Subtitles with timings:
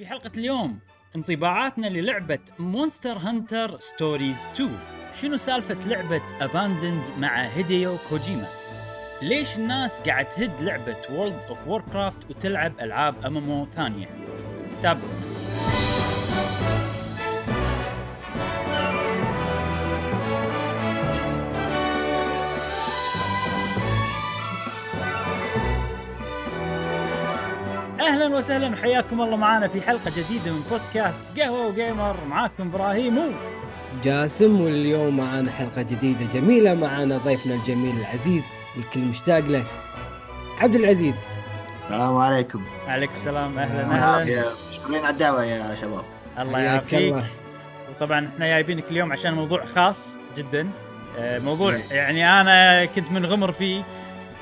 [0.00, 0.78] في حلقة اليوم
[1.16, 4.78] انطباعاتنا للعبة Monster Hunter Stories 2
[5.14, 8.48] شنو سالفة لعبة Abandoned مع هيديو كوجيما
[9.22, 14.08] ليش الناس قاعد تهد لعبة World of Warcraft وتلعب ألعاب MMO ثانية؟
[14.82, 15.39] تابعونا.
[28.30, 28.68] أهلا وسهلا.
[28.68, 32.16] وحياكم الله معنا في حلقة جديدة من بودكاست قهوة وجيمر.
[32.28, 33.30] معاكم إبراهيم و
[34.04, 36.74] جاسم واليوم معنا حلقة جديدة جميلة.
[36.74, 38.44] معنا ضيفنا الجميل العزيز
[38.76, 39.64] الكل مشتاق له
[40.60, 41.14] عبد العزيز.
[41.84, 42.62] السلام عليكم.
[42.88, 43.58] عليكم السلام.
[43.58, 43.96] أهلا أهلا.
[43.96, 44.44] العافية.
[44.68, 46.04] مشكورين على الدعوة يا شباب.
[46.38, 47.16] الله يعافيك.
[47.90, 50.70] وطبعا إحنا جايبينك اليوم عشان موضوع خاص جدا.
[51.18, 53.82] آه، موضوع يعني أنا كنت منغمر فيه.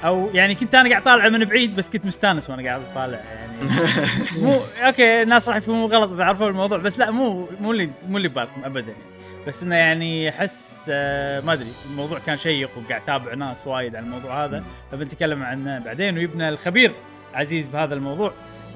[0.04, 3.58] أو يعني كنت أنا قاعد طالعه من بعيد بس كنت مستانس وأنا قاعد طالع يعني.
[4.42, 8.16] مو okay الناس راح يفهموا غلط اذا عرفوا الموضوع بس لا مو مو اللي مو
[8.16, 9.18] اللي ببالكم ابدا يعني.
[9.46, 14.04] بس إنه يعني أحس آه، ما أدري الموضوع كان شيق وقاعد أتابع ناس وايد عن
[14.04, 14.64] الموضوع هذا.
[14.92, 16.92] فبنتكلم عنه بعدين ويبنى الخبير
[17.34, 18.32] عزيز بهذا الموضوع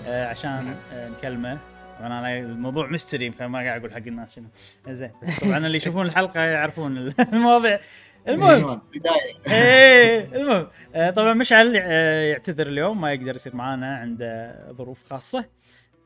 [0.06, 1.58] آه، عشان آه، نكلمه.
[1.98, 4.46] طبعا أنا الموضوع mystery يمكن ما قاعد أقول حق الناس شنو.
[4.88, 7.80] زين بس طبعا اللي يشوفون الحلقة يعرفون المواضيع
[8.28, 8.80] المهم.
[8.94, 9.32] بداية.
[9.56, 10.68] إيه المهم.
[10.94, 15.44] آه، طبعا مشعل آه، يعتذر اليوم ما يقدر يصير معانا عنده ظروف خاصة.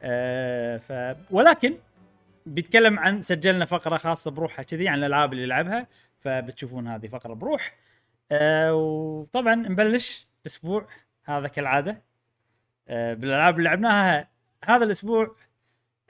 [0.03, 1.75] آه، ف ولكن
[2.47, 5.87] بيتكلم عن سجلنا فقرة خاصة بروحها كذي عن الألعاب اللي لعبها
[6.19, 7.75] فبتشوفون هذه فقرة بروح.
[8.33, 10.87] آه، وطبعا نبلش الأسبوع
[11.25, 12.03] هذا كالعادة.
[12.89, 14.29] آه، بالألعاب اللي لعبناها
[14.65, 15.37] هذا الأسبوع.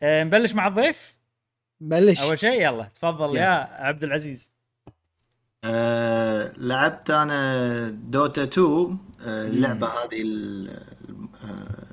[0.01, 1.17] آه، نبلش مع الضيف؟
[1.81, 2.23] بلش.
[2.23, 3.41] أول شيء يلا تفضل يلا.
[3.41, 4.56] يا عبد العزيز.
[5.69, 10.71] آه، لعبت أنا Dota 2 آه، اللعبة هذه ال-
[11.45, 11.87] آه،.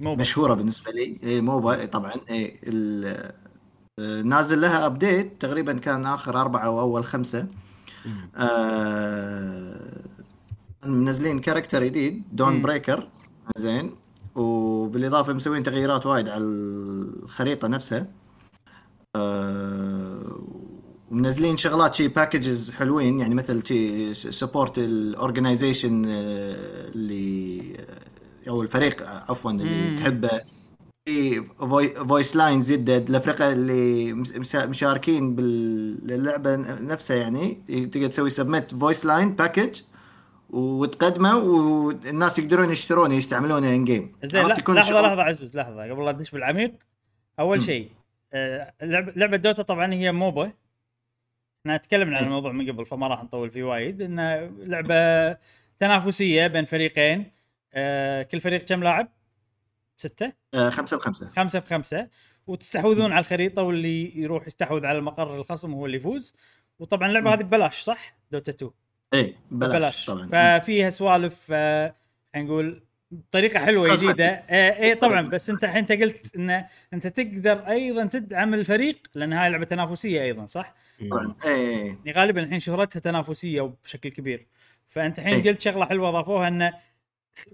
[0.00, 1.18] مشهورة بالنسبة لي.
[1.22, 2.12] اي MOBA طبعا.
[2.30, 2.60] اي
[4.24, 7.46] نازل لها update تقريبا كان آخر أربعة أو أول خمسة.
[8.36, 10.00] آه،
[10.84, 12.62] منزلين character جديد Dawn مم.
[12.62, 13.08] breaker
[13.56, 13.90] زين.
[14.34, 18.06] وبالإضافة مسوين تغييرات وايد على الخريطة نفسها.
[19.16, 20.05] آه،
[21.10, 27.62] ومنزلين شغلات شي packages حلوين يعني مثل شي support ال organization اللي
[28.48, 29.60] أو الفريق عفوا مم.
[29.60, 30.40] اللي تحبه.
[31.08, 31.42] في
[32.08, 34.12] voice lines يدد الافرقه اللي
[34.54, 37.54] مشاركين باللعبة نفسها يعني
[37.92, 39.80] تقدر تسوي submit voice line package
[40.50, 46.30] وتقدمه والناس يقدرون يشترونه يستعملونه ان جيم زين لحظة لحظة عزوز لحظة قبل لا ندش
[46.30, 46.74] بالعميق
[47.40, 47.62] أول.
[47.62, 47.90] شيء
[48.32, 50.52] آه، لعبه لعبة دوتا طبعا هي موبا.
[51.66, 52.28] إحنا تكلمنا عن إيه.
[52.28, 55.32] الموضوع من قبل فما راح نطول فيه وايد إنه لعبة
[55.78, 57.30] تنافسية بين فريقين
[57.74, 59.08] آه، كل فريق كم لاعب؟
[59.96, 62.08] ستة؟ آه خمسة بخمسة خمسة بخمسة
[62.46, 66.34] وتستحوذون على الخريطة واللي يروح يستحوذ على المقر الخصم هو اللي يفوز
[66.78, 67.36] وطبعا اللعبة مم.
[67.36, 68.70] هذه ببلاش صح؟ Dota 2
[69.14, 71.94] اي بلاش, ببلاش طبعا ففيها سوالف آه،
[72.34, 73.96] خلينا نقول بطريقه حلوة.
[73.96, 79.32] جديدة اي طبعا بس أنت الحين أنت قلت إن أنت تقدر أيضا تدعم الفريق لأن
[79.32, 84.46] هاي لعبة تنافسية أيضا صح؟ طبعا اي يعني غالبا الحين شهرتها تنافسية وبشكل كبير
[84.88, 85.50] فأنت الحين إيه.
[85.50, 86.72] قلت شغلة حلوة اضافوها انه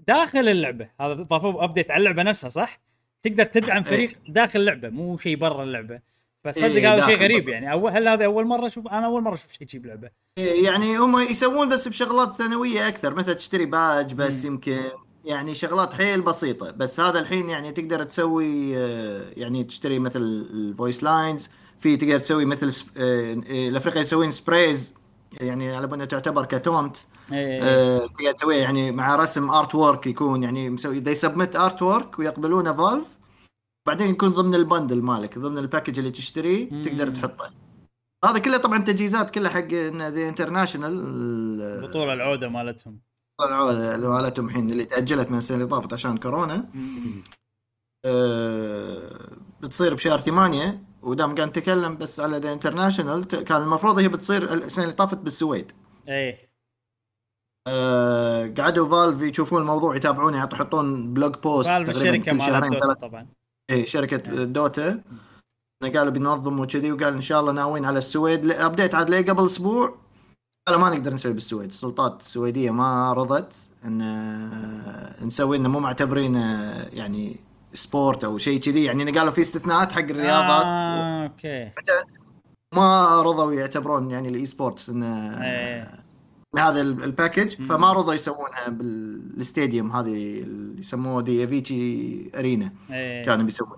[0.07, 2.79] داخل اللعبة هذا ضافوه update على اللعبة نفسها صح؟
[3.21, 3.83] تقدر تدعم إيه.
[3.83, 5.99] فريق داخل اللعبة مو شيء برا اللعبة
[6.43, 7.49] فصدق إيه، هذا شيء غريب.
[7.49, 10.63] يعني اول هل هذا أول مرة أشوف أنا أول مرة أشوف شيء شي بلعبه إيه،
[10.63, 14.51] يعني هم يسوون بس بشغلات ثانوية أكثر مثل تشتري باج بس مم.
[14.51, 14.79] يمكن
[15.25, 20.35] يعني شغلات حيل بسيطة بس هذا الحين يعني تقدر تسوي آه، يعني تشتري مثل ال
[20.35, 21.49] voice lines
[21.83, 24.93] في تقدر تسوي مثل سب- آه، آه، الفرق يسوون sprays
[25.41, 26.97] يعني على بالنا تعتبر content
[27.31, 27.63] إيه.
[27.63, 33.07] آه، تقدر تسويها يعني مع رسم artwork يكون يعني مسوي they submit artwork ويقبلونه Valve
[33.87, 36.83] بعدين يكون ضمن ال bundle مالك ضمن ال package اللي تشتريه.
[36.83, 37.51] تقدر تحطه.
[38.25, 42.99] هذا كله طبعا تجهيزات كلها حق The International بطولة العودة مالتهم.
[43.41, 46.69] اللي مالتهم الحين اللي تأجلت من السنة اللي طافت عشان كورونا.
[48.05, 49.29] أه
[49.61, 54.83] بتصير بشهر ثمانية ودام قاعد نتكلم بس على The International كان المفروض هي بتصير السنة
[54.83, 55.71] اللي طافت بالسويد.
[56.07, 56.53] إيه.
[57.67, 63.27] أه قعدوا Valve يشوفون الموضوع يتابعونه يحطون blog post Valve الشركة مال طبعا.
[63.69, 65.03] اي شركة Dota
[65.83, 68.51] قالوا بينظموا كذي وقال إن شاء الله ناويين على السويد.
[68.51, 70.03] update عاد لي قبل أسبوع؟
[70.67, 76.35] قالوا ما نقدر نسوي بالسويد السلطات السويدية ما رضت إن آه، نسوي إنه مو معتبرين
[76.35, 77.35] آه، يعني
[77.73, 81.71] sport أو شيء كذي يعني قالوا في استثناءات حق الرياضات آه، okay
[82.75, 86.03] ما رضوا يعتبرون يعني ال esports إنه إيه.
[86.57, 87.65] هذا ال- ال package.
[87.65, 93.25] فما رضوا يسوونها بال stadium هذه اللي يسموه دي Avicii Arena إيه.
[93.25, 93.77] كانوا بيسوون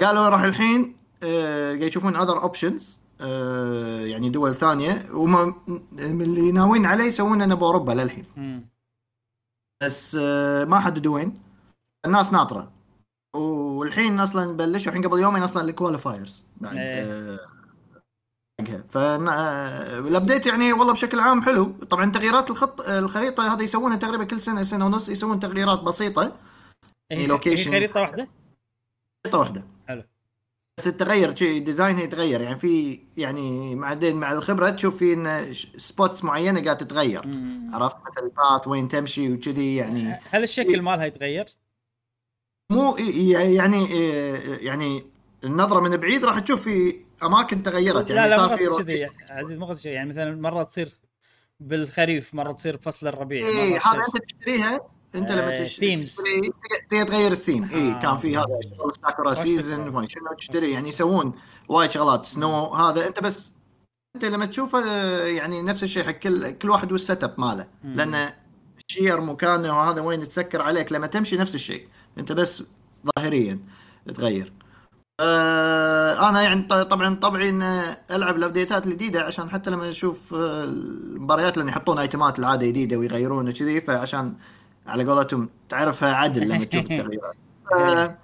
[0.00, 3.00] قالوا راح الحين آه، قاعد يشوفون other options
[4.04, 5.54] يعني دول ثانية وما
[5.98, 8.24] من اللي ناويين عليه يسوونه بأوروبا للحين.
[9.82, 11.34] بس آه، ما حددوا وين
[12.06, 12.72] الناس ناطرة
[13.34, 17.02] والحين أصلا بلشوا الحين قبل يومين أصلا ال qualifiers بعد إيه.
[17.02, 17.38] آه،
[18.90, 24.40] فال update يعني والله بشكل عام حلو طبعا تغييرات الخط الخريطة هذه يسوونها تقريبا كل
[24.40, 26.36] سنة سنة ونص يسوون تغييرات بسيطة
[27.12, 27.68] هي هي location.
[27.68, 28.28] خريطة واحدة
[29.24, 30.02] خريطة واحدة حلو.
[30.78, 35.54] بس التغير شيء design ها يتغير يعني في يعني بعدين مع الخبرة تشوف في إن
[35.76, 37.22] spots معينة قاعدة تتغير.
[37.72, 41.46] عرفت مثل ال path وين تمشي وكذي يعني هل الشكل مالها يتغير؟
[42.70, 43.86] مو يعني
[44.64, 45.04] يعني
[45.44, 48.82] النظرة من بعيد راح تشوف في أماكن تغيرت لا يعني لا مو صار في.
[48.84, 50.92] كذي عزيز مو قصدي يعني مثلا مرة تصير
[51.60, 54.80] بالخريف مرة تصير بفصل الربيع إي هذا أنت تشتريها
[55.14, 56.04] أنت آه، لما تشتري themes.
[56.04, 56.40] تشتري
[56.90, 58.00] تقدر- تغير الثيم إي آه.
[58.02, 58.46] كان في هذا
[58.78, 61.32] شغل sakura season شنو تشتري يعني يسوون
[61.68, 63.52] وايد شغلات snow هذا أنت بس
[64.16, 67.94] أنت لما تشوفه آه، يعني نفس الشيء حق كل كل واحد وال setup ماله مم.
[68.90, 71.88] الشير مكانه وهذا وين تسكر عليك لما تمشي نفس الشيء.
[72.18, 72.62] أنت بس
[73.18, 73.58] ظاهريا
[74.14, 74.52] تغير
[75.20, 77.62] آه أنا يعني طبعا طبعي إن
[78.10, 82.38] ألعب ال update ات الجديدة عشان حتى لما أشوف آه، المباريات لأن يحطون item ات
[82.38, 84.34] العادة جديدة ويغيرون وكذي فعشان
[84.86, 87.34] على قولتهم تعرفها عدل لما تشوف التغييرات.
[87.72, 88.18] آه،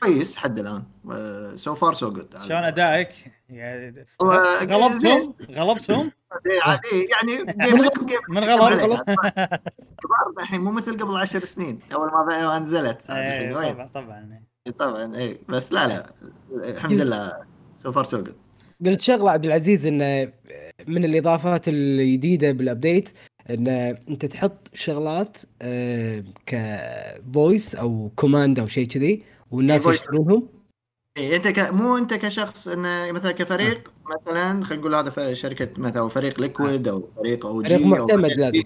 [0.00, 0.82] كويس حد الآن.
[1.56, 3.08] so far so good شلون أدائك؟
[3.48, 6.12] يعني هو غلبتهم؟ غلبتهم؟
[6.62, 7.08] عادي.
[7.12, 7.54] يعني
[8.28, 8.80] من عليك.
[8.80, 9.00] غلب.
[10.02, 11.78] كبار الحين مو مثل قبل عشر سنين.
[11.92, 14.42] أول ما نزلت إيه، طبعا طبعا
[14.78, 16.06] طبعا اي بس لا لا.
[16.52, 17.32] الحمد لله.
[17.78, 18.34] so far so good
[18.86, 20.32] قلت شغلة عبد العزيز انه
[20.88, 23.12] من الإضافات الجديدة بال update
[23.50, 23.68] إن
[24.08, 29.22] أنت تحط شغلات آه، ك voice أو command أو شيء كذي.
[29.54, 29.86] والناس.
[29.86, 30.48] يشترونهم؟
[31.16, 31.58] اي أنت ك...
[31.58, 36.88] مو أنت كشخص انه مثلا كفريق مثلا خلينا نقول هذا شركة مثلا أو فريق Liquid
[36.88, 38.62] أو فريق OG فريق معتمد لازم.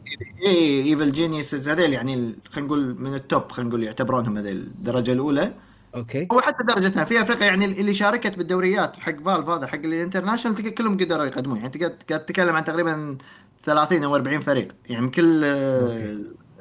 [0.47, 5.13] اي Evil Geniuses هذيل يعني خلينا نقول من ال top خلينا نقول يعتبرونهم هذيل الدرجة
[5.13, 5.53] الأولى.
[5.95, 6.29] okay.
[6.31, 10.75] أو حتى درجتها في فرق يعني اللي شاركت بالدوريات حق Valve هذا حق ال International
[10.75, 11.57] كلهم قدروا يقدمون.
[11.57, 13.19] يعني انت قاعد تتكلم عن تقريبا
[13.65, 15.45] 30 أو 40 فريق يعني من كل.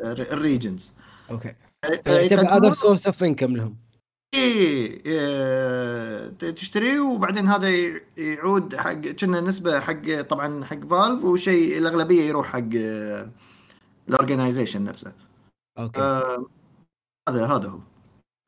[0.03, 0.94] ال regions
[1.31, 1.55] okay.
[2.07, 3.86] other source of income لهم.
[4.33, 4.39] اي
[5.06, 12.21] إيه، تشتريه وبعدين هذا ي- يعود حق كنا نسبة حق طبعا حق Valve وشيء الأغلبية
[12.21, 12.69] يروح حق
[14.09, 15.13] ال organization نفسه.
[15.79, 16.01] okay.
[16.01, 16.45] آه،
[17.29, 17.79] هذا هذا هو.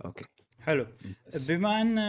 [0.06, 0.26] أوكي.
[0.60, 0.88] حلو.
[1.50, 2.00] بما أن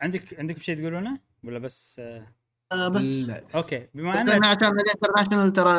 [0.00, 2.26] عندك عندكم شيء تقولونه؟ ولا بس آه،
[2.72, 3.04] آه، بس.
[3.04, 3.44] لا.
[3.54, 3.88] okay.
[3.94, 5.70] بما بس ان عشان ال International ترى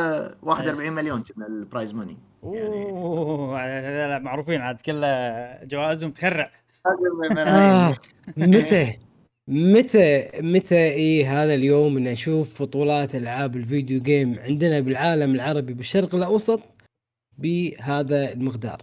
[0.42, 6.52] 41 مليون كنا ال prize money يعني أوه هذول معروفين عاد كله جوائزهم تخرع
[6.86, 7.98] آه
[8.38, 8.98] متى؟
[9.48, 15.74] متى؟ متى؟ اي هذا اليوم إن نشوف بطولات ألعاب ال video game عندنا بالعالم العربي
[15.74, 16.62] بالشرق الأوسط
[17.38, 18.78] بهذا المقدار.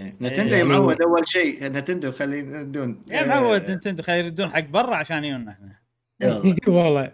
[0.00, 1.64] Nintendo يعني- معود أول شيء.
[1.64, 5.78] Nintendo خلينا ندون يا معود Nintendo خلي يردون حق برا عشان يجونا إحنا.
[6.68, 7.12] والله.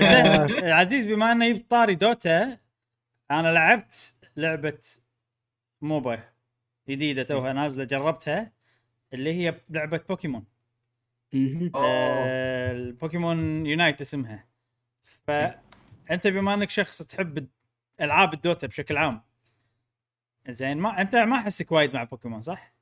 [0.00, 2.58] زين عزيز بما إنه جبت طاري Dota
[3.30, 4.78] أنا لعبت لعبة
[5.82, 6.18] MOBA
[6.88, 8.52] جديدة توها نازلة جربتها.
[9.12, 10.44] اللي هي لعبة بوكيمون.
[11.34, 11.70] أوه.
[11.74, 12.72] آه.
[12.72, 14.44] ال Pokémon Unite اسمها.
[15.02, 17.46] فانت بما أنك شخص تحب
[18.00, 19.22] ألعاب ال Dota بشكل عام
[20.48, 22.72] زين ما أنت ما أحسك وايد مع بوكيمون صح؟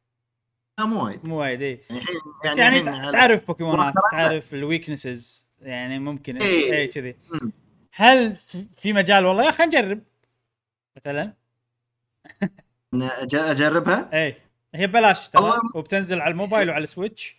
[0.79, 1.29] لا مو وايد.
[1.29, 2.01] مو وايد اي يعني
[2.45, 6.73] بس يعني على- تعرف بوكيمونات تعرف ال weaknesses يعني ممكن إيه.
[6.75, 7.17] اي كذي.
[7.93, 8.37] هل
[8.77, 10.03] في- مجال والله؟ يا خلينا نجرب
[10.97, 11.33] مثلا.
[12.95, 14.37] أج- أجربها؟ اي
[14.75, 17.37] هي ببلاش ترى وبتنزل على الموبايل وعلى ال Switch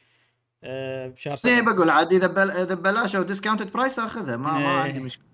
[0.64, 4.60] آه، بشهر إيه سبعة بقول عاد إذا إذا ببلاش أو discounted price أخذها ما ما
[4.60, 4.66] إيه.
[4.66, 5.28] عندي مشكلة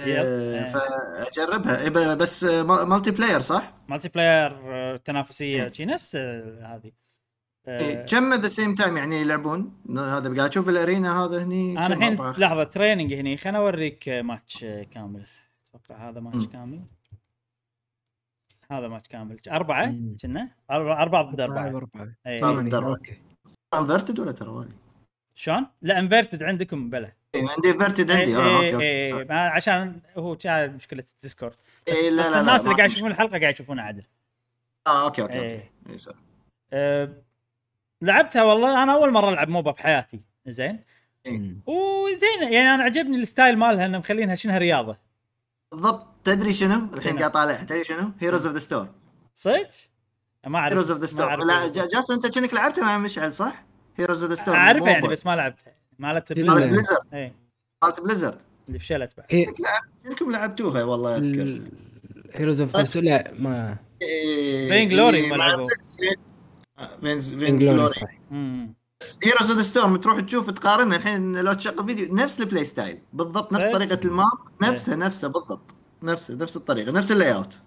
[0.00, 0.06] yep.
[0.06, 0.64] إيه، إيه.
[0.64, 6.92] فأجربها إيه، بس م- multiplayer صح؟ multiplayer آه، تنافسية شي نفس آه، هذه
[7.68, 11.94] إيه، كم the same time يعني يلعبون هذا قاعد أشوف ال arena هذا هني أنا
[11.94, 15.26] الحين لحظة training هني خليني أوريك ماتش كامل
[15.74, 16.50] أتوقع هذا ماتش مم.
[16.50, 16.80] كامل
[18.78, 19.94] هذا ماتش كامل أربعة.
[20.22, 22.14] كنا أربعة- أربعة ضد أربعة أربعة.
[22.26, 22.40] إيه.
[22.40, 22.52] فاهم.
[22.52, 22.70] ثمانية.
[22.70, 22.86] درب.
[22.86, 23.18] okay
[23.74, 24.68] inverted ولا ترى؟
[25.34, 29.32] شلون؟ لا inverted عندكم بلا إيه، عندي inverted عندي إيه، آه إيه، أوكي أوكي إيه،
[29.32, 31.54] عشان هو كان مشكلة ال Discord
[31.88, 34.02] بس, إيه، لا، بس لا، لا، الناس ما اللي قاعد يشوفون الحلقة قاعد يشوفونها عدل
[34.86, 35.54] آه okay okay إيه.
[35.54, 36.14] okay إيه، صح.
[38.02, 40.80] لعبتها والله أنا أول مرة ألعب MOBA بحياتي زين.
[41.66, 44.98] وزين يعني أنا عجبني ال style مالها إنه مخلينها شنها رياضة
[45.74, 47.62] بالضبط تدري شنو؟ الحين؟ قاعد طالع.
[47.62, 48.88] تدري شنو؟ Heroes of the Storm
[49.34, 49.68] صدق؟
[50.46, 50.72] ما أعرف.
[50.72, 53.34] Heroes of the ما Storm لا Heroes of- ج- جاسم أنت كأنك لعبتها مع مشعل
[53.34, 53.64] صح؟
[53.96, 57.32] Heroes of the Storm اعرفها يعني بس ما لعبتها مالت Blizzard
[57.82, 58.38] مالت Blizzard
[58.68, 59.26] اللي فشلت بعد.
[59.30, 59.46] هي
[60.04, 61.60] شكلكم لعبتوها؟ والله أذكر.
[62.32, 63.76] Heroes of لا ما.
[64.68, 65.66] Vainglory ما مع- لعبوا.
[67.00, 68.08] Vainglory صح.
[69.24, 72.98] Heroes of the Storm تروح تشوف تقارنها الحين لو تشغل فيديو نفس ال play style
[73.12, 75.74] بالضبط نفس؟ طريقة ال map نفسها نفسها بالضبط.
[76.02, 77.58] نفس نفس الطريقة نفس ال layout.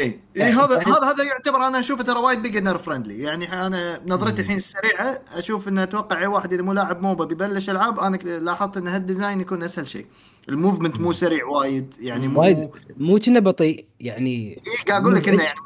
[0.00, 4.56] اي هذا هذا هذا يعتبر أنا أشوفه ترى وايد beginner friendly يعني أنا نظرتي الحين
[4.56, 8.88] السريعة أشوف إنه أتوقع أي واحد إذا مو لاعب MOBA بيبلش ألعاب أنا لاحظت إن
[8.88, 10.06] هال design يكون أسهل شيء.
[10.48, 12.70] ال movement مو سريع وايد يعني مو وايد.
[12.96, 15.42] مو كنا بطيء يعني اي قاعد أقول لك إنه.
[15.42, 15.58] يعني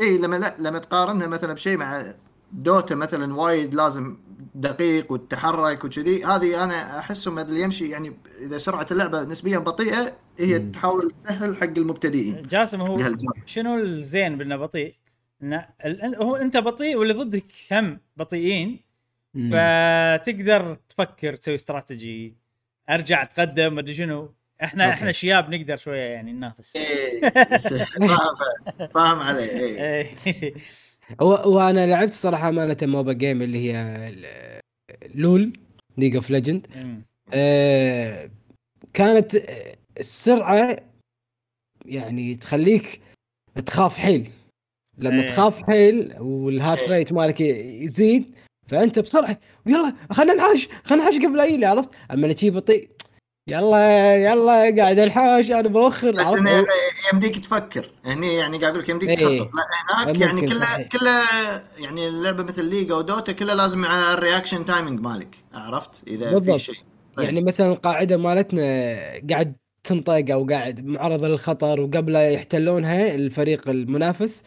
[0.00, 2.14] اي لما لا لما تقارنها مثلا بشيء مع
[2.52, 4.16] Dota مثلا وايد لازم
[4.54, 10.58] دقيق وتتحرك وكذي هذه أنا احسه مثل يمشي يعني إذا سرعة اللعبة نسبيا بطيئة هي
[10.58, 10.72] مم.
[10.72, 13.14] تحاول تسهل حق المبتدئين جاسم هو.
[13.46, 14.94] شنو الزين بأنه بطيء؟
[16.16, 18.80] هو أنت بطيء واللي ضدك هم بطيئين
[19.34, 19.50] مم.
[19.50, 22.36] فتقدر تفكر تسوي استراتيجي
[22.90, 24.94] أرجع اتقدم مدري شنو إحنا okay.
[24.94, 30.54] إحنا شياب نقدر شوية يعني ننافس إيه، فاهم فاهم علي إيه.
[31.20, 34.14] هو وأنا لعبت صراحة مالة MOBA game اللي هي
[35.14, 35.52] LoL
[35.98, 36.66] League of Legend
[38.94, 39.34] كانت
[40.00, 40.76] السرعة
[41.86, 43.00] يعني تخليك
[43.66, 44.30] تخاف حيل
[44.98, 45.26] لما إيه.
[45.26, 46.90] تخاف حيل وال heart إيه.
[46.90, 48.34] rate مالك يزيد
[48.66, 52.90] فأنت بسرعة يلا خلينا نحاش خلينا نحاش قبل أي عرفت أما تجي بطيء
[53.48, 56.64] يلا يلا قاعد انحاش أنا بوخر بس؟ انه
[57.12, 59.38] يمديك تفكر هني يعني قاعد أقول لك يمديك إيه.
[59.40, 60.82] تخطط لا هناك يعني كله.
[60.82, 61.10] كله
[61.78, 66.28] يعني اللعبة مثل League و Dota كلها لازم على ال reaction timing مالك عرفت إذا
[66.28, 66.56] في بالضبط.
[66.56, 66.74] شيء
[67.16, 67.24] طيب.
[67.24, 68.62] يعني مثلا القاعدة مالتنا
[69.30, 74.42] قاعد تنطق أو قاعد معرضه للخطر وقبل لا يحتلونها الفريق المنافس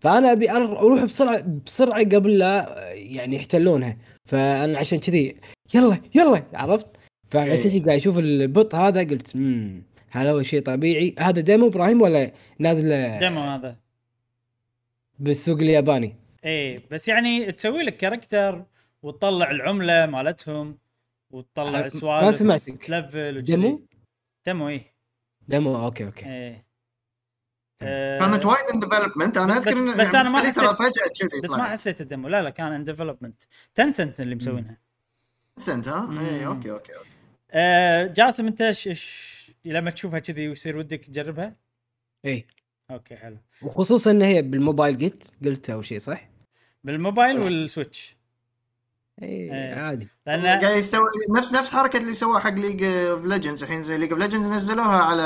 [0.00, 3.96] فأنا أبي أروح بسرعة بسرعة قبل لا يعني يحتلونها
[4.28, 5.36] فأنا عشان كذي
[5.74, 6.86] يلا يلا عرفت
[7.34, 11.14] كذي قاعد أشوف البطء هذا قلت امم هل هو شيء طبيعي.
[11.18, 13.76] هذا demo إبراهيم ولا نازل؟ demo هذا.
[15.18, 16.16] بالسوق الياباني.
[16.44, 18.64] إيه بس يعني تسوي لك character
[19.02, 20.78] وتطلع العملة مالتهم
[21.30, 22.82] وتطلع السوالف ما سمعتك.
[22.82, 23.42] تلفل.
[23.44, 23.86] demo؟
[24.46, 24.94] demo إيه.
[25.48, 26.26] demo okay okay.
[26.26, 26.64] إيه.
[27.82, 31.50] آه، كانت وايد in development أنا أذكر بس- بس أنا ما حسيت- فجأة كذي بس
[31.50, 31.64] ما.
[31.64, 32.28] حسيت ال demo.
[32.28, 33.42] لا لا كان in development
[33.74, 34.78] Tencent اللي مسوينها.
[35.56, 36.46] سنت ها؟ اي.
[36.46, 37.08] okay okay okay.
[37.54, 38.88] آه جاسم انت ش...
[38.88, 39.34] ش...
[39.64, 41.56] لما تشوفها كذي ويصير ودك تجربها
[42.24, 42.46] اي
[42.90, 46.28] okay حلو وخصوصا إن هي بالموبايل قلت قلت أو شيء صح؟
[46.84, 48.16] بالموبايل وال Switch
[49.22, 49.74] اي إيه.
[49.74, 51.06] عادي لأن قاعد يستوي
[51.36, 54.96] نفس نفس حركة اللي سووها حق League of Legends الحين زي League of Legends نزلوها
[55.02, 55.22] على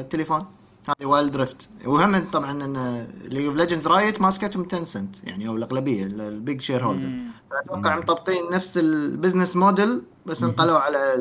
[0.00, 0.46] التليفون
[0.88, 6.06] هذه Wild Rift وهم طبعا إن League of Legends Riot ماسكتهم Tencent يعني أو الأغلبية
[6.06, 7.10] ال big shareholder.
[7.52, 7.96] أتوقع.
[7.96, 10.48] مطبقين نفس ال business model بس مم.
[10.48, 11.14] انقلوا على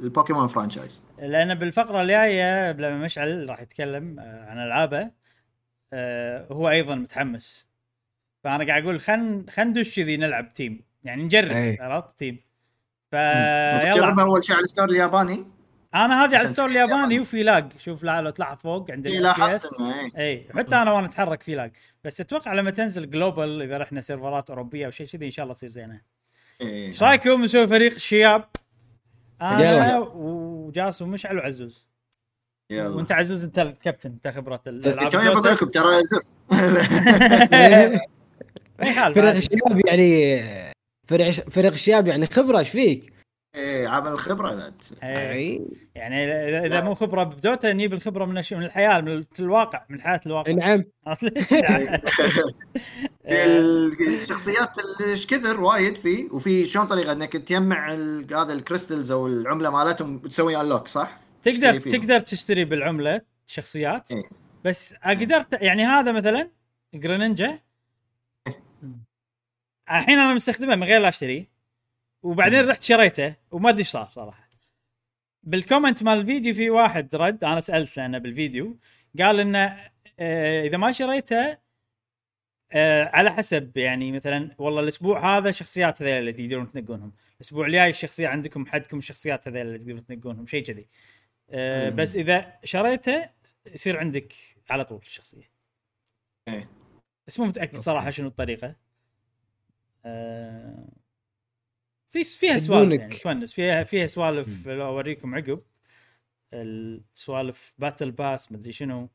[0.00, 1.02] ال Pokémon franchise.
[1.18, 5.10] لأن بالفقرة الجاية لما مشعل راح يتكلم آه، عن ألعابه.
[5.92, 7.74] آه، هو أيضا متحمس.
[8.44, 11.78] فأنا قاعد أقول خل خل ندش كذي نلعب team يعني نجرب أي.
[11.80, 12.34] عرفت؟ team
[13.12, 15.46] تجربها فيلا أول شيء على ال store الياباني؟
[15.94, 17.20] أنا هذه على ال store الياباني.
[17.20, 19.80] وفي lag شوف لا لو تلاحظ فوق عند اي لاحظت.
[19.80, 20.12] إيه.
[20.18, 21.70] اي حتى أنا وأنا أتحرك في lag
[22.04, 25.54] بس أتوقع لما تنزل global إذا رحنا سيرفرات أوروبية أو شيء كذي إن شاء الله
[25.54, 26.00] تصير زينة.
[26.60, 26.86] إيه.
[26.86, 28.44] إيش رايكم نسوي فريق شياب؟
[29.42, 29.98] أنا يلا.
[30.14, 31.88] وجاس ومشعل وعزوز
[32.70, 36.34] يلا وانت عزوز انت الكابتن انت خبرة الالعاب كمان بقول لكم ترى زف
[38.80, 39.34] ما يخالف فرق.
[39.36, 40.42] الشباب يعني
[41.08, 43.12] فرق فرق الشباب يعني خبرة إيش فيك؟
[43.54, 44.82] إيه عمل خبرة بعد.
[45.02, 45.30] إيه.
[45.30, 45.66] أي.
[45.94, 50.00] يعني اذا اذا مو خبرة بدوتا نجيب الخبرة من الش- من الحياة من الواقع من
[50.00, 50.52] حياة الواقع.
[50.52, 50.84] نعم.
[54.08, 57.92] الشخصيات اللي إيش كثر وايد في وفي شلون طريقة إنك تجمع
[58.32, 62.00] هذا ال crystals أو العملة مالتهم وتسوي unlock صح؟ تقدر تشتري فيهم.
[62.02, 64.22] تقدر تشتري بالعملة شخصيات إيه.
[64.64, 66.50] بس قدرت يعني هذا مثلا
[66.94, 67.58] Greninja
[69.90, 71.53] الحين أنا مستخدمه من غير لا أشتريه.
[72.24, 74.48] وبعدين رحت شريته وما أدري إيش صار صراحة.
[75.42, 78.78] بال comment مال الفيديو في واحد رد أنا سألت لأنه بالفيديو
[79.18, 81.58] قال إنه آه، إذا ما شريته
[82.72, 87.12] آه، على حسب يعني مثلا والله الأسبوع هذا شخصيات هذول اللي تقدرون تنقونهم.
[87.36, 90.88] الأسبوع الجاي الشخصيه عندكم حدكم الشخصيات هذول اللي تقدرون تنقونهم شيء كذي.
[91.50, 91.88] آه،.
[91.90, 93.30] بس إذا شريته
[93.66, 94.34] يصير عندك
[94.70, 95.50] على طول الشخصية.
[96.48, 96.68] إيه.
[97.26, 98.76] بس مو متأكد صراحة شنو الطريقة.
[100.04, 100.88] آه،
[102.14, 103.00] في فيها سوالف.
[103.00, 103.52] يعني تونس.
[103.52, 105.62] فيها فيها سوالف لو أوريكم عقب.
[106.52, 109.08] السوالف battle pass مدري شنو.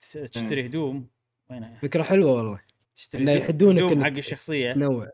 [0.00, 1.08] تشتري هدوم.
[1.50, 2.60] وينها فكرة حلوة والله.
[2.96, 4.72] تشتري هدوم- يحدونك هدوم حق الشخصية.
[4.72, 5.10] تنوع.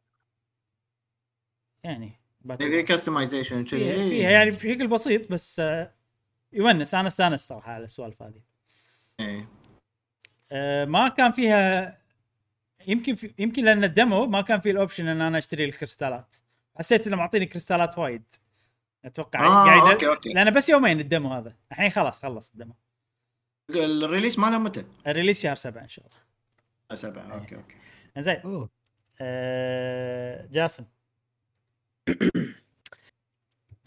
[1.85, 2.13] يعني
[2.59, 5.95] في customization فيها, يعني بشكل بسيط بس آه،
[6.53, 6.95] يونس.
[6.95, 8.43] أنا استانس صراحة على السوالف هذه.
[9.21, 9.49] إيه.
[10.53, 11.99] آه، ما كان فيها
[12.87, 16.35] يمكن في يمكن لأن ال demo ما كان فيه ال option إن أنا أشتري الكريستالات.
[16.79, 18.23] حسيت انه معطيني كريستالات وايد.
[19.05, 20.29] أتوقع آه قاعد okay، okay.
[20.33, 21.55] لأن بس يومين ال demo هذا.
[21.73, 22.75] الحين خلاص خلص ال demo
[23.71, 26.97] ال release ماله متى؟ الريليس شهر سبعة إن شاء الله.
[26.97, 27.75] سبعة okay okay.
[28.19, 28.69] زين.
[29.21, 30.85] آه جاسم.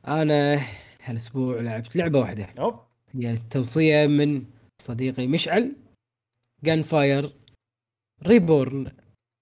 [0.07, 0.61] أنا
[1.03, 2.47] هالأسبوع لعبت لعبة واحدة.
[2.59, 2.79] أوب.
[3.13, 4.45] هي توصية من
[4.81, 5.75] صديقي مشعل
[6.63, 7.33] Gunfire
[8.27, 8.91] Reborn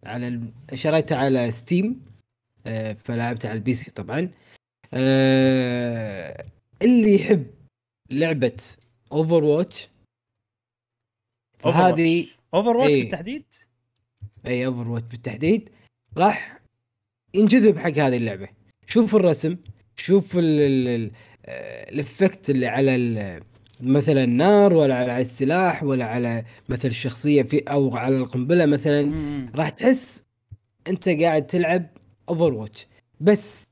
[0.03, 2.16] على ال- شريتها على Steam آه،
[2.93, 4.31] فلعبتها على ال PC طبعا.
[4.93, 6.45] آه،
[6.81, 7.45] اللي يحب
[8.11, 8.57] لعبة
[9.11, 9.89] Overwatch
[11.59, 12.93] فهذه Overwatch.
[12.93, 13.43] بالتحديد؟
[14.47, 15.69] اي Overwatch بالتحديد.
[16.17, 16.59] راح
[17.33, 18.47] ينجذب حق هذه اللعبة.
[18.87, 19.57] شوف الرسم
[19.95, 21.11] شوف ال- ال- ال-
[21.45, 23.43] آه، ال effect اللي على ال-
[23.81, 29.11] مثلا النار ولا على السلاح ولا على مثل الشخصية في أو على القنبلة مثلا.
[29.55, 30.23] راح تحس
[30.87, 31.85] أنت قاعد تلعب
[32.29, 32.87] Overwatch
[33.21, 33.63] بس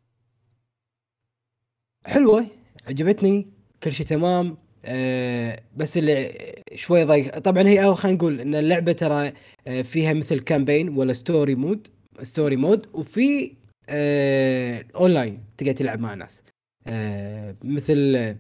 [2.06, 2.46] حلوة
[2.88, 3.48] عجبتني
[3.84, 4.58] كل شيء تمام.
[4.86, 6.32] آه بس اللي
[6.76, 9.34] شوي ضيق طبعا هي أو خلينا نقول إن اللعبة ترى
[9.68, 11.88] آه فيها مثل campaign ولا story mode
[12.22, 13.52] story mode وفي
[13.90, 16.44] آه اونلاين تقدر تلعب مع ناس.
[16.88, 18.36] آه مثل آه،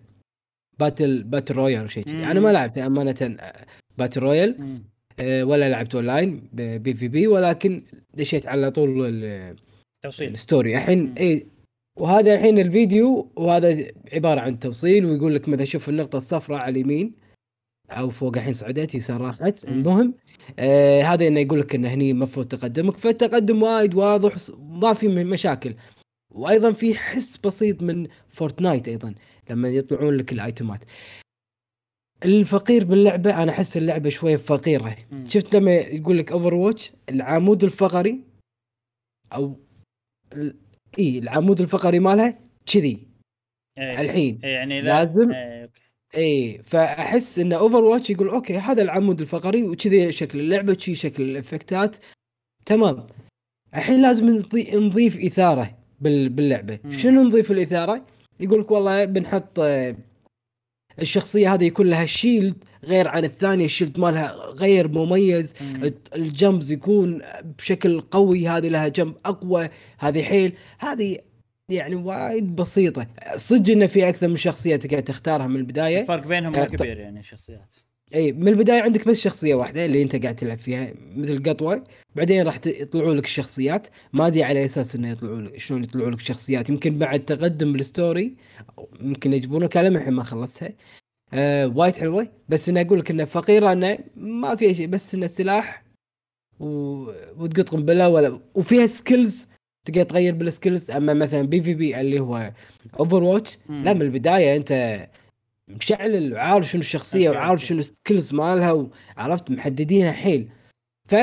[0.79, 2.15] battle battle royale أو شيء كذي.
[2.23, 2.49] أنا ما.
[2.51, 3.65] لعبت أمانة آه،
[3.97, 4.83] battle royale مم.
[5.19, 9.55] آه، ولا لعبت online PvP ولكن دشيت على طول
[10.05, 10.33] توصيل.
[10.33, 10.75] ال story.
[10.77, 11.13] الحين.
[11.17, 11.47] اي
[11.99, 17.13] وهذا الحين الفيديو وهذا عبارة عن توصيل ويقول لك مثلا شوف النقطة الصفراء على اليمين
[17.89, 19.65] أو فوق الحين صعدت يسار راحت.
[19.65, 20.13] المهم
[20.59, 22.97] آه هذا إنه يقول لك إنه هني المفروض تقدمك.
[22.97, 25.75] فالتقدم وايد واضح ما في مشاكل.
[26.33, 29.15] وأيضا في حس بسيط من Fortnite أيضا
[29.49, 30.83] لما يطلعون لك ال item ات.
[32.25, 34.95] الفقير باللعبة أنا أحس اللعبة شوية فقيرة.
[35.11, 35.27] مم.
[35.27, 38.23] شفت لما يقول لك Overwatch العمود الفقري
[39.33, 39.64] أو
[40.99, 42.39] إي العمود الفقري مالها
[42.73, 43.07] كذي
[43.77, 44.01] إيه.
[44.01, 45.81] الحين إيه، يعني لا لازم- إيه، okay.
[46.17, 51.32] إي فأحس إن Overwatch يقول okay هذا العمود الفقري وكذي شكل اللعبة وكذي شكل ال
[51.32, 51.97] effect ات
[52.65, 53.07] تمام
[53.75, 56.79] الحين لازم نضي- نضيف إثارة بال- باللعبة.
[56.89, 58.05] شنو نضيف الإثارة
[58.39, 59.59] يقول لك والله بنحط
[61.01, 62.55] الشخصية هذه يكون لها شيلد
[62.85, 65.53] غير عن الثانية الشيلد مالها غير مميز.
[65.61, 65.93] مم.
[66.15, 67.21] الجمبز يكون
[67.57, 70.55] بشكل قوي هذه لها جنب أقوى هذه حيل.
[70.79, 71.17] هذه
[71.69, 73.07] يعني وايد بسيطة.
[73.35, 76.01] صدق إنه في أكثر من شخصية تقدر تختارها من البداية.
[76.01, 77.75] الفرق بينهم آه، مو ط- كبير يعني الشخصيات.
[78.13, 81.83] إي من البداية عندك بس شخصية واحدة اللي أنت قاعد تلعب فيها مثل قطوة.
[82.15, 86.19] بعدين راح يطلعوا لك الشخصيات ما أدري على أساس إنه يطلعوا لك شلون يطلعوا لك
[86.19, 86.69] شخصيات.
[86.69, 88.35] يمكن بعد تقدم بال story
[88.77, 90.69] أو يمكن يجيبونك على الحين ما خلصتها.
[91.33, 92.27] آه وايد حلوة.
[92.49, 94.87] بس إني أقول لك إنه فقيره انه ما فيها شيء.
[94.87, 95.85] بس إنه سلاح
[96.59, 96.65] و...
[97.37, 98.39] وتقط قنبله ولا.
[98.55, 99.47] وفيها skills
[99.87, 102.51] تقدر تغير بال skills أما مثلا PvP اللي هو
[102.99, 103.57] Overwatch.
[103.69, 105.07] لا من البداية أنت
[105.69, 107.65] مشعل وعارف شنو الشخصية وعارف okay.
[107.65, 108.71] شنو ال skills مالها
[109.17, 110.49] وعرفت محددينها حيل.
[111.09, 111.15] ف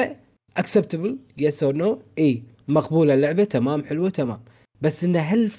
[0.56, 2.42] acceptable yes or no إي.
[2.68, 4.40] مقبولة اللعبة تمام حلوة تمام.
[4.80, 5.50] بس انه هل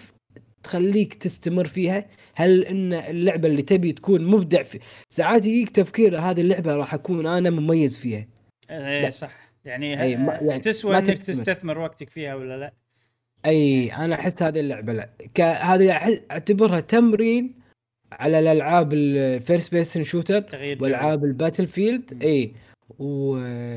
[0.63, 6.41] تخليك تستمر فيها؟ هل إن اللعبة اللي تبي تكون مبدع في ساعات يجيك تفكير هذه
[6.41, 8.27] اللعبة راح أكون أنا مميز فيها.
[8.69, 9.11] لا.
[9.11, 9.43] صح.
[9.65, 11.19] يعني, إيه، ما- يعني تسوى ما إنك.
[11.19, 12.73] تستثمر وقتك فيها ولا لا؟
[13.45, 15.09] إي أنا أحس هذه اللعبة لا.
[15.39, 15.91] هذه
[16.31, 17.55] أعتبرها تمرين
[18.19, 20.43] على الألعاب ال first person shooter.
[20.81, 22.23] والعاب ال Battlefield.
[22.23, 22.53] اي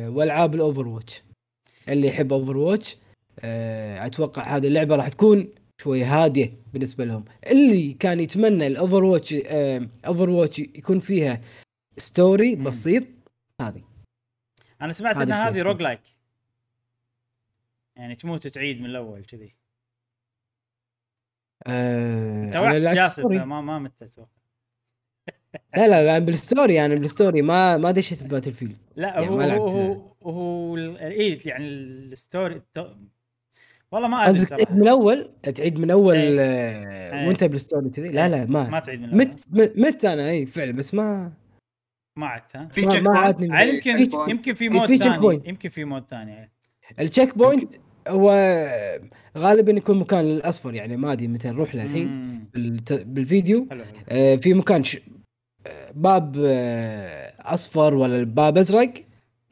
[0.08, 1.22] والعاب ال Overwatch
[1.88, 2.96] اللي يحب Overwatch
[3.44, 5.48] أتوقع هذه اللعبة راح تكون
[5.82, 9.34] شوي هادية بالنسبة لهم اللي كان يتمنى ال Overwatch
[10.06, 11.40] Overwatch يكون فيها
[11.98, 12.54] story.
[12.54, 13.04] بسيط
[13.62, 13.82] هذه
[14.82, 15.62] أنا سمعت ان هذه.
[15.62, 16.00] roguelike
[17.96, 19.54] يعني تموت وتعيد من الأول كذي
[21.68, 23.22] آه، توحت جاسم.
[23.28, 24.28] فما ما مت أتوقع
[25.76, 29.48] لا لا بالستوري يعني بالستوري ما ما دشيت الباتل فيلد لا يعني هو ما هو
[29.48, 32.62] لعبت- هو, هو ال- إيه يعني الستوري
[33.92, 36.40] والله ما أدري قصدك تعيد من أول تعيد من أول إيه.
[36.40, 37.26] آه، إيه.
[37.28, 40.72] وأنت بالستوري كذي لا لا ما ما تعيد من الأول مت مت- أنا اي فعلا
[40.72, 41.32] بس ما
[42.18, 44.70] ما عدت ها في ما- تشيك ما بوينت؟ عادني عاد في يمكن؟ يمكن في إيه،
[44.70, 45.42] مود ثاني.
[45.48, 46.52] يمكن في مود ثاني يعني.
[47.00, 47.72] ال check point
[48.08, 48.30] هو
[49.38, 52.44] غالبا يكون مكان الاصفر يعني ما أدري متى نروح له الحين
[52.90, 53.66] بالفيديو.
[53.70, 53.94] حلو حلو.
[54.08, 54.96] آه، في مكان ش...
[55.66, 58.92] آه، باب آه، أصفر ولا باب أزرق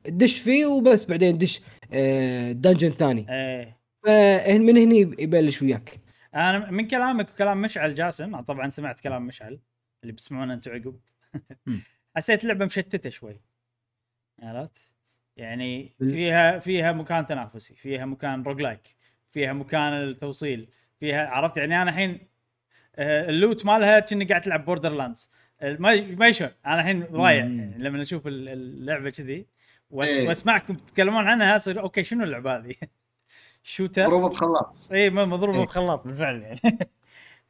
[0.07, 1.61] دش فيه وبس بعدين دش
[2.53, 3.27] dungeon ثاني.
[3.31, 3.79] إيه.
[4.05, 6.01] فمن هني يبلش وياك.
[6.35, 9.61] أنا من كلامك وكلام مشعل جاسم طبعا سمعت كلام مشعل
[10.03, 11.01] اللي بتسمعونه أنتم عقب.
[12.17, 13.40] حسيت اللعبه مشتتة شوي.
[14.43, 14.93] عرفت؟
[15.37, 18.97] يعني فيها فيها مكان تنافسي، فيها مكان roguelike،
[19.31, 20.68] فيها مكان التوصيل،
[21.01, 22.18] فيها عرفت؟ يعني أنا الحين
[22.97, 25.31] آه، ال loot مالها كأني قاعد تلعب Borderlands
[25.62, 27.38] ما ما شلون أنا الحين ضايع.
[27.38, 29.47] يعني لما أشوف ال- اللعبة كذي إيه.
[29.90, 32.75] وأسمعكم تتكلمون عنها أصير okay شنو اللعبة هذه؟
[33.62, 34.75] shooter مضروبة بخلاط.
[34.92, 35.64] اي مضروبة إيه.
[35.64, 36.61] بخلاط بالفعل يعني.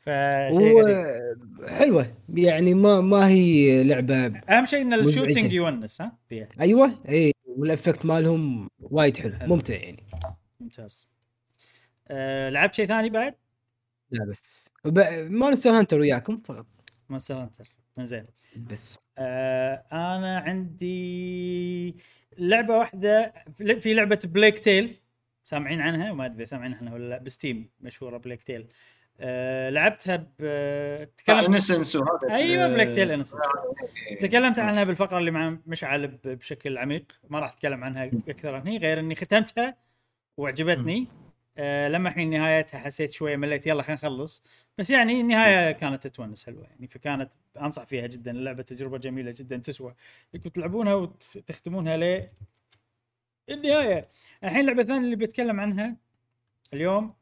[0.04, 1.68] فشيء غريب.
[1.68, 2.06] حلوة.
[2.28, 4.94] يعني ما ما هي لعبة أهم شيء إن.
[4.94, 6.48] ال shooting يونس ها؟ فيها.
[6.60, 6.90] أيوه.
[7.08, 9.34] اي والافكت مالهم وايد حلو.
[9.42, 10.02] ممتع يعني.
[10.60, 11.08] ممتاز.
[12.08, 13.34] أه لعبت شيء ثاني بعد؟
[14.10, 14.72] لا بس.
[14.84, 16.66] ب- مونستر هانتر وياكم فقط.
[17.08, 17.68] مونستر هانتر
[18.00, 18.26] زين.
[18.56, 18.98] بس.
[19.18, 21.96] أه أنا عندي
[22.38, 23.32] لعبة واحدة
[23.80, 24.96] في لعبة بليك تيل
[25.44, 28.68] سامعين عنها؟ ما أدري سامعين عنها ولا لا بستيم مشهورة بليك تيل
[29.20, 33.42] أه لعبتها ب تكلم انسنس وهذا أيوه بليك تيل آه، انسنس
[34.20, 39.00] تكلمت عنها بالفقرة اللي مع مشعل بشكل عميق ما راح أتكلم عنها أكثر هني غير
[39.00, 39.76] إني ختمتها
[40.36, 41.06] وعجبتني
[41.58, 44.44] آه لما الحين نهايتها حسيت شوية مليت يلا خلينا نخلص.
[44.78, 48.30] بس يعني النهاية كانت تونس حلوة يعني فكانت أنصح فيها جدا.
[48.30, 49.94] اللعبة تجربة جميلة جدا تسوى.
[50.34, 52.28] انكم تلعبونها وتختمونها ل
[53.50, 54.08] النهاية.
[54.44, 55.96] الحين اللعبه الثانية اللي بتكلم عنها
[56.74, 57.14] اليوم.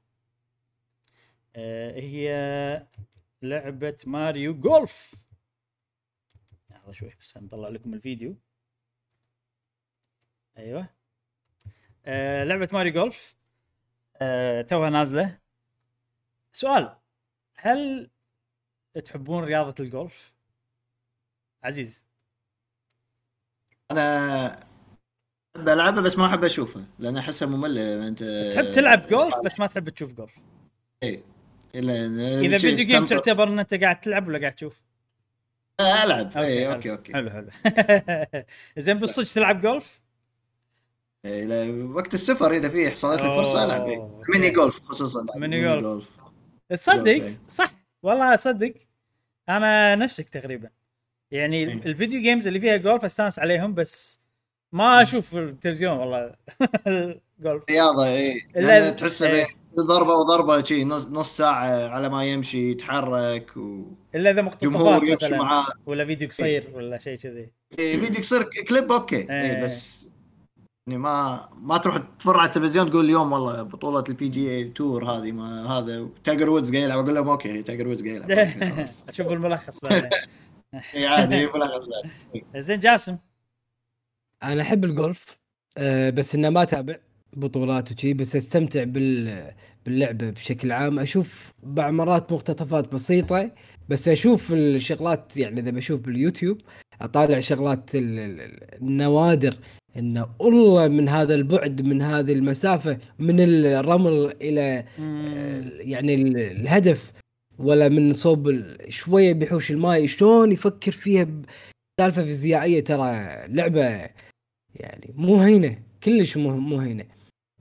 [1.57, 2.87] آه هي
[3.43, 5.15] لعبة ماريو جولف
[6.71, 8.37] لحظة شوي بس نطلع لكم الفيديو.
[10.59, 10.89] أيوه.
[12.07, 13.37] آه لعبة ماريو جولف
[14.17, 15.39] آه توها نازلة.
[16.53, 16.97] سؤال
[17.55, 18.11] هل
[19.05, 20.33] تحبون رياضة الجولف
[21.63, 22.05] عزيز.
[23.91, 24.73] أنا
[25.57, 29.61] أحب ألعبها بس ما أحب أشوفها لأن أحسها مملة لما أنت تحب تلعب جولف بس
[29.61, 30.39] ما تحب تشوف جولف
[31.03, 31.32] إيه.
[31.75, 34.83] إذا video game تعتبر إن أنت قاعد تلعب ولا قاعد تشوف
[35.81, 36.73] ألعب اي.
[36.73, 37.49] okay okay حلو حلو
[38.79, 40.01] زين بالصدق تلعب جولف
[41.25, 44.21] إيه، وقت السفر إذا في حصلت لي فرصه ألعب إيه.
[44.35, 44.51] mini.
[44.51, 46.09] golf خصوصا mini golf.
[46.69, 47.37] تصدق جولف.
[47.49, 47.71] صح
[48.03, 48.75] والله أصدق
[49.49, 50.71] أنا نفسك تقريبا
[51.31, 51.73] يعني إيه.
[51.73, 54.21] ال video games اللي فيها جولف أستانس عليهم بس
[54.73, 56.35] ما أشوف التلفزيون والله
[56.87, 59.62] الجولف رياضة اي تحسه إيه.
[59.81, 65.15] ضربة وضربة شي نص نص ساعة على ما يمشي يتحرك وجمهور إلا إذا مقتطفات يمشي
[65.15, 65.67] مثلا معاه.
[65.87, 67.51] ولا فيديو قصير ولا شيء كذي.
[67.79, 69.17] إيه، فيديو يصير clip okay.
[69.17, 69.31] إيه.
[69.31, 69.65] إيه.
[69.65, 70.07] بس
[70.87, 75.33] يعني ما ما تروح تفر على التلفزيون تقول اليوم والله بطولة ال PGA Tour هذه
[75.33, 76.09] ما هذا.
[76.25, 78.87] تايجر وودز قاعد يلعب أقول لهم okay تايجر وودز قاعد يلعب.
[79.09, 80.11] أشوف الملخص بعدين.
[80.95, 82.13] إيه، عادي ملخص بعد
[82.63, 83.19] زين جاسم.
[84.43, 85.39] أنا أحب الجولف
[85.79, 86.97] أه بس إنه ما أتابع.
[87.37, 89.43] بطولات وشي بس أستمتع بال
[89.87, 90.99] باللعبه بشكل عام.
[90.99, 93.51] أشوف بعض مرات مقتطفات بسيطة
[93.89, 96.59] بس أشوف الشغلات يعني إذا بشوف باليوتيوب
[97.01, 99.55] أطالع شغلات ال- ال- النوادر
[99.97, 107.13] انه والله من هذا البعد من هذه المسافة من الرمل إلى آه، يعني ال- الهدف
[107.59, 111.27] ولا من صوب شوية بيحوش الماي شلون يفكر فيها
[111.99, 113.83] بسالفه فيزيائية؟ ترى لعبة
[114.75, 117.05] يعني مو هينة كلش مو هينة.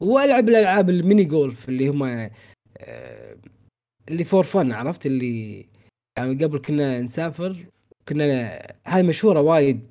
[0.01, 3.37] والعب الألعاب ال mini golf اللي هم آه،
[4.09, 5.65] اللي for fun عرفت؟ اللي
[6.17, 7.65] يعني قبل كنا نسافر
[8.07, 9.81] كنا هاي مشهورة وايد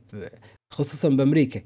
[0.72, 1.60] خصوصا بأمريكا.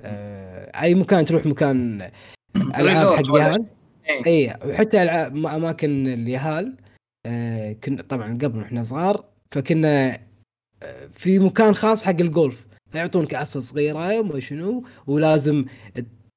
[0.00, 2.10] آه، أي مكان تروح مكان
[2.56, 3.66] ألعاب resort حق يهال
[4.08, 4.26] إيه.
[4.26, 6.76] اي وحتى ألعاب م- أماكن اليهال
[7.26, 10.18] آه، كنا طبعا قبل إحنا صغار فكنا
[10.82, 15.64] آه، في مكان خاص حق الجولف فيعطونك عصا صغيرة وما شنو ولازم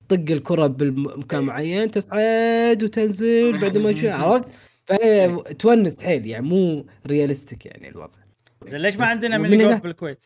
[0.09, 4.45] تطق الكرة بمكان معين تصعد وتنزل بعد ما عرفت؟
[4.85, 8.19] فتونس حيل يعني مو realistic يعني الوضع.
[8.65, 10.25] زين ليش ما عندنا mini golf بالكويت؟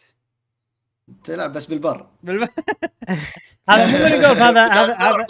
[1.24, 2.08] تلعب بس بالبر.
[2.24, 2.50] بالب...
[3.70, 5.26] هذا مو mini golf هذا هذا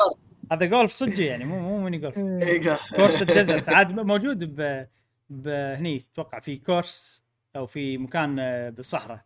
[0.52, 3.70] هذا جولف صجي يعني مو مو mini golf إيه، course ال desert.
[3.70, 4.88] عاد موجود ب...
[5.30, 7.24] بهني أتوقع في course
[7.56, 9.26] أو في مكان آه، بالصحراء.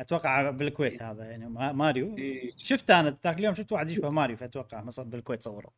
[0.00, 2.18] أتوقع بالكويت هذا يعني ما- ماريو.
[2.18, 2.50] إيه.
[2.56, 5.70] شفت أنا ذاك اليوم شفت واحد يشبه ماريو فأتوقع مصر بالكويت صوروا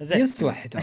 [0.00, 0.18] زين.
[0.20, 0.66] يصلح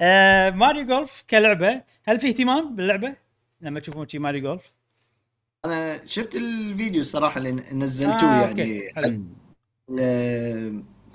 [0.00, 3.14] آه ماريو جولف كلعبة هل في اهتمام باللعبة؟
[3.60, 4.72] لما تشوفون شي ماريو جولف؟
[5.64, 9.24] أنا شفت الفيديو الصراحه اللي نزلتوه آه، يعني.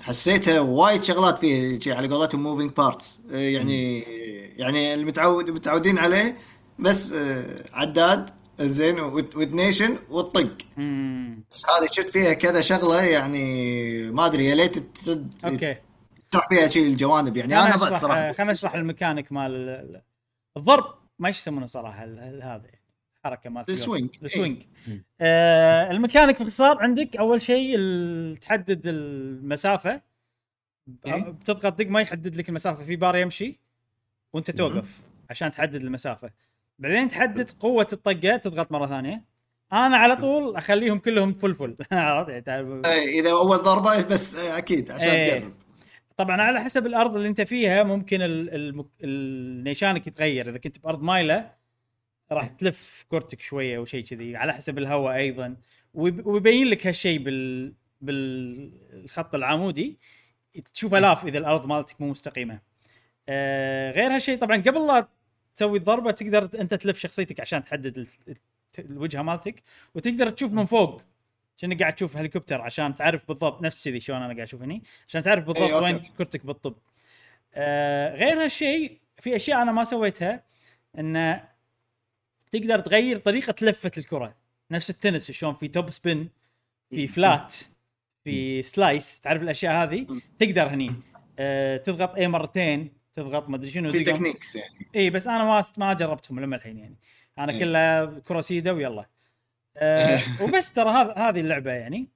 [0.00, 4.00] حسيتها وايد شغلات فيه على قولتهم moving parts يعني
[4.56, 6.36] يعني المتعود متعودين عليه
[6.78, 8.30] بس آه، عداد.
[8.62, 11.44] زين وذ نيشن والطق مم.
[11.50, 14.76] بس هذه شفت فيها كذا شغلة يعني ما أدري يا ليت
[15.44, 15.76] okay.
[16.30, 17.56] تروح فيها شيء الجوانب يعني.
[17.58, 18.32] أنا اشرح صراحة.
[18.32, 20.02] خلينا نشرح الميكانيك مال ال- ال-
[20.56, 20.84] الضرب.
[21.18, 22.62] ما إيش يسمونه صراحة هذا
[23.24, 24.10] الحركة مال ال swing.
[24.22, 24.62] ال swing.
[25.20, 27.76] آه الميكانيك باختصار عندك أول شيء
[28.40, 30.00] تحدد المسافة.
[31.06, 31.22] إيه.
[31.22, 33.60] بتضغط دق ما يحدد لك المسافة في بار يمشي
[34.32, 36.30] وأنت توقف عشان تحدد المسافة.
[36.80, 39.24] بعدين تحدد قوة الطقة تضغط مرة ثانية.
[39.72, 44.58] أنا على طول أخليهم كلهم full full عرفت؟ يعني إيه، إذا اول ضربه بس إيه،
[44.58, 45.38] أكيد عشان إيه.
[45.38, 45.52] تجرب
[46.16, 48.18] طبعا على حسب الأرض اللي أنت فيها ممكن
[49.02, 50.50] النيشانك يتغير.
[50.50, 51.52] إذا كنت بأرض مايلة
[52.32, 54.36] راح تلف كورتك شوية أو شيء كذي.
[54.36, 55.56] على حسب الهواء أيضا.
[55.94, 59.98] ويب- ويبين لك هالشيء بال بالخط العمودي.
[60.74, 62.60] تشوف آلاف إذا الأرض مالتك مو مستقيمة.
[63.28, 65.08] آه غير هالشيء طبعا قبل لا
[65.60, 68.36] تسوي الضربه تقدر أنت تلف شخصيتك عشان تحدد ال-
[68.78, 69.62] الوجهة مالتك
[69.94, 71.02] وتقدر تشوف من فوق
[71.58, 75.22] كأنك قاعد تشوف هليكوبتر عشان تعرف بالضبط نفس كذي شلون أنا قاعد أشوف هني عشان
[75.22, 75.98] تعرف بالضبط okay، وين.
[75.98, 76.76] كرتك بتطب.
[77.54, 80.44] آه غير هالشيء في أشياء أنا ما سويتها
[80.98, 81.48] انه
[82.50, 84.34] تقدر تغير طريقة لفة الكرة.
[84.70, 86.28] نفس التنس شلون في top spin
[86.90, 87.56] في flat
[88.24, 90.06] في slice تعرف الأشياء هذه؟
[90.38, 90.94] تقدر هني.
[91.38, 92.99] آه تضغط اي مرتين.
[93.12, 94.86] تضغط ما أدري شنو في techniques يعني.
[94.96, 96.96] إي بس أنا ما ما جربتهم لما الحين يعني.
[97.38, 97.58] أنا إيه.
[97.58, 99.06] كلها كروسيدا ويلا.
[99.76, 102.08] آه وبس ترى هذا هذه اللعبة يعني.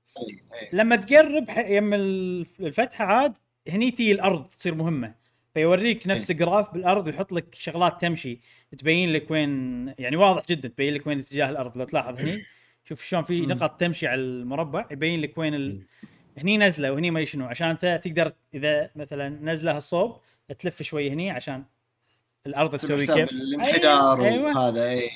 [0.72, 3.34] لما تقرب يم الف- الفتحة عاد
[3.68, 5.14] هني تي الأرض تصير مهمة.
[5.54, 8.40] فيوريك نفس جراف بالأرض ويحط لك شغلات تمشي.
[8.78, 11.78] تبين لك وين يعني واضح جدا تبين لك وين اتجاه الأرض.
[11.78, 12.44] لو تلاحظ هني
[12.84, 13.40] شوف شلون في.
[13.40, 15.86] نقط تمشي على المربع يبين لك وين ال...
[16.38, 17.46] هني نزلة وهني ما شنو.
[17.46, 20.20] عشان أنت تقدر إذا مثلا نزله الصوب
[20.52, 21.64] تلف شوي هني عشان
[22.46, 24.58] الأرض تسوي كيف الانحدار أيوة.
[24.58, 25.10] وهذا اي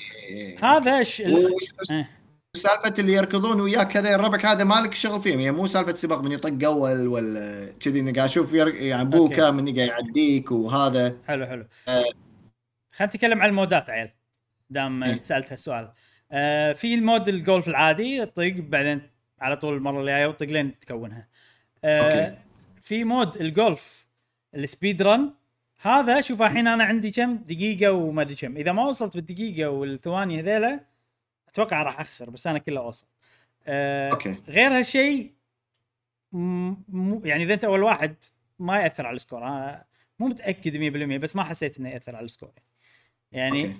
[0.63, 1.21] هذا ش...
[1.21, 2.09] ال- وس- إيه.
[2.55, 6.31] سالفة اللي يركضون وياك هذا ربعك هذا مالك شغل فيهم يعني مو سالفة سباق من
[6.31, 9.51] يطق أول ولا كذي إني قاعد أشوف ير- يعني بوكا.
[9.51, 12.03] من قاعد يعديك وهذا حلو حلو آه.
[12.91, 14.09] خلينا نتكلم عن ال mode ات عيل
[14.69, 15.21] دام إيه.
[15.21, 15.91] سألت هالسؤال
[16.31, 19.01] آه في ال mode ال golf العادي تطق بعدين
[19.39, 21.27] على طول المرة الجاية وطق لين تكونها
[21.83, 22.37] آه okay.
[22.83, 24.08] في mode ال golf
[24.55, 25.33] ال speed run.
[25.81, 28.57] هذا شوف الحين أنا عندي كم؟ دقيقة وما أدري كم.
[28.57, 30.85] إذا ما وصلت بالدقيقة والثواني هذيلا
[31.47, 33.07] أتوقع راح أخسر بس أنا كله اوصل
[33.67, 34.35] آه okay.
[34.47, 35.33] غير هالشيء
[37.23, 38.15] يعني إذا أنت أول واحد
[38.59, 39.47] ما يأثر على ال score.
[39.47, 39.85] أنا
[40.19, 40.77] مو متأكد
[41.17, 42.51] 100% بس ما حسيت إنه يأثر على ال score.
[43.31, 43.77] يعني okay.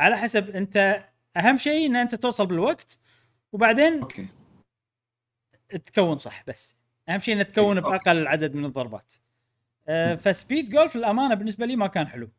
[0.00, 1.04] على حسب أنت
[1.36, 2.98] أهم شيء إن أنت توصل بالوقت
[3.52, 4.26] وبعدين okay.
[5.86, 6.76] تكون صح بس.
[7.08, 7.90] أهم شيء ان تكون okay.
[7.90, 9.12] بأقل عدد من الضربات.
[10.16, 12.30] ف speed golf الامانه بالنسبة لي ما كان حلو.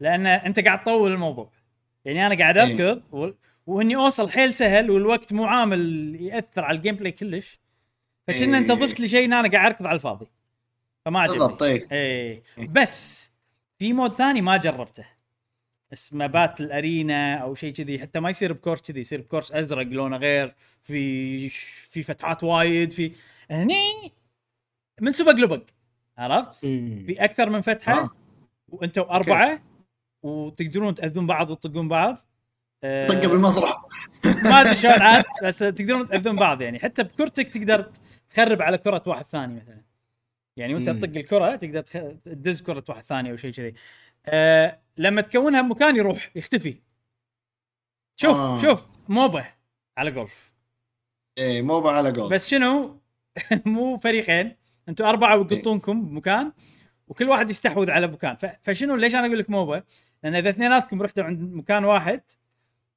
[0.00, 1.52] لأن أنت قاعد تطول الموضوع.
[2.04, 2.64] يعني أنا قاعد إيه.
[2.64, 3.30] اركض و...
[3.66, 7.60] وإني أوصل حيل سهل والوقت مو عامل يأثر على ال gameplay كلش.
[8.26, 8.78] فكنا أنت إيه.
[8.78, 10.26] ضفت لي شيء إن أنا قاعد أركض على الفاضي.
[11.04, 11.38] فما عجبني.
[11.38, 12.42] بالضبط اي إيه.
[12.58, 13.30] بس
[13.78, 15.04] في مود ثاني ما جربته.
[15.92, 17.98] اسمه بات الارينا أو شيء كذي.
[17.98, 20.54] حتى ما يصير بكورس كذي يصير بكورس أزرق لونه غير.
[20.80, 21.48] في
[21.90, 23.12] في فتحات وايد في
[23.50, 24.12] هني
[25.00, 25.62] من سبق لبق.
[26.20, 27.04] عرفت؟ مم.
[27.06, 28.10] في أكثر من فتحة آه.
[28.68, 29.62] وأنتم أربعة
[30.22, 32.18] وتقدرون تأذون بعض وتطقون بعض.
[32.84, 33.74] آه، طقة بالمضرب
[34.44, 36.78] ما أدري شلون عاد بس تقدرون تأذون بعض يعني.
[36.78, 37.90] حتى بكرتك تقدر
[38.30, 39.80] تخرب على كرة واحد ثاني مثلا.
[40.56, 40.90] يعني وأنت.
[40.90, 41.92] تطق الكرة تقدر تخ...
[42.24, 43.74] تدز كرة واحد ثاني أو شيء كذي.
[44.26, 46.76] آه لما تكونها بمكان يروح يختفي.
[48.20, 48.60] شوف آه.
[48.60, 49.44] شوف MOBA
[49.98, 50.54] على جولف.
[51.38, 53.00] اي مو على جول بس شنو؟
[53.66, 54.56] مو فريقين.
[54.90, 56.52] أنتم اربعة ويقطونكم بمكان
[57.08, 58.36] وكل واحد يستحوذ على مكان.
[58.62, 59.82] فشنو ليش أنا أقول لك MOBA؟
[60.24, 62.20] لأن إذا اثنيناتكم رحتوا عند مكان واحد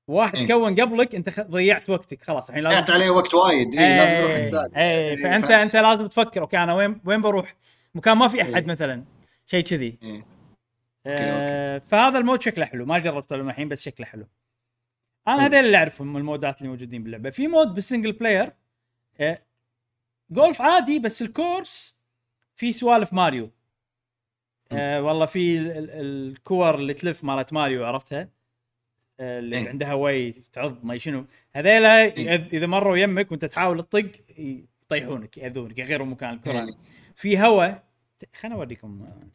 [0.08, 0.47] واحد إيه.
[0.47, 1.39] كون قبلك أنت.
[1.39, 4.77] ضيعت وقتك خلاص الحين لازم ضيعت عليه وقت وايد اي لازم عند ذاك.
[4.77, 7.56] اي إيه، فانت ف- أنت لازم تفكر okay أنا وين وين بروح؟
[7.95, 8.65] مكان ما في أحد إيه.
[8.65, 9.03] مثلا
[9.45, 10.25] شيء كذي إيه.
[11.06, 14.27] آه فهذا ال mode شكله حلو ما جربته الحين بس شكله حلو
[15.27, 15.53] أنا طيب.
[15.53, 18.52] هذول اللي أعرفهم ال modeات اللي موجودين باللعبة في mode بال single player
[19.19, 19.41] آه
[20.34, 21.97] جولف عادي بس ال course
[22.56, 23.52] في سوالف ماريو.
[24.72, 28.30] آه والله في ال- ال- الكور اللي تلف مالت ماريو عرفتها؟
[29.19, 29.69] آه اللي إيه.
[29.69, 31.26] عندها واي تعض ما شنو.
[31.54, 32.36] هذيلا إيه.
[32.54, 36.52] إذا مروا يمك وأنت تحاول تطق يطيحونك يأذونك يغيرون مكان الكرة.
[36.65, 36.78] إيه.
[37.15, 37.84] في هواء
[38.36, 39.28] خليني أوريكم آه،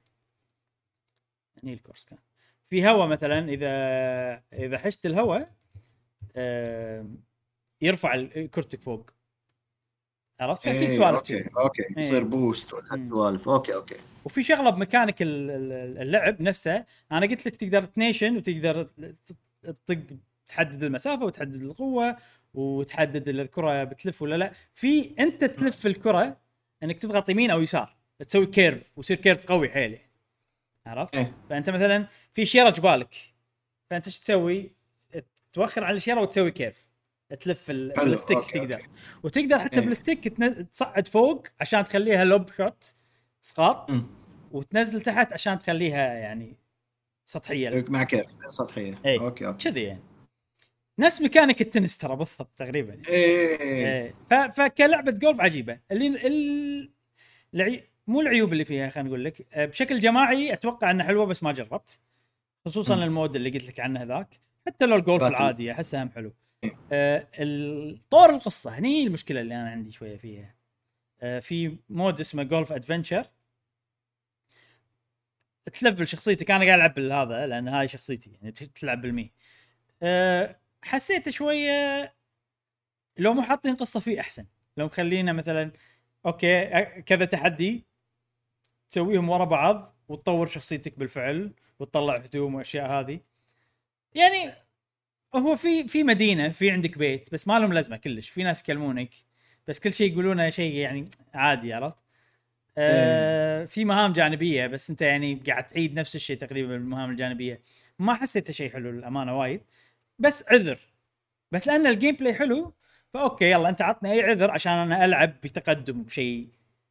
[1.62, 2.18] هني ال course كان.
[2.66, 3.68] في هواء مثلا اذا
[4.52, 5.52] إذا حشت الهواء
[6.36, 7.06] آه،
[7.82, 9.10] يرفع كرتك فوق.
[10.40, 11.44] عرفت في إيه، سوالف okay.
[11.58, 11.98] okay إيه.
[12.04, 13.08] يصير boost ولا مم.
[13.10, 18.36] سوالف okay okay وفي شغلة بميكانيك ال- ال- اللعب نفسه أنا قلت لك تقدر تنيشن
[18.36, 18.82] وتقدر
[19.86, 19.98] تطق
[20.46, 22.16] تحدد المسافة وتحدد القوة
[22.54, 26.36] وتحدد الكرة بتلف ولا لا في أنت تلف الكرة
[26.82, 27.96] إنك تضغط يمين أو يسار
[28.26, 30.08] تسوي curve ويصير curve قوي حيل يعني.
[30.86, 31.32] عرفت؟ إيه.
[31.50, 33.14] فأنت مثلا في شيرة جبالك
[33.90, 34.70] فأنت إيش تسوي؟
[35.52, 36.87] توخر على الشيرة وتسوي curve
[37.34, 38.86] تلف بال stick تقدر okay.
[39.22, 39.86] وتقدر حتى إيه.
[39.86, 40.28] بال stick
[40.72, 42.94] تصعد فوق عشان تخليها lob shot
[43.44, 43.90] اسقاط.
[44.52, 46.56] وتنزل تحت عشان تخليها يعني
[47.24, 49.20] سطحية مع curve سطحية إيه.
[49.20, 50.00] okay okay كذي يعني
[50.98, 53.08] نفس ميكانيك التنس ترى بالضبط تقريبا يعني.
[53.08, 54.14] إيه إيه.
[54.30, 56.90] ف- فكلعبة جولف عجيبة اللي ال...
[57.54, 57.88] العي...
[58.06, 61.52] مو العيوب اللي فيها خلينا نقول لك آه، بشكل جماعي أتوقع إنها حلوة بس ما
[61.52, 61.98] جربت
[62.66, 62.94] خصوصا.
[62.94, 65.22] ال mode اللي قلت لك عنه ذاك حتى لو الجولف.
[65.22, 66.47] العادي احسه هم حلو إيه.
[66.92, 67.26] آه
[68.10, 68.78] طور القصة.
[68.78, 70.54] هني المشكلة اللي أنا عندي شوية فيها.
[71.20, 73.26] آه في mode اسمه golf adventure
[75.72, 76.50] تلفل شخصيتك.
[76.50, 78.30] أنا قاعد ألعب بالهذا لأن هاي شخصيتي.
[78.30, 79.32] يعني تلعب بالمي.
[80.02, 82.14] أه حسيت شوية
[83.18, 84.46] لو مو حاطين قصة فيه أحسن.
[84.76, 85.72] لو مخلينا مثلا
[86.26, 86.64] أوكي
[87.00, 87.86] كذا تحدي
[88.90, 93.20] تسويهم ورا بعض وتطور شخصيتك بالفعل وتطلع هدوم وأشياء هذه.
[94.14, 94.67] يعني
[95.34, 98.28] هو في في مدينة في عندك بيت بس ما لهم لازمة كلش.
[98.28, 99.10] في ناس يكلمونك
[99.68, 102.04] بس كل شيء يقولونه شيء يعني عادي عرفت؟
[102.78, 107.60] آه في مهام جانبية بس أنت يعني قاعد تعيد نفس الشيء تقريبا بالمهام الجانبية.
[107.98, 109.60] ما حسيته شيء حلو للأمانة وايد.
[110.18, 110.78] بس عذر.
[111.52, 112.74] بس لأن ال gameplay حلو
[113.14, 116.48] ف okay يلا أنت عطني أي عذر عشان أنا ألعب بتقدم بشيء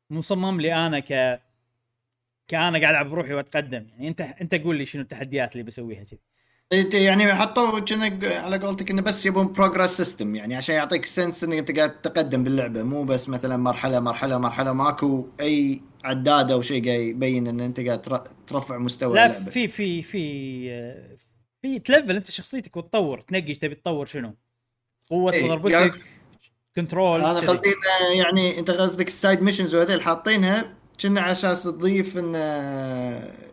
[0.09, 1.41] مصمم لي أنا ك
[2.47, 3.87] كأنا قاعد ألعب بروحي وأتقدم.
[3.91, 6.19] يعني أنت أنت قول لي شنو التحديات اللي بسويها كذي.
[6.73, 11.57] يعني حطوا كأنك على قولتك إنه بس يبون progress system يعني عشان يعطيك sense إنك
[11.57, 16.85] أنت قاعد تتقدم باللعبة مو بس مثلا مرحلة مرحلة مرحلة ماكو أي عداد أو شيء
[16.85, 21.01] قاعد يبين إن أنت قاعد تر- ترفع مستوى لا اللعبة في في في
[21.61, 24.35] في تlevel أنت شخصيتك وتطور تنقي تبي تطور شنو
[25.09, 26.01] قوة إيه، ضربتك
[26.75, 27.39] control أنا.
[27.39, 27.69] قصدي
[28.15, 32.33] يعني أنت قصدك ال side missions وهذيل حاطينها كنا على أساس تضيف إن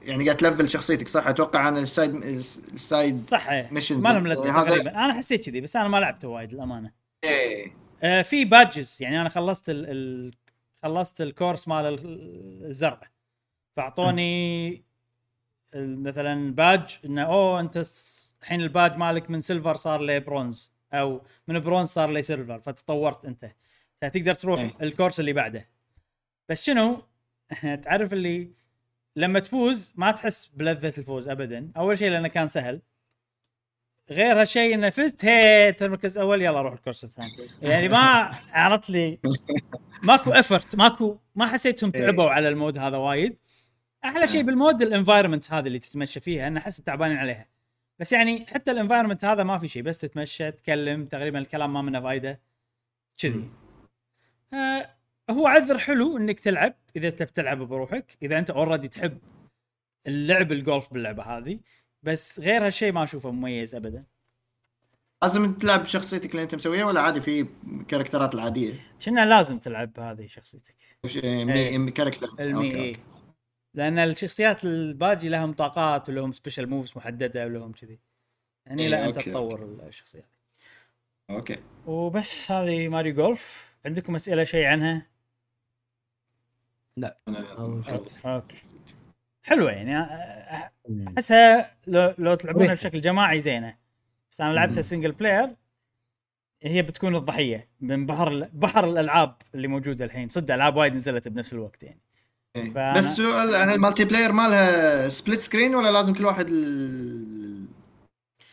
[0.02, 4.26] يعني قاعد تlevel شخصيتك صح؟ أتوقع أنا ال side ال side صح missions ما لهم
[4.26, 4.90] لازمة تقريبا.
[4.90, 6.92] أنا حسيت كذي بس أنا ما لعبته وايد للأمانة.
[7.24, 7.72] إيه.
[8.02, 9.90] آه في badges يعني أنا خلصت ال...
[9.90, 10.35] ال...
[10.83, 13.00] خلصت ال course مال ال- الزرع.
[13.76, 14.83] فأعطوني
[15.74, 17.83] مثلا باج إنه أوه أنت
[18.42, 23.24] الحين الباج مالك من silver صار له برونز أو من برونز صار له silver فتطورت
[23.24, 23.50] أنت.
[24.02, 24.74] فتقدر تروح إيه.
[24.83, 25.68] ال course اللي بعده.
[26.48, 27.02] بس شنو؟
[27.85, 28.50] تعرف اللي
[29.16, 31.72] لما تفوز ما تحس بلذة الفوز ابدا.
[31.76, 32.83] أول شيء لأنه كان سهل.
[34.11, 37.48] غير هالشيء إنه فزت هي تركز أول يلا روح ال course الثاني.
[37.62, 37.98] يعني ما
[38.52, 39.18] عرفت لي.
[40.02, 43.38] ماكو effort ماكو ما حسيتهم تعبوا على ال mode هذا وايد.
[44.04, 47.48] أحلى شيء بال mode ال environment هذه اللي تتمشى فيها أنا أحس تعبانين عليها.
[47.98, 51.83] بس يعني حتى ال environment هذا ما في شيء بس تتمشى تكلم تقريبا الكلام ما
[51.83, 52.40] منه فايدة.
[53.18, 53.50] كذي.
[54.54, 54.90] آه
[55.31, 59.19] هو عذر حلو إنك تلعب إذا تبي تلعب بروحك إذا أنت already تحب
[60.07, 61.61] اللعب الجولف باللعبة هذه
[62.03, 64.05] بس غير هالشيء ما أشوفه مميز ابدا.
[65.23, 67.47] لازم تلعب بشخصيتك اللي أنت مسويها ولا عادي في
[67.88, 70.75] characterات العادية؟ شنو لازم تلعب هذه شخصيتك.
[71.05, 72.89] وش- Mii- character ال Mii okay، إيه.
[72.90, 73.01] okay.
[73.75, 77.99] لأن الشخصيات الباجي لهم طاقات ولهم special moves محددة ولهم كذي.
[78.67, 80.29] يعني إيه، لا أنت تطور الشخصيات
[81.31, 81.57] okay.
[81.87, 83.75] وبس هذه ماريو جولف.
[83.87, 85.07] عندكم أسئلة شيء عنها؟
[86.96, 87.18] لا.
[88.27, 88.62] okay.
[89.42, 89.98] حلوة يعني.
[91.09, 92.74] أحسها لو, لو تلعبونها.
[92.74, 93.76] بشكل جماعي زينة.
[94.30, 94.83] بس أنا لعبتها.
[94.83, 95.57] single player
[96.62, 100.28] هي بتكون الضحية من بحر ال- بحر الألعاب اللي موجودة الحين.
[100.28, 102.00] صدق ألعاب وايد نزلت بنفس الوقت يعني.
[102.57, 102.72] إيه.
[102.72, 106.50] فأنا- بس سؤال هل ال multiplayer مالها split screen ولا لازم كل واحد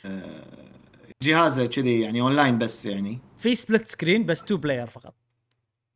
[0.05, 0.45] آه،
[1.23, 5.13] جهازه كذي يعني اونلاين بس يعني؟ في split screen بس two player فقط.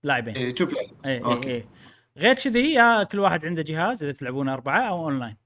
[0.03, 0.35] لاعبين.
[0.35, 1.65] إيه، two player اي اي okay.
[2.17, 5.37] غير كذي يا كل واحد عنده جهاز إذا تلعبون أربعة أو online.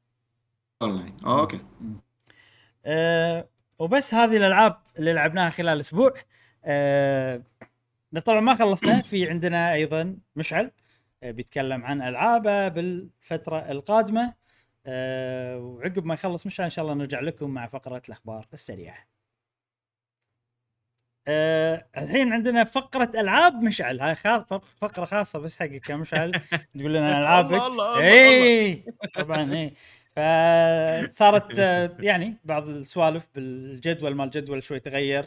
[0.82, 1.16] online.
[1.26, 1.60] okay.
[2.86, 6.14] أه وبس هذه الألعاب اللي لعبناها خلال أسبوع.
[6.66, 7.44] أه
[8.26, 9.02] طبعا ما خلصنا.
[9.02, 10.72] في عندنا أيضا مشعل
[11.24, 14.34] أه بيتكلم عن ألعابه بالفترة القادمة.
[14.86, 19.19] أه وعقب ما يخلص مشعل إن شاء الله نرجع لكم مع فقرة الأخبار السريعة.
[21.30, 24.02] أه الحين عندنا فقرة ألعاب مشعل.
[24.02, 24.44] هاي خاص
[24.82, 26.32] فقرة خاصة بس حقك يا مشعل.
[26.78, 27.52] تقول لنا ألعابك.
[27.52, 28.84] الله، الله، الله، اي
[29.16, 29.74] طبعا اي
[30.16, 35.26] فصارت آه، يعني بعض السوالف بالجدول مال الجدول شوي تغير.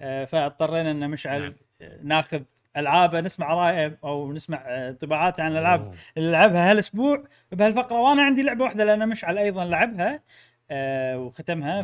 [0.00, 1.54] آه، فاضطرينا إن مشعل نعم.
[2.02, 2.42] ناخذ
[2.76, 5.94] ألعابه نسمع رأيه أو نسمع انطباعاته عن الألعاب.
[6.16, 7.24] اللي لعبها هالأسبوع.
[7.52, 10.20] بهالفقرة وأنا عندي لعبة واحدة لأن مشعل أيضا لعبها
[10.70, 11.82] آه، وختمها.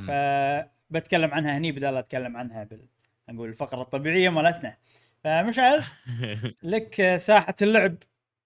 [0.91, 2.96] فبتكلم عنها هني بدال لا أتكلم عنها بال
[3.31, 4.77] نقول الفقرة الطبيعية مالتنا
[5.25, 5.83] فمشعل
[6.63, 7.97] لك ساحة اللعب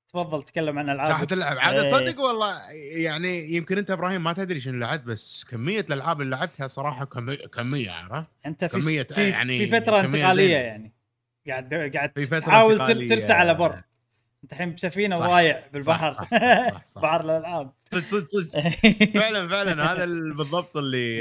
[0.08, 1.90] تفضل تكلم عن ألعاب ساحة اللعب عاد إيه.
[1.90, 2.56] تصدق والله
[2.96, 7.36] يعني يمكن أنت إبراهيم ما تدري شنو لعبت بس كمية الألعاب اللي لعبتها صراحة كميه
[7.36, 10.56] كمية عرفت؟ أنت في كمية في, يعني في فترة انتقالية.
[10.56, 10.92] يعني
[11.48, 13.08] قاعد قاعد تحاول.
[13.08, 13.82] ترسى على بر
[14.44, 15.16] انت الحين بسفينه.
[15.16, 16.38] وضايع بالبحر صح، صح،
[16.74, 17.02] صح، صح.
[17.02, 17.72] بحر الألعاب.
[17.90, 18.60] صدق صدق صدق.
[19.20, 21.20] فعلا فعلا هذا ال- بالضبط اللي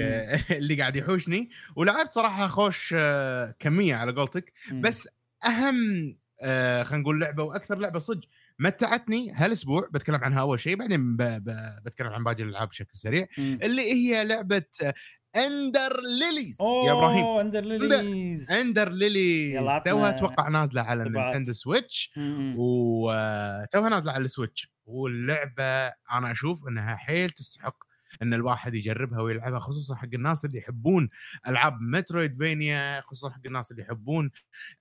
[0.52, 1.50] اللي قاعد يحوشني.
[1.76, 4.54] ولعبت صراحة خوش آه، كمية على قولتك.
[4.74, 5.10] بس
[5.46, 8.28] أهم آه، خلينا نقول لعبة وأكثر لعبة صدق
[8.60, 11.22] متعتني هالأسبوع بتكلم عنها أول شيء بعدين ب...
[11.22, 11.56] ب...
[11.86, 13.28] بتكلم عن باقي الألعاب بشكل سريع.
[13.38, 14.64] اللي هي لعبة
[15.36, 17.24] Ender Lilies يا إبراهيم.
[17.24, 21.16] اوه Ender Lilies Ender Lilies توها أتوقع نازلة على طبعات.
[21.16, 22.14] ال Nintendo Switch.
[22.58, 24.74] وتوها نازلة على ال Switch.
[24.86, 27.84] واللعبة أنا أشوف إنها حيل تستحق
[28.22, 31.10] إن الواحد يجربها ويلعبها خصوصا حق الناس اللي يحبون
[31.48, 34.32] ألعاب metroidvania خصوصا حق الناس اللي يحبون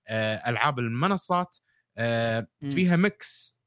[0.07, 1.57] آه، ألعاب المنصات.
[1.97, 2.47] آه،.
[2.69, 3.59] فيها mix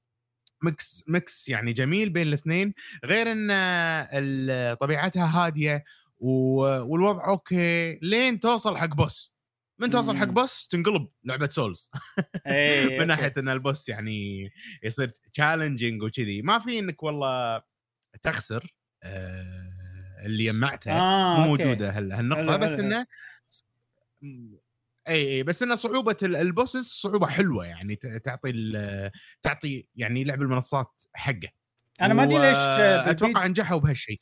[0.62, 2.74] mix mix يعني جميل بين الاثنين.
[3.04, 5.84] غير إن آه، طبيعتها هادية
[6.26, 9.34] والوضع okay لين توصل حق boss
[9.78, 10.24] من توصل حق.
[10.26, 11.90] boss تنقلب لعبة souls
[12.46, 13.06] إيه، من.
[13.06, 14.50] ناحية إن ال boss يعني
[14.82, 16.42] يصير challenging وكذي.
[16.42, 17.62] ما في إنك والله
[18.22, 19.72] تخسر آه،
[20.26, 21.46] اللي جمعتها آه، مو.
[21.56, 22.56] موجودة هال- هالنقطة.
[22.56, 23.06] بس إنه
[24.22, 24.58] اي
[25.08, 28.52] اي بس إنه صعوبة ال- ال bosses صعوبة حلوة يعني تعطي
[29.42, 31.48] تعطي يعني لعب المنصات حقه.
[32.00, 32.56] أنا ما أدري ليش
[33.10, 34.20] أتوقع نجحوا بهالشيء.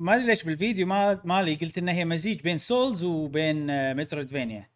[0.00, 4.68] ما أدري ليش بالفيديو ما مالي قلت ان هي مزيج بين souls وبين آه، metroidvania.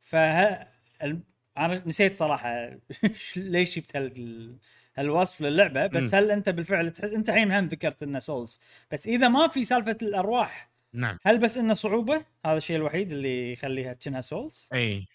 [0.00, 0.14] ف
[1.58, 2.70] أنا نسيت صراحة
[3.36, 4.56] ليش جبت هال...
[4.96, 5.86] هالوصف للعبة.
[5.86, 6.18] بس مم.
[6.20, 8.60] هل أنت بالفعل تحس أنت الحين هم ذكرت إنه souls.
[8.92, 11.18] بس إذا ما في سالفة الأرواح نعم.
[11.22, 14.68] هل بس إنه صعوبة؟ هذا الشيء الوحيد اللي يخليها كأنها souls.
[14.74, 15.06] اي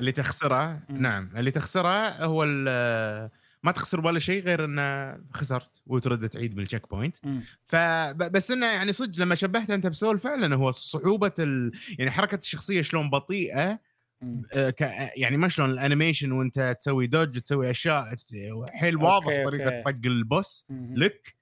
[0.00, 0.82] اللي تخسره.
[0.88, 1.30] نعم.
[1.36, 3.30] اللي تخسره هو ال-
[3.62, 7.16] ما تخسر ولا شيء غير انه خسرت وترد تعيد من ال checkpoint.
[7.64, 11.72] فبس إنه يعني صدق لما شبهت أنت ب souls فعلا هو صعوبة ال...
[11.98, 13.80] يعني حركة الشخصية شلون بطيئة.
[14.54, 14.80] آه، ك...
[15.16, 18.04] يعني ما شلون ال animation وأنت تسوي dodge وتسوي أشياء
[18.70, 19.44] حيل واضح okay.
[19.44, 20.66] طريقه طق ال boss.
[20.70, 21.39] لك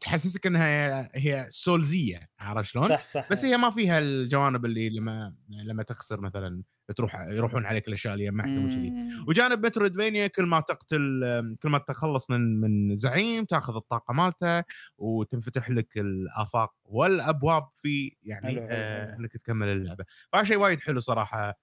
[0.00, 4.88] تحسسك إنها هي souls ية عرفت شلون؟ صح صح بس هي ما فيها الجوانب اللي
[4.88, 6.62] لما لما تخسر مثلا
[6.96, 8.92] تروح يروحون عليك الأشياء اللي جمعتهم وكذي.
[9.28, 11.20] وجانب metroidvania كل ما تقتل
[11.62, 14.62] كل ما تتخلص من من زعيم تأخذ الطاقة مالته
[14.98, 19.16] وتنفتح لك الآفاق والأبواب في يعني حلو، آه.
[19.16, 21.58] إنك تكمل اللعبة فهذا شيء وايد حلو صراحة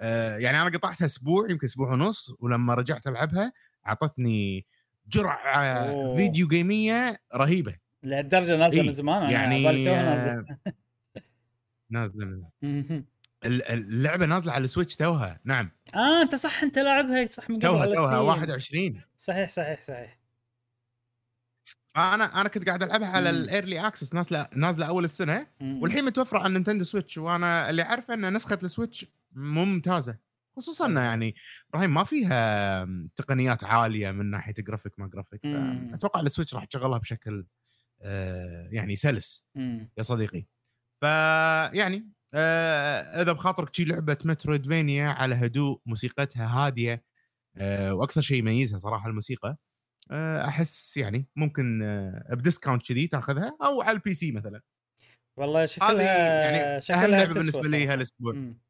[0.00, 3.52] آه يعني أنا قطعتها أسبوع يمكن أسبوع ونص ولما رجعت ألعبها
[3.86, 4.66] أعطتني
[5.12, 6.16] جرعة أوه.
[6.16, 9.90] فيديو جيمية رهيبة لهالدرجة نازلة إيه، من زمان يعني.
[9.90, 10.44] آه،
[11.90, 12.24] نازلة
[12.62, 13.04] من
[13.70, 17.86] اللعبة نازلة على السويتش توها نعم آه أنت صح أنت لاعبها صح من قبل توها
[17.86, 18.26] توها ستيم.
[18.26, 20.20] 21 صحيح صحيح صحيح
[21.94, 23.30] فانا أنا كنت قاعد ألعبها على.
[23.30, 25.46] ال early access نازلة نازلة أول السنة.
[25.60, 30.18] والحين متوفرة على ال Nintendo Switch وأنا اللي عارفه إن نسخة ال Switch ممتازة
[30.56, 31.34] خصوصا إنه يعني
[31.70, 32.86] إبراهيم ما فيها
[33.16, 35.90] تقنيات عالية من ناحية جرافيك ما جرافيك مم.
[35.94, 37.46] أتوقع ال Switch راح تشغلها بشكل
[38.02, 39.90] آه، يعني سلس مم.
[39.98, 40.46] يا صديقي
[41.00, 47.04] فيعني آه إذا بخاطرك شي لعبة metroidvania على هدوء موسيقتها هادية
[47.56, 49.56] آه وأكثر شيء يميزها صراحة الموسيقى
[50.10, 54.60] آه أحس يعني ممكن آه ب discount كذي تأخذها أو على ال PC مثلا
[55.38, 57.86] والله هذه شكلها يعني شكلها اهم لعبه بالنسبة لي.
[57.86, 58.60] هالأسبوع مم.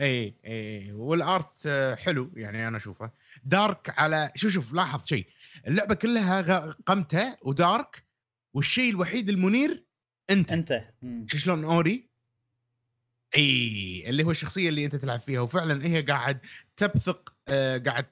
[0.00, 1.68] اي اي وال art
[1.98, 3.10] حلو يعني أنا أشوفه.
[3.44, 5.26] dark على شوف شوف لاحظ شيء.
[5.66, 8.06] اللعبة كلها قمته و dark
[8.54, 9.84] والشيء الوحيد المنير
[10.30, 10.52] أنت.
[10.52, 10.84] أنت.
[11.26, 12.08] شلون أوري؟
[13.36, 16.40] اي اللي هو الشخصية اللي أنت تلعب فيها وفعلا هي قاعد
[16.76, 18.04] تبثق آه قاعد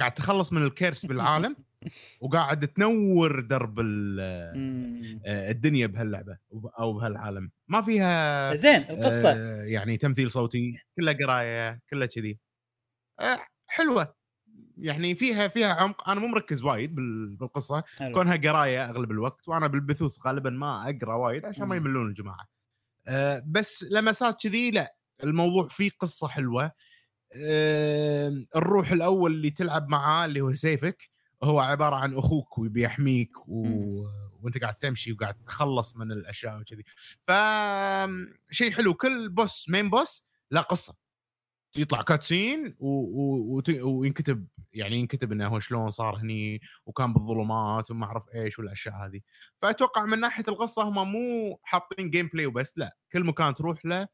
[0.00, 1.56] قاعد تخلص من الكيرس بالعالم.
[2.20, 3.78] وقاعد تنور درب.
[4.20, 4.52] آه،
[5.50, 6.38] الدنيا بهاللعبة
[6.78, 7.50] أو بهالعالم.
[7.68, 9.32] ما فيها زين القصة.
[9.32, 12.38] آه يعني تمثيل صوتي كلها قراية كلها كذي.
[13.20, 14.14] آه حلوة.
[14.78, 16.08] يعني فيها فيها عمق.
[16.10, 17.82] أنا مو مركز وايد بال- بالقصة.
[17.96, 18.12] حلو.
[18.14, 21.76] كونها قراية أغلب الوقت وأنا بالبثوث غالبا ما أقرأ وايد عشان ما.
[21.76, 22.46] يملون الجماعة.
[23.08, 24.96] أه بس لمسات كذي لا.
[25.24, 26.72] الموضوع فيه قصة حلوة.
[27.36, 31.11] أه الروح الأول اللي تلعب معاه اللي هو سيفك.
[31.44, 33.66] هو عبارة عن أخوك وبيحميك و...
[34.42, 36.84] وأنت قاعد تمشي وقاعد تخلص من الأشياء وكذي.
[37.26, 37.32] ف
[38.50, 38.94] شيء حلو.
[38.94, 41.02] كل بوس مين بوس له قصة.
[41.76, 42.88] يطلع كاتسين و...
[42.88, 43.56] و...
[43.56, 43.70] وت...
[43.70, 49.20] وينكتب يعني ينكتب إنه هو شلون صار هني وكان بالظلمات وما أعرف إيش والأشياء هذه
[49.58, 52.96] فأتوقع من ناحية القصة هم مو حاطين gameplay وبس لا.
[53.12, 54.08] كل مكان تروح له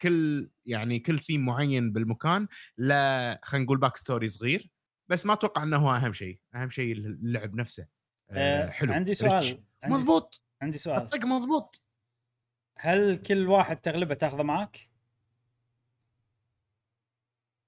[0.00, 4.70] كل يعني كل ثيم معين بالمكان لا خلينا نقول backstory صغير.
[5.12, 7.88] بس ما أتوقع إنه هو أهم شيء أهم شيء اللعب نفسه.
[8.30, 8.92] آه، آه حلو.
[8.92, 9.14] عندي.
[9.14, 9.64] سؤال.
[9.82, 10.42] عندي مضبوط.
[10.62, 11.02] عندي سؤال.
[11.02, 11.82] الطق مضبوط.
[12.78, 14.90] هل كل واحد تغلبه تاخذه معك؟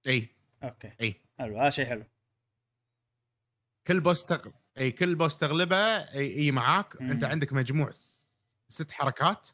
[0.07, 0.37] إي.
[0.63, 0.93] okay.
[1.01, 1.23] إي.
[1.39, 2.05] حلو هذا شيء حلو.
[3.87, 4.49] كل boss تغ...
[4.79, 7.03] إي كل boss تغلبه إي, أي معاك.
[7.03, 7.11] مم.
[7.11, 7.91] أنت عندك مجموع
[8.69, 9.49] ست حركات.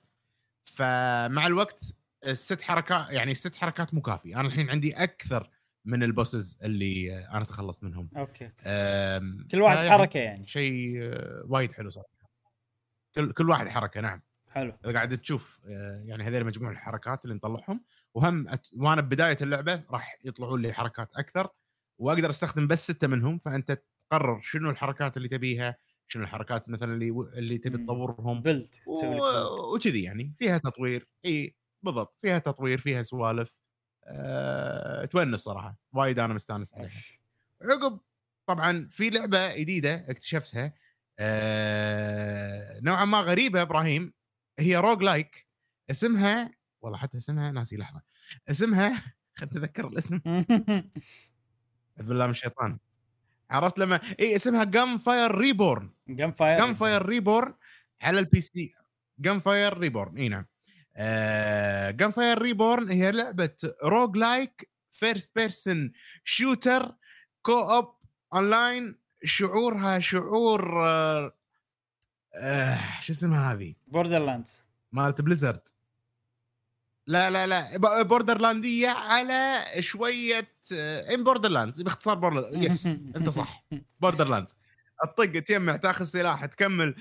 [0.60, 1.80] فمع الوقت
[2.26, 5.50] الست حركات يعني الست حركات مو كافي أنا الحين عندي أكثر
[5.84, 8.10] من ال bosses اللي أنا تخلصت منهم.
[8.16, 8.48] okay
[9.50, 10.46] كل واحد حركة يعني.
[10.46, 12.08] شيء آه، وايد حلو صراحة.
[13.14, 14.22] كل كل واحد حركة نعم.
[14.48, 14.72] حلو.
[14.84, 18.66] إذا قاعد تشوف آه، يعني هذول مجموع الحركات اللي نطلعهم وهم أت...
[18.76, 21.48] وأنا ببدايه اللعبة راح يطلعون لي حركات أكثر
[21.98, 25.76] وأقدر أستخدم بس ستة منهم فأنت تقرر شنو الحركات اللي تبيها
[26.08, 27.78] شنو الحركات مثلا اللي اللي تبي.
[27.84, 28.40] تطورهم.
[28.42, 28.74] build.
[28.86, 33.59] و- وكذي يعني فيها تطوير إي بالضبط فيها تطوير فيها سوالف.
[34.10, 35.04] أه...
[35.04, 35.76] تونس صراحة.
[35.92, 36.90] وايد أنا مستانس عليها.
[37.62, 38.00] عقب
[38.46, 40.74] طبعا في لعبة جديدة اكتشفتها
[41.18, 44.12] آه نوعا ما غريبة إبراهيم
[44.58, 45.46] هي roguelike
[45.90, 46.50] اسمها
[46.82, 48.02] والله حتى اسمها ناسي لحظة.
[48.50, 48.88] اسمها
[49.34, 50.20] خلينا نتذكر الاسم.
[51.98, 52.78] أعوذ بالله من الشيطان.
[53.50, 57.54] عرفت لما إي اسمها Gunfire Reborn Gunfire Gunfire Reborn
[58.02, 60.46] على ال PC Gunfire Reborn إي نعم.
[61.90, 65.92] Gunfire Reborn هي لعبة roguelike first person
[66.24, 66.94] shooter
[67.42, 67.94] co-op
[68.34, 71.36] online شعورها شعور آه
[72.42, 75.68] آه شو اسمها هذه؟ Borderlands مالت Blizzard
[77.06, 80.52] لا لا لا ب- Borderlands على شوية
[81.14, 82.86] ان Borderlands باختصار Border yes
[83.16, 83.64] أنت صح.
[84.00, 84.56] Borderlands
[85.04, 86.94] الطق تجمع تاخذ سلاح تكمل.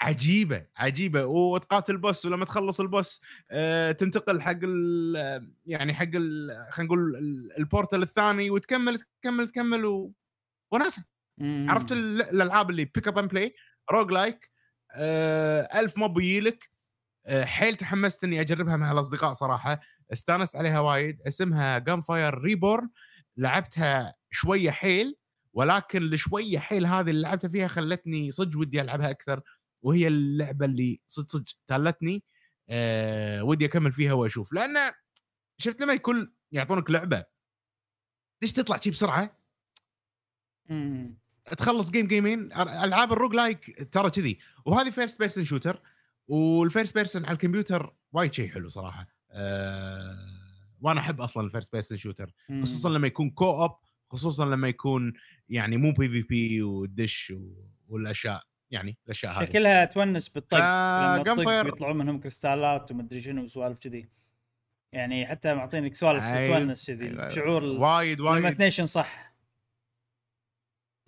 [0.00, 1.24] عجيبة عجيبة.
[1.24, 3.20] وتقاتل boss ولما تخلص ال boss
[3.50, 9.48] آه، تنتقل حق ال يعني حق ال- خلينا نقول ال- ال portal الثاني وتكمل تكمل
[9.48, 10.12] تكمل و...
[10.72, 11.04] وناسة.
[11.40, 13.54] عرفت ال- الألعاب اللي pick up and play
[13.92, 14.50] roguelike
[15.74, 16.70] ألف موب يجيلك
[17.26, 19.80] آه، حيل تحمست إني أجربها مع الأصدقاء صراحة.
[20.12, 21.20] استانست عليها وايد.
[21.26, 22.88] اسمها Gunfire Reborn
[23.36, 25.16] لعبتها شوية حيل
[25.52, 29.40] ولكن الشوية حيل هذه اللي لعبتها فيها خلتني صدق ودي ألعبها أكثر.
[29.82, 32.22] وهي اللعبة اللي صدق صدق تالتني
[32.68, 34.52] أه ودي أكمل فيها وأشوف.
[34.52, 34.76] لأن
[35.58, 37.24] شفت لما يكون يعطونك لعبة
[38.42, 39.38] ليش تطلع شي بسرعة؟
[40.70, 41.18] مم.
[41.44, 42.52] تخلص game game ين
[42.84, 44.38] ألعاب ال roguelike ترى كذي.
[44.64, 45.82] وهذه first person shooter
[46.28, 49.06] وال first person على الكمبيوتر وايد شيء حلو صراحة.
[49.30, 50.16] أه
[50.80, 52.32] وأنا أحب أصلا ال first person shooter.
[52.62, 53.78] خصوصا لما يكون co-op
[54.10, 55.12] خصوصا لما يكون
[55.48, 57.34] يعني مو PvP ودش
[57.88, 58.47] والأشياء.
[58.70, 59.44] يعني الأشياء هذه.
[59.46, 64.08] شكلها تونس بالطق تطق gunfire- يطلعون منهم كريستالات ومدري شنو وسوالف كذي.
[64.92, 66.58] يعني حتى معطينك سوالف أيوة.
[66.58, 67.28] تونس كذي أيوة.
[67.28, 68.36] شعور وايد وايد.
[68.36, 69.34] ال ammunition صح.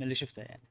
[0.01, 0.69] من اللي شفته يعني.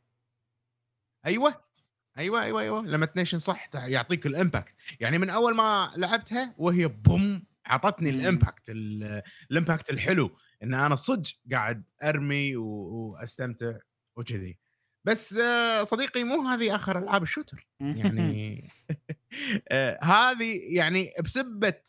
[1.25, 1.69] أيوه.
[2.17, 2.81] أيوه أيوه أيوه.
[2.81, 4.75] ال ammunition صح يعطيك ال impact.
[4.99, 8.09] يعني من أول ما لعبتها وهي boom عطتني.
[8.09, 9.21] ال impact ال-
[9.51, 10.37] ال impact الحلو.
[10.63, 13.77] إن أنا صدق قاعد أرمي وأستمتع
[14.15, 14.57] وكذي.
[15.05, 17.67] بس آه، صديقي مو هذه آخر ألعاب ال shooter.
[17.79, 18.69] يعني
[19.71, 21.81] آه، هذه يعني بسبة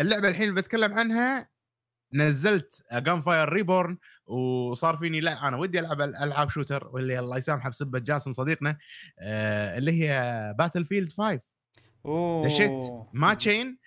[0.00, 1.52] اللعبة الحين اللي بتكلم عنها
[2.14, 7.98] نزلت Gunfire Reborn وصار فيني لا أنا ودي ألعب ألعاب shooter واللي الله يسامحه بسبة
[7.98, 8.78] جاسم صديقنا
[9.18, 11.40] آه اللي هي Battlefield 5
[12.06, 12.46] أوه.
[12.46, 13.78] دشيت ما تشين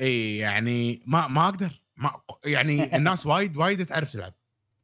[0.00, 1.82] إي يعني ما ما أقدر.
[1.96, 2.10] ما
[2.44, 4.34] يعني الناس وايد وايد تعرف تلعب.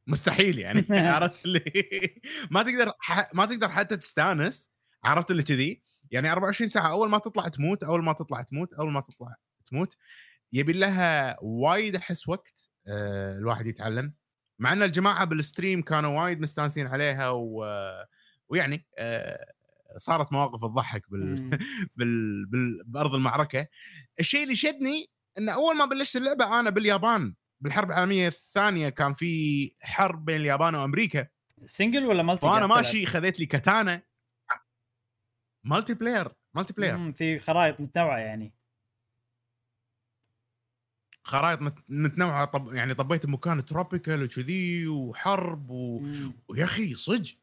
[0.07, 0.85] مستحيل يعني
[1.15, 1.65] عرفت اللي
[2.51, 4.71] ما تقدر ح- ما تقدر حتى تستانس
[5.05, 5.81] عرفت اللي كذي؟
[6.11, 9.35] يعني 24 ساعة أول ما تطلع تموت أول ما تطلع تموت أول ما تطلع
[9.71, 9.97] تموت
[10.53, 14.15] يبي لها وايد أحس وقت آه الواحد يتعلم.
[14.59, 17.65] مع إن الجماعة بال stream كانوا وايد مستانسين عليها و...
[18.49, 19.47] ويعني آه
[19.99, 21.51] صارت مواقف تضحك بال...
[21.97, 22.47] بال...
[22.47, 22.83] بال...
[22.87, 23.67] بأرض المعركة.
[24.21, 27.35] الشيء اللي شدني إن أول ما بلشت اللعبة أنا باليابان.
[27.65, 31.27] بالحرب العالمية الثانية كان في حرب بين اليابان وأمريكا.
[31.67, 34.03] single ولا multi وأنا؟ ماشي خذيت لي كاتانا
[35.65, 38.55] multiplayer multiplayer في خرائط متنوعة يعني.
[41.23, 46.03] خرائط مت- متنوعة طب يعني طبيت بمكان tropical وكذي وحرب و...
[46.49, 47.35] ويا أخي صدق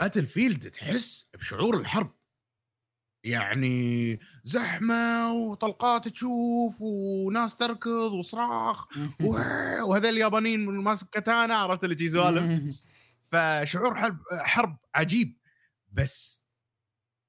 [0.00, 2.14] Battlefield تحس بشعور الحرب.
[3.24, 8.86] يعني زحمة وطلقات تشوف وناس تركض وصراخ
[9.86, 12.74] وهذا اليابانيين ماسك كاتانا عرفت اللي سوالف.
[13.32, 15.38] فشعور حرب حرب عجيب.
[15.92, 16.48] بس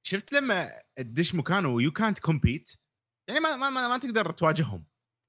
[0.07, 2.71] شفت لما تدش مكان ويو كانت كومبيت
[3.29, 4.85] يعني ما ما, ما, ما تقدر تواجههم.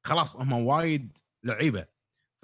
[0.06, 1.86] خلاص هم وايد لعيبة.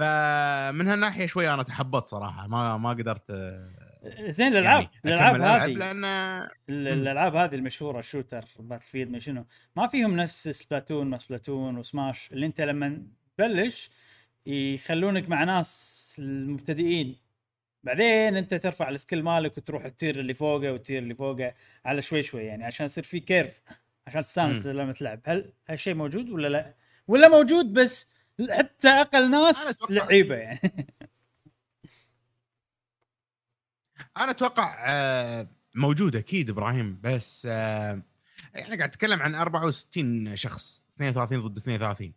[0.01, 3.31] فمن هالناحية شوي أنا تحبطت صراحة ما ما قدرت
[4.29, 5.71] زين الألعاب يعني الألعاب هذه.
[5.73, 9.45] لأن ال- الألعاب هذه المشهورة ال shooter Battlefield ما شنو
[9.77, 13.03] ما فيهم نفس Splatoon ما Splatoon و Smash اللي أنت لما
[13.39, 13.91] تبلش
[14.47, 17.17] يخلونك مع ناس المبتدئين.
[17.85, 21.55] بعدين أنت ترفع ال skill مالك وتروح ال tier اللي فوقه وال tier اللي فوقه
[21.85, 23.61] على شوي شوي يعني عشان يصير في curve
[24.07, 24.67] عشان تستانس.
[24.67, 25.21] لما تلعب.
[25.25, 26.75] هل هالشيء موجود ولا لا؟
[27.09, 28.13] ولا موجود بس
[28.51, 30.61] حتى أقل ناس لعيبة يعني.
[34.17, 38.03] أنا أتوقع آه، موجود أكيد إبراهيم بس آه،
[38.55, 42.13] يعني قاعد أتكلم عن 64 شخص 32 ضد 32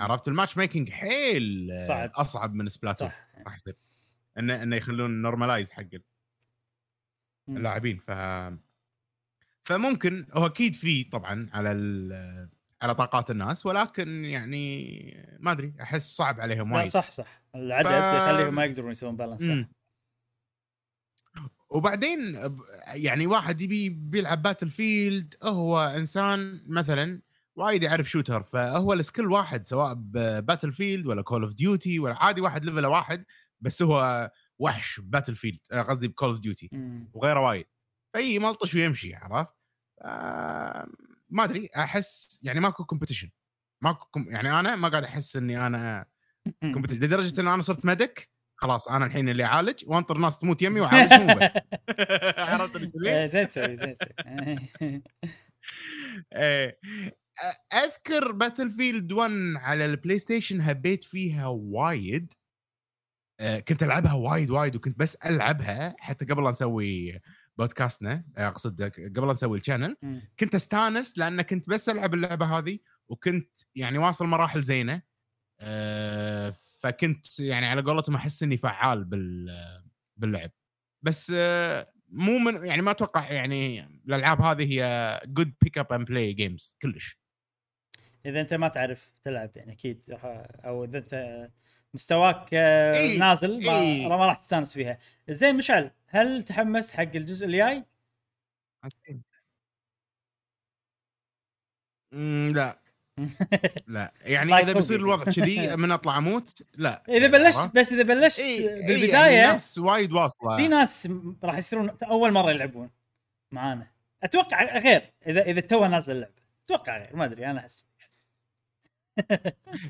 [0.00, 2.10] عرفت؟ ال matchmaking حيل آه، صعب.
[2.14, 3.26] أصعب من Splatoon صح.
[3.46, 3.76] راح يصير.
[4.38, 5.82] انه انه يخلون normalize حق.
[7.48, 7.98] اللاعبين.
[7.98, 8.10] ف
[9.62, 12.48] فممكن هو أكيد في طبعا على ال...
[12.82, 16.88] على طاقات الناس ولكن يعني ما أدري أحس صعب عليهم وايد.
[16.88, 17.42] صح صح.
[17.54, 17.90] العدد ف-
[18.32, 19.66] يخليهم ما يقدرون يسوون balance.
[21.70, 22.18] وبعدين
[22.94, 27.22] يعني واحد يبي بيلعب Battlefield هو إنسان مثلا
[27.56, 32.14] وايد يعرف shooter فهو ال skill واحد سواء ب Battlefield ولا Call of Duty ولا
[32.24, 33.24] عادي واحد level ه واحد
[33.60, 36.68] بس هو وحش Battlefield قصدي ب Call of Duty.
[37.14, 37.66] وغيره وايد
[38.16, 39.54] في ملطش ويمشي عرفت
[40.02, 40.86] آه
[41.30, 43.28] ما أدري أحس يعني ماكو competition
[43.82, 46.06] ماكو com يعني أنا ما قاعد أحس إني أنا.
[47.02, 48.33] لدرجة إن أنا صرت medic
[48.64, 51.52] خلاص أنا الحين اللي أعالج وانطر ناس تموت يمي واعالجهم بس
[52.48, 54.12] عرفت اللي كذي؟ إيه، زين تسوي زين تسوي
[56.34, 56.78] إيه.
[57.72, 62.32] أذكر Battlefield 1 على ال PlayStation هبيت فيها وايد
[63.68, 67.20] كنت ألعبها وايد وايد وكنت بس ألعبها حتى قبل نسوي
[67.58, 68.82] بودكاستنا أقصد
[69.16, 69.96] قبل نسوي ال channel.
[70.40, 75.13] كنت أستانس لأن كنت بس ألعب اللعبة هذه وكنت يعني واصل مراحل زينة
[76.80, 79.46] فكنت يعني على قولتهم أحس إني فعال بال
[80.16, 80.50] باللعب.
[81.02, 86.06] بس آه، مو من يعني ما أتوقع يعني الألعاب هذه هي good pick up and
[86.06, 87.18] play games كلش.
[88.26, 90.18] إذا أنت ما تعرف تلعب يعني أكيد
[90.64, 91.48] أو إذا أنت
[91.94, 94.08] مستواك آه، إيه، نازل ما, إيه.
[94.08, 94.98] ما راح تستانس فيها.
[95.28, 97.84] زين مشعل هل تحمست حق الجزء الجاي؟
[102.52, 102.83] لا.
[103.86, 105.00] لا يعني إذا بيصير.
[105.00, 107.02] الوضع كذي من أطلع أموت؟ لا.
[107.08, 110.56] إذا بلشت؟ بس إذا بلشت إيه، بالبدايه يعني ناس وايد واصلة.
[110.56, 111.08] في ناس
[111.44, 112.90] راح يصيرون أول مرة يلعبون
[113.52, 113.86] معانا.
[114.22, 116.34] أتوقع غير إذا إذا توها نازلة اللعبة.
[116.64, 117.86] أتوقع غير ما أدري أنا أحس.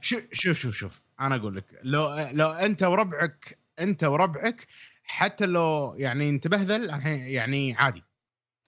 [0.01, 4.67] شوف شوف شوف شوف أنا أقول لك لو لو أنت وربعك أنت وربعك
[5.05, 8.04] حتى لو يعني انت بهذل الحين يعني عادي.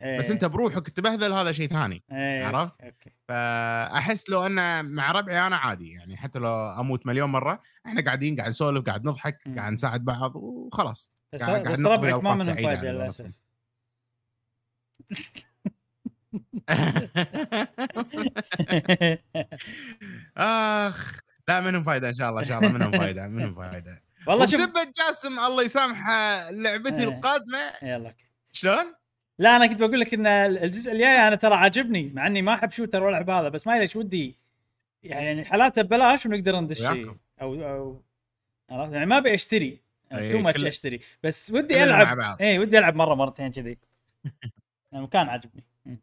[0.03, 0.19] إيه.
[0.19, 5.47] بس انت بروحك تبهذل هذا شيء ثاني إيه، عرفت؟ أوكي فأحس لو أنا مع ربعي
[5.47, 9.39] أنا عادي يعني حتى لو أموت مليون مرة إحنا قاعدين قاعد نسولف قاعد نضحك.
[9.57, 13.27] قاعد نساعد بعض وخلاص بس, قاعد- بس ربعك ما سعيدة فايدة للأسف
[20.37, 24.47] أخ لا منهم فايدة إن شاء الله إن شاء الله منهم فايدة منهم فايدة والله
[24.47, 27.05] شوف جاسم الله يسامحه لعبتي إيه.
[27.05, 28.25] القادمة يلا أوكي.
[28.53, 28.95] شلون؟
[29.39, 32.71] لا أنا كنت بقول لك إن الجزء الجاي أنا ترى عاجبني مع إني ما أحب
[32.71, 34.37] shooter ولا ألعب هذا بس ما ليش ودي
[35.03, 36.83] يعني حالاته ببلاش ونقدر ندش.
[36.83, 38.03] أو أو
[38.71, 39.81] عرفت يعني ما أبي أشتري
[40.29, 42.37] too much كل- أشتري بس ودي العب.
[42.41, 43.79] اي ودي ألعب مرة مرتين كذي
[44.95, 45.99] المكان عاجبني مم.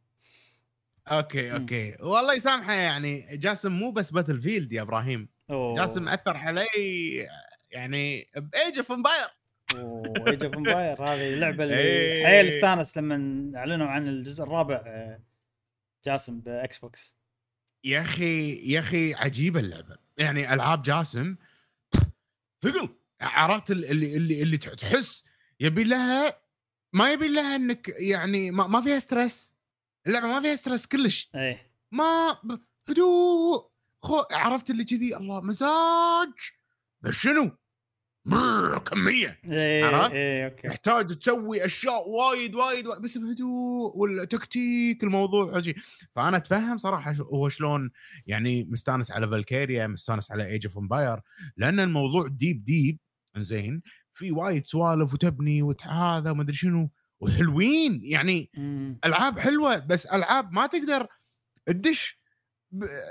[1.08, 1.54] أوكي.
[1.54, 5.76] أوكي والله يسامحه يعني جاسم مو بس Battlefield يا إبراهيم أوه.
[5.76, 6.66] جاسم أثر علي
[7.72, 9.28] يعني ب Age of Empire
[10.28, 12.26] Age of Empire هذه اللعبة اللي إيه.
[12.26, 15.22] حيل استانس لما أعلنوا عن الجزء الرابع آه،
[16.06, 17.16] جاسم ب Xbox.
[17.84, 19.98] يا أخي يا أخي عجيبة اللعبة.
[20.18, 21.36] يعني ألعاب جاسم
[22.62, 22.90] ثقل.
[23.22, 25.26] عرفت ال- اللي اللي اللي تحس
[25.60, 26.40] يبي لها
[26.94, 29.56] ما يبي لها إنك يعني ما, ما فيها stress.
[30.08, 31.30] اللعبة ما فيها stress كلش.
[31.36, 31.72] إيه.
[31.92, 32.38] ما
[32.90, 33.70] هدوء.
[34.02, 36.34] خو عرفت اللي كذي؟ الله مزاج.
[37.02, 37.58] بس شنو؟
[38.86, 39.40] كمية.
[39.46, 40.68] إيه عرفت؟ إيه أوكي.
[40.68, 43.02] محتاج تسوي أشياء وايد وايد, وايد.
[43.02, 45.76] بس بهدوء والتكتيك الموضوع عجيب.
[46.16, 47.92] فأنا أتفهم صراحة هو شلون
[48.28, 51.20] يعني مستانس على Valkyria مستانس على Age of Empire
[51.58, 53.00] لأن الموضوع deep deep
[53.38, 56.90] زين في وايد سوالف وتبني وهذا وما ادري شنو.
[57.20, 58.00] وحلوين.
[58.04, 59.00] يعني مم.
[59.06, 61.08] ألعاب حلوة بس ألعاب ما تقدر
[61.66, 62.20] تدش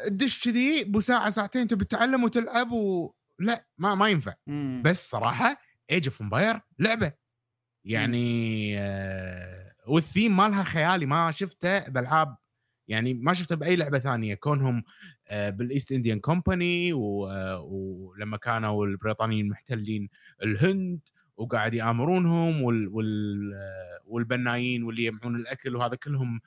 [0.07, 3.15] تدش كذي بساعة ساعتين تبي تتعلم وتلعب و...
[3.43, 4.35] لا ما ما ينفع.
[4.47, 4.83] مم.
[4.85, 5.57] بس صراحة
[5.91, 7.13] Age of Empire لعبة.
[7.85, 12.37] يعني آه والثيم مالها خيالي ما شفته بالعاب
[12.89, 14.35] يعني ما شفته بأي لعبة ثانية.
[14.35, 14.85] كونهم
[15.29, 20.09] آه، بال East Indian Company ولما كانوا البريطانيين محتلين
[20.43, 21.01] الهند
[21.37, 26.41] وقاعد يآمرونهم وال وال آه، والبنايين واللي يجمعون الأكل وهذا كلهم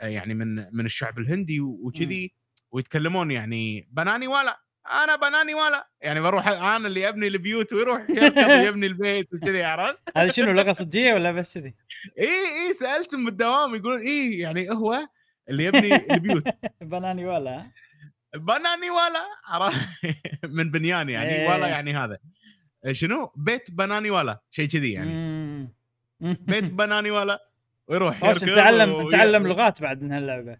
[0.00, 2.32] آه، يعني من من الشعب الهندي وكذي
[2.72, 4.62] ويتكلمون يعني بناني ولا.
[4.92, 8.06] أنا بناني ولا يعني بروح أنا اللي ابني البيوت ويروح
[8.48, 11.74] ويبني البيت وكذي عرفت؟ هذه شنو لغه صجية ولا بس كذي؟
[12.18, 12.24] إي
[12.68, 15.08] إي سالتهم بالدوام يقولون إي يعني هو
[15.48, 16.44] اللي يبني البيوت
[16.80, 17.70] بناني ولا
[18.34, 19.26] بناني ولا؟
[20.44, 21.48] من بنيان يعني إيه.
[21.48, 22.18] ولا يعني هذا
[22.92, 25.72] شنو؟ بيت بناني ولا شيء كذي يعني.
[26.20, 27.48] بيت بناني ولا
[27.88, 30.58] ويروح يركض نتعلم و- نتعلم لغات بعد من هاللعبة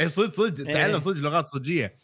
[0.00, 0.74] إي صدق صدق إيه.
[0.74, 1.94] تعلم صدق لغات صجية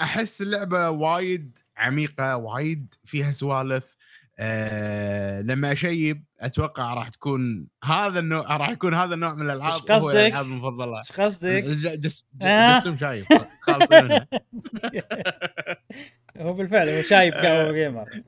[0.00, 3.96] أحس اللعبة وايد عميقة وايد فيها سوالف
[4.38, 9.78] أه لما أشيب أتوقع راح تكون هذا النوع راح يكون هذا النوع من الألعاب هو
[9.78, 12.78] قصدك؟ الالعاب المفضلة إيش قصدك؟ جس آه.
[12.78, 13.24] جسم شايب
[13.60, 14.26] خالصين منه
[16.40, 18.22] هو بالفعل هو شايب قهوة جيمر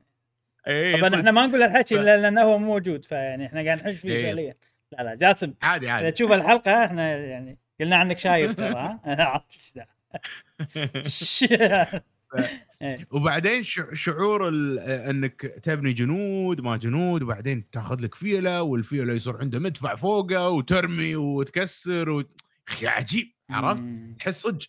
[0.67, 1.19] اي طبعا.
[1.19, 4.25] إحنا ما نقول هالحكي إلا لأنه هو مو موجود فيعني إحنا قاعد نحش فيه إيه.
[4.25, 4.55] فعليا
[4.91, 9.45] لا لا جاسم عادي إذا عادي تشوف الحلقة إحنا يعني قلنا عنك شايب ترى ها.
[13.11, 19.59] وبعدين ش- شعور انك تبني جنود ما جنود وبعدين تاخذ لك فيلة والفيلة يصير عنده
[19.59, 22.23] مدفع فوقه وترمي وتكسر و...
[22.67, 23.83] أخي عجيب عرفت؟
[24.19, 24.67] تحس صدق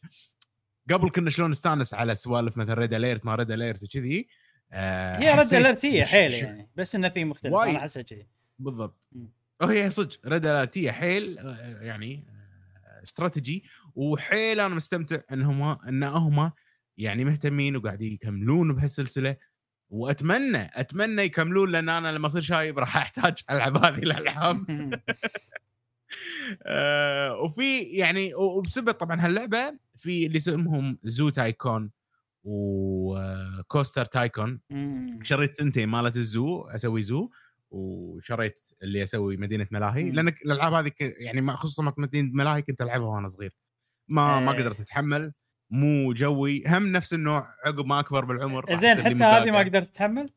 [0.90, 4.28] قبل كنا شلون نستانس على سوالف مثلا Red Alert ما Red Alert وكذي
[4.72, 7.70] آه هي رد حسيت ال RTS حيل يعني بس إنه في مختلف وايد.
[7.70, 8.26] أنا أحسها كذي
[8.58, 9.08] بالضبط.
[9.62, 12.24] وهي صدق Red Alert حيل آه، يعني
[12.86, 13.64] آه، استراتيجي
[13.96, 16.52] وحيل أنا مستمتع إنهم إن هم
[16.98, 19.36] يعني مهتمين وقاعدين يكملون بهالسلسلة.
[19.90, 24.64] وأتمنى أتمنى يكملون لأن أنا لما أصير شايب راح أحتاج ألعب هذه الألعاب.
[26.62, 31.90] آه، وفي يعني وبسبب طبعا هاللعبة في اللي اسمهم زو تايكون
[32.44, 34.60] وكوستر تايكون.
[35.22, 37.30] شريت ثنتين مالت الزو أسوي زو
[37.70, 40.10] وشريت اللي أسوي مدينة ملاهي.
[40.10, 43.65] لأن الألعاب هذه يعني خصوصا مدينة ملاهي كنت ألعبها وأنا صغير.
[44.08, 44.58] ما ما إيه.
[44.58, 45.32] قدرت أتحمل
[45.70, 49.58] مو جوي هم نفس النوع عقب ما أكبر بالعمر زين حتى هذه ما.
[49.58, 50.30] قدرت تتحمل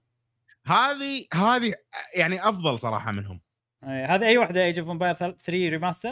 [0.65, 1.74] هذه هذه
[2.15, 3.41] يعني أفضل صراحة منهم.
[3.84, 6.12] إيه، هذه أي واحدة Age of Empire 3 remaster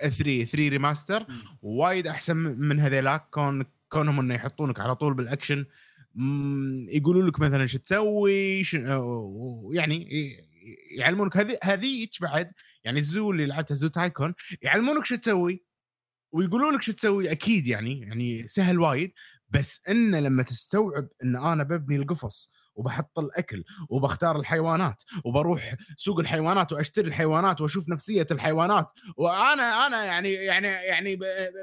[0.00, 1.26] 3 3 remaster
[1.62, 3.28] وايد أحسن من هذيلاك.
[3.30, 5.66] كون كونهم إنه يحطونك على طول بالأكشن.
[6.88, 8.62] يقولوا لك مثلا شو تسوي
[9.72, 10.08] يعني
[10.98, 12.52] يعلمونك هذي هذيك بعد
[12.84, 15.64] يعني الزو اللي لعبتها زو تايكون يعلمونك شو تسوي.
[16.34, 19.12] ويقولوا لك شو تسوي؟ أكيد يعني يعني سهل وايد
[19.48, 26.72] بس انه لما تستوعب إن أنا ببني القفص وبحط الأكل وبختار الحيوانات وبروح سوق الحيوانات
[26.72, 31.16] وأشتري الحيوانات وأشوف نفسية الحيوانات وأنا أنا يعني يعني يعني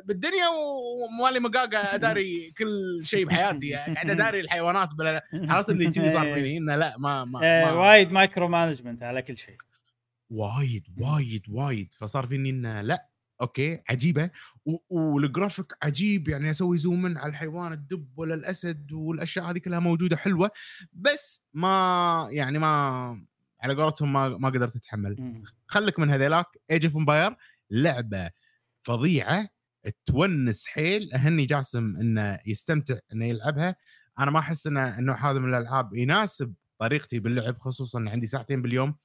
[0.05, 4.89] بالدنيا وموالي مقاقة أداري كل شيء بحياتي يعني قاعد أداري الحيوانات
[5.33, 7.71] عرفت اللي كذي صار فيني؟ إنه لا ما ما, إيه، ما.
[7.71, 9.57] وايد micro management على كل شيء.
[10.29, 11.93] وايد وايد وايد.
[11.93, 13.10] فصار فيني إنه لا
[13.41, 14.29] أوكي عجيبة.
[14.89, 20.51] والجرافيك عجيب يعني أسوي zoom على الحيوان الدب ولا الأسد والأشياء هذه كلها موجودة حلوة
[20.93, 23.25] بس ما يعني ما
[23.61, 25.15] على قولتهم ما ما قدرت أتحمل.
[25.19, 25.43] مم.
[25.67, 27.35] خليك من هذيلاك Age of Empire
[27.71, 28.29] لعبة
[28.81, 29.47] فظيعة
[30.05, 31.13] تونس حيل.
[31.13, 33.75] اهني جاسم إنه يستمتع إنه يلعبها.
[34.19, 38.95] أنا ما أحس ان النوع هذا من الألعاب يناسب طريقتي باللعب خصوصا عندي ساعتين باليوم.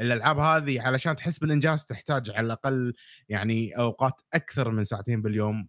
[0.00, 2.94] الألعاب هذه علشان تحس بالإنجاز تحتاج على الأقل
[3.28, 5.68] يعني أوقات أكثر من ساعتين باليوم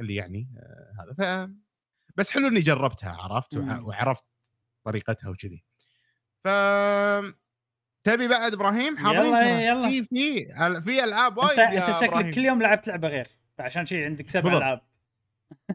[0.00, 1.50] اللي يعني آه، هذا ف
[2.16, 3.86] بس حلو إني جربتها عرفت وع- مم.
[3.86, 4.24] وعرفت
[4.84, 5.64] طريقتها وكذي
[6.44, 6.48] ف
[8.04, 9.60] تبي بعد إبراهيم حاضرين يلا،.
[9.66, 9.88] يلا.
[9.88, 10.44] في في
[10.84, 12.34] في ألعاب وايد انت أنت شكلك.
[12.34, 14.56] كل يوم لعبت لعبة غير فعشان شيء عندك سبع.
[14.56, 14.80] ألعاب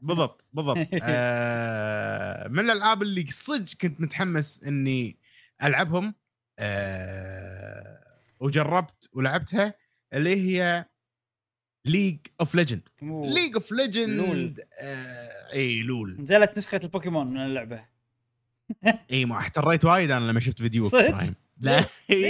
[0.01, 5.17] بالضبط بالضبط آه من الألعاب اللي صدق كنت متحمس إني
[5.63, 6.13] ألعبهم
[6.59, 8.03] آه
[8.39, 9.73] وجربت ولعبتها
[10.13, 10.85] اللي هي
[11.85, 14.59] League of Legend League of Legend
[15.53, 17.85] إي LoL نزلت نسخة البوكيمون من اللعبة
[19.11, 21.19] إي ما احتريت وايد أنا لما شفت فيديو صدق؟
[21.59, 21.85] لا؟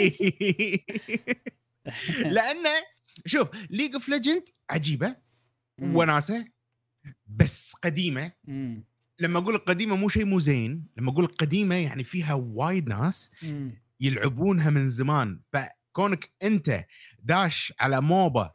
[2.36, 2.70] لأنه
[3.26, 5.16] شوف League of Legends عجيبة.
[5.82, 6.46] وناسة
[7.28, 8.84] بس قديمة مم.
[9.20, 13.82] لما أقول قديمة مو شيء مو زين لما أقول قديمة يعني فيها وايد ناس مم.
[14.00, 15.42] يلعبونها من زمان.
[15.54, 16.86] فكونك أنت
[17.24, 18.52] داش على MOBA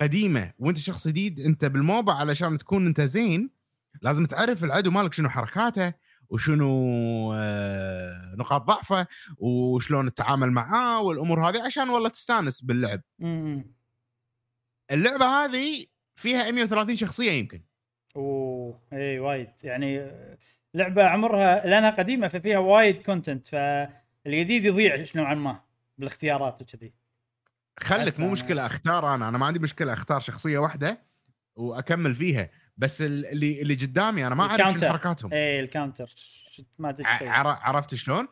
[0.00, 3.50] قديمة وأنت شخص جديد أنت بال MOBA علشان تكون أنت زين
[4.02, 5.92] لازم تعرف العدو مالك شنو حركاته
[6.30, 9.06] وشنو آه، نقاط ضعفه
[9.38, 13.00] وشلون تتعامل معاه والأمور هذه عشان والله تستانس باللعب.
[14.90, 17.62] اللعبة هذه فيها 130 شخصية يمكن.
[18.16, 19.48] أوه اي وايد.
[19.62, 20.10] يعني
[20.74, 23.54] لعبة عمرها لأنها قديمة ففيها وايد content
[24.26, 25.60] فالجديد يضيع نوعا ما
[25.98, 26.92] بالاختيارات وكذي.
[27.80, 29.28] خلك مو أنا- مشكلة أختار أنا.
[29.28, 31.02] أنا ما عندي مشكلة أختار شخصية واحدة
[31.56, 32.50] وأكمل فيها.
[32.76, 34.90] بس ال- اللي اللي قدامي أنا ما أعرف شنو.
[34.92, 35.32] حركاتهم.
[35.32, 36.14] اي ال counter.
[36.78, 38.28] ما عر- عرفت شلون؟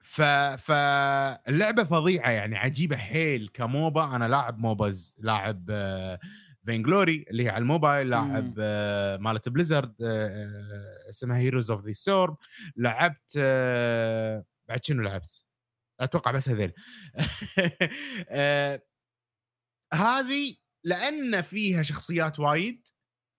[0.00, 4.16] ف فاللعبه فظيعة يعني عجيبة حيل ك MOBA.
[4.16, 6.18] أنا لاعب MOBAs لاعب آه،
[6.64, 8.54] Vainglory اللي هي على الموبايل لاعب.
[8.58, 12.36] آه، مالت Blizzard آه، آه، اسمها Heroes of the Storm
[12.76, 15.44] لعبت آه، بعد شنو لعبت؟
[16.00, 16.72] أتوقع بس هذيل.
[18.28, 18.82] آه،
[19.94, 20.54] هذه
[20.84, 22.88] لأن فيها شخصيات وايد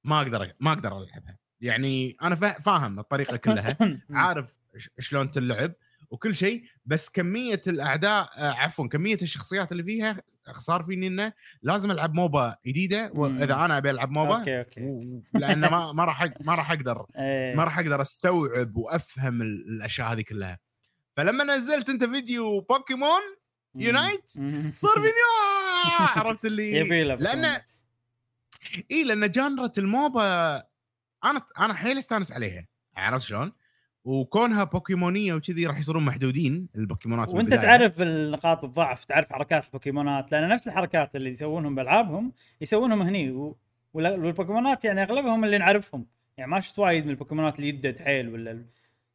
[0.04, 1.38] ما أقدر ما أقدر ألعبها.
[1.62, 3.78] يعني أنا فا- فاهم الطريقة كلها
[4.10, 4.60] عارف
[5.00, 5.74] شلون تلعب
[6.10, 10.22] وكل شيء بس كمية الأعداء آه، عفوا كمية الشخصيات اللي فيها
[10.52, 14.82] صار فيني إنه لازم ألعب MOBA جديدة واذا أنا أبي ألعب MOBA okay okay.
[14.88, 17.56] و- لأن ما ما راح ما راح أقدر إيه.
[17.56, 20.60] ما راح أقدر أستوعب وأفهم ال- الأشياء هذه كلها.
[21.18, 23.22] فلما نزلت انت فيديو Pokémon.
[23.76, 24.30] Unite.
[24.76, 25.12] صار فيني
[26.18, 26.84] عرفت اللي
[27.16, 27.46] لأن.
[28.92, 30.56] اي لأن genre ال MOBA
[31.24, 33.52] أنا أنا حيل أستانس عليها عرفت شلون؟
[34.06, 37.62] وكونها بوكيمونية وكذي راح يصيرون محدودين البوكيمونات وأنت بالبداية.
[37.62, 43.58] تعرف النقاط الضعف تعرف حركات البوكيمونات لأن نفس الحركات اللي يسوونهم بألعابهم يسوونهم هني و...
[43.94, 46.06] والبوكيمونات يعني أغلبهم اللي نعرفهم
[46.38, 48.66] يعني ما شفت وايد من البوكيمونات اللي يدد حيل ولا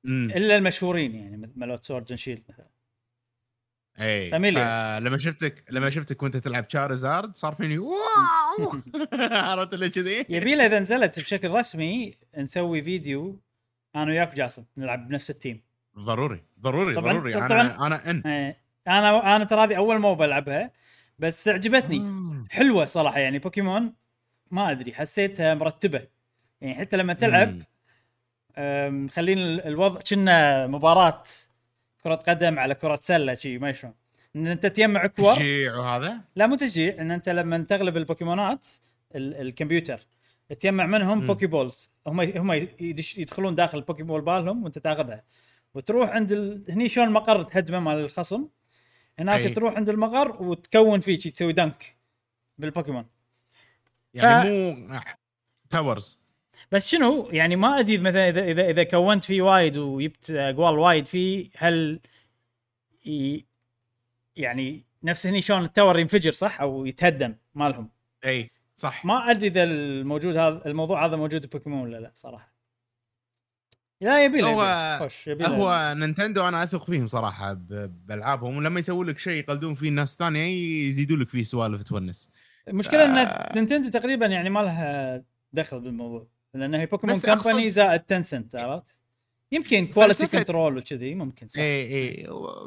[0.06, 2.66] امم إلا المشهورين يعني مثل مالوت Sword and Shield مثلا
[4.00, 4.30] اي
[5.00, 7.96] لما شفتك لما شفتك وأنت تلعب Charizard صار فيني wow
[9.30, 13.40] عرفت اللي كذي؟ يبي له إذا نزلت بشكل رسمي نسوي فيديو
[13.96, 15.62] أنا وياك جاسم نلعب بنفس التيم
[15.98, 17.46] ضروري ضروري طبعاً- ضروري طبعاً.
[17.46, 18.56] أنا أنا إن إيه.
[18.88, 20.70] أنا أنا ترى هذه أول MOBA ألعبها
[21.18, 22.02] بس عجبتني.
[22.50, 23.92] حلوة صراحة يعني بوكيمون
[24.50, 26.06] ما أدري حسيتها مرتبة
[26.60, 27.62] يعني حتى لما تلعب مم.
[28.90, 31.22] مخلين ال- الوضع كنا مباراة
[32.04, 33.94] كرة قدم على كرة سلة شي ما شلون
[34.36, 35.32] إن أنت تجمع كور.
[35.32, 38.66] تشجيع وهذا؟ لا مو تشجيع إن أنت لما تغلب البوكيمونات
[39.14, 40.06] ال- الكمبيوتر
[40.58, 41.26] تجمع منهم.
[41.26, 45.22] بوكي بولز هم هم يدش يدخلون داخل البوكي بول بالهم وأنت تاخذها.
[45.74, 46.64] وتروح عند ال...
[46.68, 48.48] هني شلون المقر تهدمه مال الخصم؟
[49.18, 49.48] هناك أي.
[49.48, 51.96] تروح عند المقر وتكون فيه تسوي دنك
[52.58, 53.06] بالبوكيمون.
[54.14, 55.00] يعني مو
[55.70, 56.20] تاورز
[56.72, 61.06] بس شنو يعني ما أدري مثلا اذا اذا إذا كونت فيه وايد وجبت أقوال وايد
[61.06, 62.00] فيه هل.
[64.36, 67.90] يعني نفس هني شلون ال tower ينفجر صح أو يتهدم مالهم
[68.24, 72.56] إي صح ما أدري إذا الموجود هذا الموضوع هذا موجود ببوكيمون ولا لا صراحة
[74.00, 75.02] لا يبي له هو-.
[75.02, 75.46] خش يبي.
[75.46, 77.52] هو Nintendo أنا أثق فيهم صراحة
[77.88, 80.46] بألعابهم ولما يسوون لك شيء يقلدون فيه الناس الثانية
[80.88, 82.30] يزيدون لك فيه سوالف تونس
[82.68, 83.52] المشكلة إن آه.
[83.54, 89.00] Nintendo تقريبا يعني ما لها دخل بالموضوع لأن هي Pokémon Company زائد Tencent عرفت؟
[89.52, 92.26] يمكن quality فلسفة- control وكذي ممكن صح اي اي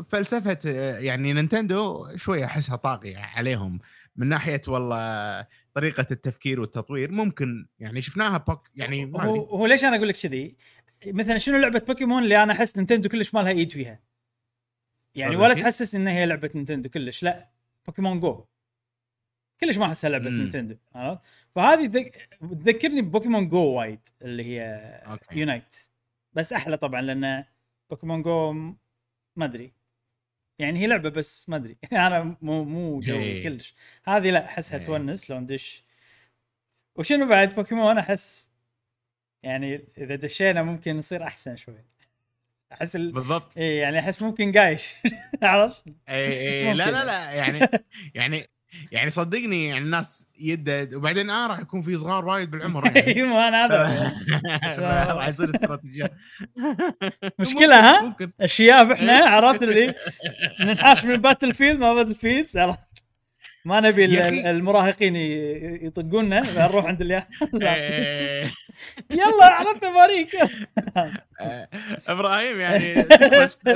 [0.09, 0.69] فلسفة
[0.99, 3.79] يعني Nintendo شوية أحسها طاغية عليهم
[4.15, 9.85] من ناحية والله طريقة التفكير والتطوير ممكن يعني شفناها بوك يعني ما هو هو ليش
[9.85, 10.55] أنا أقول لك كذي؟
[11.07, 13.99] مثلا شنو لعبة بوكيمون اللي أنا أحس Nintendo كلش ما لها إيد فيها؟
[15.15, 17.49] يعني ولا؟ تحسس إن هي لعبة Nintendo كلش لا
[17.87, 18.45] Pokémon Go
[19.59, 20.29] كلش ما أحسها لعبة.
[20.29, 21.21] Nintendo عرفت؟
[21.59, 24.61] فهذه ذك- تذكرني ب Pokémon Go وايد اللي هي
[25.05, 25.39] أوكي.
[25.39, 25.75] يونايت
[26.33, 27.43] بس أحلى طبعا لأن
[27.89, 28.51] بوكيمون جو
[29.35, 29.73] ما أدري
[30.59, 33.43] يعني هي لعبة بس ما أدري أنا مو مو جو إيه.
[33.43, 34.83] كلش هذه لا أحسها إيه.
[34.85, 35.83] تونس لو ندش
[36.95, 38.51] وشنو بعد بوكيمون أحس
[39.43, 41.85] يعني إذا دشينا ممكن نصير أحسن شوي
[42.71, 43.11] أحس ال...
[43.11, 44.95] بالضبط إيه يعني أحس ممكن قايش
[45.43, 46.91] عرفت؟ اي اي لا.
[46.91, 47.67] لا لا يعني
[48.15, 48.47] يعني
[48.91, 53.07] يعني صدقني يعني الناس يدد وبعدين آه راح يكون في صغار وايد بالعمر يعني.
[53.15, 54.13] إيوه أنا هذا.
[55.13, 56.11] راح يصير استراتيجيات
[57.39, 59.93] مشكلة، ها؟ الشياب إحنا عرفت اللي؟
[60.59, 62.47] ننحاش من باتل فيلد ما باتل فيلد؟
[63.65, 64.05] ما نبي.
[64.49, 67.27] المراهقين ي- يطقونا نروح عند اليا
[67.63, 68.51] إيه.
[69.11, 70.35] يلا عرفت باريك
[71.41, 71.67] آه،
[72.07, 73.03] إبراهيم يعني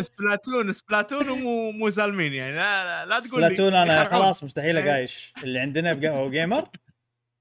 [0.02, 4.04] سبلاتون سبلاتون ومو مو سالمين يعني لا لا, لا تقول لي سبلاتون أنا.
[4.04, 6.70] خلاص مستحيل أقايش اللي عندنا بقهوه جيمر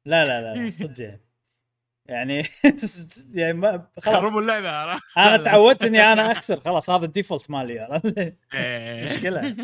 [0.07, 1.18] لا لا لا لا، صدق
[2.12, 2.48] يعني
[3.34, 8.00] يعني ما- خلاص خربوا اللعبة؟ أنا تعودت اني أنا أخسر خلاص هذا ال default مالي؟
[8.54, 9.10] إيه.
[9.10, 9.56] مشكلة.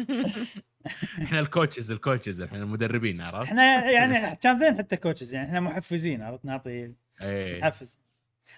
[1.22, 5.48] إحنا ال coaches ال coaches إحنا المدربين عرفت؟ إحنا يعني كان زين حتى coaches يعني
[5.48, 7.60] إحنا محفزين عرفت نعطي إيه.
[7.60, 7.98] محفز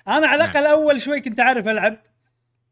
[0.09, 0.51] أنا على نعم.
[0.51, 1.97] الاقل أول شوي كنت أعرف ألعب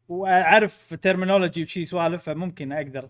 [0.07, 3.09] وأعرف terminology وشي سوالف فممكن أقدر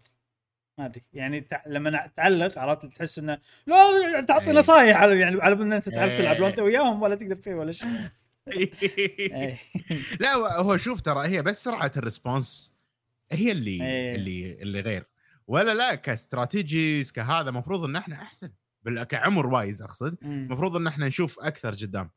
[0.79, 1.61] ما أدري يعني تع...
[1.67, 4.51] لما تعلق عرفت تحس إنه لا تعطي إيه.
[4.53, 6.17] نصايح على يعني على ان أنت تعرف إيه.
[6.17, 7.87] تلعب لو أنت وياهم ولا تقدر تسوي ولا شيء
[8.53, 9.57] إيه.
[10.19, 12.75] لا هو- شوف ترى هي بس سرعة ال response
[13.31, 14.15] هي اللي إيه.
[14.15, 15.05] اللي اللي غير
[15.47, 18.49] ولا لا ك strategies كهذا المفروض إن إحنا أحسن
[19.09, 20.17] كعمر wise أقصد.
[20.23, 22.09] المفروض إن إحنا نشوف أكثر قدام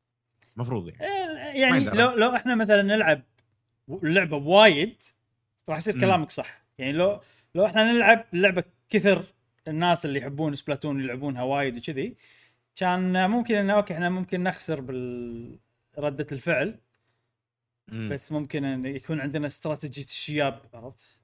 [0.57, 1.85] المفروض يعني إيه، يعني.
[1.85, 3.23] لو لو إحنا مثلا نلعب
[3.89, 5.03] اللعبه وايد
[5.69, 6.01] راح يصير.
[6.01, 7.21] كلامك صح يعني لو
[7.55, 9.25] لو إحنا نلعب اللعبه كثر
[9.69, 12.17] الناس اللي يحبون سبلاتون يلعبونها وايد وكذي
[12.77, 15.59] كان ممكن انه أوكي إحنا ممكن نخسر بال
[15.99, 16.79] ردة الفعل
[17.89, 18.09] مم.
[18.09, 21.23] بس ممكن إن يكون عندنا استراتيجية الشياب عرفت؟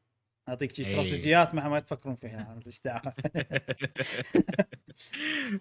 [0.49, 0.89] أعطيك شي إيه.
[0.89, 2.59] استراتيجيات ما ما تفكرون فيها.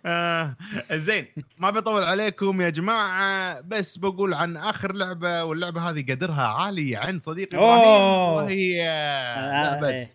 [0.06, 0.56] آه
[0.92, 6.96] زين ما بطول عليكم يا جماعة بس بقول عن آخر لعبة واللعبة هذه قدرها عالي
[6.96, 8.02] عن صديقي إبراهيم.
[8.36, 10.08] وهي آه، لعبة إيه.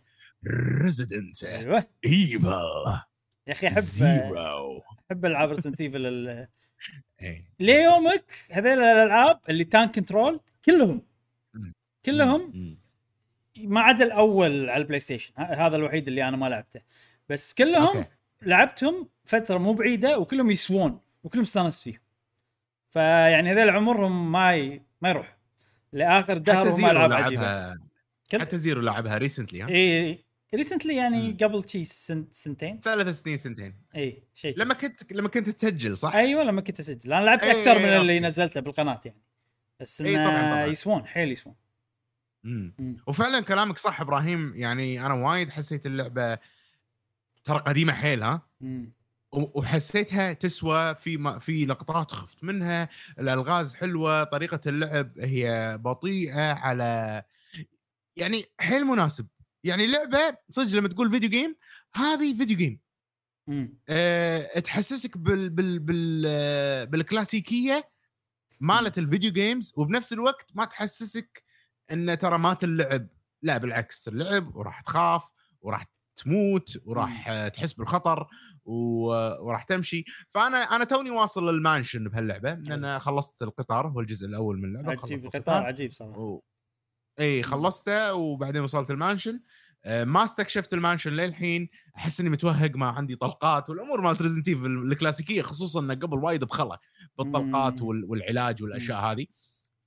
[0.83, 1.87] ريزيدنت أيوه.
[2.07, 2.49] ايفل
[3.47, 6.47] يا أخي أحب زيرو أحب ألعاب ريزيدنت ايفل.
[7.61, 11.03] ليومك هذيل الألعاب اللي tank control كلهم.
[12.05, 12.77] كلهم.
[13.57, 16.81] ما عدا الأول على البلاي ستيشن هذا الوحيد اللي أنا ما لعبته.
[17.29, 18.09] بس كلهم أوكي.
[18.43, 22.01] لعبتهم فترة مو بعيدة وكلهم يسوون وكلهم استانست فيهم.
[22.91, 24.83] فيعني هذول عمرهم ما ي...
[25.01, 25.39] ما يروح.
[25.93, 27.77] لآخر دهر زيرو ألعاب عجيبة.
[28.41, 30.25] حتى زيرو لعبها recently ها؟ اي
[30.55, 31.33] recently يعني.
[31.33, 32.27] قبل شي سن...
[32.33, 36.81] سنتين ثلاث سنين سنتين إي شيء لما كنت لما كنت تسجل صح؟ أيوه لما كنت
[36.81, 38.27] اسجل أنا لعبت إي، أكثر من إي، اللي أوكي.
[38.27, 39.23] نزلته بالقناة يعني
[39.81, 40.67] بس إي، طبعاً، إنه طبعاً.
[40.67, 41.55] يسوون حيل يسوون
[42.45, 42.75] مم.
[42.79, 42.97] مم.
[43.07, 46.39] وفعلا كلامك صح إبراهيم يعني أنا وايد حسيت اللعبة
[47.45, 48.93] ترى قديمة حيل ها مم.
[49.33, 52.89] وحسيتها تسوى في ما في لقطات خفت منها
[53.19, 57.23] الألغاز حلوة طريقة اللعب هي بطيئة على
[58.17, 59.27] يعني حيل مناسب
[59.65, 61.57] يعني لعبة صدق لما تقول video game
[61.95, 62.81] هذه video game.
[63.89, 67.91] أه تحسسك بال بال بال آه، بالكلاسيكية
[68.61, 71.43] مالت ال video games وبنفس الوقت ما تحسسك
[71.93, 73.09] إن ترى ما تلعب.
[73.43, 75.23] لا بالعكس تلعب وراح تخاف
[75.61, 75.87] وراح
[76.17, 78.27] تموت وراح تحس بالخطر
[78.65, 80.05] وراح تمشي.
[80.29, 84.91] فأنا أنا توني واصل لل mansion بهاللعبة لأن خلصت القطار هو الجزء الأول من اللعبة
[84.91, 85.65] عجيب القطار.
[85.67, 86.41] عجيب صراحة.
[87.21, 89.41] اي خلصته وبعدين وصلت ال mansion.
[89.85, 91.69] آه، ما استكشفت ال mansion للحين.
[91.97, 96.79] أحس إني متوهق ما عندي طلقات والأمور مالت ريزيدنت الكلاسيكية خصوصا إنه قبل وايد بخله
[97.19, 97.89] بالطلقات مم.
[97.89, 98.05] وال...
[98.05, 99.27] والعلاج والأشياء هذه.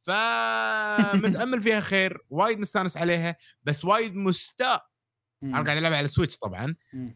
[0.02, 4.86] فمتامل فيها خير وايد مستأنس عليها بس وايد مستاء.
[5.44, 6.76] أنا قاعد ألعب على السويتش طبعا.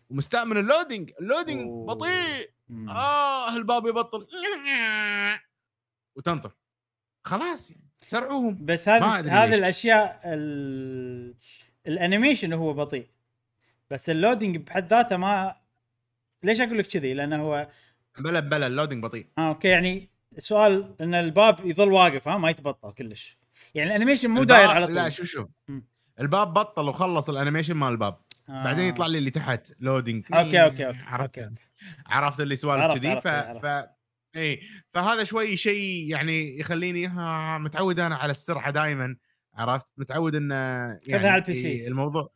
[0.10, 1.12] ومستاء من ال loading.
[1.22, 1.88] ال loading.
[1.88, 2.50] بطيء.
[2.90, 4.28] آه الباب يبطل.
[6.16, 6.56] وتنطر.
[7.24, 7.89] خلاص يعني.
[8.10, 9.56] سرعوهم بس هذه هذه.
[9.56, 11.34] الأشياء ال...
[11.88, 13.08] ال animation هو بطيء
[13.92, 15.56] بس ال loading بحد ذاته ما
[16.44, 17.68] ليش أقول لك كذي؟ لأنه هو
[18.20, 22.50] بلا بلا ال loading بطيء آه أوكي يعني السؤال إن الباب يظل واقف ها ما
[22.50, 23.38] يتبطل كلش
[23.76, 25.48] يعني ال animation مو داير على طول لا شو شو.
[26.20, 28.18] الباب بطل وخلص ال animation مال الباب
[28.50, 28.64] آه.
[28.64, 31.56] بعدين يطلع لي اللي تحت loading أوكي أوكي أوكي عرفت أوكي.
[32.08, 33.28] عرفت اللي سوالف كذي ف...
[33.28, 33.99] ف...
[34.36, 34.62] اي
[34.94, 39.16] فهذا شوي شيء يعني يخليني ها متعود أنا على السرعة دائما
[39.54, 40.56] عرفت متعود إنه
[41.08, 41.68] يعني على ال PC.
[41.68, 42.30] إيه، الموضوع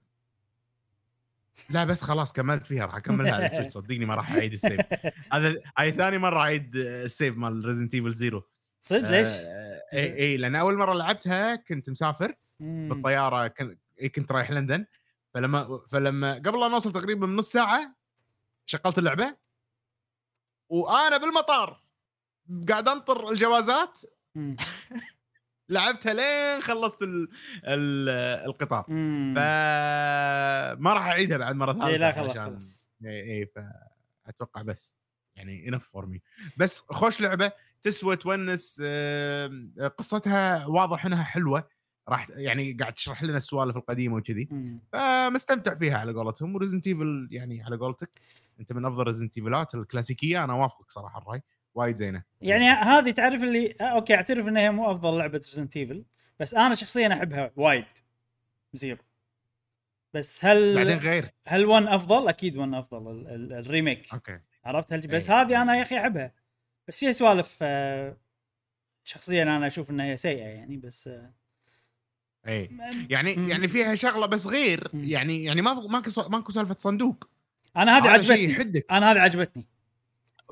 [1.70, 4.82] لا بس خلاص كملت فيها راح أكملها على السويتش صدقني ما راح أعيد ال save
[5.34, 8.44] هذا هاي ثاني مرة أعيد ال save مال ريزيدنت ايفل زيرو
[8.82, 12.90] صدق ليش؟ اي اي لأن أول مرة لعبتها كنت مسافر مم.
[12.90, 13.54] بالطيارة.
[14.00, 14.86] إيه كنت رايح لندن
[15.34, 17.96] فلما فلما قبل لا نوصل تقريبا من نص ساعة
[18.66, 19.36] شغلت اللعبة
[20.70, 21.83] وأنا بالمطار
[22.70, 24.00] قاعد انطر الجوازات.
[25.70, 27.28] لعبتها لين خلصت ال...
[27.66, 28.10] ال...
[28.46, 28.84] القطار.
[29.36, 32.38] فما راح اعيدها بعد مرة ثالثة اي لا خلاص.
[32.40, 33.52] خلاص اي اي
[34.26, 35.00] فاتوقع بس
[35.36, 36.22] يعني enough for me
[36.58, 41.68] بس خوش لعبة تسوى تونس آم، قصتها واضح إنها حلوة.
[42.10, 44.50] راح يعني قاعد تشرح لنا السوالف القديمة وكذي.
[44.94, 46.56] فمستمتع فيها على قولتهم.
[46.56, 48.22] وريزيدنت ايفل يعني على قولتك.
[48.60, 50.44] أنت من أفضل ريزيدنت ايفلات الكلاسيكية.
[50.44, 51.42] أنا وافقك صراحة الرأي.
[51.76, 52.24] وايد زينة.
[52.42, 56.06] يعني هذه تعرف اللي أوكي أعترف إنها مو أفضل لعبة ريزيدنت ايفل
[56.40, 57.86] بس أنا شخصيا أحبها وايد.
[58.74, 59.04] زيرو
[60.14, 61.30] بس هل بعدين غير.
[61.48, 64.14] هل 1 أفضل؟ أكيد 1 أفضل ال- ال- ال remake.
[64.14, 64.40] أوكي.
[64.66, 65.42] عرفت؟ هل بس إيه.
[65.42, 66.34] هذه أنا يا أخي أحبها.
[66.88, 68.18] بس فيها سوالف آه،
[69.04, 71.34] شخصيا أنا أشوف إنها هي سيئة يعني بس آه،
[72.48, 73.50] اي م- يعني مم.
[73.50, 74.88] يعني فيها شغلة بس غير.
[74.94, 77.30] يعني يعني ما ماكو ماكو سالفه صندوق.
[77.78, 78.84] أنا هذه عجبتني.
[78.92, 79.68] أنا هذه عجبتني.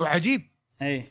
[0.01, 0.50] وعجيب.
[0.81, 1.03] اي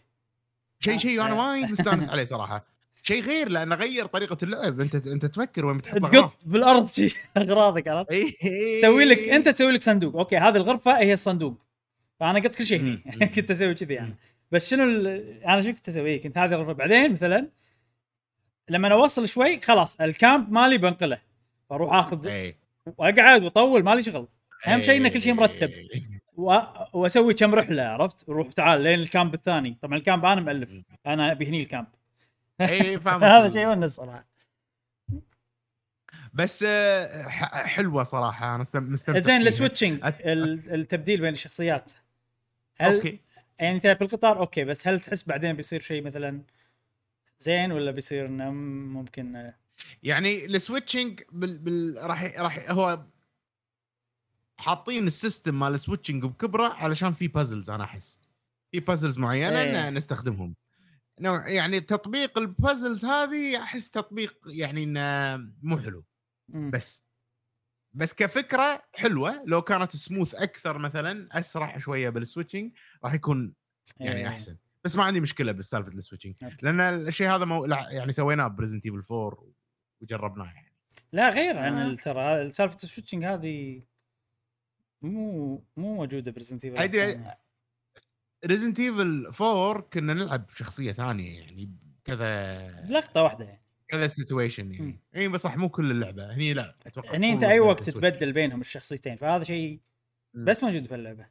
[0.80, 1.34] شيء شيء أنا.
[1.34, 2.66] وايد مستانس عليه صراحة.
[3.02, 4.80] شيء غير لأنه غير طريقة اللعب.
[4.80, 8.80] أنت أنت تفكر وين بتحط تقط بالأرض شي أغراضك عرفت؟ إيه.
[8.82, 10.16] تسوي لك أنت تسوي لك صندوق.
[10.16, 11.58] أوكي هذه الغرفة هي الصندوق.
[12.20, 12.96] فأنا قلت كل شيء هني.
[13.34, 14.14] كنت أسوي كذي يعني
[14.52, 15.06] بس شنو ال...
[15.44, 16.72] أنا شو كنت أسوي؟ كنت هذه الغرفة.
[16.72, 17.48] بعدين مثلا
[18.68, 21.20] لما أوصل شوي خلاص ال camp مالي بنقله.
[21.70, 22.56] فاروح آخذ إيه.
[22.98, 24.28] وأقعد وأطول مالي شغل.
[24.66, 25.70] أهم شيء ان كل شيء مرتب.
[25.70, 26.19] إيه.
[26.36, 26.58] و...
[26.92, 29.78] واسوي كم رحلة عرفت؟ روح تعال لين ال camp الثاني.
[29.82, 30.70] طبعا ال camp أنا مؤلف
[31.06, 31.86] أنا أبي هني ال camp.
[32.60, 34.26] إي فاهم هذا شيء ونس صراحة.
[36.32, 37.22] بس آه،
[37.52, 39.40] حلوة صراحة أنا مستمتع زين.
[39.40, 41.90] ال switching أت- التبديل بين الشخصيات.
[42.76, 43.20] هل أوكي.
[43.58, 46.42] يعني انت بالقطار أوكي بس هل تحس بعدين بيصير شيء مثلا
[47.38, 48.50] زين ولا بيصير انه
[49.00, 49.54] ممكن آه،
[50.02, 51.58] يعني ال switching بال...
[51.58, 51.96] بال...
[52.02, 53.00] راح راح هو
[54.60, 58.20] حاطين ال system مال ال switching بكبره علشان في puzzles أنا أحس
[58.72, 59.90] في puzzles معينة إيه.
[59.90, 60.54] ن- نستخدمهم
[61.20, 66.04] نوع يعني تطبيق ال puzzles هذه أحس تطبيق يعني إنه مو حلو.
[66.48, 67.04] بس
[67.92, 72.72] بس كفكرة حلوة لو كانت سموث أكثر مثلا أسرع شوية بال switching
[73.04, 73.54] راح يكون
[74.00, 74.28] يعني إيه.
[74.28, 76.34] أحسن بس ما عندي مشكلة بسالفة ال switching.
[76.62, 77.64] لأن الشيء هذا مو...
[77.66, 79.44] يعني سويناه ب Resident Evil 4
[80.00, 80.72] وجربناه يعني
[81.12, 81.94] لا غير عن آه.
[81.94, 83.82] ترى سالفة ال switching هذه
[85.02, 87.36] مو مو موجودة ب Resident أدري-
[88.46, 91.70] Resident Evil 4 كنا نلعب بشخصية ثانية يعني
[92.04, 95.00] كذا لقطة واحدة يعني كذا situation يعني.
[95.16, 97.96] إي بس صح مو كل اللعبة هني لا أتوقع هني أنت أي وقت switch.
[97.98, 99.80] تبدل بينهم الشخصيتين فهذا شيء.
[100.34, 101.26] بس موجود بهاللعبة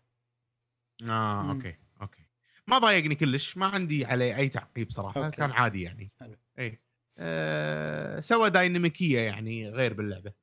[1.04, 1.50] آه مم.
[1.52, 2.26] أوكي أوكي
[2.68, 5.38] ما ضايقني كلش ما عندي عليه أي تعقيب صراحة أوكي.
[5.38, 6.36] كان عادي يعني حلو.
[6.60, 6.82] إي
[7.18, 10.34] آه سوى ديناميكية يعني غير باللعبة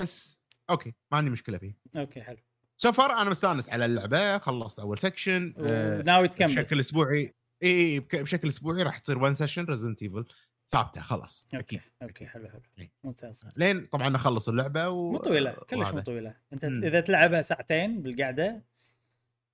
[0.00, 0.40] احس
[0.70, 2.38] أوكي ما عندي مشكلة فيه أوكي حلو
[2.82, 5.54] سفر أنا مستأنس على اللعبة خلصت أول section
[6.04, 10.24] ناوي تكمل بشكل أسبوعي إي بشكل أسبوعي راح تصير one session Resident Evil
[10.70, 12.88] ثابتة خلاص أوكي أكيد أوكي حلو حلو.
[13.04, 15.12] ممتاز لين طبعا اخلص اللعبة و...
[15.12, 15.88] مو طويلة كلش.
[15.88, 16.84] مو طويلة أنت مم.
[16.84, 18.64] إذا تلعبها ساعتين بالقعدة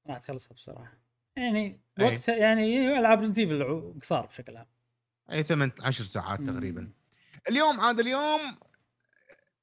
[0.07, 0.93] راح تخلصها بسرعة
[1.37, 1.81] يعني.
[2.01, 4.67] وقتها يعني ألعاب Resident Evil قصار بشكل عام
[5.33, 6.93] إي ثمان عشر ساعات تقريبا.
[7.49, 8.41] اليوم عاد اليوم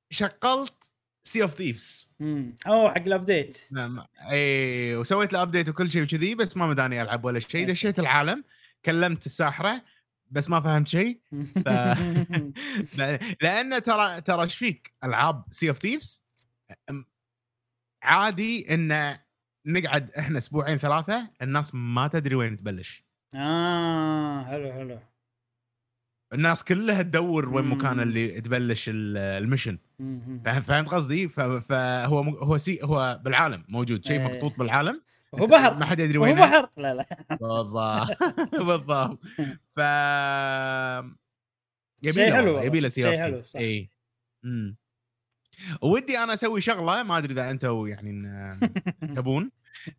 [0.09, 0.84] شغلت
[1.27, 2.13] Sea of Thieves
[2.67, 3.57] أوه حق ال update
[4.31, 7.67] اي وسويت له update وكل شيء وكذي بس ما مداني ألعب ولا شيء.
[7.67, 8.43] دشيت العالم
[8.85, 9.81] كلمت الساحرة
[10.31, 11.19] بس ما فهمت شيء.
[11.65, 11.67] ف...
[13.41, 16.23] لأن ترى ترى إيش فيك؟ ألعاب Sea of Thieves
[18.03, 19.17] عادي إن
[19.65, 23.03] نقعد إحنا أسبوعين ثلاثة الناس ما تدري وين تبلش.
[23.35, 24.99] آه حلو حلو.
[26.35, 27.65] الناس كلها تدور وين.
[27.65, 29.77] مكان اللي تبلش ال- المشن.
[30.61, 34.25] فهمت قصدي؟ فهو هو سي هو بالعالم موجود شيء إيه.
[34.27, 35.01] محطوط بالعالم.
[35.35, 35.73] هو بحر.
[35.73, 36.69] ما حد يدري هو وين بحر.
[36.77, 37.05] لا لا.
[37.41, 38.17] بالضبط.
[38.67, 39.19] بالضبط.
[39.69, 39.79] ف
[42.03, 43.59] يبي له يبي له شيء سيارة حلو، صح.
[43.59, 43.89] اي
[45.81, 48.19] ودي أنا أسوي شغلة ما أدري إذا أنتم يعني
[49.15, 49.51] تبون.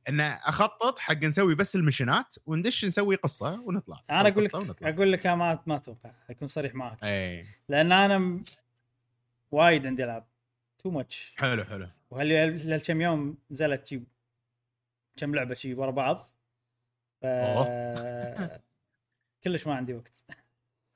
[0.08, 4.02] ان أخطط حق نسوي بس ال missionات وندش نسوي قصة ونطلع.
[4.10, 4.88] أنا أقول لك ونطلع.
[4.88, 8.42] أقول لك ما ما أتوقع أكون صريح معك اي لأن أنا م...
[9.52, 10.26] وايد عندي ألعاب.
[10.78, 11.88] too much حلو حلو.
[12.10, 14.02] وهل كم يوم نزلت شي
[15.16, 16.26] كم لعبة شي ورا بعض؟
[17.22, 17.26] ف
[19.44, 20.12] كلش ما عندي وقت.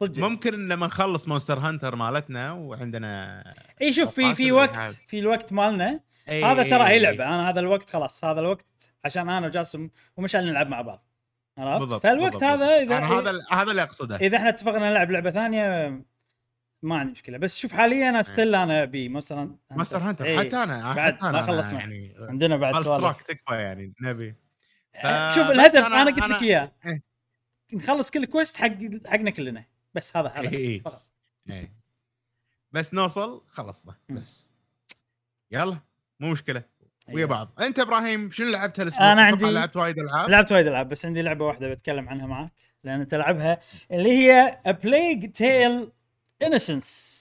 [0.01, 0.22] صدق.
[0.22, 3.45] ممكن لما نخلص Monster Hunter مالتنا وعندنا
[3.83, 4.89] إي شوف في في وقت.
[4.89, 6.01] في الوقت مالنا
[6.31, 7.24] أي هذا ترى هي لعبة.
[7.24, 8.24] أنا هذا الوقت خلاص.
[8.24, 8.66] هذا الوقت
[9.05, 11.07] عشان أنا وجاسم ومشعل نلعب مع بعض.
[11.59, 12.83] عرفت؟ بالضبط فالوقت بالضبط، هذا.
[12.83, 14.16] إذا أنا هذا هذا اللي أقصده.
[14.16, 15.88] إذا إحنا اتفقنا نلعب لعبة ثانية
[16.83, 17.38] ما عندي مشكلة.
[17.38, 20.38] بس شوف حاليا أنا still أنا أبي مثلا Monster Hunter إيه.
[20.38, 21.79] حتى أنا بعد حتى ما أنا خلصنا.
[21.79, 24.34] يعني عندنا بعد ستراك تكفى يعني نبي.
[24.95, 26.72] آه، شوف بس الهدف أنا- أنا, قلت لك أنا- إياه.
[26.87, 27.03] إيه.
[27.75, 28.72] نخلص كل quest حق
[29.07, 29.64] حقنا كلنا.
[29.95, 30.50] بس هذا هذا.
[30.50, 30.83] إيه.
[30.83, 31.03] فقط.
[31.50, 31.72] إيه.
[32.72, 33.95] بس نوصل خلصنا.
[34.09, 34.53] بس.
[35.50, 35.79] يلا.
[36.21, 36.63] مو مشكلة
[37.09, 37.29] ويا أيوة.
[37.29, 41.07] بعض أنت إبراهيم شنو لعبت هالاسبوع؟ أتوقع عندي- لعبت وايد ألعاب لعبت وايد ألعاب بس
[41.07, 42.53] عندي لعبة واحدة بتكلم عنها معك
[42.84, 43.61] لأن تلعبها
[43.91, 45.88] اللي هي A Plague Tale
[46.45, 47.21] Innocence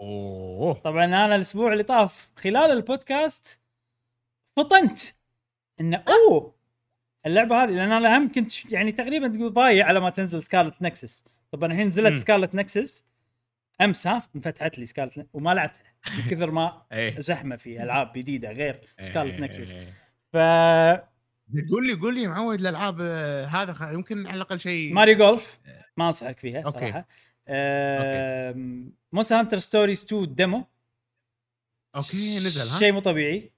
[0.00, 3.60] أوه طبعا أنا الأسبوع اللي طاف خلال البودكاست
[4.56, 4.98] فطنت
[5.80, 6.54] انه أوه
[7.26, 11.24] اللعبة هذه لأن أنا هم كنت يعني تقريبا تقول ضايع على ما تنزل Scarlet Nexus
[11.52, 12.18] طبعا الحين نزلت.
[12.18, 13.04] Scarlet Nexus
[13.80, 15.82] امس ها انفتحت لي Scarlet وما لعبتها
[16.18, 19.40] من كثر ما إيه زحمة في ألعاب جديدة غير Scarlet إيه.
[19.40, 19.86] Nexus إيه.
[20.32, 20.36] ف
[21.70, 25.58] قول لي قول لي معود الألعاب آه، هذا خ- يمكن على الأقل شيء Mario Golf
[25.96, 26.78] ما أنصحك فيها أوكي.
[26.78, 27.06] صراحة
[29.12, 30.64] Monster Hunter Stories 2 demo
[31.96, 33.52] أوكي نزل ها شيء مو طبيعي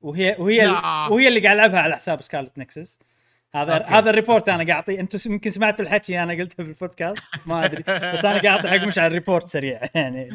[0.00, 1.06] وهي وهي لا.
[1.08, 2.98] وهي اللي قاعد ألعبها على حساب Scarlet Nexus
[3.54, 3.90] هذا أوكي.
[3.90, 7.82] هذا ال report أنا قاعد اعطيه أنتم يمكن سمعتوا الحكي أنا قلته بالبودكاست ما أدري.
[7.82, 9.80] بس أنا قاعد أعطي حق مشعل ال report سريع.
[9.94, 10.30] يعني.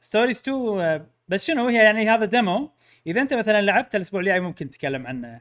[0.00, 2.70] Stories 2 آه، بس شنو هي؟ يعني هذا demo
[3.06, 5.40] إذا أنت مثلا لعبت الأسبوع الجاي ممكن تتكلم عنه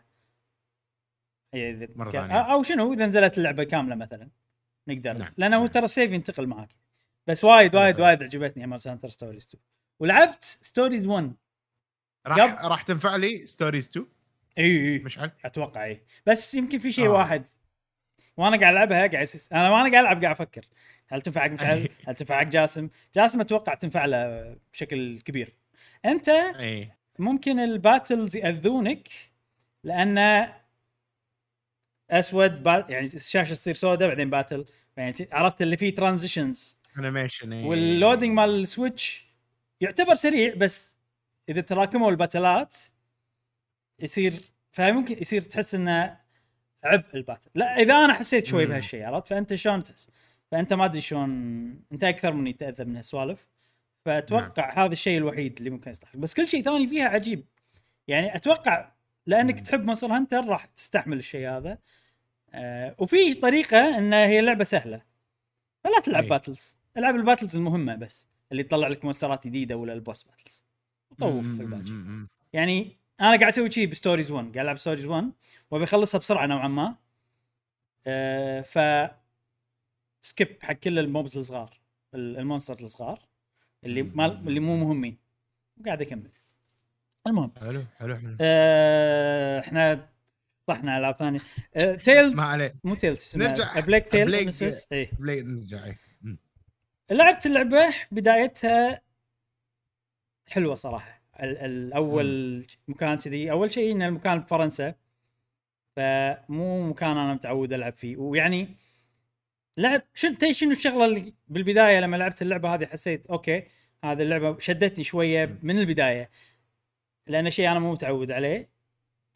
[1.54, 2.36] إذا مرة ثانية.
[2.36, 4.30] أو شنو؟ إذا نزلت اللعبة كاملة مثلا.
[4.88, 5.14] نقدر.
[5.14, 5.34] نعم.
[5.38, 5.72] لأنه هو نعم.
[5.72, 6.70] ترى ال save ينتقل معك
[7.28, 8.00] بس وايد وايد.
[8.00, 9.64] وايد عجبتني Monster Stories 2
[10.00, 11.34] ولعبت Stories 1
[12.28, 14.06] راح راح تنفع لي Stories 2
[14.58, 17.10] إي إي مشعل أتوقع إي بس يمكن في شيء آه.
[17.10, 17.46] واحد
[18.38, 19.54] وأنا قاعد ألعبها قاعد أسس...
[19.54, 20.66] أنا وأنا قاعد ألعب قاعد أفكر
[21.08, 25.54] هل تنفع حق مشعل؟ هل تنفع حق جاسم؟ جاسم أتوقع تنفع له بشكل كبير.
[26.06, 29.10] أنت إي ممكن ال battles يأذونك
[29.84, 30.48] لأن
[32.12, 32.86] أسود با...
[32.90, 34.66] يعني الشاشة تصير سوداء بعدين battle
[34.98, 39.28] يعني عرفت اللي فيه transitions animation وال loading مال ال Switch
[39.82, 40.98] يعتبر سريع بس
[41.50, 42.76] إذا تراكموا ال battleات
[44.00, 44.34] يصير
[44.72, 46.18] فممكن يصير تحس إنه
[46.84, 47.50] عبء ال battle.
[47.56, 48.72] لا إذا أنا حسيت شوي مم.
[48.72, 50.10] بهالشيء عرفت؟ فأنت شلون تحس؟
[50.52, 51.30] فأنت ما أدري شلون
[51.92, 53.48] أنت أكثر مني تاذى من هالسوالف.
[54.06, 54.80] فأتوقع نعم.
[54.80, 56.18] هذا الشيء الوحيد اللي ممكن يستحق.
[56.18, 57.46] بس كل شيء ثاني فيها عجيب.
[58.08, 58.92] يعني أتوقع
[59.26, 59.64] لأنك مم.
[59.64, 61.78] تحب Monster Hunter راح تستحمل الشيء هذا.
[62.54, 65.02] آه وفي طريقة إن هي لعبة سهلة.
[65.84, 66.30] فلا تلعب أي.
[66.30, 70.66] battles العب ال battles المهمة بس اللي تطلع لك monsterات جديدة ولا ال boss battles
[71.12, 72.28] وطوف في الباقي.
[72.54, 75.32] يعني أنا قاعد أسوي شيء ب Stories 1 قاعد العب Stories 1
[75.72, 76.96] وابي اخلصها بسرعة نوعا ما.
[78.08, 78.80] آه ف
[80.22, 81.80] skip حق كل ال mobs الصغار
[82.14, 83.26] ال- ال monster الصغار
[83.84, 85.18] اللي ما اللي مو مهمين.
[85.82, 86.32] وقاعد أكمل.
[87.28, 88.38] المهم حلو حلو حلو.
[88.42, 90.10] آه إحنا
[90.68, 91.40] طحنا ألعاب ثانية.
[91.76, 93.80] آه تيلز ما عليه مو تيلز نرجع.
[93.80, 95.98] بليك- انسس اي بلاي نرجع إيه.
[97.12, 99.02] لعبت اللعبة بدايتها
[100.48, 101.17] حلوة صراحة.
[101.40, 103.52] الأول مكان كذي.
[103.52, 104.96] أول شيء إن المكان بفرنسا
[105.96, 108.18] فمو مكان أنا متعود ألعب فيه.
[108.18, 108.68] ويعني
[109.78, 113.64] لعب تدري شنو الشغلة اللي بالبداية لما لعبت اللعبة هذه حسيت أوكي
[114.04, 116.30] هذه اللعبة شدتني شوية من البداية.
[117.28, 118.70] لأن شيء أنا مو متعود عليه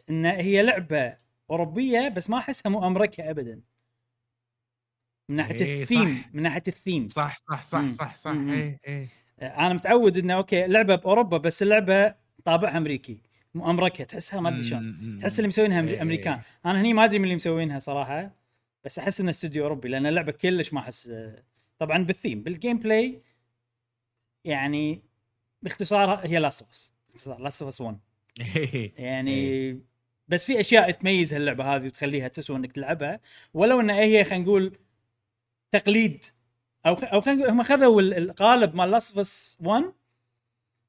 [0.09, 1.17] إن هي لعبة
[1.49, 3.61] أوروبية بس ما أحسها مو أمريكا ابدا.
[5.29, 6.29] من ناحية إيه، الثيم صح.
[6.33, 7.07] من ناحية الثيم.
[7.07, 7.87] صح صح صح.
[7.87, 8.31] صح صح.
[8.31, 8.49] مم.
[8.49, 9.07] إيه إيه.
[9.41, 12.15] أنا متعود إنه okay لعبة بأوروبا بس اللعبة
[12.45, 13.17] طابعها أمريكي
[13.53, 15.17] مو أمريكا تحسها ما أدري شلون.
[15.21, 15.97] تحس اللي مسوينها إيه.
[15.97, 18.31] أمري- أمريكان أنا هني ما أدري من اللي مسوينها صراحة
[18.85, 21.13] بس أحس إنه استوديو أوروبي لأن اللعبة كلش ما أحس
[21.79, 23.21] طبعا بال theme بال gameplay
[24.45, 25.01] يعني
[25.61, 27.97] باختصار هي Last of Us باختصار Last of Us 1
[28.55, 28.93] إيه.
[28.97, 29.79] يعني
[30.27, 33.19] بس في أشياء تميز هاللعبة هذه وتخليها تسوى إنك تلعبها
[33.53, 34.77] ولو إن هي خلينا نقول
[35.71, 36.23] تقليد
[36.85, 37.03] أو خ...
[37.03, 39.83] أو خلينا نقول هم خذوا ال- القالب مال Last of Us 1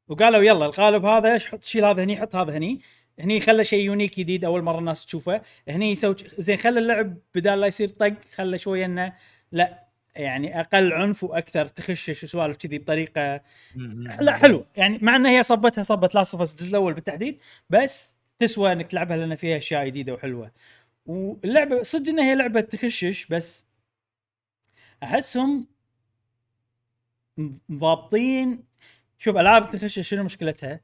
[0.09, 2.81] وقالوا يلا القالب هذا حط شيل هذا هني حط هذا هني.
[3.21, 5.43] هني خلى شيء unique جديد أول مرة الناس تشوفه.
[5.69, 9.13] هني يسوي زين خلى اللعب بدال لا يصير طق خلى شوية إنه
[9.53, 9.83] لا
[10.17, 13.41] يعني أقل عنف وأكثر تخشش وسوالف كذي بطريقة.
[14.21, 14.67] لا حلو.
[14.77, 17.39] يعني مع ان هي صبتها صبت Last of الجزء الأول بالتحديد
[17.71, 20.53] بس تسوى إنك تلعبها لأن فيها أشياء جديدة وحلوة.
[21.07, 23.67] واللعبة صدق إنها هي لعبة تخشش بس
[25.03, 25.67] أحسهم
[27.37, 28.65] م- ضابطين
[29.19, 30.81] شوف العاب تخشش شنو مشكلتها؟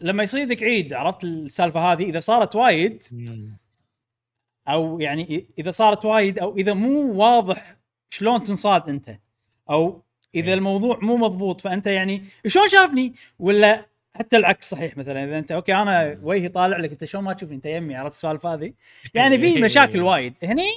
[0.00, 3.02] لما يصيدك عيد عرفت السالفه هذه اذا صارت وايد.
[4.68, 7.76] أو يعني اذا صارت وايد أو اذا مو واضح
[8.10, 9.18] شلون تنصاد انت
[9.70, 10.02] أو
[10.34, 10.54] اذا.
[10.54, 15.74] الموضوع مو مضبوط فانت يعني شلون شافني ولا حتى العكس صحيح مثلا اذا انت okay
[15.74, 18.72] أنا وجهي طالع لك انت شلون ما تشوفني انت يمي عرفت السوالف هذه
[19.14, 20.70] يعني في مشاكل وايد هني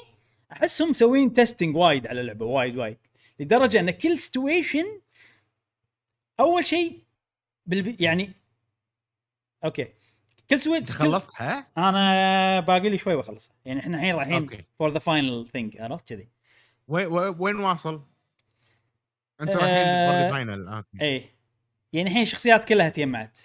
[0.51, 2.97] احسهم مسوين testing وايد على اللعبه وايد وايد
[3.39, 5.01] لدرجة أن كل situation
[6.39, 7.03] أول شيء
[7.65, 8.31] بالبي يعني
[9.65, 9.87] okay.
[10.49, 14.65] كل سويت خلصتها؟ أنا باقي لي شوي واخلص يعني إحنا الحين رايحين.
[14.79, 16.27] for the final thing عرفت كذي؟
[16.87, 18.01] وين وين- وين واصل؟
[19.41, 21.01] أنت آه، رايحين for the final okay.
[21.01, 21.25] اي
[21.93, 23.39] يعني الحين الشخصيات كلها تجمعت.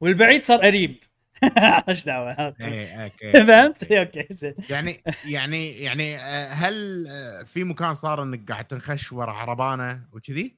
[0.00, 1.04] والبعيد صار قريب.
[1.88, 2.86] إيش دعوة okay
[3.46, 5.02] فهمت؟ okay زين يعني
[5.34, 10.56] يعني يعني آه، هل آه، في مكان صار إنك قاعد تنخش ورا عربانة وكذي؟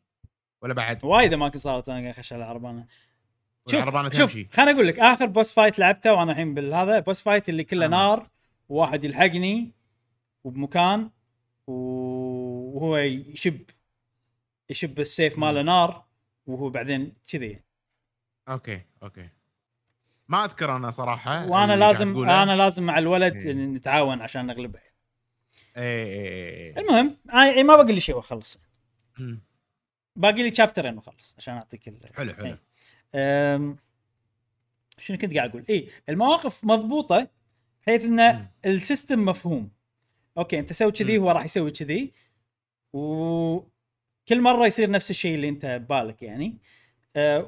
[0.63, 2.87] ولا بعد؟ وايد أماكن صارت أنا قاعد أخش على العربانه
[3.71, 7.23] شوف والعربانه شوف تمشي خليني أقول لك آخر boss fight لعبته وأنا الحين بالهذا boss
[7.23, 7.89] fight اللي كله آه.
[7.89, 8.31] نار
[8.69, 9.73] وواحد يلحقني
[10.45, 11.11] وبمكان
[11.67, 13.61] وهو يشب
[14.71, 16.05] يشب السيف ماله نار
[16.47, 17.61] وهو بعدين كذي
[18.49, 19.29] okay okay
[20.29, 22.29] ما أذكر أنا صراحة وأنا لازم.
[22.29, 23.53] أنا لازم مع الولد إيه.
[23.53, 24.81] نتعاون عشان نغلبه
[25.77, 28.59] إيه إيه إيه المهم آه ما باقي لي شيء وأخلص.
[30.17, 32.01] باقي لي chapterين وأخلص عشان أعطيك ال...
[32.17, 32.59] حلو حلو إيه.
[33.57, 33.77] أم...
[34.99, 37.29] شنو كنت قاعد أقول؟ اي المواقف مضبوطة
[37.83, 38.05] بحيث.
[38.05, 39.71] إن ال system مفهوم
[40.39, 41.19] okay أنت سوي كذي.
[41.19, 42.13] هو راح يسوي كذي
[42.93, 46.59] وكل مرة يصير نفس الشيء اللي أنت ببالك يعني آه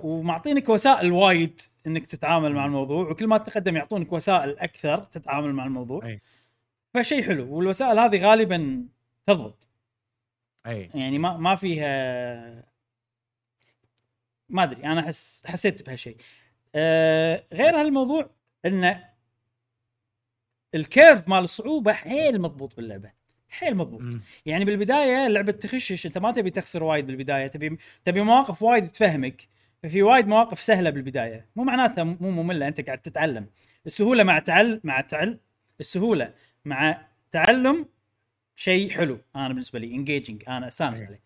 [0.02, 2.66] ومعطينك وسائل وايد إنك تتعامل مع.
[2.66, 6.06] الموضوع وكل ما تتقدم يعطونك وسائل أكثر تتعامل مع الموضوع.
[6.06, 6.20] أي.
[6.94, 8.84] فشيء حلو والوسائل هذه غالبا
[9.26, 9.68] تضبط.
[10.66, 10.90] أي.
[10.94, 12.64] يعني ما ما فيها
[14.48, 16.16] ما أدري أنا احس حسيت بهالشيء
[16.74, 18.30] أه غير هالموضوع
[18.64, 19.00] ان
[20.74, 23.12] ال curve مال الصعوبة حيل مضبوط باللعبة.
[23.50, 24.02] حيل مضبوط.
[24.46, 29.48] يعني بالبداية اللعبه تخشش أنت ما تبي تخسر وايد بالبداية تبي تبي مواقف وايد تفهمك.
[29.82, 31.46] ففي وايد مواقف سهلة بالبداية.
[31.56, 33.46] مو معناتها مو مملة أنت قاعد تتعلم.
[33.86, 35.38] السهولة مع تعل مع تعل
[35.80, 37.86] السهولة مع تعلم
[38.56, 39.18] شيء حلو.
[39.36, 41.02] أنا بالنسبة لي engaging أنا استانس.
[41.02, 41.20] عليه.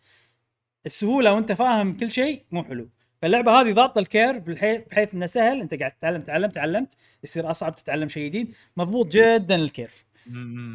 [0.87, 2.89] السهولة وأنت فاهم كل شيء مو حلو.
[3.23, 5.61] فاللعبة هذه ضابطة ال curve بحيث إنه سهل.
[5.61, 6.97] أنت قاعد تتعلم تعلم تعلمت.
[7.25, 8.55] يصير أصعب تتعلم شيء جديد.
[8.77, 10.05] مضبوط جدا ال curve.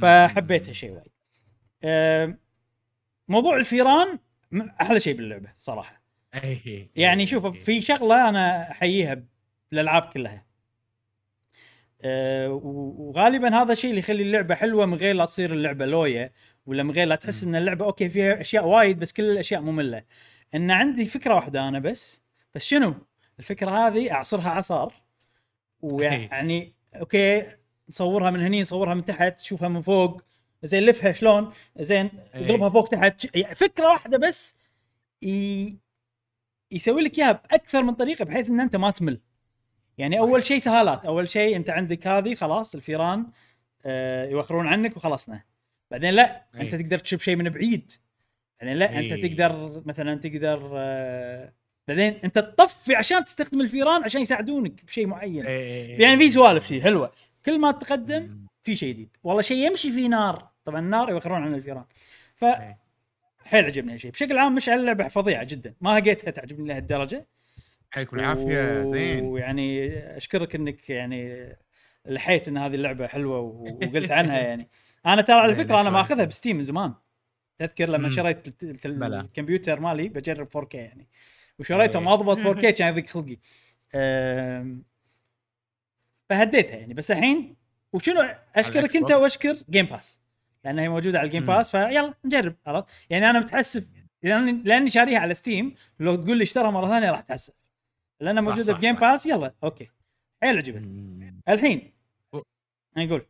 [0.01, 1.11] فحبيت هالشيء وايد.
[3.27, 4.19] موضوع الفيران
[4.81, 6.01] أحلى شيء باللعبة صراحة.
[6.35, 9.23] اي يعني شوف في شغلة أنا أحييها
[9.71, 10.45] بالألعاب كلها.
[12.47, 16.31] و- وغالبا هذا الشيء اللي يخلي اللعبة حلوة من غير لا تصير اللعبة لوية
[16.65, 20.03] ولا من غير لا تحس إن اللعبة okay فيها أشياء وايد بس كل الأشياء ممله
[20.55, 22.21] إن عندي فكرة واحدة أنا بس
[22.55, 22.93] بس شنو؟
[23.39, 24.93] الفكرة هذه أعصرها عصار
[25.81, 27.45] ويعني okay
[27.89, 30.21] نصورها من هني نصورها من تحت تشوفها من فوق.
[30.63, 32.45] زين لفها شلون زين إيه.
[32.45, 34.55] اقلبها فوق تحت يعني فكرة واحدة بس
[35.23, 35.77] ي...
[36.71, 39.21] يسوي لك إياها بأكثر من طريقة بحيث إن أنت ما تمل
[39.97, 40.21] يعني صح.
[40.21, 43.25] أول شيء سهالات أول شيء أنت عندك هذه خلاص الفيران
[43.85, 45.43] آه يوخرون عنك وخلصنا
[45.91, 46.61] بعدين لا أي.
[46.61, 47.91] أنت تقدر تشوف شيء من بعيد
[48.61, 49.29] بعدين لا أنت أي.
[49.29, 51.53] تقدر مثلا تقدر آه
[51.87, 56.01] بعدين أنت تطفي عشان تستخدم الفيران عشان يساعدونك بشيء معين إيه.
[56.01, 57.11] يعني في سوالف فيه حلوة
[57.45, 58.49] كل ما تقدم.
[58.61, 61.85] في شيء جديد والله شيء يمشي فيه نار طبعا النار يوخرون عن الفيران
[62.35, 62.77] ف إيه.
[63.45, 67.27] حيل عجبني هالشيء بشكل عام مش اللعبه فظيعة جدا ما لقيتها تعجبني لهالدرجة
[67.95, 71.49] يعطيكم العافية زين ويعني أشكرك إنك يعني
[72.05, 74.69] لحيت إن هذه اللعبة حلوة وقلت عنها يعني
[75.05, 75.89] أنا ترى على فكرة أنا.
[75.89, 76.93] ماخذها بستيم من زمان
[77.57, 78.09] تذكر لما.
[78.09, 78.63] شريت.
[78.85, 81.07] الكمبيوتر مالي بجرب 4K يعني
[81.59, 81.99] وشريته.
[81.99, 83.37] ما ضبط 4K كان يضيق خلقي
[86.29, 87.55] فهديتها يعني بس الحين
[87.93, 89.11] وشنو أشكرك أنت.
[89.11, 90.21] وأشكر Game Pass
[90.65, 91.45] لأنها هي موجودة على ال Game.
[91.45, 93.85] Pass فيلا نجرب عرفت يعني أنا متحسف
[94.23, 97.53] لاني لأني شاريها على Steam لو تقول لي اشترها مرة ثانية راح أتحسف
[98.21, 99.01] لأنها موجودة صح، ب Game صح.
[99.01, 99.89] Pass يلا okay
[100.43, 101.41] حيل عجبتني.
[101.49, 101.91] الحين
[102.97, 103.25] نقول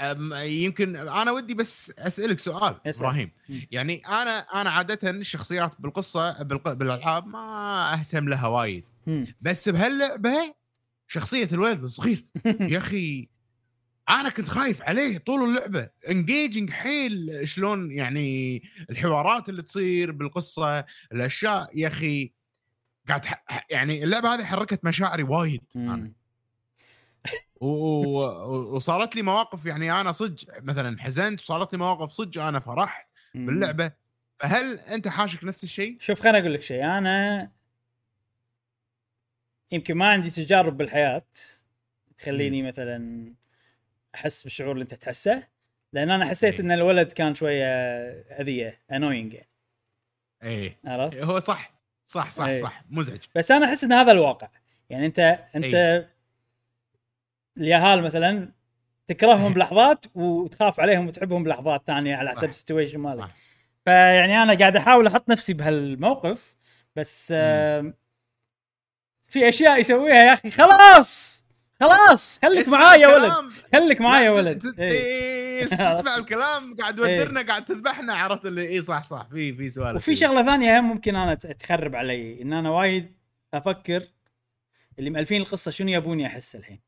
[0.00, 3.04] أم، يمكن أنا ودي بس أسألك سؤال اسأل.
[3.06, 3.30] إبراهيم.
[3.70, 8.84] يعني أنا أنا عادة الشخصيات بالقصة بالق- بالألعاب ما أهتم لها وايد.
[9.40, 10.54] بس بهاللعبه
[11.06, 12.24] شخصية الولد الصغير
[12.72, 13.28] يا أخي
[14.10, 15.90] أنا كنت خايف عليه طول اللعبة.
[16.08, 22.32] انجيجنج حيل شلون يعني الحوارات اللي تصير بالقصة الأشياء يا أخي
[23.08, 23.24] قاعد
[23.70, 25.62] يعني اللعبة هذه حركت مشاعري وايد
[27.60, 33.08] و- وصارت لي مواقف يعني أنا صدق مثلا حزنت وصارت لي مواقف صدق أنا فرحت.
[33.34, 33.92] باللعبة.
[34.38, 36.84] فهل أنت حاشك نفس الشيء؟ شوف خليني أقول لك شيء.
[36.84, 37.50] أنا
[39.72, 41.26] يمكن ما عندي تجارب بالحياة
[42.16, 43.34] تخليني مثلا
[44.14, 45.42] أحس بالشعور اللي أنت تحسه
[45.92, 46.60] لأن أنا حسيت إيه.
[46.60, 47.64] إن الولد كان شوية
[48.40, 49.48] اذيه annoying يعني
[50.42, 51.72] إيه عرفت؟ هو صح
[52.06, 52.62] صح صح إيه.
[52.62, 54.48] صح مزعج بس أنا أحس إن هذا الواقع
[54.90, 55.18] يعني أنت
[55.56, 56.10] أنت إيه.
[57.58, 58.48] اليهال مثلا
[59.06, 62.48] تكرههم بلحظات وتخاف عليهم وتحبهم بلحظات ثانية على حسب.
[62.48, 63.28] ال situation مالك.
[63.84, 66.56] فيعني أنا قاعد أحاول أحط نفسي بهالموقف
[66.96, 67.94] بس آم،
[69.26, 71.41] في أشياء يسويها يا أخي خلاص
[71.82, 73.32] خلاص خليك اسمع معاي يا ولد.
[73.72, 74.74] خليك معاي يا ولد.
[74.78, 74.90] إيه.
[74.90, 79.96] إيه، تسمع الكلام قاعد تودرنا قاعد تذبحنا عرفت اللي اي صح صح في في سوالف
[79.96, 83.12] وفي شغلة ثانية هم ممكن أنا تخرب علي إن أنا وايد
[83.54, 84.08] أفكر
[84.98, 86.80] اللي مألفين القصة شنو يبوني أحس الحين.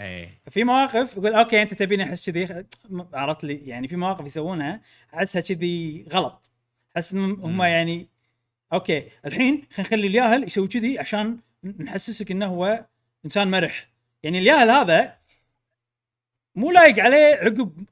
[0.00, 0.40] إيه.
[0.46, 2.64] ففي مواقف يقول okay أنت تبيني أحس كذي.
[3.14, 4.80] عرفت لي يعني في مواقف يسوونها
[5.14, 6.52] أحسها كذي غلط.
[6.96, 7.62] أحس هم.
[7.62, 8.08] يعني
[8.72, 12.84] أوكي الحين خلينا نخلي الياهل يسوي كذي عشان نحسسك إنه هو
[13.24, 13.95] إنسان مرح.
[14.26, 15.16] يعني الياهل هذا
[16.54, 17.84] مو لايق عليه عقب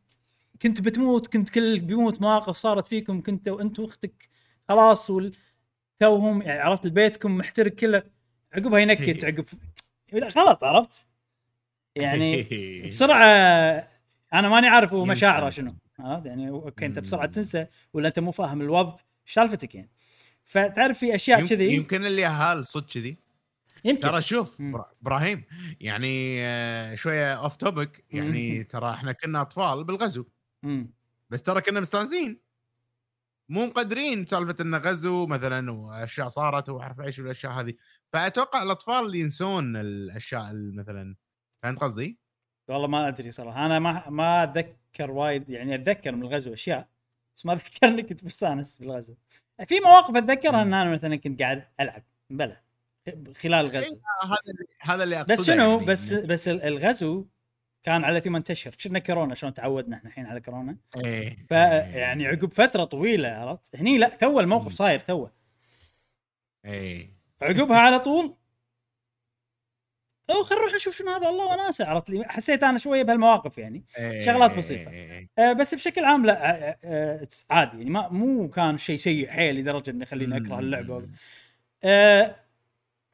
[0.62, 4.28] كنت بتموت كنت كل بيموت مواقف صارت فيكم كنت وانت وأختك
[4.68, 5.36] خلاص وال
[5.98, 8.02] توهم يعني عرفت بيتكم محترق كله.
[8.52, 9.44] عقبها ينكت عقب
[10.12, 11.06] لا غلط عرفت؟
[11.96, 12.42] يعني
[12.88, 13.24] بسرعة
[14.32, 15.04] أنا ماني عارف هو.
[15.04, 17.26] مشاعره شنو عرفت؟ يعني okay أنت بسرعة.
[17.26, 18.92] تنسى ولا أنت مو فاهم الوضع
[19.26, 19.90] إيش سالفتك يعني.
[20.44, 23.23] فتعرف في أشياء كذي؟ يمكن اليهال صدق كذي.
[23.84, 24.00] يمكن.
[24.00, 24.62] ترى شوف
[25.02, 25.44] إبراهيم
[25.80, 30.24] يعني آه، شوية off topic يعني ترى إحنا كنا أطفال بالغزو.
[31.30, 32.40] بس ترى كنا مستانسين.
[33.50, 37.74] مو مقدرين سالفة انه غزو مثلا وأشياء صارت وأعرف إيش والأشياء هذه.
[38.12, 41.16] فأتوقع الأطفال اللي ينسون الأشياء اللي مثلا.
[41.62, 42.18] فهمت قصدي؟
[42.68, 43.66] والله ما أدري صراحة.
[43.66, 46.88] أنا ما ما أتذكر وايد يعني أتذكر من الغزو أشياء
[47.36, 49.14] بس ما أتذكر إني كنت مستانس بالغزو.
[49.66, 52.63] في مواقف أتذكرها إن أنا مثلا كنت قاعد ألعب بلا
[53.36, 55.84] خلال الغزو هذا اللي هذا اللي أقصده بس شنو؟ يعني.
[55.86, 57.26] بس بس ال- الغزو
[57.82, 60.76] كان على ثمان اشهر كنا كورونا شلون تعودنا إحنا الحين على كورونا.
[61.04, 61.36] إيه.
[61.48, 64.72] فيعني عقب فترة طويلة عرفت؟ هني لا تو الموقف.
[64.72, 65.28] صاير تو.
[66.64, 67.10] إيه.
[67.42, 68.34] عقبها على طول
[70.30, 73.84] أو خلينا نروح نشوف شنو هذا الله وناسه عرفت؟ لي حسيت أنا شوية بهالمواقف يعني.
[73.98, 74.90] إيه، شغلات إيه، بسيطة.
[74.90, 75.28] إيه، إيه.
[75.38, 79.54] آه، بس بشكل عام لا آه، آه، عادي يعني ما مو كان شيء سيء حيل
[79.56, 80.98] لدرجة انه يخليني أكره اللعبة.
[80.98, 81.10] مم.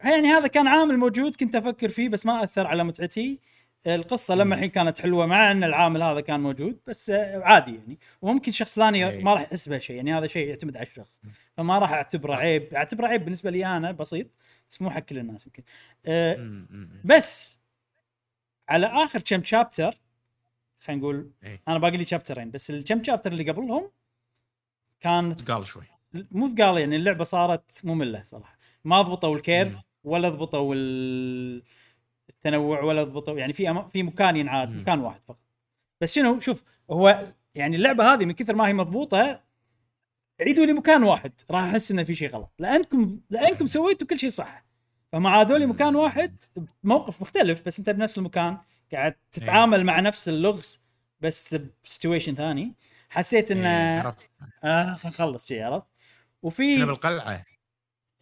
[0.05, 3.39] يعني هذا كان عامل موجود كنت أفكر فيه بس ما أثر على متعتي
[3.87, 4.55] القصة لما.
[4.55, 9.09] الحين كانت حلوة مع أن العامل هذا كان موجود بس عادي يعني وممكن شخص ثاني
[9.09, 9.25] إيه.
[9.25, 11.21] ما راح يحس بهالشيء يعني هذا شيء يعتمد على الشخص
[11.57, 14.27] فما راح أعتبره عيب أعتبره عيب بالنسبة لي أنا بسيط
[14.71, 15.63] بس مو حق كل الناس يمكن
[16.07, 17.01] مم.
[17.05, 17.59] بس
[18.69, 20.01] على آخر كم شابتر
[20.81, 21.63] خلينا نقول إيه.
[21.69, 23.91] أنا باقي لي شابترين بس الكم شابتر اللي قبلهم
[25.01, 25.85] كانت قال شوي
[26.31, 29.83] مو ثقال يعني اللعبة صارت مملة صراحة ما ضبطوا الكيرف مم.
[30.05, 31.63] ولا ضبطوا ال-
[32.31, 34.69] التنوع ولا ضبطوا يعني في في مكان ينعاد.
[34.71, 35.39] مكان واحد فقط.
[36.01, 39.41] بس شنو شوف هو يعني اللعبة هذه من كثر ما هي مضبوطة
[40.41, 42.53] عيدوا لي مكان واحد راح أحس إنه في شيء غلط.
[42.59, 44.65] لأنكم لأنكم سويتوا كل شيء صح.
[45.13, 46.43] فما عادوا لي مكان واحد
[46.85, 48.59] بموقف مختلف بس أنت بنفس المكان
[48.93, 50.81] قاعد تتعامل مع نفس اللغز
[51.21, 52.75] بس بسيتويشن ثاني.
[53.09, 54.31] حسيت إيه، انه عرفت.
[54.65, 55.87] آه خلينا نخلص شيء عرفت؟
[56.43, 57.45] وفي بالقلعة.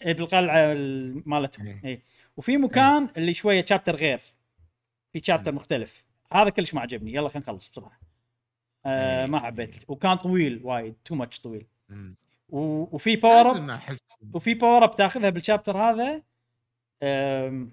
[0.03, 1.67] إيه بالقلعة ال- مالتهم.
[1.67, 1.81] إيه.
[1.85, 2.03] اي
[2.37, 4.21] وفي مكان اللي شوية شابتر غير.
[5.13, 6.05] في chapter مختلف.
[6.33, 7.15] هذا كلش ما عجبني.
[7.15, 8.01] يلا خلينا نخلص بسرعة.
[8.87, 9.27] آه إيه.
[9.27, 9.91] ما حبيت.
[9.91, 10.95] وكان طويل وايد.
[11.05, 11.67] too much طويل.
[12.49, 13.81] و- وفي power up
[14.35, 16.23] وفي power up تاخذها بال chapter هذا.
[17.03, 17.73] آم،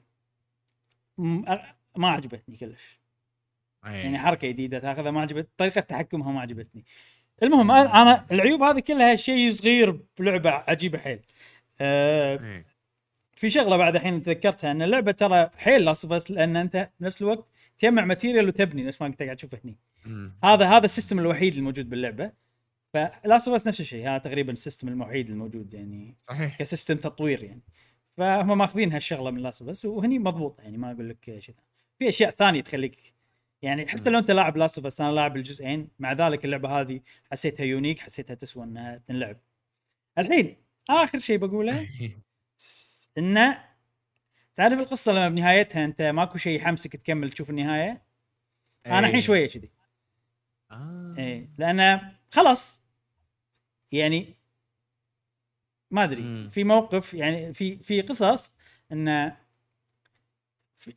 [1.97, 2.99] ما عجبتني كلش.
[3.85, 3.91] إيه.
[3.91, 5.49] يعني حركة جديدة تاخذها ما عجبت.
[5.57, 6.85] طريقة تحكمها ما عجبتني.
[7.43, 11.19] المهم أنا العيوب هذه كلها شيء صغير بلعبة عجيبة حيل.
[11.81, 12.65] آه إيه.
[13.35, 17.52] في شغلة بعد الحين تذكرتها إن اللعبة ترى حيل Last of لأن أنت بنفس الوقت
[17.77, 19.77] تجمع material وتبني نفس ما أنت قاعد تشوف هني.
[20.43, 22.31] هذا هذا ال system الوحيد الموجود باللعبة.
[22.94, 26.57] ف Last of نفس الشيء هذا تقريبا ال system الوحيد الموجود يعني صحيح.
[26.60, 27.61] ك system تطوير يعني.
[28.10, 31.56] فهم ماخذين هالشغلة من Last of وهني مضبوطة يعني ما أقول لك شيء
[31.99, 32.97] في أشياء ثانية تخليك
[33.61, 36.99] يعني حتى لو أنت لاعب Last of أنا لاعب الجزئين مع ذلك اللعبة هذه
[37.31, 39.38] حسيتها unique حسيتها تسوى إنها تنلعب.
[40.18, 41.88] الحين آخر شيء بقوله
[43.18, 43.64] إنه
[44.56, 48.02] تعرف القصة لما بنهايتها أنت ماكو شيء يحمسك تكمل تشوف النهاية
[48.86, 49.22] أنا الحين.
[49.22, 49.72] شوية كذي
[50.72, 51.16] آه.
[51.18, 52.82] إيه لأن خلاص
[53.91, 54.36] يعني
[55.91, 56.49] ما أدري مم.
[56.49, 58.53] في موقف يعني في في قصص
[58.91, 59.38] انه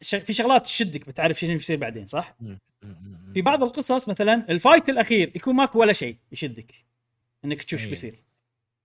[0.00, 2.58] في شغلات تشدك بتعرف شنو بيصير بعدين صح؟ مم.
[2.82, 3.32] مم.
[3.34, 6.74] في بعض القصص مثلا الفايت الأخير يكون ماكو ولا شيء يشدك
[7.44, 7.88] إنك تشوف إيش.
[7.88, 8.22] بيصير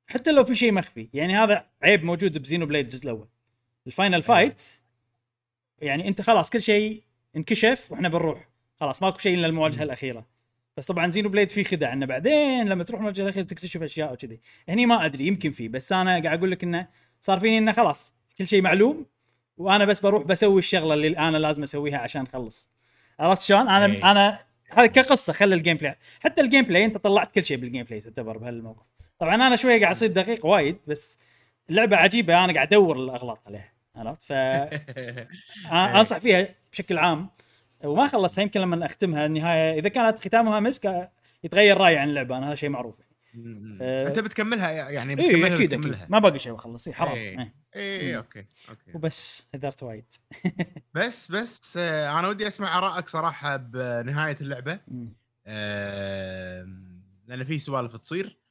[0.08, 1.10] حتى لو في شيء مخفي.
[1.14, 3.28] يعني هذا عيب موجود ب Xenoblade الجزء الأول.
[3.88, 4.62] ال final fight
[5.82, 7.04] يعني أنت خلاص كل شيء
[7.36, 8.50] انكشف وإحنا بنروح.
[8.80, 9.84] خلاص ماكو شيء إلا المواجهة.
[9.84, 10.26] الأخيرة.
[10.78, 14.40] بس طبعا Xenoblade في خدع إنه بعدين لما تروح المواجهة الأخيرة تكتشف أشياء وكذي
[14.70, 16.88] هني ما أدري يمكن في بس أنا قاعد أقول لك إنه
[17.22, 19.06] صار فيني إنه خلاص كل شيء معلوم
[19.58, 22.72] وأنا بس بروح بسوي الشغلة اللي أنا لازم أسويها عشان أخلص.
[23.20, 24.12] عرفت شلون؟ أنا إيه.
[24.12, 24.40] أنا
[24.70, 28.38] هذا كقصة خلى ال gameplay حتى ال gameplay أنت طلعت كل شيء بال gameplay تعتبر
[28.38, 28.86] بهالموقف.
[29.20, 31.18] طبعا أنا شوية قاعد أصير دقيق وايد بس
[31.70, 34.32] اللعبه عجيبة أنا قاعد أدور الأغلاط عليها عرفت ف
[35.72, 37.30] أنا أنصح فيها بشكل عام
[37.84, 41.12] وما خلصتها يمكن لما أختمها النهاية إذا كانت ختامها مسك
[41.44, 43.00] يتغير رأيي عن اللعبة أنا هذا شيء معروف.
[43.82, 44.08] آه.
[44.08, 46.08] أنت بتكملها يعني اي بتكملها أكيد أكيد بتكملها.
[46.10, 47.54] ما باقي شيء بخلص حرام إيه.
[47.76, 48.02] إيه.
[48.02, 48.18] اي مم.
[48.18, 50.06] okay okay وبس هدرت وايد
[50.96, 54.80] بس بس آه، أنا ودي أسمع ارائك صراحة بنهاية اللعبة.
[55.48, 56.68] آه،
[57.28, 58.43] لأن في سوالف تصير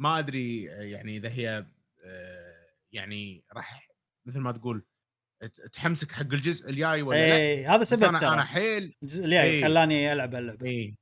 [0.00, 1.66] ما أدري يعني إذا هي
[2.04, 3.90] آه، يعني راح
[4.26, 4.84] مثل ما تقول
[5.72, 7.36] تحمسك حق الجزء الجاي ولا لا.
[7.36, 9.62] اي هذا سبب أنا أنا ترى حيل الجزء الجاي إيه.
[9.62, 10.94] خلاني ألعب هاللعبه اي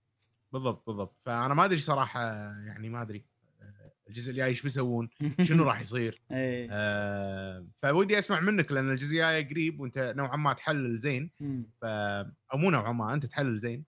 [0.52, 1.16] بالضبط بالضبط.
[1.26, 2.20] فأنا ما أدري صراحة
[2.66, 3.24] يعني ما أدري
[3.60, 5.08] آه، الجزء الجاي إيش بيسوون؟
[5.48, 10.52] شنو راح يصير؟ اي آه، فودي أسمع منك لأن الجزء الجاي قريب وأنت نوعا ما
[10.52, 11.30] تحلل زين.
[11.80, 13.84] ف أو مو نوعا ما أنت تحلل زين.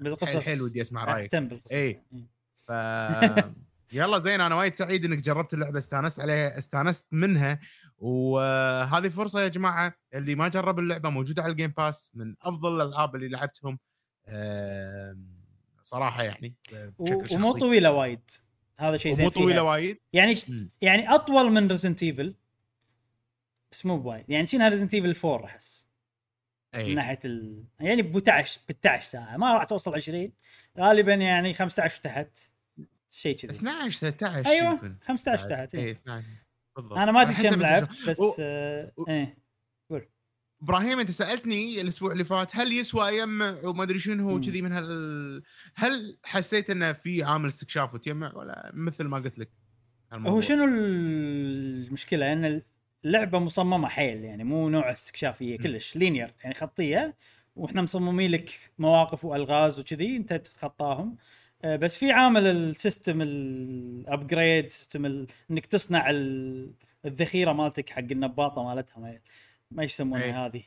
[0.00, 1.34] بالقصص حيل حيل ودي أسمع رأيك.
[1.34, 1.72] أهتم بالقصص.
[1.72, 2.02] إيه.
[2.12, 2.26] إيه.
[2.68, 2.72] ف
[3.92, 7.60] يلا زين أنا وايد سعيد إنك جربت اللعبة استانست عليها استانست منها.
[7.98, 12.80] وهذه فرصة يا جماعة اللي ما جرب اللعبة موجودة على ال Game Pass من أفضل
[12.80, 13.78] الألعاب اللي لعبتهم.
[15.82, 16.54] صراحة يعني
[16.98, 17.34] بشكل شخصي.
[17.34, 18.30] ومو طويلة وايد.
[18.78, 19.62] هذا شيء زين مو طويلة.
[19.62, 19.98] وايد.
[20.12, 20.34] يعني.
[20.80, 22.34] يعني أطول من Resident Evil
[23.72, 24.24] بس مو بوايد.
[24.28, 25.86] يعني شنها Resident Evil 4 أحس؟
[26.74, 27.64] من اي ناحية ال...
[27.80, 29.36] يعني ب 12 ب 12 ساعة.
[29.36, 30.32] ما راح توصل 20
[30.78, 32.38] غالبا يعني 15 تحت.
[33.16, 33.56] شيء كذي.
[33.56, 34.96] 12 13 أيوه يمكن.
[35.06, 35.92] 15 تحت اي إيه.
[35.92, 36.26] 12
[36.76, 36.98] بالضبط.
[36.98, 38.92] أنا ما أدري كم أنت لعبت بس و- آه...
[38.96, 39.46] و- إيه
[40.62, 44.40] إبراهيم أنت سألتني الأسبوع اللي فات هل يسوى اجمع وما أدري شنو مم.
[44.40, 45.42] كذي من هال
[45.74, 49.50] هل حسيت إنه في عامل استكشاف وتجمع ولا مثل ما قلت لك؟
[50.12, 52.62] الموضوع؟ هو شنو المشكلة؟ إن
[53.04, 55.58] اللعبة مصممة حيل يعني مو نوع استكشافية.
[55.58, 57.16] كلش linear يعني خطية
[57.56, 61.08] وإحنا مصممين لك مواقف وألغاز وكذي أنت تتخطاهم.
[61.12, 61.16] آه،
[61.64, 66.72] بس في عامل ال system ال upgrade system ال- إنك تصنع ال-
[67.04, 69.18] الذخيرة مالتك حق النباطة مالتها ما,
[69.70, 69.84] ما.
[69.84, 70.62] يسمونها هذه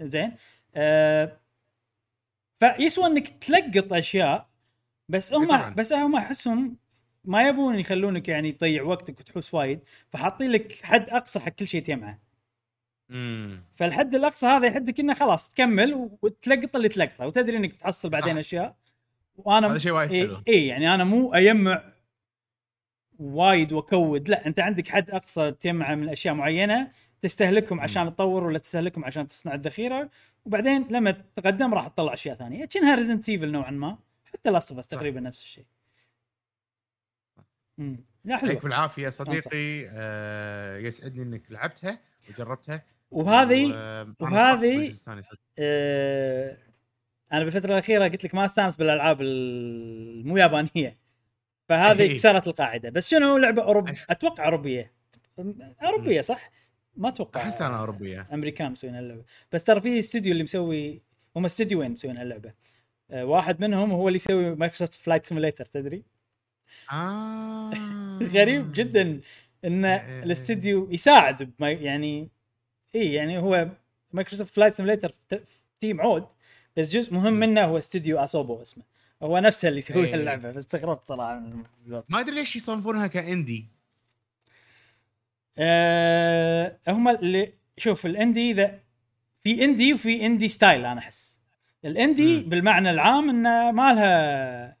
[0.00, 0.32] زين
[0.74, 1.40] آه،
[2.58, 4.48] فيسوى إنك تلقط أشياء
[5.08, 5.74] بس هم طبعاً.
[5.74, 6.76] بس هم أحسهم
[7.24, 11.82] ما يبون يخلونك يعني تضيع وقتك وتحوس وايد فحاطين لك حد أقصى حق كل شيء
[11.82, 12.18] تجمعه
[13.10, 18.32] امم فالحد الأقصى هذا يحدك انه خلاص تكمل وتلقط اللي تلقطه وتدري إنك بتحصل بعدين
[18.32, 18.38] صح.
[18.38, 18.76] أشياء
[19.36, 20.42] وأنا هذا شيء وايد اي حلو.
[20.48, 21.92] إيه يعني أنا مو اجمع
[23.18, 24.28] وايد وأكود.
[24.28, 26.90] لا أنت عندك حد أقصى تجمعه من أشياء معينة
[27.20, 30.10] تستهلكهم عشان تطور ولا تستهلكهم عشان تصنع الذخيرة؟
[30.44, 32.64] وبعدين لما تتقدم راح تطلع أشياء ثانية.
[32.64, 33.98] كأنها Resident Evil نوعا ما.
[34.24, 34.80] حتى Last.
[34.90, 35.64] تقريبا نفس الشيء.
[37.78, 39.88] امم لا حلو يعطيك بالعافيه صديقي.
[39.90, 41.98] آه يسعدني إنك لعبتها
[42.28, 42.82] وجربتها.
[43.10, 43.66] وهذه
[44.20, 44.92] وهذه-.
[45.58, 46.58] آه
[47.36, 50.96] أنا بالفترة الأخيرة قلت لك ما أستانس بالألعاب المو يابانية
[51.68, 52.16] فهذه إيه.
[52.16, 54.92] كسرت القاعدة بس شنو لعبة أوروب أتوقع أوروبية
[55.82, 56.50] أوروبية صح؟
[56.96, 61.02] ما أتوقع أحس أنا أوروبية أمريكان مسوين هاللعبه بس ترى في استوديو اللي مسوي
[61.36, 62.52] هم استديوين مسوين هاللعبه
[63.10, 66.04] آه، واحد منهم هو اللي يسوي Microsoft Flight Simulator تدري؟
[66.92, 67.70] آه.
[68.34, 69.20] غريب جدا
[69.64, 70.22] إن إيه.
[70.22, 72.30] الاستديو يساعد يعني
[72.94, 73.68] اي يعني هو
[74.12, 75.12] Microsoft Flight Simulator
[75.80, 76.26] team عود
[76.76, 78.84] بس جزء مهم منه هو استديو Asobo اسمه
[79.22, 80.14] هو نفسه اللي يسوي إيه.
[80.14, 81.62] اللعبة بس استغربت صراحة من.
[82.08, 83.66] ما أدري ليش يصنفونها ك indie
[85.58, 88.80] أه هم اللي شوف ال indie ذا
[89.38, 91.40] في indie وفي indie style أنا أحس
[91.84, 92.48] ال indie مم.
[92.48, 94.76] بالمعنى العام إنه ما لها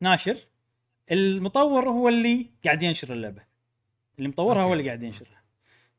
[0.00, 0.36] ناشر
[1.12, 3.42] المطور هو اللي قاعد ينشر اللعبة
[4.18, 4.72] اللي مطورها هو okay.
[4.72, 5.42] اللي قاعد ينشرها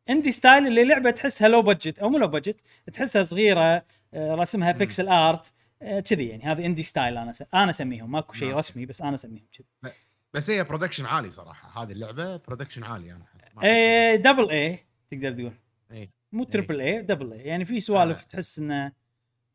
[0.10, 2.61] indie style اللي لعبة تحسها low budget أو مو low budget
[2.94, 3.86] تحسها صغيرة
[4.16, 4.78] رسمها مم.
[4.78, 7.44] pixel art آه، كذي يعني هذه indie style أنا س...
[7.54, 8.58] أنا أسميهم ماكو شيء نعم.
[8.58, 9.94] رسمي بس أنا أسميهم كذي
[10.34, 14.80] بس هي production عالي صراحة هذه اللعبة production عالي أنا أحس إيه double A
[15.12, 15.54] تقدر تقول
[15.92, 16.10] إيه.
[16.32, 18.24] مو triple A double A يعني في سوالف آه.
[18.24, 18.92] تحس إنه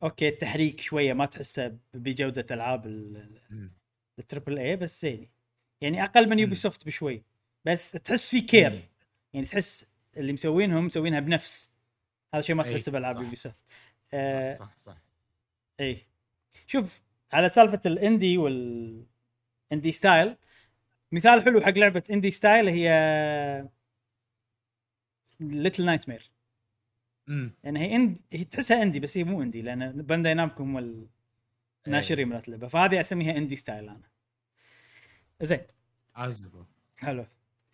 [0.03, 2.87] okay التحريك شوية ما تحسه بجودة ألعاب.
[4.19, 5.29] ال triple A بس زين
[5.81, 6.39] يعني أقل من.
[6.39, 7.23] Ubisoft بشوي
[7.65, 8.89] بس تحس في care.
[9.33, 11.73] يعني تحس اللي مسوينهم مسوينها بنفس
[12.35, 13.17] هذا شيء ما أي، تحسه بألعاب.
[13.23, 13.65] Ubisoft
[14.15, 14.97] آه صح صح
[15.81, 16.07] اي
[16.67, 17.01] شوف
[17.33, 20.37] على سالفة ال indie وال indie style
[21.13, 23.69] مثال حلو حق لعبة indie style هي
[25.41, 26.31] Little Nightmare.
[27.65, 31.09] يعني هي indie هي تحسها indie بس هي مو indie لأن Bandai Namco هم
[31.87, 32.69] الناشرين مالت اللعبة.
[32.69, 34.11] فهذه أسميها indie style أنا.
[35.43, 35.61] زين.
[36.17, 36.67] عزبه
[36.99, 37.27] حلو.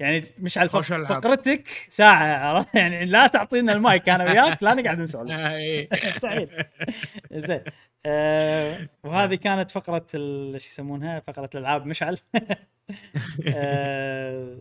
[0.03, 0.81] يعني مش على الفق...
[0.81, 5.31] فقرتك ساعة يعني لا تعطينا المايك أنا وياك لا نقعد نسولف.
[5.47, 5.89] إيه.
[6.09, 6.49] مستحيل.
[7.33, 7.61] زين.
[8.07, 12.19] آه وهذه كانت فقرة ال- شو يسمونها؟ فقرة الألعاب مشعل.
[13.55, 14.59] آه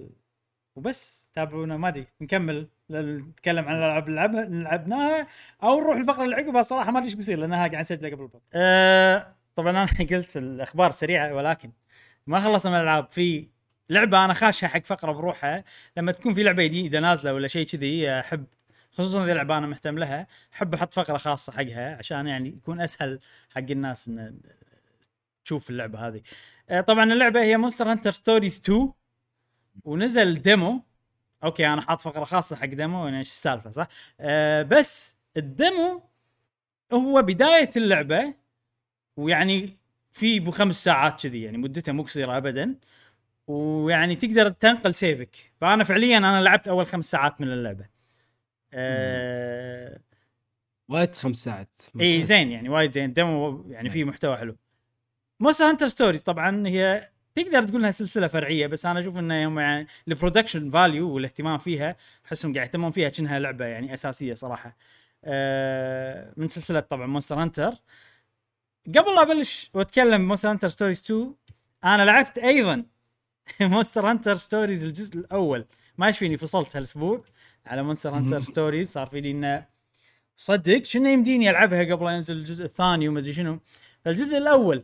[0.76, 2.68] وبس تابعونا ما أدري نكمل.
[2.92, 5.28] نتكلم عن الألعاب اللي لعبناها
[5.64, 6.62] أو نروح الفقرة اللي عقبها.
[6.62, 8.42] صراحة ما أدري إيش بيصير لأنها قاعد اسجلها قبل البط.
[8.54, 11.72] آه طبعا أنا قلت الأخبار سريعة ولكن
[12.28, 13.10] ما خلصنا من الألعاب.
[13.10, 13.48] في
[13.92, 15.64] لعبة أنا خاشها حق فقرة بروحها
[15.98, 18.46] لما تكون في لعبة جديدة نازلة ولا شيء كذي أحب
[18.92, 23.20] خصوصا إذا لعبة أنا مهتم لها أحب أحط فقرة خاصة حقها عشان يعني يكون أسهل
[23.50, 24.40] حق الناس إن
[25.46, 26.22] تشوف اللعبة هذه.
[26.70, 28.92] آه، طبعا اللعبة هي Monster Hunter Stories 2
[29.86, 30.84] ونزل demo
[31.44, 33.88] okay أنا حاط فقرة خاصة حق demo يعني إيش السالفة صح؟
[34.20, 36.04] آه بس ال demo
[36.94, 38.34] هو بداية اللعبة
[39.18, 39.78] ويعني
[40.12, 42.76] في بو خمس ساعات كذي يعني مدته مو قصيرة ابدا
[43.48, 45.36] ويعني تقدر تنقل save ك.
[45.62, 47.86] فأنا فعليا أنا لعبت أول خمس ساعات من اللعبة.
[48.74, 50.00] آه
[50.90, 51.76] وايد خمس ساعات.
[52.02, 53.14] إي زين يعني وايد زين.
[53.14, 54.58] demo يعني فيه محتوى حلو.
[55.40, 59.60] Monster Hunter Stories طبعا هي تقدر تقول إنها سلسلة فرعية بس أنا أشوف انه هم
[59.60, 61.96] يعني ال production value والاهتمام فيها
[62.26, 64.78] أحسهم قاعد يهتمون فيها كأنها لعبة يعني أساسية صراحة.
[65.24, 67.74] آه، من سلسلة طبعا Monster Hunter
[68.88, 71.36] قبل لا أبلش وأتكلم Monster Hunter Stories 2
[71.84, 72.86] أنا لعبت أيضا
[73.62, 75.66] Monster Hunter Stories الجزء الأول.
[75.98, 77.24] ما إيش فيني فصلت هالأسبوع
[77.66, 79.66] على Monster Hunter Stories صار فيني إنه
[80.36, 83.60] صدق شنو يمديني ألعبها قبل لا ينزل الجزء الثاني وما أدري شنو.
[84.06, 84.84] فالجزء الأول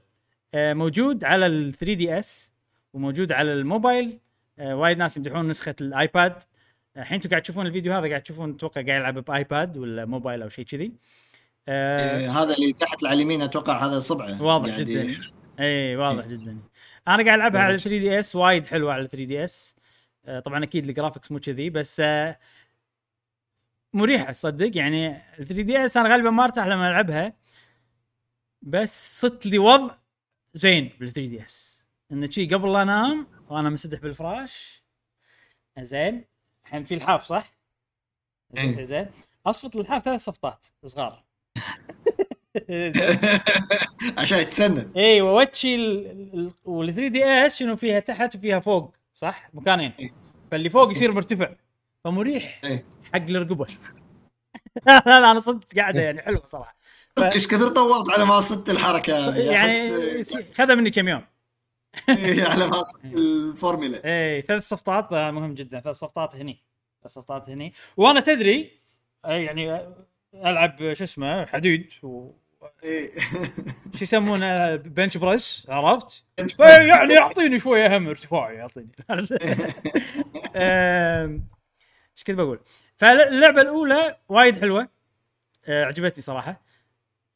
[0.53, 2.53] آه، موجود على ال 3DS
[2.93, 4.19] وموجود على الموبايل.
[4.59, 6.43] آه، وايد ناس يمدحون نسخة ال iPad.
[6.97, 10.41] الحين أنتم قاعد تشوفون الفيديو هذا قاعد تشوفون أتوقع قاعد يلعب ب iPad ولا موبايل
[10.41, 10.91] أو شيء كذي.
[11.67, 14.41] آه، إيه، هذا اللي تحت على اليمين أتوقع هذا صبعه.
[14.41, 15.15] واضح قاعد جدا.
[15.59, 16.31] اي واضح إيه.
[16.31, 16.57] جدا.
[17.07, 17.83] أنا قاعد العبها على واضح.
[17.83, 19.75] 3DS وايد حلوة على 3DS
[20.45, 22.39] طبعا أكيد ال graphics مو كذي بس آه،
[23.93, 27.33] مريحة صدق يعني 3DS أنا غالبا ما أرتاح لما ألعبها
[28.61, 29.95] بس صدت لي وضع
[30.53, 34.83] زين بال 3DS انه شي قبل لا أنام وأنا منسدح بالفراش
[35.79, 36.25] زين
[36.65, 37.53] الحين في الحاف صح؟
[38.57, 38.83] إيه.
[38.83, 39.07] زين
[39.45, 41.26] أصفط للحاف ثلاث صفطات صغار زين
[44.17, 45.77] عشان يتسند اي ووتشي
[46.65, 49.93] وال 3 دي اس شنو فيها تحت وفيها فوق صح؟ مكانين.
[49.99, 50.13] إيه.
[50.51, 51.49] فاللي فوق يصير مرتفع.
[52.03, 52.85] فمريح إيه.
[53.13, 53.65] حق الرقبة.
[54.87, 56.77] لا لا أنا صدق قاعدة يعني حلوة صراحة.
[57.15, 59.73] ف- إيش كثر طولت على ما صدت الحركة؟ هذه يعني
[60.19, 61.21] يصير- خذها مني كم يوم.
[62.09, 65.79] إيه، على ما صدت الفورمولا اي ثلاث صفطات آه، مهم جدا.
[65.79, 66.63] ثلاث صفطات هني.
[67.01, 67.73] ثلاث صفطات هني.
[67.97, 68.71] وأنا تدري
[69.25, 69.81] آه، يعني
[70.35, 72.31] ألعب شو اسمه حديد و
[72.83, 73.11] إيه.
[73.95, 78.91] شو يسمونه؟ بنش بريس عرفت؟ إيه، يعني يعطيني شوية هم ارتفاعي يعطيني.
[82.15, 82.59] إيش كنت بقول؟
[82.97, 84.89] فاللعبة الأولى وايد حلوة.
[85.65, 86.61] آه، عجبتني صراحة.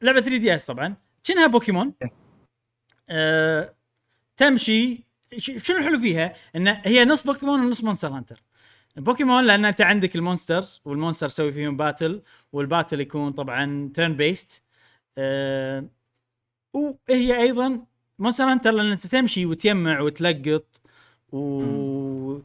[0.02, 0.96] لعبة 3DS طبعا.
[1.24, 1.94] كأنها بوكيمون.
[3.10, 3.76] آه،
[4.38, 5.04] تمشي.
[5.38, 8.44] ش- شنو الحلو فيها؟ إن هي نص بوكيمون ونص Monster Hunter.
[8.96, 12.22] Pokémon لأن أنت عندك ال monsters وال monster تسوي فيهم battle
[12.54, 14.64] وال battle يكون طبعا turn-based
[15.18, 15.86] آه
[16.74, 17.86] وهي أيضا
[18.20, 20.82] Monster Hunter لأن أنت تمشي وتجمع وتلقط
[21.32, 22.40] و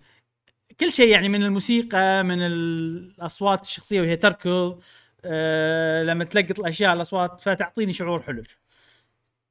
[0.80, 4.80] كل شيء يعني من الموسيقى من الأصوات الشخصية وهي تركض
[5.24, 8.42] آه لما تلقط الأشياء الأصوات فتعطيني شعور حلو.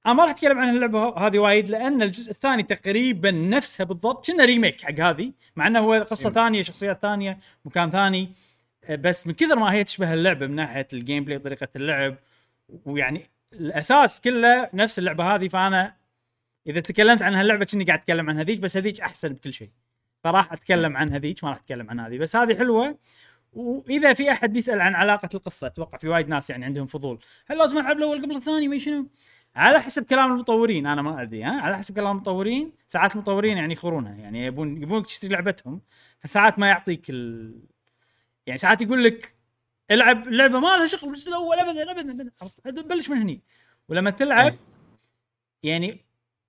[0.05, 4.45] أنا ما راح أتكلم عن اللعبه هذه وايد لأن الجزء الثاني تقريبا نفسها بالضبط كنا
[4.45, 8.33] remake حق هذه مع إنه هو قصة ثانية شخصيات ثانية مكان ثاني.
[8.83, 12.15] آه، بس من كثر ما هي تشبه اللعبة من ناحية ال gameplay وطريقه اللعب
[12.85, 13.21] ويعني
[13.53, 15.95] الأساس كله نفس اللعبة هذه فأنا
[16.67, 19.69] إذا تكلمت عن هاللعبة كني قاعد أتكلم عن هذيك بس هذيك أحسن بكل شيء.
[20.23, 22.97] فراح أتكلم عن هذيك ما راح أتكلم عن هذه بس هذه حلوة.
[23.53, 27.19] وإذا في أحد بيسأل عن علاقة القصة أتوقع في وايد ناس يعني عندهم فضول.
[27.47, 29.07] هل لازم ألعب الأول قبل الثاني؟ ما شنو؟
[29.55, 33.73] على حسب كلام المطورين أنا ما أدري ها؟ على حسب كلام المطورين ساعات المطورين يعني
[33.73, 35.81] يخورونها يعني يبون يبونك تشتري لعبتهم
[36.19, 37.53] فساعات ما يعطيك ال...
[38.47, 39.34] يعني ساعات يقول لك
[39.91, 42.31] العب اللعبة ما لها شغل بالجزء الأول ابدا ابدا
[42.65, 43.41] ابدا؟ بلش من هني
[43.89, 44.59] ولما تلعب إيه.
[45.63, 46.05] يعني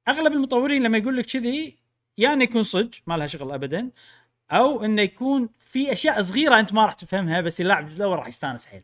[0.08, 1.78] أغلب المطورين لما يقول لك كذي
[2.18, 3.90] يا انه يكون صدق ما لها شغل ابدا
[4.50, 8.28] أو انه يكون في أشياء صغيرة أنت ما راح تفهمها بس اللاعب الجزء الأول راح
[8.28, 8.82] يستانس حيل.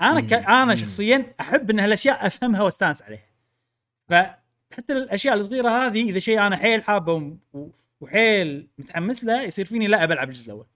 [0.00, 0.32] أنا ك...
[0.32, 3.26] أنا شخصيا أحب أن هالأشياء أفهمها وأستانس عليها.
[4.08, 7.68] فحتى الأشياء الصغيرة هذه إذا شيء أنا حيل حابه و- و-
[8.00, 10.66] وحيل متحمس له يصير فيني لا بلعب الجزء الأول.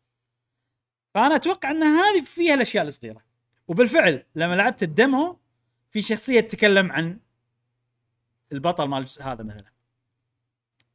[1.15, 3.25] فأنا أتوقع إن هذه فيها الأشياء الصغيرة.
[3.69, 5.39] وبالفعل لما لعبت الديمو
[5.91, 7.19] في شخصية تتكلم عن
[8.53, 9.65] البطل مال هذا مثلا.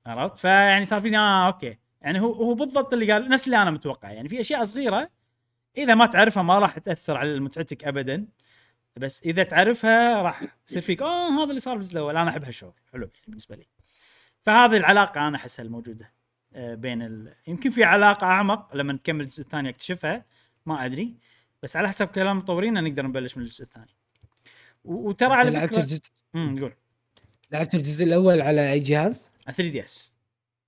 [0.06, 1.78] عرفت؟ فيعني صار فيني آه أوكي.
[2.02, 5.10] يعني هو هو بالضبط اللي قال نفس اللي أنا متوقع يعني في أشياء صغيرة
[5.78, 8.28] إذا ما تعرفها ما راح تأثر على متعتك ابدا.
[8.96, 12.18] بس إذا تعرفها راح يصير فيك آه هذا اللي صار بالجزء الأول.
[12.18, 12.74] أنا أحب هالشعور.
[12.94, 13.68] حلو يعني بالنسبة لي.
[14.42, 16.19] فهذه العلاقة أنا أحسها الموجودة.
[16.56, 17.34] بين ال...
[17.48, 20.26] يمكن في علاقة أعمق لما نكمل الجزء الثاني أكتشفها
[20.66, 21.14] ما أدري
[21.64, 23.96] بس على حسب كلام المطورين نقدر نبلش من الجزء الثاني
[24.86, 26.02] و- وترى على لعبت فكره الجزء
[26.36, 26.74] امم قول
[27.52, 30.14] لعبت الجزء الأول على أي جهاز؟ 3DS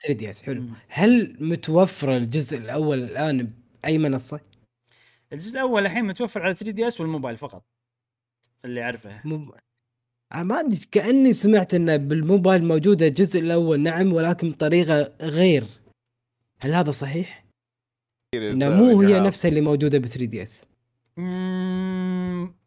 [0.02, 3.53] 3DS حلو هل متوفر الجزء الأول الآن
[3.84, 4.40] بأي منصة؟
[5.34, 7.64] الجزء الأول الحين متوفر على 3DS والموبايل فقط
[8.66, 9.22] اللي أعرفه.
[10.34, 15.64] آه، ما أدري كأني سمعت انه بالموبايل موجودة الجزء الأول نعم ولكن بطريقة غير.
[16.60, 17.45] هل هذا صحيح؟
[18.36, 20.65] إنه مو هي نفسها اللي موجودة ب 3 DS.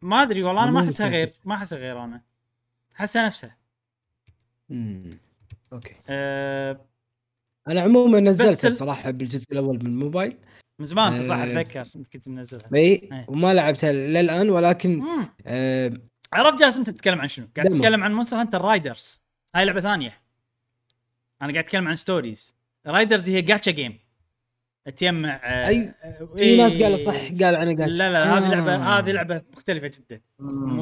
[0.01, 1.07] ما أدري والله أنا ما أحسها.
[1.09, 2.21] غير ما أحسها غير أنا.
[2.99, 3.57] أحسها نفسها.
[5.73, 5.95] أوكي.
[6.09, 6.85] أه
[7.67, 10.37] أنا عموما نزلتها ال- الصراحه بالجزء الأول بالموبايل
[10.79, 12.69] من زمان انت صح أه، أتذكر كنت منزلها.
[12.75, 13.25] إي إيه.
[13.29, 15.03] وما لعبتها للآن ولكن.
[15.47, 15.93] آه
[16.35, 17.69] عرفت أنت تتكلم عن شنو؟ قاعد.
[17.69, 19.21] تتكلم عن Monster Hunter Riders
[19.55, 20.21] هاي لعبة ثانية
[21.41, 22.55] أنا قاعد أتكلم عن Stories
[22.87, 23.99] Riders هي gacha game
[24.97, 26.83] تجمع آه، أي، آه، في ناس إيه.
[26.83, 28.49] قالوا صح قالوا عنها قال لا لا هذه آه.
[28.49, 30.21] لعبه هذه لعبة مختلفة جدا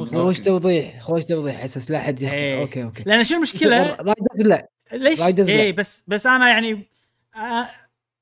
[0.04, 0.24] story.
[0.24, 2.60] خوش توضيح خوش توضيح أساس لا يختلف إيه.
[2.60, 5.62] أوكي أوكي لأن شو المشكلة Riders لا ليش لا.
[5.62, 6.88] اي بس بس أنا يعني
[7.36, 7.70] آه،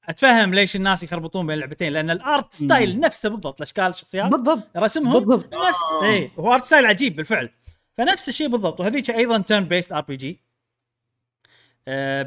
[0.08, 4.30] أتفهم ليش الناس يخربطون بين اللعبتين لأن ال art style نفسه بالضبط الاشكال الشخصيات.
[4.30, 4.76] بالضبط.
[4.76, 5.54] رسمهم بالضبط.
[5.54, 5.78] نفس.
[6.02, 7.50] اي هو art style عجيب بالفعل.
[7.94, 10.40] فنفس الشيء بالضبط وهذيك أيضا turn-based RPG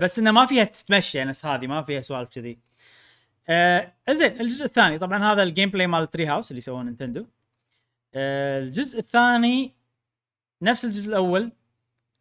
[0.01, 2.59] بس إنه ما فيها تتمشى نفس هذه ما فيها سوالف كذي.
[3.49, 7.25] آه زين الجزء الثاني طبعا هذا ال gameplay مال Treehouse اللي سووه نينتندو.
[8.13, 9.75] آه الجزء الثاني
[10.61, 11.51] نفس الجزء الأول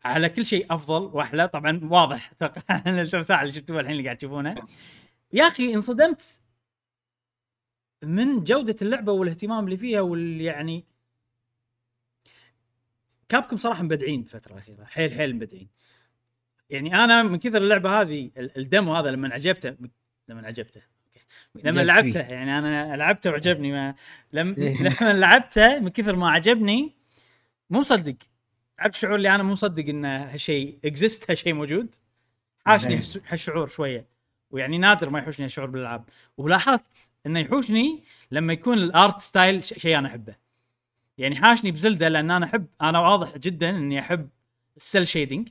[0.04, 1.48] على كل شيء أفضل وأحلى.
[1.48, 4.54] طبعا واضح أتوقع إن التمساح اللي شفتوه الحين اللي قاعد تشوفونه.
[5.34, 6.40] يا أخي انصدمت
[8.02, 10.84] من جودة اللعبة والاهتمام اللي فيها واللي يعني
[13.28, 15.68] كابكم صراحة مبدعين الفترة الأخيرة حيل حيل مبدعين
[16.70, 19.76] يعني أنا من كثر اللعبة هذه ال- الدمو هذا لما عجبته
[20.28, 20.80] لما عجبته.
[21.54, 22.20] لما لعبته.
[22.20, 23.94] يعني أنا لعبته وعجبني ما
[24.32, 24.82] لم إيه.
[24.82, 26.92] لما لعبته من كثر ما عجبني
[27.70, 28.16] مو مصدق
[28.78, 31.94] تعرف شعور اللي أنا مو مصدق إن هالشيء اكزيست هالشيء موجود
[32.66, 33.00] حاشني إيه.
[33.26, 34.06] هالشعور شوية
[34.54, 36.04] ويعني نادر ما يحوشني هالشعور بالالعاب.
[36.36, 36.86] ولاحظت
[37.26, 40.34] إنه يحوشني لما يكون ال art style شيء أنا أحبه.
[41.18, 44.28] يعني حاشني بزلدة لأن أنا أحب أنا واضح جدا إني أحب
[44.76, 45.48] ال cel shading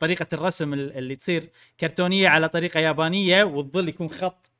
[0.00, 1.50] طريقة الرسم ال- اللي تصير
[1.80, 4.50] كرتونية على طريقة يابانية والظل يكون خط.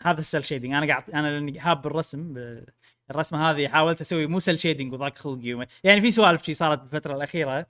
[0.00, 2.64] هذا ال cel shading أنا قاعد أنا لأني حاب بالرسم ب-
[3.10, 7.16] الرسمه هذه حاولت أسوي مو cel shading وضاق خلقي يعني في سوالف شي صارت بالفترة
[7.16, 7.66] الأخيرة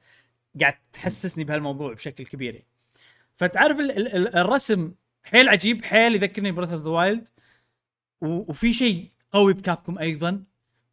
[0.60, 2.54] قاعد تحسسني بهالموضوع بشكل كبير.
[2.54, 2.66] يعني.
[3.36, 4.92] فتعرف ال- ال- ال- الرسم
[5.24, 7.28] حيل عجيب حيل يذكرني ب Breath of the Wild
[8.20, 10.44] وفي شيء قوي ب Capcom أيضا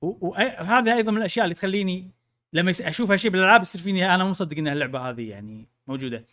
[0.01, 2.11] وهذا أيضا من الأشياء اللي تخليني
[2.53, 6.25] لما أشوف هالشيء بالألعاب يصير فيني أنا مو مصدق إن اللعبه هذه يعني موجودة.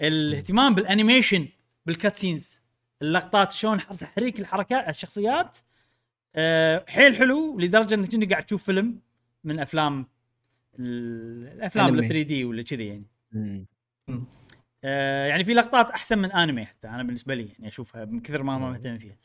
[0.00, 1.48] الاهتمام بال animation
[1.86, 2.60] بال cutscenes
[3.02, 5.58] اللقطات شلون حر- تحريك الحركات الشخصيات
[6.36, 9.00] آه، حيل حلو لدرجة انك قاعد تشوف فيلم
[9.44, 10.06] من أفلام
[10.78, 11.86] ال- الأفلام.
[11.98, 13.66] ال 3 D ولا كذي يعني.
[14.84, 18.42] آه، يعني في لقطات أحسن من أنمي حتى أنا بالنسبة لي يعني أشوفها من كثر
[18.42, 19.16] ما ما مهتم فيها.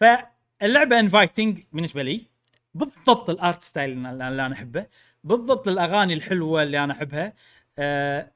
[0.00, 2.26] فاللعبة inviting بالنسبة لي
[2.74, 4.86] بالضبط ال art style اللي أنا أحبه
[5.24, 7.32] بالضبط الأغاني الحلوة اللي أنا أحبها.
[7.78, 8.32] آه،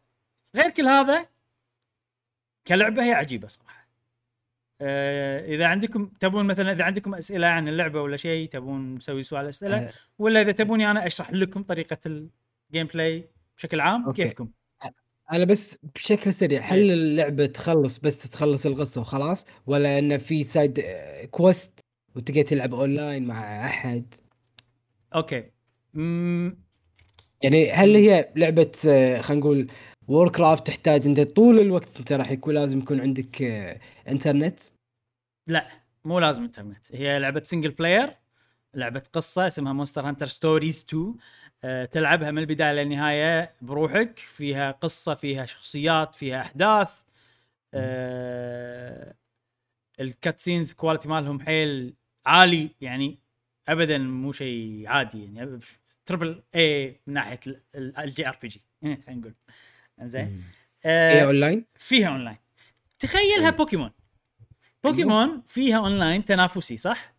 [0.57, 1.27] غير كل هذا
[2.67, 3.89] كلعبة هي عجيبة صراحة.
[4.81, 9.47] آه، إذا عندكم تبون مثلا إذا عندكم أسئلة عن اللعبة ولا شيء تبون نسوي سؤال
[9.47, 14.23] أسئلة آه، ولا إذا تبوني أنا أشرح لكم طريقة ال gameplay بشكل عام أوكي.
[14.23, 14.49] كيفكم؟
[15.33, 16.95] أنا بس بشكل سريع هل إيه.
[16.95, 21.81] اللعبة تخلص بس تخلص القصة وخلاص ولا انه في side آه، quest
[22.17, 24.15] وتقدر تلعب اونلاين مع أحد؟
[25.15, 25.51] أوكي.
[25.95, 26.59] مم،
[27.43, 29.67] يعني هل هي لعبة آه، خلينا نقول
[30.09, 34.61] Warcraft تحتاج أنت طول الوقت أنت راح يكون لازم يكون عندك آه، انترنت
[35.47, 35.69] لا
[36.05, 38.17] مو لازم انترنت هي لعبة single player
[38.75, 41.15] لعبة قصة اسمها Monster Hunter Stories 2 أه
[41.91, 44.19] تلعبها من البداية للنهاية بروحك.
[44.19, 47.03] فيها قصة فيها شخصيات فيها أحداث.
[47.75, 49.15] أه
[50.01, 51.95] ال cutscenes quality مالهم حيل
[52.27, 52.71] عالي.
[52.81, 53.19] يعني
[53.69, 55.35] ابدا مو شيء عادي.
[55.35, 55.59] يعني
[56.07, 57.41] triple A من ناحية
[57.75, 59.35] ال JRPG خلينا نقول.
[60.03, 60.45] زين
[60.83, 62.37] هي أه اونلاين فيها اونلاين
[62.99, 63.91] تخيلها بوكيمون.
[64.85, 67.15] بوكيمون فيها اونلاين تنافسي صح؟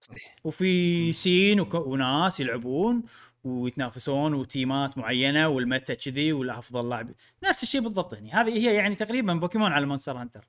[0.00, 0.34] صحيح.
[0.44, 1.60] وفي سين.
[1.60, 3.02] وناس يلعبون.
[3.44, 7.10] ويتنافسون وتيمات معينة وال meta كذي والأفضل لاعب.
[7.44, 8.32] نفس الشيء بالضبط هني.
[8.32, 10.48] هذه هي يعني تقريبا بوكيمون على Monster Hunter.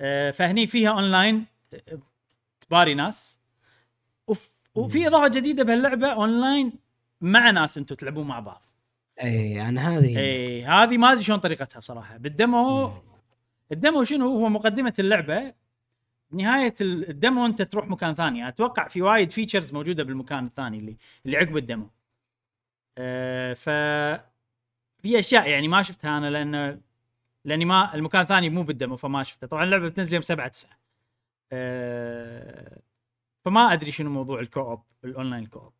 [0.00, 1.98] آه فهني فيها أونلاين آه،
[2.60, 3.40] تباري ناس.
[4.26, 4.70] وف...
[4.74, 6.72] وفي إضافة جديدة بهاللعبة أونلاين
[7.20, 8.64] مع ناس أنتم تلعبون مع بعض.
[9.22, 12.16] إي أنا هذه إي هذه ما أدري شلون طريقتها صراحة.
[12.16, 12.92] بال demo
[13.72, 15.54] ال demo شنو؟ هو مقدمة اللعبة.
[16.32, 18.48] نهاية ال demo أنت تروح مكان ثاني.
[18.48, 20.96] أتوقع في وايد features موجودة بالمكان الثاني اللي
[21.26, 21.90] اللي عقب ال demo
[23.54, 23.70] ف
[25.02, 26.80] في أشياء يعني ما شفتها أنا لأن
[27.44, 29.46] لأني ما المكان الثاني مو بال demo فما شفته.
[29.46, 30.70] طبعا اللعبة بتنزل يوم 7 9
[31.52, 32.82] أه
[33.44, 35.72] فما أدري شنو موضوع ال co-op ال online co-op.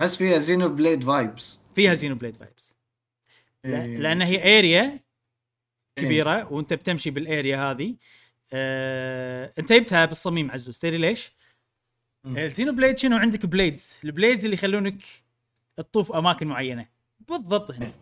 [0.00, 2.76] احس فيها Xenoblade vibes فيها Xenoblade vibes
[3.64, 3.98] إيه.
[3.98, 5.00] لأن هي area
[5.96, 7.96] كبيرة وأنت بتمشي بال area هذه.
[8.52, 11.32] آه، أنت جبتها بالصميم عزوز تدري ليش؟
[12.26, 15.02] ال Xenoblade شنو؟ عندك blades ال blades اللي يخلونك
[15.76, 16.86] تطوف أماكن معينة.
[17.20, 17.92] بالضبط هنا.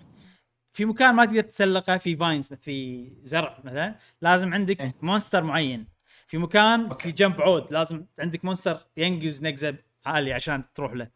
[0.73, 4.95] في مكان ما تقدر تسلقه في vines في زرع مثلا لازم عندك إيه.
[5.03, 5.87] monster معين.
[6.27, 7.03] في مكان أوكي.
[7.03, 9.77] في jump عود لازم عندك monster ينقز نقزة
[10.07, 11.09] عالي عشان تروح له.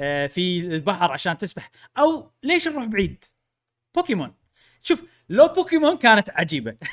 [0.00, 1.70] آه، في البحر عشان تسبح.
[1.98, 3.24] أو ليش نروح بعيد؟
[3.94, 4.34] بوكيمون.
[4.82, 6.76] شوف لو بوكيمون كانت عجيبة.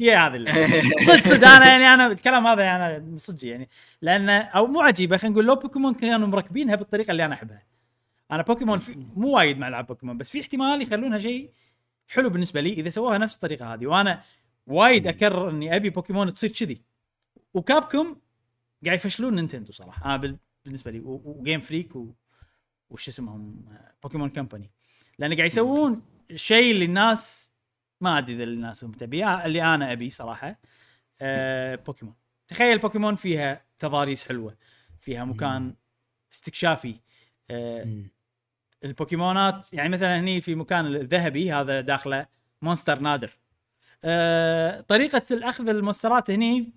[0.00, 0.44] هي هذه
[1.06, 3.68] صدق صدق أنا يعني أنا الكلام هذا أنا صدق يعني.
[4.02, 7.62] لأن أو مو عجيبة خلينا نقول لو بوكيمون كانوا مركبينها بالطريقة اللي أنا أحبها.
[8.32, 11.52] أنا بوكيمون في مو وايد مع العاب بوكيمون بس في احتمال يخلونها شيء
[12.08, 13.86] حلو بالنسبة لي إذا سووها نفس الطريقة هذه.
[13.86, 14.22] وأنا
[14.66, 16.82] وايد أكرر إني أبي بوكيمون تصير كذي.
[17.54, 18.16] و Capcom
[18.84, 20.04] قاعد يفشلون نينتندو صراحة.
[20.04, 22.14] أنا بال- بالنسبة لي و Game Freak و...
[22.90, 23.64] وش اسمهم
[24.02, 24.70] Pokémon Company
[25.18, 27.52] لأن قاعد يسوون الشيء اللي الناس
[28.00, 30.60] ما أدري إذا الناس هم تبيه اللي أنا أبي صراحة
[31.20, 32.14] آه بوكيمون
[32.48, 34.56] تخيل بوكيمون فيها تضاريس حلوة
[35.00, 35.74] فيها مكان
[36.32, 36.94] استكشافي
[37.50, 38.10] مم.
[38.84, 42.26] البوكيمونات يعني مثلا هني في مكان الذهبي هذا داخله
[42.62, 43.38] monster نادر.
[44.04, 46.72] آه طريقة الأخذ ال monsterات هني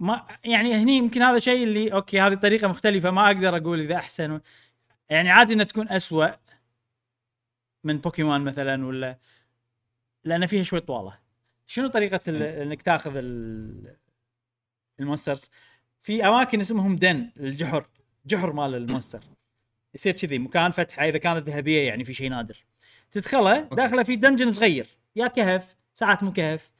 [0.00, 3.96] ما يعني هني يمكن هذا شيء اللي okay هذه طريقة مختلفة ما أقدر أقول إذا
[3.96, 4.40] أحسن.
[5.10, 6.28] يعني عادي إنها تكون أسوأ
[7.84, 9.18] من بوكيمون مثلا ولا
[10.24, 11.18] لأن فيها شوي طوالة.
[11.66, 13.96] شنو طريقة ال- إنك تأخذ ال-
[15.00, 15.50] ال monsters
[16.02, 17.88] في أماكن اسمهم den الجحر
[18.26, 19.24] جحر مال ال monster
[19.94, 22.64] يصير كذي مكان فتحه إذا كانت ذهبية يعني في شيء نادر.
[23.10, 24.86] تدخله داخله في dungeon صغير
[25.16, 26.70] يا كهف ساعات مو كهف.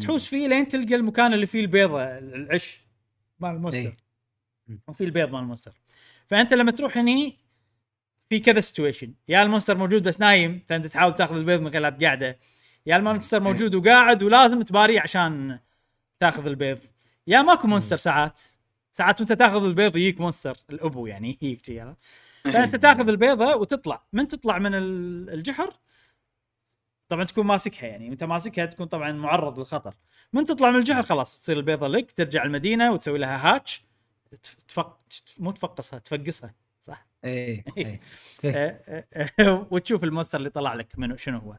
[0.00, 2.80] تحوس فيه لين تلقى المكان اللي فيه البيضة العش
[3.40, 3.96] مال ال monster
[4.70, 4.76] إيه.
[4.88, 5.72] وفي البيض مال ال monster
[6.26, 7.36] فأنت لما تروح هني
[8.28, 11.82] في كذا situation يا ال monster موجود بس نايم فأنت تحاول تأخذ البيض من غير
[11.82, 12.38] لا تقعده.
[12.86, 15.58] يا ال monster موجود وقاعد ولازم تباريه عشان
[16.20, 16.78] تأخذ البيض.
[17.26, 18.40] يا ماكو monster ساعات.
[18.98, 21.96] ساعات وانت تاخذ البيض يجيك monster الأبو يعني يجيك عرفت؟
[22.44, 24.02] فأنت تاخذ البيضة وتطلع.
[24.12, 25.72] من تطلع من ال- الجحر؟
[27.08, 28.08] طبعا تكون ماسكها يعني.
[28.08, 29.94] وانت ماسكها تكون طبعا معرض للخطر.
[30.32, 33.84] من تطلع من الجحر خلاص تصير البيضة لك ترجع المدينة وتسوي لها hatch.
[34.42, 34.98] تف- تفق
[35.38, 38.00] مو تفقصها تفقسها صح؟ إيه إيه.
[38.44, 41.56] آه، آه، آه، وتشوف ال monster اللي طلع لك منو شنو هو.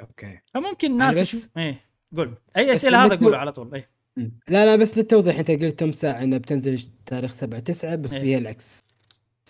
[0.00, 0.38] okay.
[0.54, 1.84] فممكن الناس بس- إيه
[2.16, 2.34] قول.
[2.56, 3.74] أي أسئلة هذا قولوا على طول.
[3.74, 3.90] إيه.
[4.16, 4.30] لا
[4.66, 5.38] لا بس للتوضيح.
[5.38, 8.22] أنت قلت كم ساعة إنها بتنزل تاريخ 7 9 بس إيه.
[8.22, 8.80] هي العكس.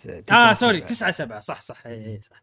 [0.08, 0.88] آه تسعة sorry سبعة.
[0.88, 1.86] 9 7 صح صح.
[1.86, 2.42] اي اي صح.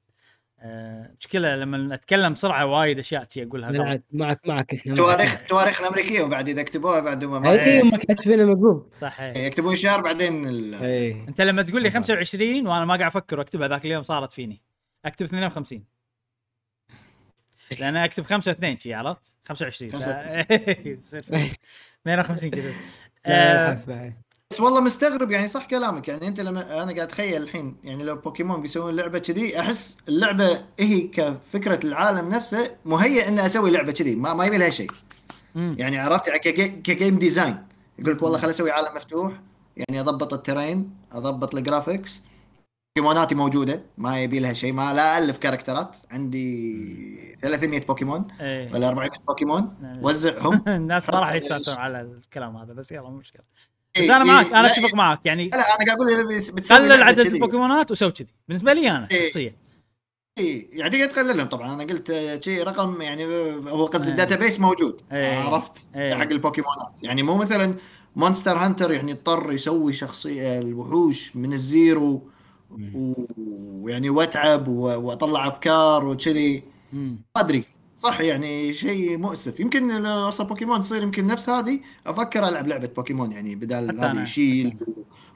[0.61, 6.21] آه، مشكلة لما اتكلم بسرعة وايد أشياء شي أقولها معك معك إحنا تواريخ تواريخ الأمريكية
[6.21, 9.37] وبعد إذا كتبوها بعد ما أي ما كاتبينها مقلوب صح إيه.
[9.37, 10.75] يكتبون شهر بعدين ال...
[10.75, 11.11] إي.
[11.11, 11.99] أنت لما تقول لي طبعاً.
[12.01, 14.61] 25 وأنا ما قاعد أفكر وأكتبها ذاك اليوم صارت فيني.
[15.05, 15.83] أكتب 52
[17.79, 20.51] لأن أكتب 5 2 شي عرفت؟ 25 خمسة ف-
[20.85, 21.25] يصير
[22.13, 22.61] 52 كذا
[23.27, 24.13] لا لا آه،.
[24.51, 26.07] بس والله مستغرب يعني صح كلامك.
[26.07, 30.61] يعني أنت لما أنا قاعد أتخيل الحين يعني لو بوكيمون بيسوون لعبة كذي أحس اللعبة
[30.79, 34.15] هي كفكرة العالم نفسه مهيئ إني أسوي لعبة كذي.
[34.15, 34.91] ما, ما يبي لها شيء.
[35.55, 37.57] يعني عرفت؟ يعني ك ga- ك game design.
[37.99, 39.33] يقول لك والله خل أسوي عالم مفتوح.
[39.77, 42.21] يعني أضبط ال terrain أضبط ال graphics
[42.99, 48.73] بوكيموناتي موجودة ما يبي لها شيء ما لا ألف characterات عندي 300 بوكيمون إيه.
[48.73, 50.03] ولا 400 بوكيمون نعم.
[50.03, 53.41] وزعهم الناس ما راح يستانسون على الكلام هذا بس يلا مشكلة
[53.95, 56.73] بس إيه، أنا معك إيه، أنا لا، أتفق معك يعني لا أنا قاعد أقول بس-
[56.73, 57.19] قلل عدد.
[57.19, 59.27] البوكيمونات وسوي كذي بالنسبة لي أنا إيه.
[59.27, 59.55] شخصيا
[60.37, 63.25] اي يعني تقللهم طبعا أنا قلت شيء رقم يعني
[63.69, 64.11] هو قصدي إيه.
[64.11, 65.39] ال database موجود إيه.
[65.39, 66.15] عرفت إيه.
[66.15, 67.75] حق البوكيمونات يعني مو مثلا
[68.15, 72.29] مونستر هانتر يعني اضطر يسوي شخصية الوحوش من ال zero
[72.71, 76.63] ويعني واتعب واطلع افكار وكذي.
[76.93, 77.63] ما أدري.
[77.97, 79.59] صح يعني شيء مؤسف.
[79.59, 81.79] يمكن لو أصلا بوكيمون تصير يمكن نفس هذه.
[82.07, 84.21] أفكر ألعب لعبة بوكيمون يعني بدال حتى أنا.
[84.21, 84.75] هذه شيل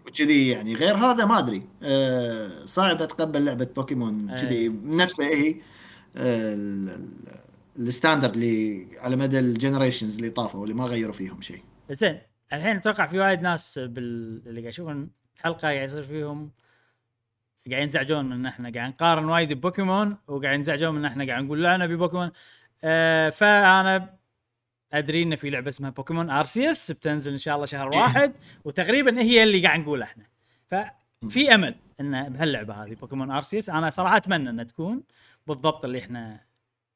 [0.08, 0.76] وكذي يعني.
[0.76, 1.62] غير هذا ما أدري.
[1.84, 4.42] أه صعب أتقبل لعبة بوكيمون أي.
[4.42, 4.70] كذي.
[4.84, 10.76] نفسها هي أه ال- ال- ال standard اللي على مدى ال generations اللي طافوا واللي
[10.76, 11.62] ما غيروا فيهم شيء.
[11.90, 12.20] زين.
[12.54, 14.42] الحين أتوقع في وايد ناس بال...
[14.48, 16.52] اللي قاعد يشوفون الحلقة قاعد يصير فيهم
[17.72, 21.44] قاعد ينزعجون من ان إحنا قاعد نقارن وايد ببوكيمون وقاعد ينزعجون من ان إحنا قاعد
[21.44, 22.32] نقول لا أنا ببوكيمون
[22.84, 24.18] آه فأنا
[24.94, 28.34] أدري إن في لعبة اسمها بوكيمون ارسيوس بتنزل إن شاء الله شهر واحد
[28.66, 30.26] وتقريبا هي اللي قاعد نقولها إحنا.
[30.68, 35.04] ففي أمل إن بهاللعبة هذه بوكيمون ارسيوس أنا صراحة أتمنى إنها تكون
[35.48, 36.40] بالضبط اللي إحنا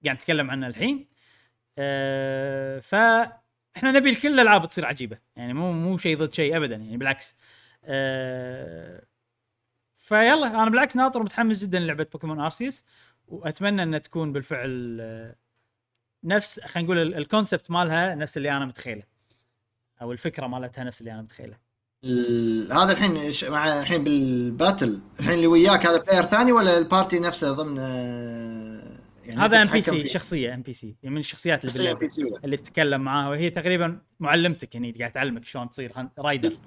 [0.05, 1.07] قاعد نتكلم عنه الحين.
[1.77, 5.17] آه فاحنا نبي كل الألعاب تصير عجيبة.
[5.35, 7.35] يعني مو مو شيء ضد شيء ابدا يعني بالعكس.
[7.85, 9.03] آه
[10.07, 12.85] فيلا أنا بالعكس ناطر ومتحمس جدا للعبة بوكيمون ارسيوس
[13.27, 15.35] وأتمنى إنها تكون بالفعل آه،
[16.23, 19.03] نفس خلينا نقول ال- ال concept مالها نفس اللي أنا متخيله
[20.01, 21.57] أو الفكرة مالتها نفس اللي أنا متخيله
[22.71, 27.19] هذا الحين مع الحين بال battle الحين اللي وياك هذا player ثاني ولا ال party
[27.19, 31.65] نفسه ضمن آه، يعني هذا ام بي سي؟ شخصية ام بي سي يعني من الشخصيات
[31.65, 31.99] اللي ولا؟
[32.45, 36.57] اللي تتكلم معاها وهي تقريبا معلمتك هني قاعد تعلمك شلون تصير rider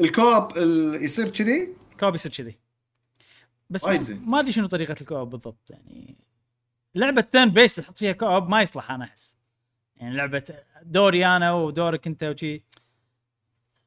[0.00, 1.68] ال co-op ال- يصير كذي
[2.00, 2.58] co-op يصير كذي
[3.70, 6.16] بس ما- أدري شنو طريقة ال co-op بالضبط يعني
[6.94, 9.36] لعبة turn-based تحط فيها co-op ما يصلح أنا أحس
[9.96, 10.44] يعني لعبة
[10.82, 12.64] دوري أنا ودورك أنت وشي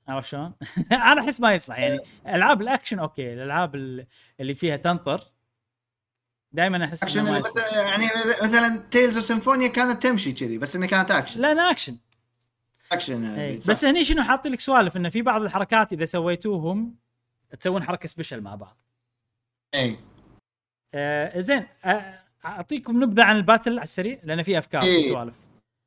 [0.07, 0.53] عرفت شلون؟
[0.91, 4.07] أنا أحس ما يصلح يعني ألعاب ال action okay الألعاب ال-
[4.39, 5.21] اللي فيها تنطر
[6.51, 7.65] دائما أحس أكشن إنه ما اللي يصلح.
[7.67, 8.05] مثلا- يعني
[8.43, 11.97] مثلا تيلز اوف سيمفونيا كانت تمشي كذي بس انها كانت اكشن لا أنا action
[12.91, 13.23] action.
[13.23, 13.57] يعني.
[13.57, 16.95] بس هني شنو حاطين لك سوالف إنه في بعض الحركات إذا سويتوهم
[17.59, 18.77] تسوون حركة special مع بعض
[19.75, 19.97] إي.
[20.93, 25.09] آه زين آه أعطيكم نبذة عن ال battle على السريع لأن في أفكار إيه.
[25.09, 25.35] سوالف.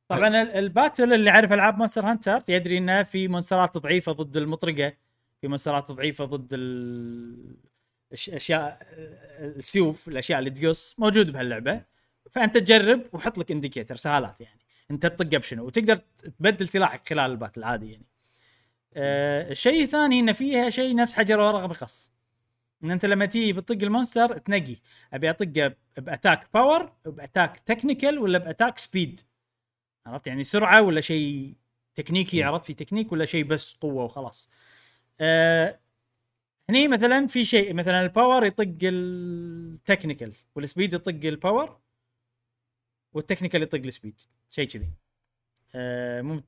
[0.08, 4.36] طبعا ال- ال battle اللي يعرف ألعاب مونستر هانتر يدري إنه في monsterات ضعيفة ضد
[4.36, 4.92] المطرقة
[5.40, 6.48] في monsterات ضعيفة ضد
[8.12, 8.78] الاشياء
[9.38, 11.82] السيوف الأشياء اللي تقص موجود بهاللعبة.
[12.30, 14.60] فأنت تجرب وحط لك indicator سهالات يعني.
[14.90, 15.96] أنت تطقه بشنو؟ وتقدر
[16.38, 18.06] تبدل سلاحك خلال ال battle عادي يعني.
[18.94, 22.12] آه الشيء الثاني إن فيها شيء نفس حجر ورقة بخص
[22.84, 24.76] إن أنت لما تيجي بتطق ال monster تنقي.
[25.12, 29.20] أبي اطقه ب attack power ب attack technical ولا ب attack speed
[30.06, 31.54] عرفت؟ يعني سرعة ولا شيء
[31.94, 34.48] تكنيكي عرفت؟ في تكنيك ولا شيء بس قوة وخلاص.
[35.20, 35.80] آه
[36.70, 41.80] هني مثلا في شيء مثلا الباور يطق التكنيكال والسبيد يطق الباور
[43.12, 44.20] والتكنيكال يطق السبيد
[44.50, 44.90] شيء كذي.
[45.74, 46.42] آه مو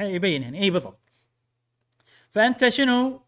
[0.00, 1.00] يبين هنا إي بالضبط.
[2.30, 3.22] فأنت شنو؟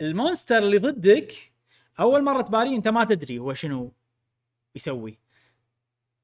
[0.00, 1.51] ال monster اللي ضدك
[2.00, 3.92] أول مرة تباريه أنت ما تدري هو شنو
[4.74, 5.18] يسوي.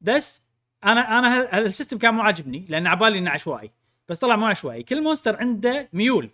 [0.01, 0.43] بس
[0.85, 3.70] أنا أنا هال system كان مو عاجبني لأن عبالي إنه عشوائي.
[4.09, 4.82] بس طلع مو عشوائي.
[4.82, 6.31] كل monster عنده ميول.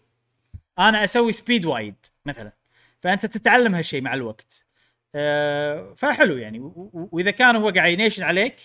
[0.79, 1.97] أنا أسوي speed وايد
[2.27, 2.53] مثلا.
[3.01, 4.67] فأنت تتعلم هالشيء مع الوقت.
[5.15, 6.59] أه فحلو يعني.
[6.93, 8.61] وإذا كان هو قاعد ينيشن عليك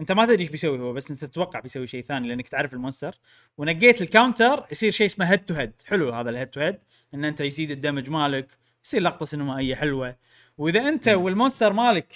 [0.00, 2.79] أنت ما تدري إيش بيسوي هو بس أنت تتوقع بيسوي شيء ثاني لأنك تعرف ال
[2.79, 3.18] monster.
[3.58, 6.78] ونقيت ال counter يصير شيء اسمه head to head حلو هذا ال head to head
[7.14, 10.16] إن أنت يزيد ال damage مالك يصير لقطة سينمائية حلوة.
[10.58, 12.14] وإذا أنت وال monster مالك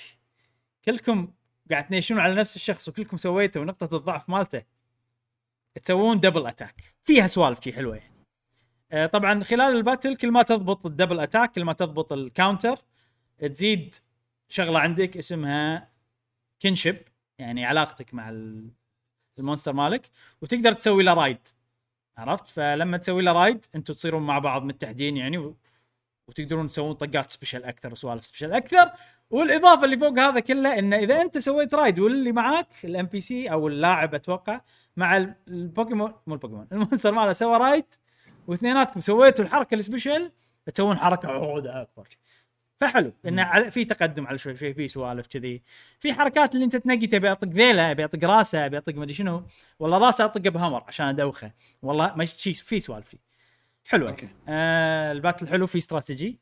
[0.84, 1.32] كلكم
[1.70, 4.62] قاعد تنيشون على نفس الشخص وكلكم سويته ونقطه الضعف مالته
[5.82, 8.14] تسوون double attack فيها سوالف شي حلوة يعني.
[8.92, 12.20] آه، طبعا خلال ال battle كل ما تضبط ال double attack كل ما تضبط ال
[12.20, 12.78] counter
[13.38, 13.94] تزيد
[14.48, 15.88] شغلة عندك اسمها
[16.62, 16.96] kinship
[17.38, 18.70] يعني علاقتك مع ال-
[19.38, 20.10] monster مالك
[20.42, 21.48] وتقدر تسوي له ride
[22.18, 25.54] عرفت؟ فلما تسوي له ride أنتم تصيرون مع بعض متحدين يعني.
[26.28, 28.90] وتقدرون تسوون طقات special أكثر وسوالف special أكثر.
[29.30, 33.68] والإضافة اللي فوق هذا كله انه إذا أنت سويت ride واللي معاك ال NPC أو
[33.68, 34.60] اللاعب أتوقع
[34.96, 37.84] مع ال- البوكيمون مو البوكيمون ال monster ماله سوى ride
[38.46, 40.32] واثنيناتكم سويتوا الحركة ال special
[40.74, 42.08] تسوون حركة عودة أكبر.
[42.76, 43.12] فحلو.
[43.26, 45.62] انه في تقدم على شوي شوي في سوالف كذي.
[46.00, 49.42] في حركات اللي أنت تنقي تبي أطق ذيله أبي أطق راسه أبي أطق مدري شنو.
[49.78, 51.52] والله راسه أطقه ب hammer عشان أدوخه.
[51.82, 53.27] والله ما شي في سوالف فيه.
[53.88, 54.10] حلوة.
[54.10, 54.28] okay.
[54.48, 56.40] آه ال battle حلو في استراتيجي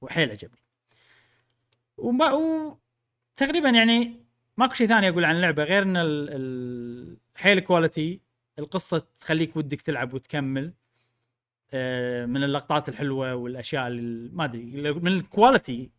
[0.00, 0.62] وحيل عجبني.
[1.96, 2.78] وما و...
[3.36, 4.24] تقريبا يعني
[4.56, 6.28] ماكو شيء ثاني أقول عن اللعبة غير إن ال...
[6.30, 7.16] ال...
[7.34, 8.20] حيل quality
[8.58, 10.72] القصة تخليك ودك تلعب وتكمل.
[11.74, 15.90] آه من اللقطات الحلوة والأشياء اللي ما أدري من ال quality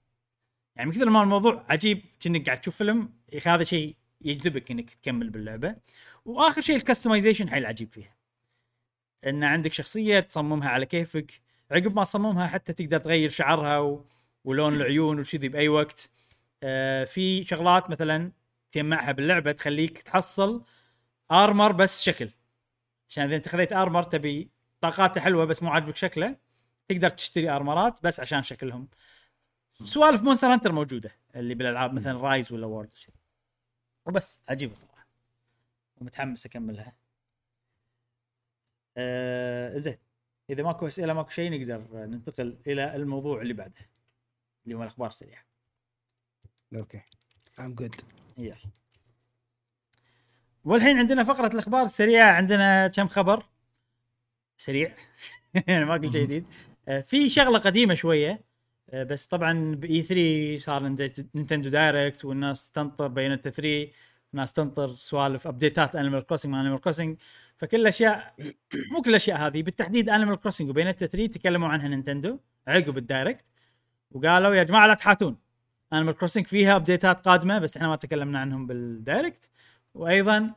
[0.76, 3.14] يعني من كثر ما الموضوع عجيب كأنك قاعد تشوف فيلم
[3.46, 5.76] هذا شيء يجذبك إنك تكمل باللعبة.
[6.26, 8.16] وآخر شيء ال customization حيل عجيب فيها.
[9.26, 11.42] إن عندك شخصية تصممها على كيفك
[11.72, 14.06] عقب ما تصممها حتى تقدر تغير شعرها و...
[14.44, 16.12] ولون العيون وشذي بأي وقت.
[16.64, 18.32] آه في شغلات مثلا
[18.70, 20.64] تجمعها باللعبة تخليك تحصل
[21.32, 22.30] armor بس شكل.
[23.10, 24.50] عشان إذا أنت خذيت armor تبي
[24.82, 26.38] طاقاته حلوة بس مو عاجبك شكله
[26.88, 28.88] تقدر تشتري armor ات بس عشان شكلهم.
[29.84, 32.94] سوالف مونستر هانتر موجودة اللي بالألعاب مثلا رايز ولا وورد
[34.06, 35.08] وبس عجيبة صراحة.
[35.98, 37.03] ومتحمس أكملها.
[38.98, 39.98] آه زين.
[40.50, 43.90] إذا ماكو أسئلة ماكو شيء نقدر ننتقل إلى الموضوع اللي بعده
[44.66, 45.44] اللي هو الأخبار السريعة.
[46.76, 47.02] okay.
[47.60, 47.96] I'm good
[48.38, 48.56] يلا.
[50.66, 53.46] والحين عندنا فقرة الأخبار السريعة عندنا كم خبر؟
[54.58, 54.96] سريع.
[55.68, 56.46] يعني ما قلت شيء جديد.
[56.88, 58.44] آه، في شغلة قديمة شوية.
[58.90, 63.92] آه، بس طبعا ب E3 صار نينت- نينتندو دايركت والناس تنطر Bayonetta 3
[64.34, 67.18] الناس تنطر سوالف update ات انيمال كروسنج مع انيمال كروسنج
[67.64, 68.36] فكل الاشياء
[68.92, 73.05] مو كل الأشياء هذه بالتحديد انيمال كروسنج و Bayonetta 3 تكلموا عنها نينتندو عقب ال
[73.05, 73.46] direct
[74.12, 75.38] وقالوا يا جماعة لا تحاتون.
[75.94, 79.50] انيمال كروسنج فيها update ات قادمة بس إحنا ما تكلمنا عنهم بال direct.
[79.94, 80.54] وأيضا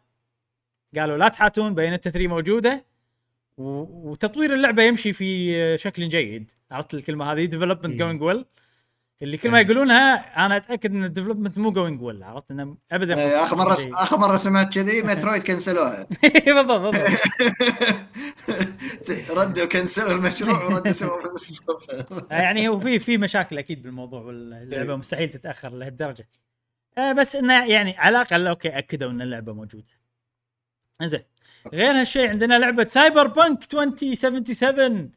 [0.97, 2.85] قالوا لا تحاتون Bayonetta 3 موجودة
[3.59, 6.51] و- وتطوير اللعبة يمشي في شكل جيد.
[6.71, 7.99] عرفت الكلمة هذه؟ development.
[7.99, 8.45] going well
[9.23, 13.19] اللي كل ما يقولونها أنا أتأكد إن ال development مو going well عرفت؟ إنه ابدا
[13.19, 13.77] إيه، آخر مرة.
[13.95, 16.07] آخر مرة سمعت كذي مترويد cancel وها.
[16.47, 17.21] بالضبط بالضبط.
[19.39, 21.21] ردوا cancel وا المشروع وردوا سووا
[22.31, 26.29] يعني هو في في مشاكل أكيد بالموضوع واللعبة مستحيل تتأخر لهالدرجة.
[26.99, 29.85] آه بس إنه يعني على الأقل okay أكدوا إن اللعبة موجودة.
[31.03, 31.21] زين
[31.73, 35.13] غير هالشيء عندنا لعبة سايبر بانك 2077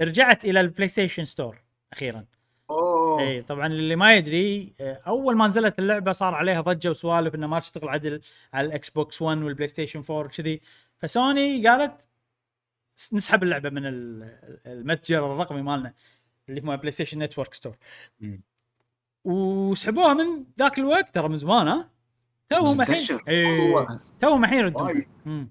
[0.00, 1.58] رجعت إلى البلاي ستيشن store
[1.92, 2.24] أخيرا.
[2.70, 7.48] أوه اي طبعا اللي ما يدري أول ما نزلت اللعبة صار عليها ضجة وسوالف انها
[7.48, 8.20] ما تشتغل عدل
[8.54, 10.60] على الاكس بوكس 1 والبلاي ستيشن 4 وكذي
[10.98, 12.08] فسوني قالت
[13.12, 15.94] نسحب اللعبة من ال- المتجر الرقمي مالنا
[16.48, 17.76] اللي هو بلاي ستيشن network store.
[19.24, 21.90] وسحبوها من ذاك الوقت ترى من زمان ها
[22.48, 22.96] توهم الحين.
[23.28, 23.74] إيه،.
[24.20, 24.72] توهم الحين.
[25.26, 25.50] مم.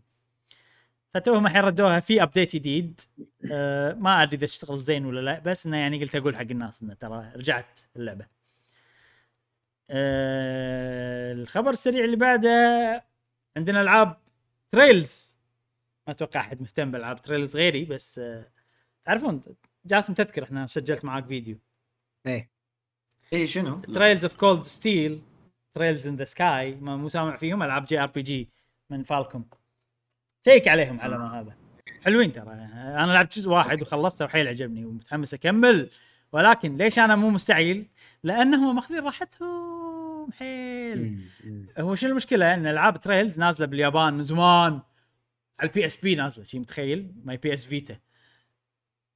[1.13, 3.01] فتوهم الحين ردوها في update جديد.
[3.51, 6.83] أه ما أدري إذا تشتغل زين ولا لا بس إنه يعني قلت أقول حق الناس
[6.83, 8.25] إنه ترى رجعت اللعبة.
[9.89, 12.49] أه الخبر السريع اللي بعده
[13.57, 14.17] عندنا ألعاب
[14.69, 15.37] تريلز
[16.07, 18.51] ما أتوقع أحد مهتم بألعاب تريلز غيري بس أه
[19.03, 19.41] تعرفون
[19.85, 21.57] جاسم تذكر إحنا سجلت معاك فيديو.
[22.25, 22.49] إيه.
[23.33, 25.21] اي شنو؟ Trails of Cold Steel
[25.73, 28.49] Trails in the Sky ما مو سامع فيهم ألعاب JRPG
[28.89, 29.49] من فالكوم
[30.45, 31.55] شيك عليهم على ما هذا.
[32.01, 32.51] حلوين ترى.
[32.53, 35.89] أنا لعبت جزء واحد وخلصته وحيل عجبني ومتحمس أكمل.
[36.31, 37.85] ولكن ليش أنا مو مستعجل؟
[38.23, 40.31] لأنهم ماخذين راحتهم.
[40.31, 41.19] حيل.
[41.79, 44.79] هو شنو المشكلة؟ إن ألعاب تريلز نازلة باليابان من زمان.
[45.59, 47.97] على ال PSP نازلة شي متخيل؟ maybe PS Vita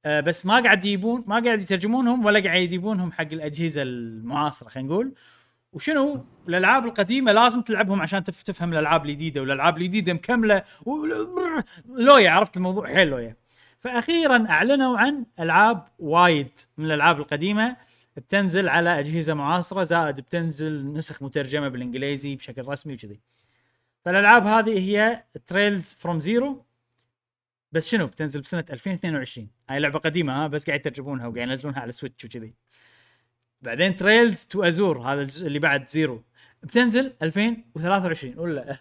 [0.06, 5.14] بس ما قاعد يجيبون ما قاعد يترجمونهم ولا قاعد يجيبونهم حق الأجهزة المعاصرة خلينا نقول.
[5.74, 11.06] وشنو؟ الألعاب القديمة لازم تلعبهم عشان تف تفهم الألعاب الجديدة والألعاب الجديدة مكملة و-
[11.88, 13.36] لوية عرفت الموضوع؟ حيل لوية.
[13.78, 16.48] فاخيرا أعلنوا عن ألعاب وايد
[16.78, 17.76] من الألعاب القديمة.
[18.16, 23.20] بتنزل على أجهزة معاصرة زائد بتنزل نسخ مترجمة بالإنجليزي بشكل رسمي وكذي.
[24.04, 26.64] فالألعاب هذه هي Trails from Zero
[27.72, 31.92] بس شنو؟ بتنزل بسنة 2022 هاي لعبة قديمة ها بس قاعد يترجمونها وقاعد ينزلونها على
[31.92, 32.54] Switch وكذي.
[33.64, 36.22] بعدين Trails to Azure هذا الجزء اللي بعد Zero
[36.62, 38.76] بتنزل 2023 ولا؟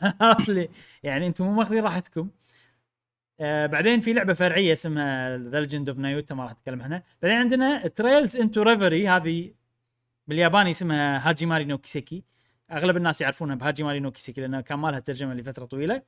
[1.04, 2.30] يعني أنتم مو ماخذين راحتكم.
[3.40, 7.04] آه بعدين في لعبة فرعية اسمها The Legend of Nayuta ما راح اتكلم عنها.
[7.22, 9.54] بعدين عندنا Trails into Reverie هذه
[10.28, 12.24] بالياباني اسمها Hajimari no Kiseki
[12.72, 16.02] أغلب الناس يعرفونها ب Hajimari no Kiseki لانها كان مالها ترجمة لفترة طويلة.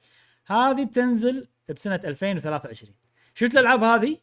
[0.47, 2.93] هذه بتنزل بسنة 2023
[3.35, 4.18] شفت الألعاب هذه؟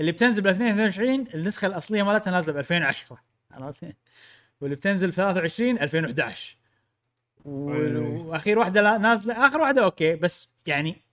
[0.00, 3.28] اللي بتنزل ب 2022 النسخة الأصلية مالتها نازلة ب 2010
[3.64, 3.96] عرفت؟
[4.60, 6.56] واللي بتنزل ب 23 2011
[7.44, 8.26] و- أيوة.
[8.26, 11.04] وأخير واحدة نازله آخر واحدة أوكي بس يعني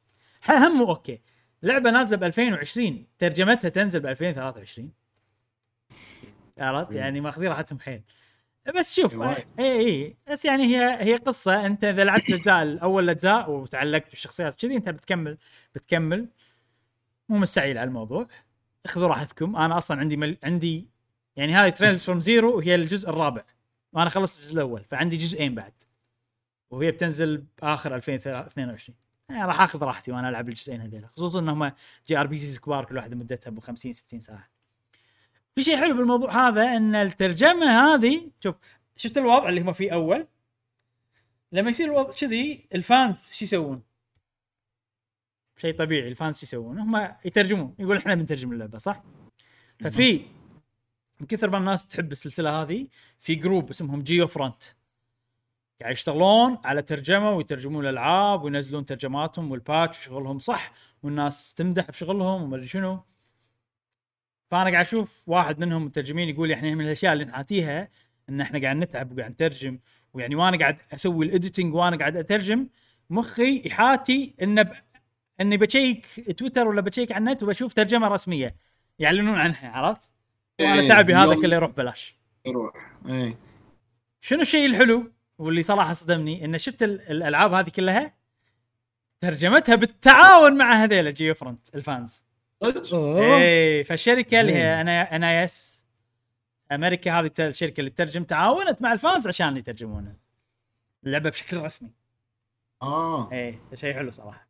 [0.49, 1.21] هم أوكي.
[1.63, 4.91] لعبة نازلة ب 2020 ترجمتها تنزل ب 2023
[6.57, 6.91] عرفت.
[6.91, 8.01] يعني ماخذين راحتهم حيل.
[8.75, 9.21] بس شوف.
[9.21, 11.65] اي اي بس يعني هي هي قصة.
[11.65, 15.37] أنت إذا لعبت الأجزاء الأول الأجزاء وتعلقت بالشخصيات كذي أنت بتكمل
[15.75, 16.29] بتكمل.
[17.29, 18.27] مو مستعجل على الموضوع.
[18.87, 19.55] خذوا راحتكم.
[19.55, 20.37] أنا أصلا عندي مل...
[20.43, 20.87] عندي
[21.35, 23.43] يعني هاي Trails from Zero وهي الجزء الرابع
[23.93, 25.73] وأنا خلصت الجزء الأول فعندي جزئين بعد
[26.69, 28.97] وهي بتنزل بآخر 2022
[29.29, 31.71] يعني راح آخذ راحتي وأنا ألعب الجزئين هذيلا خصوصا انهم
[32.07, 34.49] JRPGs كبار كل واحدة مدتها ب 50 60 ساعة
[35.53, 38.55] في شيء حلو بالموضوع هذا إن الترجمة هذه شوف
[38.95, 40.27] شفت الوضع اللي هم فيه أول
[41.51, 43.81] لما يصير الوضع كذي ال fans شو يسوون؟
[45.57, 49.03] شيء طبيعي ال fans شو يسوون؟ هم يترجمون يقول إحنا بنترجم اللعبة صح؟
[49.79, 50.25] ففي
[51.19, 52.87] من كثر ما الناس تحب السلسلة هذه
[53.19, 54.63] في group اسمهم Geofront
[55.81, 60.71] قاعد يشتغلون على ترجمة ويترجمون الألعاب وينزلون ترجماتهم وال patch وشغلهم صح
[61.03, 62.99] والناس تمدح بشغلهم وما أدري شنو.
[64.47, 67.89] فأنا قاعد أشوف واحد منهم مترجمين يقول يعني من الأشياء اللي نحاتيها
[68.29, 69.79] إن إحنا قاعد نتعب وقاعد نترجم.
[70.13, 72.67] ويعني وأنا قاعد أسوي ال editing وأنا قاعد أترجم
[73.09, 74.71] مخي يحاتي إنه ب...
[75.41, 76.05] إني بشيك
[76.37, 78.55] تويتر ولا بشيك على النت وبشوف ترجمة رسمية.
[78.99, 80.14] يعلنون عنها عرفت؟
[80.61, 82.15] وأنا إيه، تعبي هذا كله يروح بلاش.
[82.45, 83.37] يروح اي
[84.21, 88.13] شنو الشيء الحلو واللي صراحة صدمني ان شفت ال- الألعاب هذه كلها
[89.19, 92.25] ترجمتها بالتعاون مع هذيلا جيو فرونت الفانز.
[92.63, 94.81] اي فالشركة اللي هي.
[94.81, 95.87] أنا أنا إس
[96.71, 100.13] أمريكا هذه الشركة اللي تترجم تعاونت مع الفانز عشان يترجمون
[101.03, 101.89] اللعبة بشكل رسمي.
[102.81, 103.31] آه.
[103.31, 104.47] اي شيء حلو صراحة.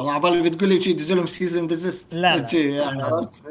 [0.00, 2.90] والله عبالي بتقول لي شي دز لهم سيزون ديزيست لا، لا.
[2.90, 3.04] لا.
[3.04, 3.46] عرفت؟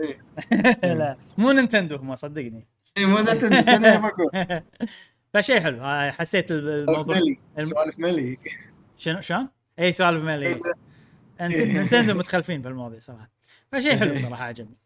[0.83, 2.67] اي لا مو نينتندو هم صدقني.
[2.97, 4.63] إي، مو بقول
[5.33, 5.81] فشيء حلو.
[5.81, 8.37] هاي حسيت الموضوع ملي الم- سوالف ملي.
[8.97, 9.47] شنو شلون؟
[9.79, 10.59] اي سوالف مالي
[11.41, 13.29] أنت نينتندو متخلفين بالمواضيع صراحة.
[13.71, 14.77] فشيء حلو صراحة عجبني.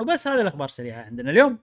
[0.00, 1.58] وبس هذه الأخبار السريعه عندنا اليوم.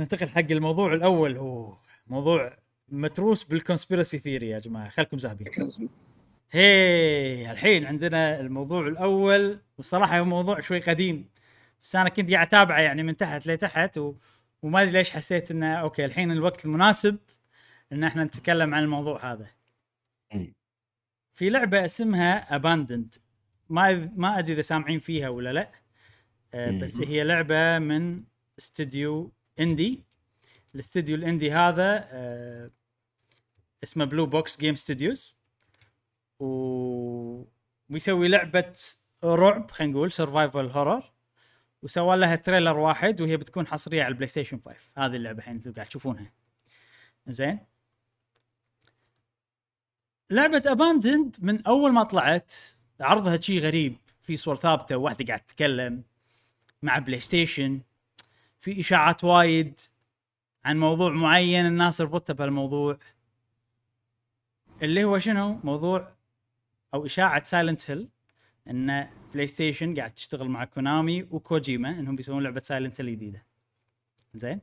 [0.00, 1.36] ننتقل حق الموضوع الأول.
[1.36, 1.74] هو
[2.06, 2.56] موضوع
[2.88, 4.88] متروس بال conspiracy theory يا جماعة.
[4.88, 5.48] خلكم زاهبين.
[6.50, 11.28] هي الحين عندنا الموضوع الأول والصراحه هو موضوع شوي قديم
[11.82, 14.14] بس أنا كنت قاعد أتابعه يعني من تحت لتحت و...
[14.62, 17.18] وما أدري ليش حسيت إنه أوكي الحين الوقت المناسب
[17.92, 19.46] إن إحنا نتكلم عن الموضوع هذا.
[21.34, 23.14] في لعبة اسمها Abandoned
[23.68, 25.70] ما ما أدري إذا سامعين فيها ولا لا.
[26.54, 26.78] آه،.
[26.78, 28.24] بس هي لعبة من
[28.58, 30.04] استوديو indie
[30.74, 32.70] الاستوديو ال indie هذا آه،
[33.82, 35.36] اسمه Blue Box Game Studios
[36.40, 37.44] و
[37.88, 38.74] بيسوي لعبة
[39.24, 41.12] رعب خلينا نقول survival horror
[41.82, 45.72] وسوى لها trailer واحد وهي بتكون حصرية على البلاي ستيشن 5 هذه اللعبة الحين أنتم
[45.72, 46.32] قاعد تشوفونها.
[47.26, 47.58] زين.
[50.30, 52.52] لعبة Abandoned من أول ما طلعت
[53.00, 56.04] عرضها شيء غريب في صور ثابتة واحدة قاعد تتكلم
[56.82, 57.80] مع بلاي ستيشن
[58.60, 59.78] في إشاعات وايد
[60.64, 62.98] عن موضوع معين الناس ربطتها بهالموضوع.
[64.82, 66.15] اللي هو شنو؟ موضوع
[66.96, 68.08] أو إشاعة Silent Hill
[68.70, 73.46] إن بلاي ستيشن قاعد تشتغل مع كونامي وكوجيما إنهم بيسوون لعبة Silent Hill جديدة.
[74.34, 74.60] زين؟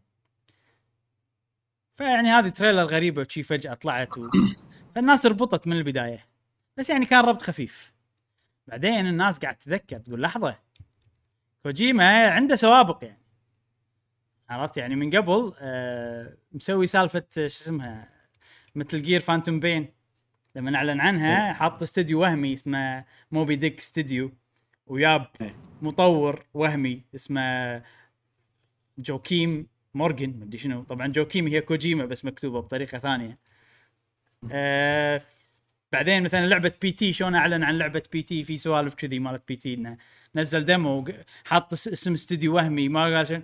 [1.95, 4.29] فيعني هذه trailer غريبة وشي فجأة طلعت و...
[4.95, 6.25] فالناس ربطت من البداية.
[6.77, 7.93] بس يعني كان ربط خفيف.
[8.67, 10.59] بعدين الناس قاعد تذكر تقول لحظة
[11.63, 13.23] كوجيما عنده سوابق يعني.
[14.49, 18.09] عرفت؟ يعني من قبل آه مسوي سالفة شو اسمها
[18.75, 20.02] Metal Gear Phantom Pain
[20.55, 24.31] لما اعلن عنها حط استوديو وهمي اسمه Moby Dick استوديو
[24.87, 25.55] وياب إيه.
[25.81, 27.81] مطور وهمي اسمه
[28.97, 30.83] Joakim Mogren مدري شنو.
[30.83, 33.37] طبعا Joakim هي كوجيما بس مكتوبة بطريقة ثانية.
[34.51, 35.21] آه
[35.91, 37.13] بعدين مثلا لعبة P.T.
[37.13, 39.73] شلون أعلن عن لعبة P.T.؟ في سوالف كذي مالت P.T.
[39.73, 39.97] إنه
[40.35, 41.05] نزل demo
[41.45, 43.41] حط اس- اسم استوديو وهمي ما قال شيء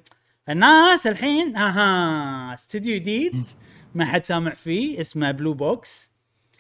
[0.48, 3.48] فالناس الحين أها استوديو جديد
[3.96, 6.12] ما حد سامع فيه اسمه Blue Box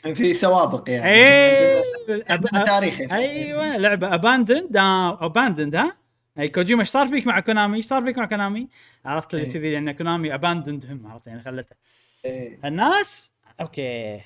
[0.03, 1.81] في سوابق يعني إيه
[2.29, 3.13] عندنا تاريخ يعني.
[3.15, 5.97] أيوه لعبة Abandoned Abandoned ها
[6.39, 8.69] أي كوجيما إيش صار فيك مع كونامي؟ إيش صار فيك مع كونامي؟
[9.05, 9.53] عرفت اللي إيه.
[9.53, 11.75] كذي ان كونامي abandoned هم عرفت يعني خلته
[12.25, 12.59] إيه.
[12.65, 14.21] الناس أوكي.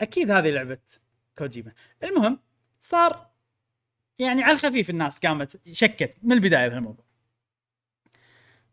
[0.00, 0.78] أكيد هذه لعبة
[1.38, 1.72] كوجيما
[2.02, 2.38] المهم
[2.80, 3.26] صار
[4.18, 7.04] يعني على الخفيف الناس قامت شكت من البداية بهالموضوع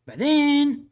[0.07, 0.88] بعدين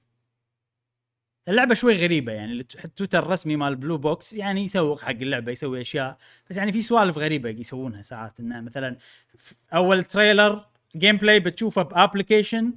[1.48, 2.54] اللعبة شوي غريبة يعني
[2.86, 6.18] التويتر الرسمي مال Blue Box يعني يسوق حق اللعبة يسوي أشياء
[6.50, 8.98] بس يعني في سوالف غريبة يسوونها ساعات إنه مثلا
[9.74, 10.66] أول trailer
[10.96, 12.74] gameplay بتشوفه ب application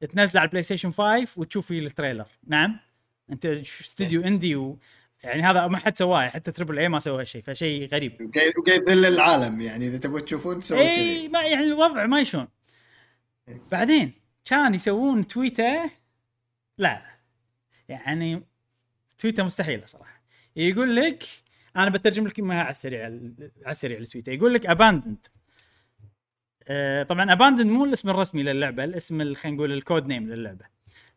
[0.00, 2.78] تنزله على ال PlayStation 5 وتشوف فيه ال trailer نعم؟
[3.30, 4.78] أنت استوديو indie و
[5.22, 8.12] يعني هذا ما حد سواه حتى triple A ما سوى هالشيء فشيء غريب.
[8.12, 11.28] وقاعد يذل العالم يعني إذا تبغوا تشوفون سووا اي كذي.
[11.28, 12.48] ما يعني الوضع ما يشون.
[13.72, 14.12] بعدين
[14.44, 15.90] كان يسوون تويته
[16.78, 17.11] لا.
[17.88, 18.42] يعني
[19.18, 20.22] تويته مستحيلة صراحة.
[20.56, 21.24] يقول لك
[21.76, 25.26] أنا بترجم لك اياها على السريع على السريع التويته يقول لك Abandoned
[26.68, 30.64] آه طبعا Abandoned مو الاسم الرسمي للعبة الاسم ال- خلينا نقول ال code name للعبة.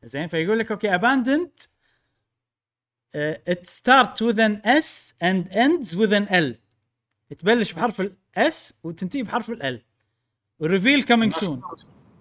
[0.04, 1.60] زين فيقول لك okay Abandoned
[3.50, 6.54] it starts with an S and ends with an L.
[7.38, 9.82] تبلش بحرف ال S وتنتهي بحرف ال L
[10.62, 11.62] reveal coming soon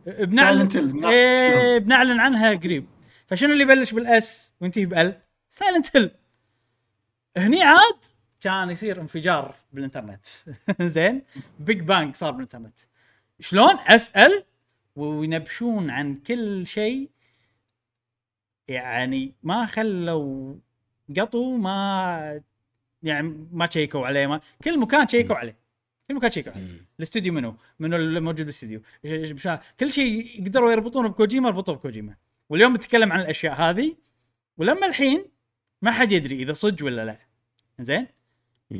[0.06, 2.86] بنعلن إيه بنعلن عنها قريب.
[3.26, 6.10] فشنو اللي يبلش بال S وينتهي بال L؟ Silent Hill
[7.36, 8.04] هني عاد
[8.40, 10.26] كان يصير انفجار بالإنترنت.
[10.82, 11.22] زين؟
[11.58, 12.78] big bang صار بالإنترنت.
[13.40, 14.44] شلون اسال
[14.96, 17.10] وينبشون عن كل شيء؟
[18.68, 20.54] يعني ما خلوا
[21.16, 22.42] قطو ما
[23.02, 25.56] يعني ما شيكوا عليه ما كل مكان شيكوا عليه.
[26.08, 26.86] كل مكان شيكوا عليه.
[26.98, 28.80] الاستوديو منو؟ منو الموجود بالاستوديو؟
[29.80, 32.16] كل شيء يقدروا يربطونه بكوجيما ربطوه بكوجيما.
[32.48, 33.96] واليوم بنتكلم عن الأشياء هذه
[34.58, 35.24] ولما الحين
[35.82, 37.18] ما حد يدري إذا صدق ولا لا.
[37.78, 38.06] زين.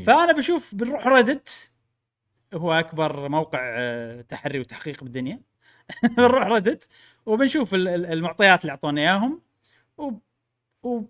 [0.06, 1.72] فأنا بشوف بنروح ريدت
[2.54, 5.40] هو أكبر موقع آه، تحري وتحقيق بالدنيا.
[6.16, 6.88] بنروح ريدت
[7.26, 9.42] وبنشوف ال- ال- المعطيات اللي أعطونا إياهم.
[9.98, 10.10] و...
[10.82, 11.02] و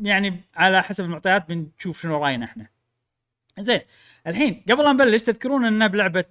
[0.00, 2.66] يعني على حسب المعطيات بنشوف شنو رأينا إحنا.
[3.58, 3.80] زين
[4.26, 6.24] الحين قبل لا نبلش تذكرون إنه بلعبة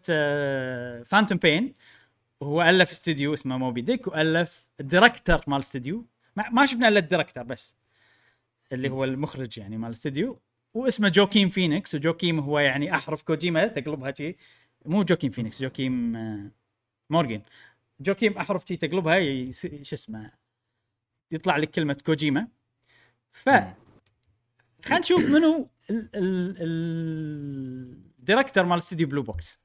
[1.04, 1.74] Phantom Pain
[2.42, 6.06] وهو ألف استوديو اسمه Moby Dick وألف ال director مال الاستوديو
[6.36, 7.78] ما, ما شفنا إلا ال director بس
[8.72, 10.42] اللي هو المخرج يعني مال الاستوديو
[10.74, 14.36] واسمه جوكيم فينيكس وجوكيم هو يعني أحرف كوجيما تقلبها شي.
[14.86, 16.52] مو جوكيم فينيكس جوكيم آه،
[17.10, 17.42] مورجن
[18.00, 20.32] جوكيم أحرف شي تقلبها شو اسمه
[21.32, 22.48] يطلع لك كلمة كوجيما.
[23.32, 23.50] ف
[24.86, 29.61] خلينا نشوف منو ال- ال- ال- director مال استوديو Blue Box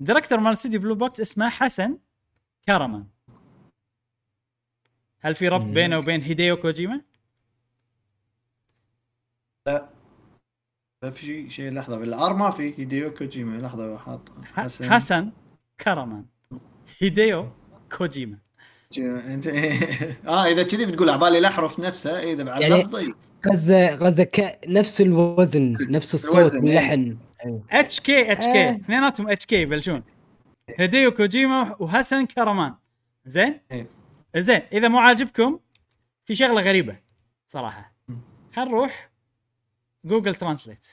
[0.00, 1.98] ال director مال استوديو Blue Box اسمه حسن
[2.66, 3.06] كارمان
[5.20, 5.64] هل في ربط.
[5.64, 7.00] بينه وبين هيديو كوجيما؟
[9.66, 14.20] لا في شيء شيء لحظة بالار ما في هيديو كوجيما لحظة حاط
[14.54, 15.32] ح- حسن
[15.78, 16.24] كارمان
[16.98, 17.48] هيديو
[17.98, 18.38] كوجيما
[18.98, 19.46] انت
[20.26, 23.14] آه إذا كذي بتقول عبالي الأحرف نفسها إذا بعد يعني- لفظ إي.
[23.48, 24.58] غزه غزة ك...
[24.68, 26.60] نفس الوزن نفس الصوت إيه.
[26.62, 27.16] واللحن أيوه.
[27.70, 28.70] HK HK.
[28.70, 30.02] اثنيناتهم HK يبلشون
[30.78, 32.74] هديو كوجيما وحسن كرمان.
[33.24, 33.86] زين؟ إيه.
[34.36, 35.60] زين إذا مو عاجبكم
[36.24, 36.98] في شغلة غريبة
[37.46, 37.94] صراحة.
[38.52, 39.10] خلينا نروح
[40.04, 40.86] Google Translate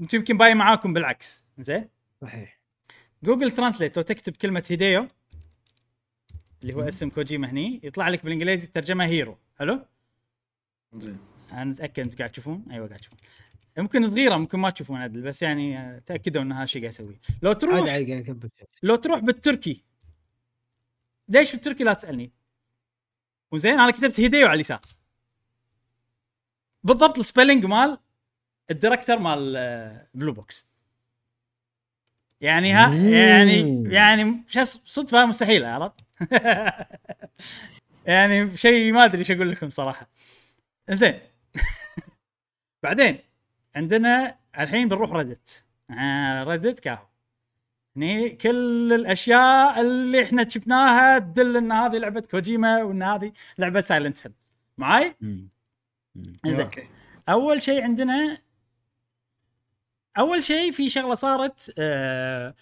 [0.00, 1.44] أنتم يمكن باين معاكم بالعكس.
[1.58, 1.88] زين؟
[2.20, 2.60] صحيح.
[3.22, 5.08] Google Translate لو تكتب كلمة هيديو
[6.62, 9.38] اللي هو اسم كوجيما هني يطلع لك بالإنجليزي الترجمه hero.
[9.58, 9.86] حلو؟
[10.94, 11.18] زين.
[11.52, 13.18] أنا متاكد أنتم قاعد تشوفون؟ أيوه قاعد تشوفون.
[13.78, 17.20] يمكن صغيرة ممكن ما تشوفون عدل بس يعني آه، تأكدوا ان هذا الشيء قاعد اسويه
[17.42, 17.74] لو تروح
[18.82, 19.84] لو تروح بالتركي
[21.28, 22.32] ليش بالتركي لا تسألني؟
[23.52, 24.80] وزين أنا كتبت هيديو على اليسار.
[26.84, 27.98] بالضبط ال spelling مال
[28.70, 30.68] ال director مال آه، Blue Box
[32.40, 32.94] يعني ها.
[32.94, 36.00] يعني يعني صدفة مستحيله عرفت؟
[38.06, 40.08] يعني شيء ما أدري إيش أقول لكم صراحة.
[40.90, 41.20] زين
[42.82, 43.18] بعدين
[43.76, 47.06] عندنا الحين بنروح Reddit آه Reddit كاهو
[47.96, 54.26] هني كل الأشياء اللي إحنا شفناها تدل إن هذه لعبة كوجيما وإن هذه لعبة Silent
[54.26, 54.32] Hill
[54.78, 55.16] معاي؟
[56.46, 56.88] زين okay.
[57.28, 58.38] أول شيء عندنا
[60.18, 62.54] أول شيء في شغلة صارت آه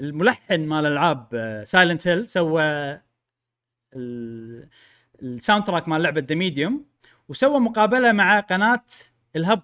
[0.00, 2.62] الملحن مال ألعاب Silent Hill سوى
[3.94, 4.68] ال-
[5.22, 6.84] soundtrack مال لعبة The Medium
[7.28, 8.84] وسوى مقابلة مع قناة
[9.36, 9.62] الهب.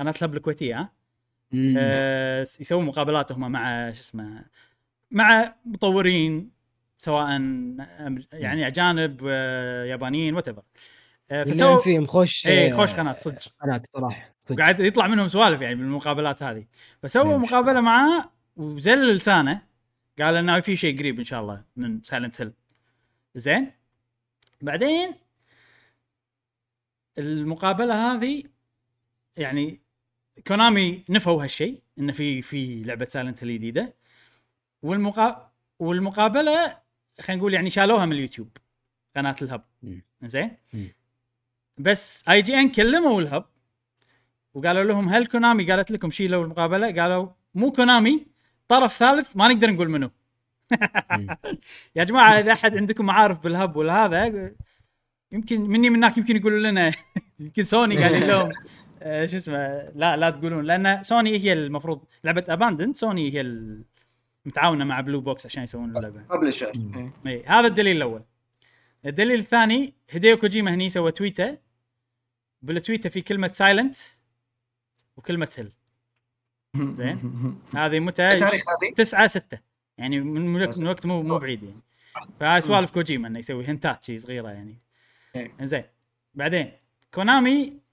[0.00, 0.80] قناه الهب الكويتية.
[0.80, 0.92] ها.
[1.78, 4.44] آه يسوون مقابلات هم مع شو اسمه
[5.10, 6.50] مع مطورين
[6.98, 7.28] سواء
[8.32, 10.62] يعني أجانب آه يابانيين whatever
[11.30, 13.42] فسووا فيهم خوش اي آه، خوش قناه صدق.
[13.62, 14.58] قناه صراحة صدق.
[14.58, 16.66] وقاعد يطلع منهم سوالف يعني بالمقابلات هذه.
[17.02, 19.62] فسووا إيه، مقابلة معاه وزل لسانه
[20.20, 22.52] قال إنه في شيء قريب إن شاء الله من Silent Hill
[23.34, 23.70] زين.
[24.60, 25.14] بعدين
[27.18, 28.42] المقابلة هذه
[29.36, 29.78] يعني
[30.46, 33.94] كونامي نفوا هالشيء انه في في لعبة Silent Hill جديدة
[34.82, 35.52] والمقا...
[35.78, 36.78] والمقابلة
[37.20, 38.56] خلينا نقول يعني شالوها من اليوتيوب
[39.16, 39.64] قناة الهب.
[40.22, 40.56] زين.
[41.78, 43.44] بس IGN كلموا الهب
[44.54, 48.26] وقالوا لهم هل كونامي قالت لكم شيلوا المقابلة قالوا مو كونامي
[48.68, 50.10] طرف ثالث ما نقدر نقول منو.
[51.96, 54.52] يا جماعة إذا أحد عندكم معارف بالهب ولا هذا
[55.32, 56.92] يمكن مني منك يمكن يقولوا لنا
[57.40, 58.52] يمكن سوني قاعدين لهم
[59.04, 63.40] آه، شو اسمه لا لا تقولون لأن سوني هي المفروض لعبة Abandoned سوني هي
[64.46, 66.22] المتعاونه مع Blue Box عشان يسوون اللعبة.
[66.22, 66.72] publisher.
[67.26, 68.22] اي هذا الدليل الأول.
[69.06, 71.58] الدليل الثاني هيديو كوجيما هني سوى تويتة.
[72.62, 73.96] بالتويتة في كلمة Silent
[75.16, 75.72] وكلمة Hill
[76.98, 77.18] زين.
[77.74, 79.58] هذه متى؟ التاريخ هذه؟ 9 6
[79.98, 81.80] يعني من من وقت, من وقت مو مو بعيد يعني.
[82.40, 84.78] فهاي سوالف كوجيما إنه يسوي هنتات شي صغيرة يعني.
[85.36, 85.54] إيه.
[85.60, 85.84] زين
[86.34, 86.72] بعدين
[87.14, 87.83] كونامي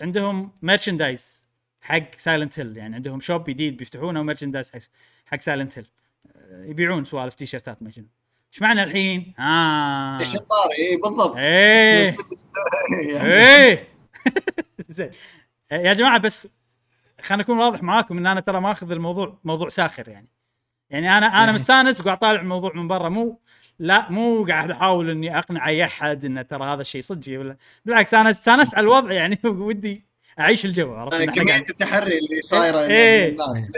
[0.00, 1.48] عندهم merchandise
[1.80, 4.80] حق Silent Hill يعني عندهم shop جديد بيفتحونه و merchandise حق
[5.26, 5.86] حق Silent Hill
[6.50, 8.06] يبيعون سوالف تي شيرتات ما شنو.
[8.52, 10.20] إيش معنى الحين؟ آه.
[10.20, 11.36] إيش الطاري اي بالضبط.
[11.36, 12.14] إيه.
[13.12, 13.34] يعني.
[13.34, 13.88] إيه.
[14.88, 15.10] زين.
[15.72, 16.48] يا جماعة بس
[17.22, 20.28] خلينا نكون واضح معاكم إن أنا ترى ماخذ الموضوع موضوع ساخر يعني.
[20.90, 23.40] يعني أنا أنا مستأنس وقاعد طالع الموضوع من برا مو
[23.78, 28.14] لا مو قاعد أحاول إني أقنع أي أحد ان ترى هذا الشيء صدقي ولا بالعكس
[28.14, 30.04] أنا استانست على الوضع يعني ودي
[30.40, 33.28] أعيش الجو عرفت؟ قاعد- التحري اللي صايره إيه.
[33.28, 33.72] الناس.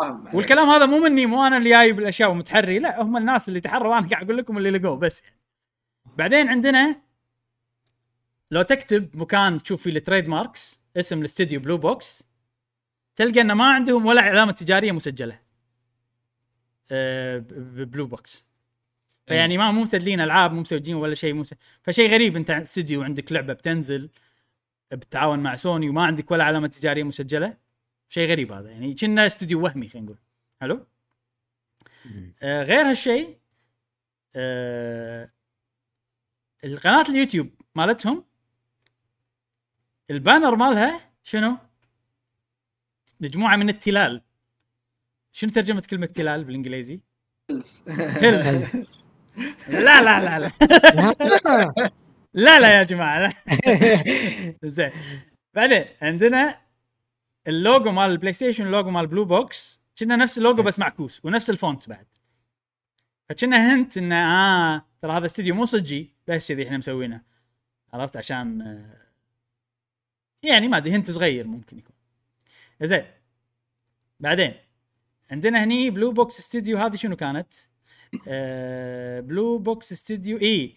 [0.00, 3.60] فاهم والكلام هذا مو مني مو أنا اللي جايب الأشياء ومتحري لا هم الناس اللي
[3.60, 5.22] تحروا وأنا قاعد أقول لكم اللي لقوه بس.
[6.16, 6.96] بعدين عندنا
[8.50, 12.24] لو تكتب مكان تشوف فيه ال trademarks اسم الاستديو Blue Box
[13.16, 15.38] تلقى إنه ما عندهم ولا علامه تجارية مسجلة.
[16.90, 17.46] آه، ب-
[17.76, 18.46] ب Blue Box.
[19.26, 21.44] فيعني ما مو مسجلين ألعاب مو مسجلين ولا شيء مو.
[21.82, 24.10] فشيء غريب أنت استديو عندك لعبة بتنزل
[24.90, 27.56] بالتعاون مع سوني وما عندك ولا علامة تجارية مسجلة
[28.08, 30.18] شيء غريب هذا يعني كنا استوديو وهمي خلينا نقول
[30.60, 30.86] حلو.
[32.42, 33.38] آه غير هالشيء
[34.36, 35.30] آه
[36.64, 38.24] القناة اليوتيوب مالتهم
[40.10, 41.58] ال banner مالها شنو؟
[43.20, 44.22] مجموعة من التلال
[45.32, 47.00] شنو ترجمة كلمة تلال بالإنجليزي؟
[47.90, 48.66] hills
[49.68, 50.50] لا لا لا لا.
[52.34, 53.32] لا لا يا جماعة لا.
[54.64, 54.90] زين.
[55.54, 56.60] بعدين عندنا
[57.46, 61.58] اللوجو مال ال PlayStation اللوجو مال Blue Box كنا نفس اللوجو بس معكوس ونفس ال
[61.58, 62.06] font بعد.
[63.28, 67.20] فكنا hint انه آه ترى هذا استديو مو صجي بس كذي إحنا مسوينه.
[67.92, 69.06] عرفت؟ عشان آه،
[70.42, 71.96] يعني ما أدري hint صغير ممكن يكون.
[72.82, 73.04] زين.
[74.20, 74.54] بعدين
[75.30, 77.52] عندنا هني Blue Box استديو هذه شنو كانت؟
[79.20, 80.74] Blue Box استوديو اي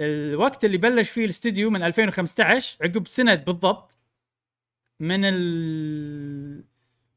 [0.00, 3.98] الوقت اللي بلش فيه الاستوديو من 2015 عقب سنة بالضبط
[5.00, 6.64] من ال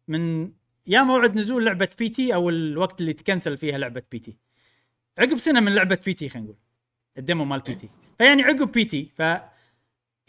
[0.07, 0.51] من
[0.87, 2.33] يا موعد نزول لعبة P.T.
[2.33, 4.37] أو الوقت اللي تكنسل فيها لعبة P.T.
[5.17, 6.29] عقب سنة من لعبة P.T.
[6.29, 6.57] خلينا نقول
[7.17, 7.89] ال demo مال P.T.
[8.17, 9.11] فيعني عقب P.T.
[9.17, 9.21] ف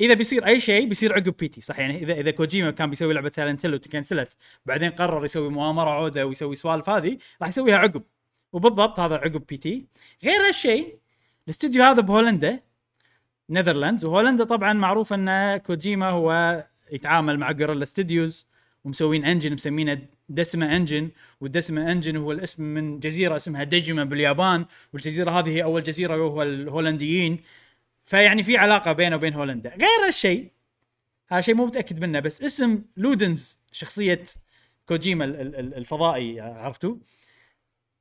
[0.01, 1.61] اذا بيصير أي شيء بيصير عقب P.T.
[1.61, 4.37] صح؟ يعني إذا إذا كوجيما كان بيسوي لعبة Silent Hill وتكنسلت
[4.67, 8.03] بعدين قرر يسوي مؤامرة عودة ويسوي سوالف هذه راح يسويها عقب.
[8.57, 9.85] وبالضبط هذا عقب P.T.
[10.25, 10.99] غير هالشيء
[11.47, 12.61] الاستوديو هذا بهولندا
[13.51, 18.47] Netherlands وهولندا طبعا معروف أن كوجيما هو يتعامل مع Guerrilla Studios
[18.85, 21.11] ومسوين engine مسمينه Decima Engine
[21.41, 24.65] وال Decima Engine هو الاسم من جزيرة اسمها ديجيما باليابان.
[24.93, 27.39] والجزيرة هذه هي أول جزيرة وهو الهولنديين.
[28.07, 29.71] فيعني في علاقة بينه وبين هولندا.
[29.71, 30.51] غير هالشيء
[31.29, 34.23] هذا شيء مو متأكد منه بس اسم Ludens شخصية
[34.89, 36.97] كوجيما ال- ال- ال- الفضائي عرفتوا؟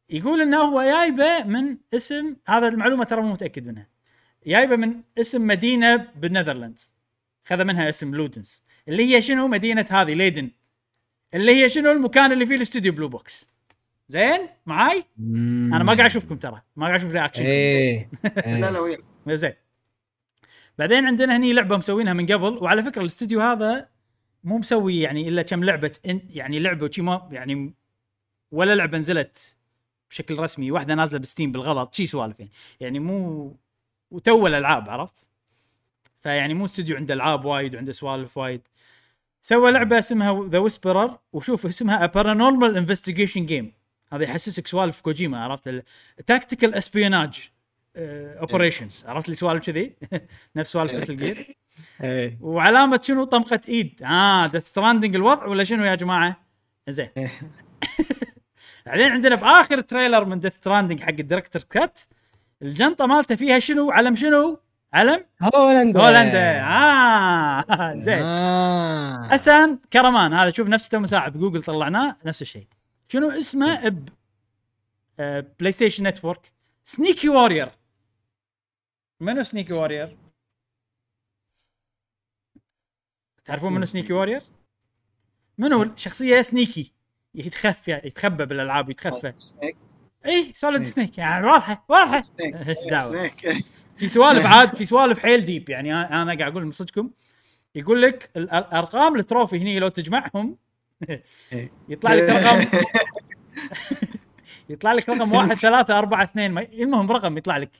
[0.09, 3.87] يقول إنه هو جايبه من اسم هذا المعلومة ترى مو متأكد منها.
[4.47, 6.95] جايبه من اسم مدينة بال Netherlands
[7.45, 8.63] خذ منها اسم Ludens.
[8.87, 10.51] اللي هي شنو؟ مدينة هذه ليدن.
[11.33, 13.49] اللي هي شنو؟ المكان اللي فيه الاستوديو Blue Box.
[14.09, 16.61] زين؟ معاي؟ أنا ما قاعد أشوفكم ترى.
[16.75, 18.09] ما قاعد أشوف reaction إيه.
[18.45, 19.03] لا لا وياك.
[19.27, 19.53] زين.
[20.77, 22.57] بعدين عندنا هني لعبة مسوينها من قبل.
[22.63, 23.89] وعلى فكرة الاستوديو هذا
[24.43, 27.73] مو مسوي يعني إلا كم لعبة إن يعني لعبة وشي ما يعني
[28.51, 29.57] ولا لعبة نزلت
[30.09, 32.51] بشكل رسمي واحدة نازلة ب Steam بالغلط شي سوالف يعني.
[32.79, 33.55] يعني مو
[34.11, 35.27] وتو الألعاب عرفت؟
[36.19, 38.61] فيعني مو استوديو عنده ألعاب وايد وعنده سوالف وايد.
[39.39, 43.71] سوى لعبة اسمها The Whisperer وشوف اسمها paranormal investigation game
[44.13, 45.83] هذا يحسسك سوالف كوجيما عرفت؟
[46.27, 47.49] tactical espionage
[47.97, 49.95] operations عرفت لي سوالف كذي؟
[50.55, 51.55] نفس سوالف Metal Gear
[52.03, 52.37] إيه.
[52.41, 54.03] وعلامة شنو؟ طمقه إيد.
[54.03, 56.37] آه Death Stranding الوضع ولا شنو يا جماعة؟
[56.89, 57.09] زين
[58.85, 61.99] بعدين عندنا بآخر trailer من Death Stranding حق ال director's cut
[62.61, 64.59] الجنطة مالته فيها شنو؟ علم شنو؟
[64.93, 65.25] علم؟
[65.55, 66.01] هولندا.
[66.01, 66.61] هولندا.
[66.61, 68.21] آه زين.
[68.23, 69.27] آه.
[69.27, 70.33] حسن كرمان.
[70.33, 72.17] هذا شوف نفس مساعد بجوجل طلعناه.
[72.25, 72.67] نفس الشيء.
[73.07, 74.09] شنو اسمه؟ ب
[75.19, 76.51] آه، بلاي ستيشن نتورك
[76.83, 77.71] سنيكي وارير
[79.19, 80.17] منو سنيكي وارير؟
[83.45, 84.41] تعرفون منو سنيكي وارير؟
[85.57, 86.94] منو شخصية سنيكي
[87.35, 89.33] يتخفى يتخبى بالألعاب ويتخفى.
[90.25, 91.17] اي Solid Snake.
[91.17, 92.21] يعني واضحة واضحة.
[92.21, 93.31] Snake إيش دعوة؟
[93.97, 97.09] في سوالف عاد في سوالف حيل deep يعني أنا قاعد أقول من صدقكم.
[97.75, 100.57] يقول لك ال- الأرقام ال trophy هني لو تجمعهم
[101.89, 102.79] يطلع لك رقم
[104.69, 107.71] يطلع لك رقم واحد ثلاثة أربعة اثنين ما- المهم رقم يطلع لك.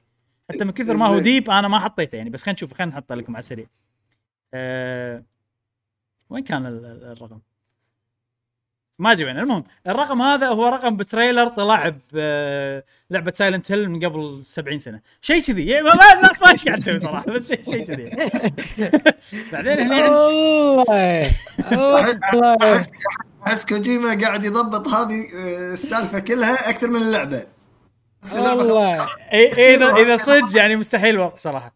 [0.49, 1.19] حتى من كثر ما هو.
[1.19, 3.65] deep أنا ما حطيته يعني بس خلينا نشوف خلينا نحطه لكم على السريع.
[4.53, 5.23] أه
[6.30, 7.40] وين كان ال- ال- الرقم؟
[8.99, 9.39] ما أدري وين.
[9.39, 15.01] المهم الرقم هذا هو رقم ب trailer طلع بلعبه Silent Hill من قبل 70 سنة.
[15.22, 15.65] شيء كذي.
[15.67, 18.09] يعني ما الناس ما إيش قاعد تسوي صراحة بس شيء شيء كذي.
[19.51, 21.31] بعدين هني عند- والله.
[22.63, 22.89] احس
[23.47, 27.45] أحس كوجيما قاعد يضبط هذه آه، السالفة كلها أكثر من اللعبة.
[28.35, 28.93] والله.
[29.34, 31.76] اذا إذا صدق يعني مستحيل الوضع صراحة.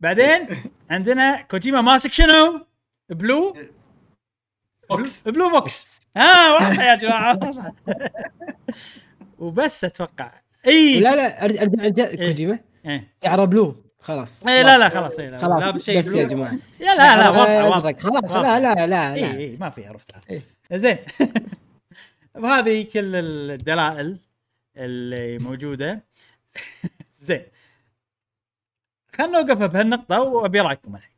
[0.00, 0.46] بعدين
[0.90, 2.66] عندنا كوجيما ماسك شنو؟
[3.10, 3.56] Blue.
[4.90, 5.28] Box.
[5.28, 7.38] Blue Box ها واضحه يا جماعة.
[9.38, 10.32] وبس أتوقع.
[10.66, 12.58] اي لا لا ارجع ارجع أرجع كوجيما.
[12.86, 13.14] إيه.
[13.24, 13.84] شعره blue.
[14.00, 14.46] خلاص.
[14.46, 15.74] إيه، لا لا خلاص إيه، لا خلاص.
[15.74, 16.18] بس blue.
[16.18, 16.52] يا جماعة.
[16.80, 18.00] يا لا لا واضحه واضحه أزرق.
[18.00, 18.32] خلاص.
[18.32, 20.42] لا لا لا اي لا اي ما فيها روح إيه.
[20.72, 20.98] زين.
[22.42, 24.18] وهذه كل الدلائل
[24.76, 26.04] اللي موجودة.
[27.26, 27.42] زين.
[29.14, 31.12] خلنا نوقف بهالنقطة وأبي رايكم الحين.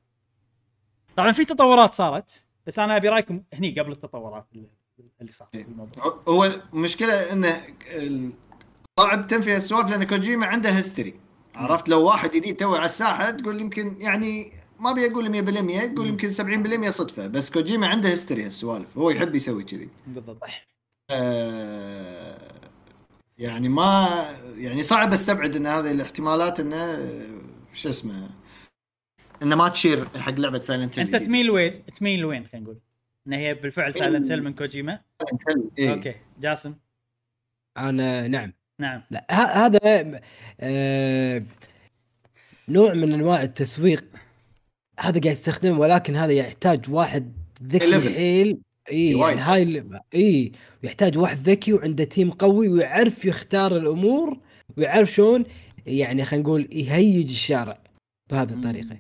[1.16, 2.46] طبعا في تطورات صارت.
[2.66, 4.68] بس أنا أبي رأيكم هني قبل التطورات اللي-
[5.20, 5.64] اللي صارت إيه.
[5.64, 7.60] بالموضوع هو المشكلة انه
[9.00, 11.14] صعب تنفي السوالف لأن كوجيما عنده history
[11.54, 16.08] عرفت؟ لو واحد جديد توي على الساحة تقول يمكن يعني ما أبي أقول 100% تقول
[16.08, 19.88] يمكن 70% صدفة بس كوجيما عنده history هالسوالف هو يحب يسوي كذي.
[20.06, 20.42] بالضبط.
[21.10, 22.38] آه،
[23.38, 24.08] يعني ما
[24.56, 27.40] يعني صعب أستبعد إن هذه الاحتمالات إنه آه،
[27.72, 28.30] شو اسمه
[29.42, 32.78] إنه ما تشير حق لعبة Silent أنت تميل وين؟ تميل وين خلينا نقول؟
[33.26, 35.00] ان هي بالفعل Silent Hill من كوجيما؟
[35.78, 35.90] إيه.
[35.92, 36.14] أوكي.
[36.40, 36.74] جاسم؟
[37.78, 38.52] أنا نعم.
[38.78, 39.02] نعم.
[39.10, 39.26] لا
[39.66, 40.20] هذا
[40.60, 41.42] آه
[42.68, 44.04] نوع من أنواع التسويق.
[45.00, 48.14] هذا قاعد يستخدمه ولكن هذا يحتاج واحد ذكي.
[48.14, 48.58] حيل.
[48.92, 49.38] اي وايد.
[49.38, 49.84] يعني هاي
[50.14, 50.52] اي
[50.82, 54.38] يحتاج واحد ذكي وعنده تيم قوي ويعرف يختار الأمور
[54.76, 55.44] ويعرف شلون
[55.86, 57.78] يعني خلينا نقول يهيج الشارع.
[58.30, 58.98] بهذه الطريقة.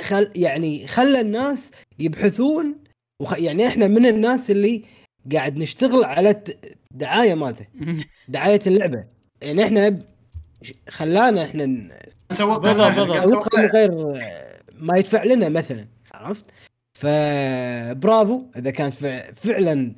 [0.00, 2.76] خل يعني خلى الناس يبحثون
[3.22, 4.82] وخ يعني إحنا من الناس اللي
[5.32, 6.42] قاعد نشتغل على
[6.92, 7.66] الدعاية مالته
[8.28, 9.04] دعاية اللعبة.
[9.42, 9.98] يعني إحنا
[10.88, 11.90] خلانا إحنا ن-
[13.24, 13.66] نسوق لها.
[13.72, 13.90] غير
[14.78, 16.44] ما يدفع لنا مثلا عرفت؟
[16.94, 19.94] فبرافو إذا كان فع- فعلا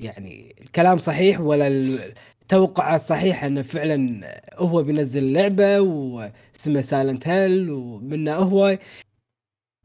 [0.00, 1.98] يعني الكلام صحيح ولا
[2.44, 4.20] التوقعات صحيحه انه فعلا
[4.54, 8.78] هو بينزل لعبة واسمها سايلنت هيل ومنه هو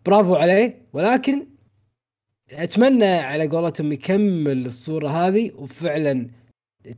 [0.05, 1.47] برافو عليه ولكن
[2.51, 6.27] أتمنى على قولتهم يكمل الصورة هذه وفعلا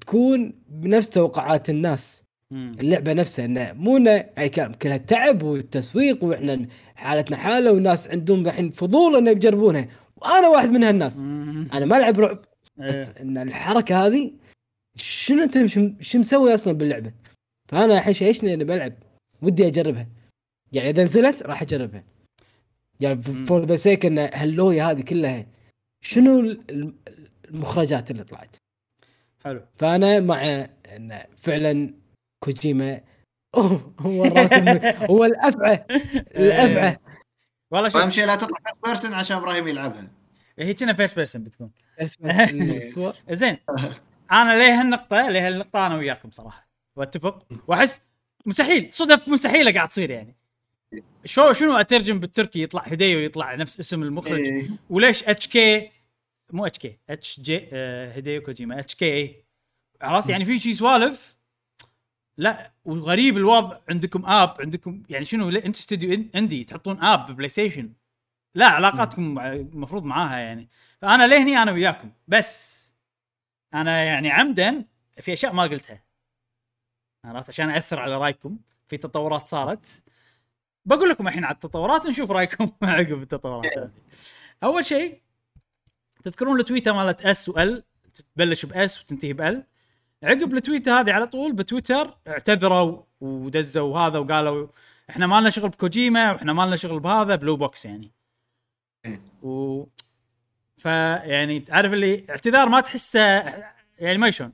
[0.01, 2.23] تكون بنفس توقعات الناس.
[2.51, 6.65] اللعبة نفسها إنه مو إنه أي كلام كلها تعب والتسويق وإحنا
[6.95, 11.19] حالتنا حالة والناس عندهم الحين فضول انه يجربونها وأنا واحد من هالناس.
[11.73, 12.39] أنا ما ألعب رعب
[12.79, 12.87] إيه.
[12.87, 14.31] بس إن الحركة هذه
[14.95, 15.65] شنو انت
[16.01, 17.11] شو- مسوي أصلا باللعبة؟
[17.71, 18.93] فأنا الحين شايشني اني بلعب
[19.41, 20.07] ودي أجربها.
[20.73, 22.03] يعني إذا نزلت راح أجربها.
[22.99, 23.21] يعني.
[23.21, 25.45] for the sake إن هاللوية هذه كلها
[26.03, 26.93] شنو ال-
[27.45, 28.55] المخرجات اللي طلعت؟
[29.45, 29.65] حلو.
[29.77, 30.43] فأنا مع
[30.95, 31.93] إن فعلا
[32.43, 33.01] كوجيما
[33.55, 35.85] هو هو الراس الم- هو الأفعى
[36.35, 36.97] الأفعى.
[37.71, 38.01] والله شوف.
[38.01, 40.07] أهم شيء لا تطلع first person عشان إبراهيم يلعبها.
[40.59, 41.71] هي كنا first person بتكون.
[42.01, 42.17] بس
[42.53, 43.15] الصور.
[43.31, 43.57] زين.
[44.31, 46.67] أنا ليه هالنقطة؟ ليه هالنقطة؟ أنا وياكم صراحة.
[46.95, 47.47] وأتفق.
[47.67, 48.01] وأحس
[48.45, 48.93] مستحيل.
[48.93, 50.35] صدف مستحيلة قاعد تصير يعني.
[51.25, 54.39] شو شنو أترجم بالتركي؟ يطلع هيديو يطلع نفس اسم المخرج.
[54.39, 54.69] إيه.
[54.89, 55.91] وليش HK
[56.51, 58.79] مو HK HJ آه، هيديو كوجيما.
[58.79, 59.35] HK
[60.01, 61.37] عرفت؟ يعني في شي سوالف؟
[62.37, 62.71] لا.
[62.85, 63.77] وغريب الوضع.
[63.89, 67.93] عندكم app؟ عندكم يعني شنو؟ انت استوديو indie تحطون app PlayStation
[68.55, 70.69] لا علاقاتكم المفروض معاها يعني.
[71.01, 72.11] فأنا ليه هني؟ أنا وياكم.
[72.27, 72.80] بس
[73.73, 74.85] أنا يعني عمدا
[75.21, 76.03] في أشياء ما قلتها.
[77.25, 78.57] عرفت؟ عشان أثر على رأيكم
[78.87, 80.03] في تطورات صارت.
[80.85, 83.77] بقول لكم الحين على التطورات ونشوف رأيكم عقب التطورات.
[83.77, 83.91] هذه
[84.63, 85.21] أول شيء
[86.23, 87.83] تذكرون التويته مالت اس وال
[88.13, 89.63] تبلش باس وتنتهي بال
[90.23, 94.67] عقب التويته هذه على طول بتويتر اعتذروا ودزوا هذا وقالوا
[95.09, 98.11] إحنا ما لنا شغل بكوجيما وإحنا ما لنا شغل بهذا Blue Box يعني.
[99.43, 99.83] و
[100.81, 103.19] فيعني تعرف اللي اعتذار ما تحسه
[103.99, 104.53] يعني ما شلون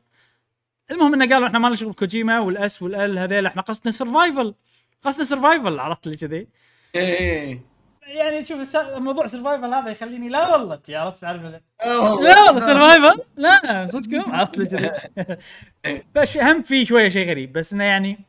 [0.91, 3.91] المهم إنه قالوا إحنا ما لنا شغل بكوجيما وال S وال L هذيل إحنا قصدنا
[3.91, 4.56] survival
[5.02, 6.48] قصدنا survival عرفت اللي كذي؟
[6.95, 7.62] إيه
[8.02, 11.62] يعني شوف موضوع survival هذا يخليني لا والله عرفت تعرف لا.
[12.02, 12.60] والله.
[12.60, 14.91] survival لا صدقكم عرفت لي كذي؟
[16.16, 18.20] بس هم في شوية شيء غريب بس إنه يعني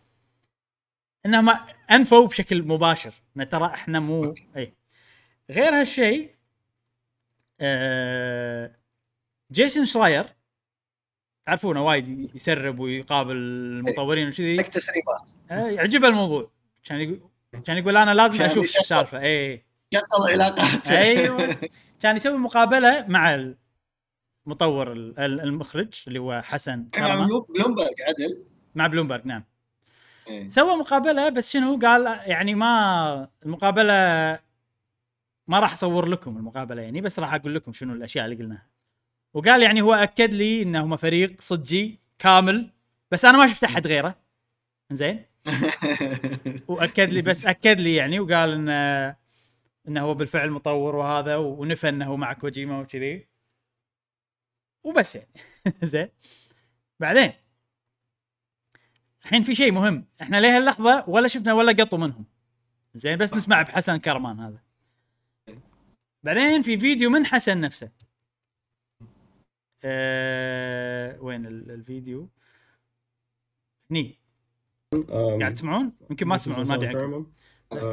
[1.27, 1.61] إنه ما
[1.91, 4.75] أنفوا بشكل مباشر إنه ترى إحنا مو اي
[5.51, 6.38] غير هالشيء
[7.61, 8.71] آه
[9.53, 10.27] جيسون شراير.
[11.47, 14.57] تعرفونه وايد يسرب ويقابل المطورين وكذي.
[14.57, 15.31] لك تسريبات.
[15.51, 16.51] آه، يعجبه الموضوع.
[16.85, 17.21] كان يقول
[17.65, 18.65] كان يقول أنا لازم أشوف.
[18.65, 19.21] السالفة.
[19.23, 19.65] اي
[19.95, 20.89] شغل علاقات.
[20.91, 21.57] أيوه.
[22.03, 23.35] كان يسوي مقابلة مع
[24.47, 27.15] المطور ال- ال- المخرج اللي هو حسن مع
[27.49, 28.45] بلومبرج عدل.
[28.75, 29.45] مع بلومبرج نعم.
[30.29, 30.49] إيه.
[30.49, 33.95] سوى مقابلة بس شنو قال؟ يعني ما المقابلة
[35.49, 38.67] ما راح اصور لكم المقابلة يعني بس راح أقول لكم شنو الأشياء اللي قلناها.
[39.35, 42.71] وقال يعني هو أكد لي انهم فريق صجي كامل
[43.11, 44.15] بس أنا ما شفت أحد غيره.
[44.93, 45.25] زين
[46.69, 49.17] وأكد لي بس أكد لي يعني وقال انه
[49.89, 53.29] إنه هو بالفعل مطور وهذا ونفى إنه مع كوجيما وكذي.
[54.85, 55.29] وبس يعني.
[55.83, 56.09] زين
[57.01, 57.33] بعدين
[59.23, 60.07] الحين في شيء مهم.
[60.23, 62.25] إحنا ليه اللحظه ولا شفنا ولا قطوا منهم.
[62.95, 64.68] زين بس نسمع بحسن كرمان هذا.
[66.29, 67.91] بعدين في فيديو من حسن نفسه.
[69.85, 72.29] أه وين ال- الفيديو؟
[73.91, 74.19] هني.
[75.41, 76.87] قاعد تسمعون؟ يمكن ما تسمعون ما أدري.
[76.89, 77.27] عنكم
[77.77, 77.85] بس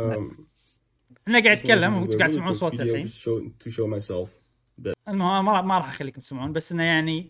[1.27, 3.07] إحنا قاعد نتكلم وأنتم قاعد تسمعون صوت الحين.
[3.63, 4.29] to show myself.
[5.07, 7.29] المهم ما راح ما راح أخليكم تسمعون بس إنه يعني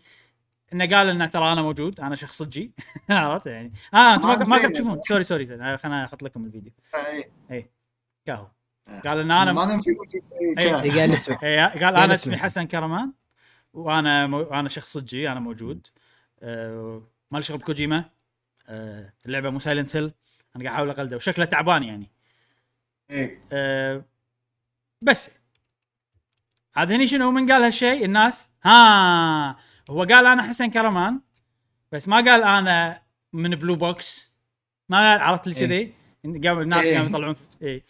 [0.73, 2.71] إنه قال إنه ترى أنا موجود أنا شخص صجي.
[3.09, 4.57] عرفت يعني؟ آه أنتم ما.
[4.57, 4.95] قاعد تشوفون.
[5.07, 5.45] sorry sorry
[5.77, 6.71] خليني أحط لكم الفيديو.
[7.51, 7.71] إيه.
[8.25, 8.47] كاهو
[8.87, 9.89] قال إن أنا ما ننفي.
[10.57, 11.05] إيه.
[11.05, 12.13] نسمع إيه، قال يعني أنا.
[12.13, 13.13] اسمي حسن كرمان
[13.73, 14.41] وأنا مو...
[14.41, 15.87] أنا شخص صجي أنا موجود.
[16.43, 17.07] أه...
[17.31, 18.05] ما لي شغل بكوجيما.
[18.67, 19.13] أه...
[19.25, 20.03] اللعبة مو Silent Hill
[20.55, 21.15] أنا قاعد أحاول أقلده.
[21.15, 22.11] وشكله تعبان يعني.
[23.11, 23.39] إيه.
[23.51, 24.05] أه...
[25.01, 25.31] بس.
[26.75, 28.49] هذا هني شنو؟ من قال هالشيء؟ الناس.
[28.63, 29.57] ها!
[29.89, 31.21] هو قال أنا حسن كرمان
[31.91, 33.01] بس ما قال أنا
[33.33, 34.33] من Blue Box
[34.89, 35.93] ما قال عرفت لي كذي؟
[36.43, 36.95] قام الناس إيه.
[36.95, 37.35] قاموا يطلعون.
[37.63, 37.83] اي صي-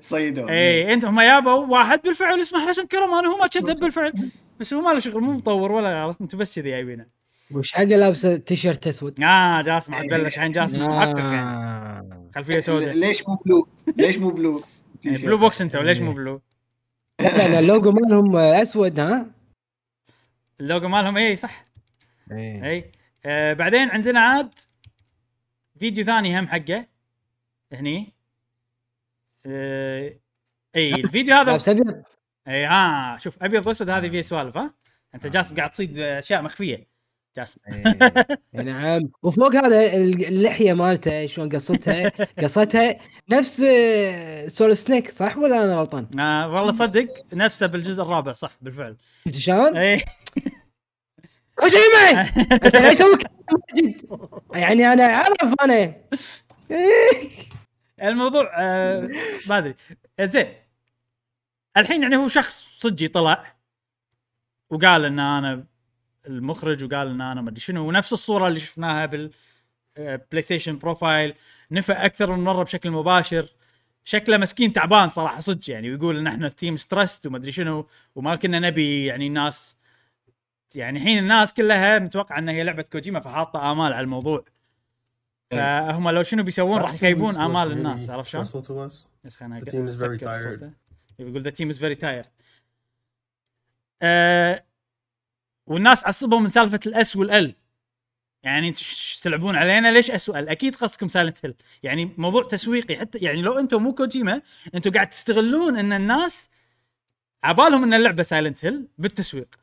[0.00, 4.30] تصيدون اي انت هم يابوا واحد بالفعل اسمه حسن كرمان وهو ما كذب بالفعل
[4.60, 7.06] بس هو ما له شغل مو مطور ولا عرفت أنتم بس كذي جايبينه.
[7.50, 11.36] وش حقه لابسة تيشيرت أسود؟ آه جاسم عاد بلش الحين جاسم محقق يعني.
[11.36, 12.30] آه.
[12.34, 12.94] خلفية سوداء.
[12.94, 14.62] ليش مو blue؟ ليش مو blue؟
[15.06, 16.40] إيه، Blue Box أنت وليش مو blue؟
[17.20, 19.30] لا لأن اللوجو مالهم أسود ها؟
[20.60, 21.64] اللوجو مالهم اي صح.
[22.32, 22.64] إيه.
[22.70, 22.92] اي
[23.24, 24.50] آه بعدين عندنا عاد
[25.78, 26.86] فيديو ثاني هم حقه
[27.72, 28.12] هني.
[29.46, 30.20] إي
[30.76, 32.02] الفيديو هذا لابس أبيض.
[32.48, 34.74] إي ها شوف أبيض وأسود هذه فيها سوالف ها؟
[35.14, 36.90] أنت جاسم قاعد تصيد أشياء مخفية.
[37.36, 37.60] جاسم.
[37.68, 39.10] إيه، نعم.
[39.22, 42.12] وفوق هذا اللحية مالته شلون قصتها
[42.42, 42.98] قصتها
[43.30, 48.52] نفس آه، سول سنيك صح ولا أنا غلطان؟ آه والله صدق نفسه بالجزء الرابع صح
[48.60, 48.96] بالفعل.
[49.26, 50.02] أنت شلون؟ إي.
[51.60, 52.20] كوجيما
[52.52, 52.94] أنت لا
[53.72, 54.02] ماجد
[54.54, 55.94] يعني أنا اعرف أنا.
[58.02, 59.08] الموضوع آه
[59.48, 59.74] ما أدري.
[60.20, 60.54] زين.
[61.76, 63.56] الحين يعني هو شخص صدقي طلع
[64.70, 65.64] وقال إن أنا
[66.26, 69.30] المخرج وقال إن أنا ما أدري شنو ونفس الصورة اللي شفناها بال
[69.96, 71.34] آه، PlayStation profile
[71.70, 73.48] نفى أكثر من مرة بشكل مباشر.
[74.04, 78.36] شكله مسكين تعبان صراحة صدق يعني ويقول إن إحنا team stressed وما أدري شنو وما
[78.36, 79.78] كنا نبي يعني الناس
[80.74, 84.44] يعني الحين الناس كلها متوقعة إن هي لعبة كوجيما فحاطة آمال على الموضوع.
[85.50, 88.88] فهم لو شنو بيسوون راح يخيبون آمال الناس عرفت شلون؟
[89.24, 90.58] بس خلينا very أسكر tired.
[90.58, 90.70] صوته.
[91.18, 92.26] يقول the team is very tired
[95.66, 97.54] والناس عصبوا من سالفة ال S وال L
[98.42, 98.82] يعني أنتم
[99.22, 103.42] تلعبون علينا ليش S و L أكيد قصدكم Silent Hill يعني موضوع تسويقي حتى يعني
[103.42, 104.42] لو أنتم مو كوجيما
[104.74, 106.50] أنتم قاعد تستغلون إن الناس
[107.44, 109.60] عبالهم إن اللعبة Silent Hill بالتسويق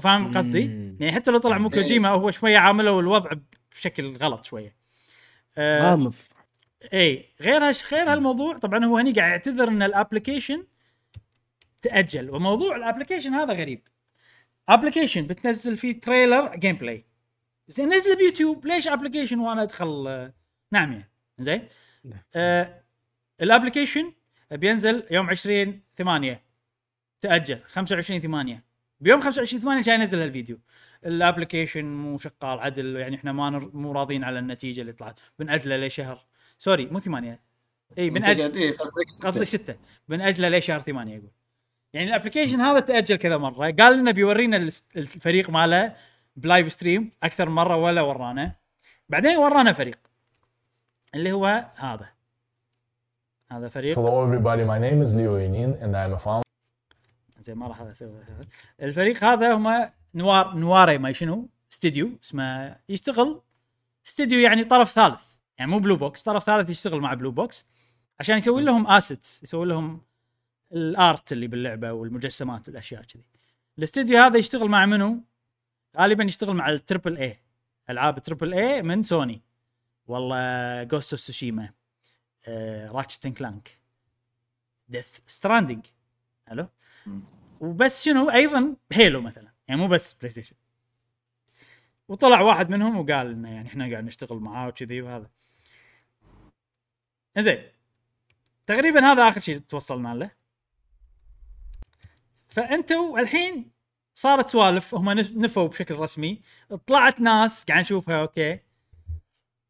[0.00, 0.64] فاهم قصدي؟
[1.00, 1.70] يعني حتى لو طلع مو.
[1.70, 3.30] كوجيما هو شوية عاملوا الوضع
[3.70, 4.83] بشكل غلط شوية
[5.58, 6.14] غامض.
[6.94, 10.66] إي غير هش غير هالموضوع طبعا هو هني قاعد يعتذر إن ال application
[11.82, 13.88] تأجل وموضوع ال application هذا غريب.
[14.68, 17.04] application بتنزل فيه trailer gameplay
[17.68, 20.32] زين نزله بيوتيوب ليش application وأنا أدخل آه،
[20.72, 21.68] نعم يعني زين؟
[22.34, 22.84] آه
[23.40, 24.12] ال application
[24.50, 26.42] بينزل يوم 20 8
[27.20, 28.64] تأجل 25 8
[29.00, 30.60] بيوم 25 8 جاي ينزل هالفيديو.
[31.04, 33.70] ال application مو شغال عدل يعني إحنا ما نر...
[33.74, 35.20] مو راضيين على النتيجة اللي طلعت.
[35.38, 36.24] بنأجله لشهر.
[36.58, 37.40] sorry مو 8
[37.98, 39.26] إي بنأجل إي قصدك.
[39.26, 39.74] قصدي ستة.
[40.08, 41.30] بنأجله لشهر ثمانية يقول.
[41.92, 43.70] يعني ال application هذا تأجل كذا مرة.
[43.70, 44.56] قال لنا بيورينا
[44.96, 45.96] الفريق ماله
[46.36, 48.52] ب live stream أكثر من مرة ولا ورانا.
[49.08, 49.98] بعدين ورانا فريق.
[51.14, 52.08] اللي هو هذا.
[53.50, 53.96] هذا فريق.
[53.96, 56.44] Hello everybody, my name is Leo Yanin and I'm a founder.
[57.40, 58.24] زين ما راح أسوي.
[58.82, 63.42] الفريق هذا هم نوار نواري ما شنو استديو اسمه يشتغل.
[64.06, 65.22] استديو يعني طرف ثالث
[65.58, 67.66] يعني مو Blue Box طرف ثالث يشتغل مع Blue Box
[68.20, 70.02] عشان يسوي لهم assets يسوي لهم
[70.72, 73.24] ال art اللي باللعبة والمجسمات والأشياء كذي.
[73.78, 75.24] الاستديو هذا يشتغل مع منو؟
[75.96, 77.38] غالبا يشتغل مع ال triple A
[77.90, 79.42] ألعاب triple A من سوني
[80.06, 81.72] والله Ghost of Tsushima
[82.88, 83.78] Ratchet Clank
[84.88, 85.86] Death Stranding
[86.46, 86.68] حلو؟
[87.60, 89.53] وبس شنو أيضا Halo مثلا.
[89.68, 90.56] يعني مو بس PlayStation.
[92.08, 95.30] وطلع واحد منهم وقال إنه يعني إحنا قاعد نشتغل معاه وكذي وهذا.
[97.38, 97.62] زين
[98.66, 100.30] تقريبا هذا آخر شيء توصلنا له.
[102.48, 103.70] فأنتوا الحين
[104.14, 106.42] صارت سوالف هم نف- نفوا بشكل رسمي.
[106.86, 108.52] طلعت ناس قاعد نشوفها okay.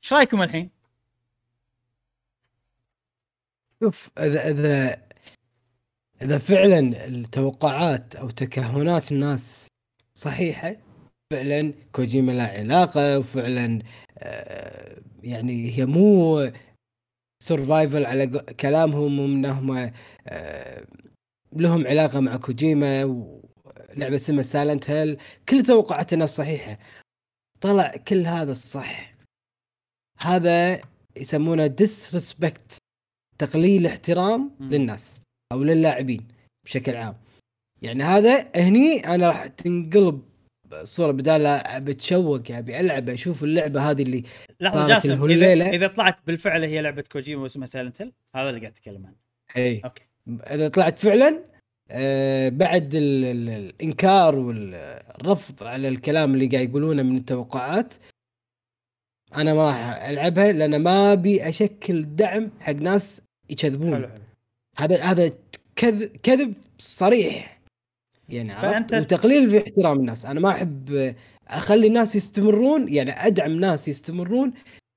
[0.02, 0.70] إيش رأيكم الحين؟
[3.82, 5.04] شوف إذا إذا
[6.22, 9.68] إذا فعلا التوقعات أو تكهنات الناس
[10.18, 10.76] صحيحة.
[11.32, 13.82] فعلا كوجيما له علاقة وفعلا
[14.18, 16.50] آه، يعني هي مو
[17.42, 18.26] survival على
[18.60, 19.92] كلامهم انهم
[20.28, 20.86] آه،
[21.52, 25.18] لهم علاقة مع كوجيما ولعبة اسمها Silent Hill
[25.48, 26.78] كل توقعات الناس صحيحه
[27.60, 29.14] طلع كل هذا الصح.
[30.20, 30.80] هذا
[31.16, 32.76] يسمونه disrespect
[33.38, 34.50] تقليل احترام.
[34.60, 35.20] للناس
[35.52, 36.28] أو للاعبين
[36.64, 37.23] بشكل عام.
[37.84, 40.22] يعني هذا هني أنا راح تنقلب
[40.72, 44.24] الصورة بدال ابي اتشوق ابي العب أشوف اللعبة هذه اللي
[44.60, 45.70] لحظة جاسم الهليلة.
[45.70, 49.16] اذا, طلعت بالفعل هي لعبة كوجيما واسمها Silent Hill هذا اللي قاعد اتكلم عنه.
[49.56, 49.80] إي.
[49.84, 50.02] okay.
[50.28, 51.44] إذا طلعت فعلا
[51.90, 57.94] آه بعد ال ال الإنكار والرفض على الكلام اللي قاعد يقولونه من التوقعات
[59.36, 64.10] أنا ما راح ألعبها لأن ما أبي أشكل دعم حق ناس يكذبون.
[64.78, 65.32] هذا هذا
[65.76, 67.53] كذب كذب صريح.
[68.28, 70.26] يعني عرفت؟ فأنت- وتقليل في احترام الناس.
[70.26, 71.14] أنا ما أحب
[71.48, 74.52] أخلي الناس يستمرون يعني أدعم ناس يستمرون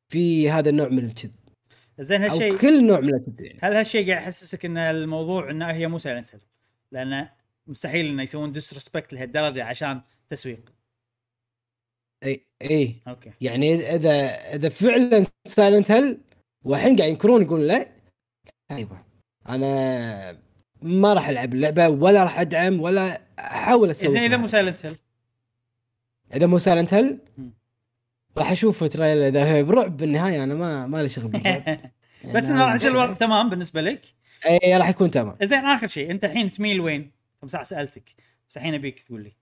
[0.09, 1.31] في هذا النوع من الكذب.
[1.99, 3.59] زين هالشيء كل نوع من الكذب يعني.
[3.61, 6.41] هل هالشيء قاعد يحسسك إن الموضوع انها هي مو Silent Hill؟
[6.91, 7.27] لأن
[7.67, 10.73] مستحيل إنه يسوون disrespect لهالدرجة عشان تسويق.
[12.23, 12.95] إي إي.
[13.07, 13.31] okay.
[13.41, 14.11] يعني إذا
[14.55, 16.17] إذا فعلا Silent Hill
[16.63, 17.89] والحين قاعد ينكرون يقولون لا.
[18.71, 19.05] أيوه.
[19.49, 20.39] أنا
[20.81, 24.37] ما راح ألعب اللعبة ولا راح أدعم ولا أحاول أسوي زين إذا.
[24.37, 24.95] مو Silent Hill
[26.33, 27.53] إذا مو Silent Hill مم.
[28.37, 31.63] راح أشوف trailer إذا هي برعب بالنهاية أنا ما ما لي شغل بالرعب.
[32.35, 34.01] بس يعني إنه راح يصير الوضع تمام بالنسبة لك؟
[34.45, 35.35] اي راح يكون تمام.
[35.43, 38.09] زين آخر شيء أنت الحين تميل وين؟ كم ساعة سألتك.
[38.49, 39.33] بس الحين أبيك تقول لي.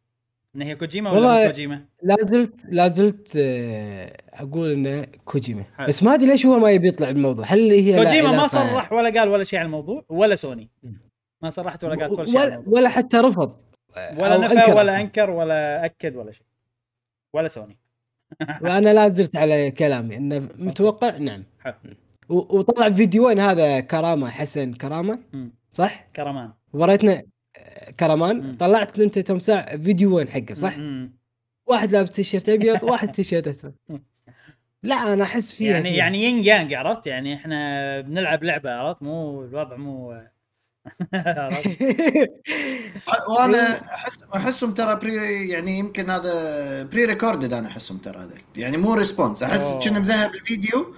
[0.56, 5.64] إن هي كوجيما ولا كوجيما؟ لا زلت لا زلت آه، أقول إنه كوجيما.
[5.78, 5.88] حلو.
[5.88, 9.20] بس ما أدري ليش هو ما يبي يطلع الموضوع هل هي كوجيما ما صرح ولا
[9.20, 10.70] قال ولا شيء عن الموضوع ولا سوني.
[11.45, 13.57] ما صرحت ولا قالت ولا شيء ولا, ولا حتى رفض
[14.17, 15.01] ولا نفى أنكر ولا.
[15.01, 16.45] أنكر ولا أكد ولا شيء
[17.33, 17.77] ولا سوني
[18.64, 21.75] وأنا لا زلت على كلامي انه متوقع نعم حلو.
[22.30, 25.19] وطلع فيديوين هذا كرامة حسن كرامة.
[25.72, 27.24] صح؟ كرمان وريتنا
[27.57, 28.57] آه، كرمان مم.
[28.57, 31.17] طلعت أنت تمساع فيديوين حقه صح؟ مم.
[31.67, 33.75] واحد لابس تيشيرت أبيض واحد تيشيرت أسود
[34.83, 35.98] لا أنا أحس فيها يعني فيها.
[35.98, 40.22] يعني ينج يانج عرفت يعني إحنا بنلعب لعبة عرفت مو الوضع مو؟
[43.30, 48.94] وأنا احس أحسهم ترى pre يعني يمكن هذا pre-recorded أنا أحسهم ترى هذا يعني مو
[48.94, 49.74] response أحس.
[49.84, 50.96] كنا مزهق بالفيديو.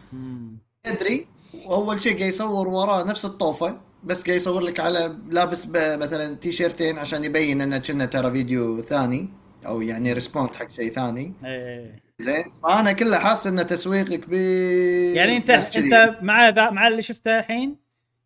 [0.87, 1.27] يدري.
[1.65, 3.77] وأول شيء قاعد يصور وراه نفس الطوفة.
[4.03, 8.81] بس قاعد يصور لك على لابس ب- مثلا تيشيرتين عشان يبين انه كنا ترى فيديو
[8.81, 9.29] ثاني.
[9.65, 11.33] أو يعني respond حق شيء ثاني.
[11.45, 12.03] إيه.
[12.19, 12.43] زين.
[12.63, 15.15] فأنا كله حاسس إنه تسويق كبير.
[15.15, 15.49] يعني انت.
[15.49, 17.75] أنت مع ذا مع اللي شفته الحين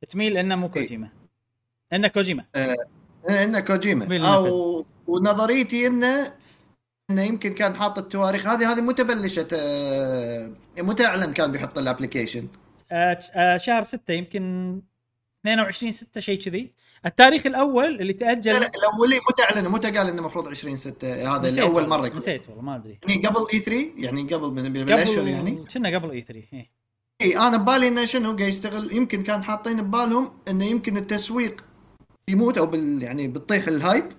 [0.08, 0.72] تميل إنه مو إيه.
[0.72, 1.10] كوجيما.
[1.94, 2.46] انه كوجيما.
[2.56, 4.34] إيه، انه كوجيما.
[4.36, 6.34] أو ونظريتي انه
[7.12, 8.48] انه يمكن كان حاط التواريخ.
[8.48, 12.48] هذه هذه متى بلشت؟ آه، متى اعلن كان بيحط ال application
[12.92, 14.82] آه آه شهر 6 يمكن
[15.42, 16.74] 22 6 شيء كذي.
[17.06, 21.36] التاريخ الأول اللي لا تاجل لا الاولي متى اعلن متى قال إنه المفروض 20 6
[21.36, 22.18] هذا اللي اول مرة يكون.
[22.18, 23.00] نسيت والله ما أدري.
[23.08, 26.72] يعني قبل E3 يعني قبل من- بالاشهر يعني؟ كنا قبل E3 إيه.
[27.22, 31.66] اي أنا ببالي إنه شنو قاعد يستغل يمكن كان حاطين ببالهم إنه يمكن التسويق
[32.30, 34.10] يموت أو بال يعني بتطيح ال hype.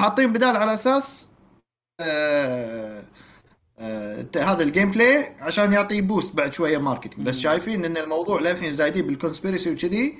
[0.00, 1.30] حاطين بدال على أساس
[2.00, 3.04] آه
[3.78, 7.38] آه هذا ال gameplay عشان يعطي boost بعد شوية marketing بس.
[7.38, 10.18] شايفين إن الموضوع للحين زايدين بال conspiracy وكذي.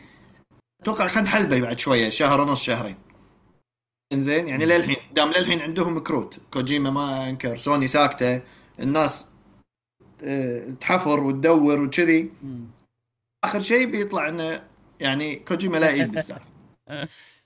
[0.82, 2.96] أتوقع خلينا نحلبه بعد شوية شهر ونص شهرين.
[4.12, 8.42] إنزين يعني للحين دام للحين عندهم كروت كوجيما ما أنكر سوني ساكته
[8.80, 9.26] الناس
[10.24, 12.32] آه، تحفر وتدور وكذي.
[13.44, 14.62] آخر شيء بيطلع إنه
[15.00, 16.47] يعني كوجيما لا يجيب بالسالفه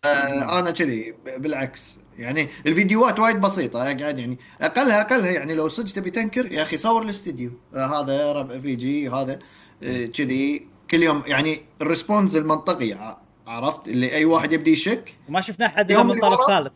[0.04, 1.98] آه أنا كذي بالعكس.
[2.18, 6.76] يعني الفيديوهات وايد بسيطة قاعد يعني أقلها أقلها يعني لو صدق تبي تنكر يا أخي
[6.76, 7.50] صور الاستديو.
[7.74, 9.38] آه هذا ربع في جي هذا
[9.82, 10.68] آه، كذي.
[10.90, 15.14] كل يوم يعني ال response المنطقي عرفت؟ اللي أي واحد يبدي يشك.
[15.28, 16.46] وما شفنا احد إلا يوم من طرف.
[16.46, 16.72] ثالث.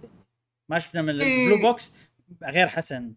[0.68, 1.46] ما شفنا من إيه.
[1.54, 1.92] ال Blue Box
[2.44, 3.12] غير حسن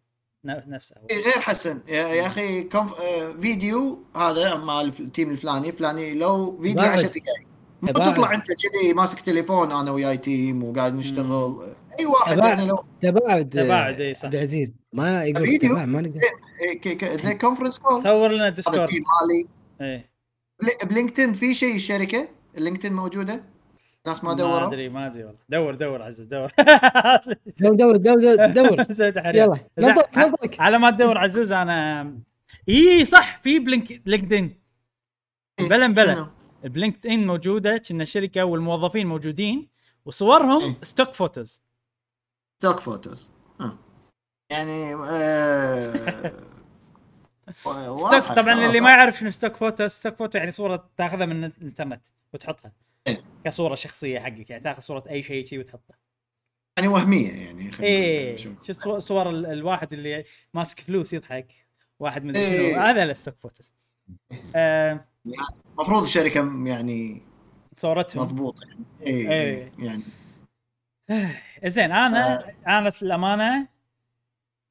[0.45, 0.95] نفسه.
[1.09, 1.81] إيه، غير حسن.
[1.87, 2.93] يا, يا أخي conf...
[2.93, 5.71] آه، فيديو هذا مع الف- ال team الفلاني.
[5.71, 6.99] فلاني لو فيديو بعد.
[6.99, 7.48] 10 دقائق
[7.81, 8.13] مو بعد.
[8.13, 11.73] تطلع انت كذي ماسك تليفون أنا وياي team وقاعد نشتغل.
[11.99, 12.47] أي واحد بعد.
[12.49, 14.25] يعني لو تباعد تباعد، إي صح.
[14.25, 14.73] عبد العزيز.
[14.93, 15.69] ما يقول فيديو.
[15.71, 16.19] تباعد ما نقدر.
[16.61, 19.47] إيه، ك- ك- زي conference call صور لنا Discord مالي.
[19.81, 20.09] إيه
[20.61, 22.27] بل- ب LinkedIn في شيء الشركة؟
[22.57, 23.43] ال LinkedIn موجودة؟
[24.07, 25.39] ناس ما ما دوروا؟ أدري ما أدري والله.
[25.49, 26.51] دور دور عزيز دور.
[27.61, 28.85] دور دور دور دور.
[29.35, 32.13] يلا ننطلق ننطلق على ما تدور عزوز أنا
[32.69, 34.59] إي صح في ب Link LinkedIn
[35.61, 36.27] بلا بلا شنو؟
[36.63, 39.69] ب LinkedIn موجودة كنا الشركة والموظفين موجودين
[40.05, 40.77] وصورهم إيه.
[40.83, 41.63] stock photos
[42.59, 43.31] stock photos
[43.61, 43.77] آه.
[44.51, 46.33] يعني آه...
[47.95, 52.05] stock طبعا اللي ما يعرف شنو stock photo stock photo يعني صورة تاخذها من الإنترنت
[52.33, 52.71] وتحطها
[53.07, 53.23] إيه.
[53.45, 55.97] كصورة شخصية حقك يعني تاخذ صورة أي شيء شيء وتحطها
[56.77, 58.63] يعني وهمية يعني خلينا إيه نشوف.
[58.67, 60.23] شفت صور- صور ال- الواحد اللي
[60.53, 61.67] ماسك فلوس يضحك
[61.99, 62.89] واحد من إيه.
[62.89, 63.78] هذا ال stock photos آه
[65.77, 67.21] المفروض الشركة م- يعني
[67.77, 68.23] صورتهم.
[68.23, 68.85] مضبوطة يعني.
[69.01, 69.71] إيه, إيه.
[69.79, 70.03] يعني.
[71.65, 73.67] زين أنا أنا للأمانة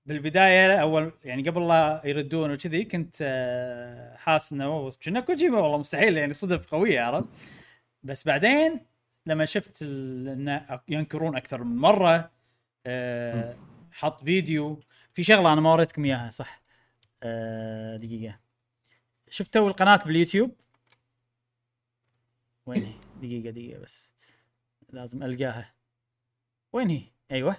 [0.07, 6.17] بالبداية اول يعني قبل لا يردون وكذي كنت آه، حاس إنه كنا كوجيما والله مستحيل
[6.17, 7.29] يعني صدف قوية عرفت؟
[8.03, 8.81] بس بعدين
[9.27, 12.31] لما شفت إنه ينكرون أكثر من مرة
[12.87, 13.57] آه،
[13.93, 14.81] حط فيديو.
[15.13, 16.63] في شغلة أنا ما وريتكم إياها صح؟
[17.23, 18.39] آه، دقيقة.
[19.31, 20.57] شفتوا القناة باليوتيوب.
[22.67, 24.15] وين هي؟ دقيقة دقيقة بس.
[24.91, 25.75] لازم ألقاها.
[26.73, 27.57] وين هي؟ أيوه.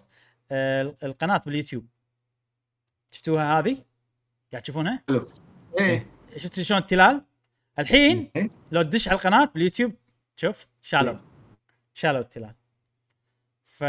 [0.52, 1.88] آه، القناة باليوتيوب.
[3.12, 3.86] شفتوها هذه؟
[4.52, 5.04] قاعد تشوفونها؟
[5.80, 6.12] إيه.
[6.38, 7.26] شفت شلون التلال
[7.80, 8.50] الحين إيه.
[8.72, 9.96] لو تدش على القناة باليوتيوب
[10.36, 11.20] شوف شالوا
[11.94, 12.56] شالوا التلال.
[13.64, 13.84] ف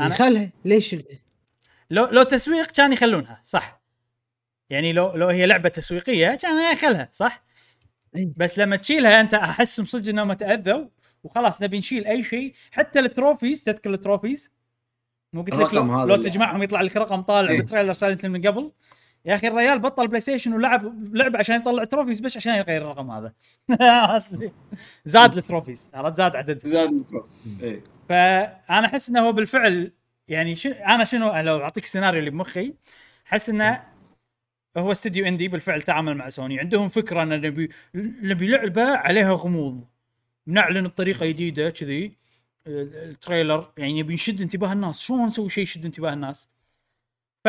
[0.00, 0.96] أنا خلها ليش؟
[1.90, 3.83] لو لو تسويق كان يخلونها صح.
[4.74, 7.42] يعني لو لو هي لعبة تسويقية كان يخلها صح
[8.16, 8.32] إي.
[8.36, 10.84] بس لما تشيلها أنت أحسهم صدق إنهم تأذوا
[11.24, 14.52] وخلاص نبي نشيل أي شيء حتى ال trophies تذكر ال trophies
[15.32, 17.56] مو قلت لك لو, لو تجمعهم يطلع لك رقم طالع إي.
[17.56, 18.72] بال trailer Silent من قبل
[19.24, 23.32] يا أخي الريال بطل PlayStation ولعب لعب عشان يطلع trophies بس عشان يغير الرقم هذا
[25.04, 27.28] زاد ال trophies عرفت زاد عددها زاد ال trophy.
[27.62, 27.80] إيه.
[28.08, 29.92] فأنا أحس إنه هو بالفعل
[30.28, 32.74] يعني شو أنا شنو لو أعطيك السيناريو اللي بمخي
[33.26, 33.93] أحس إنه
[34.76, 36.60] هو استوديو indie بالفعل تعامل مع سوني.
[36.60, 39.84] عندهم فكرة أن نبي نبي لعبة عليها غموض.
[40.46, 42.16] نعلن بطريقة جديدة كذي.
[42.66, 45.00] ال- ال trailer يعني يبي يشد انتباه الناس.
[45.00, 46.48] شلون نسوي شيء يشد انتباه الناس؟
[47.44, 47.48] ف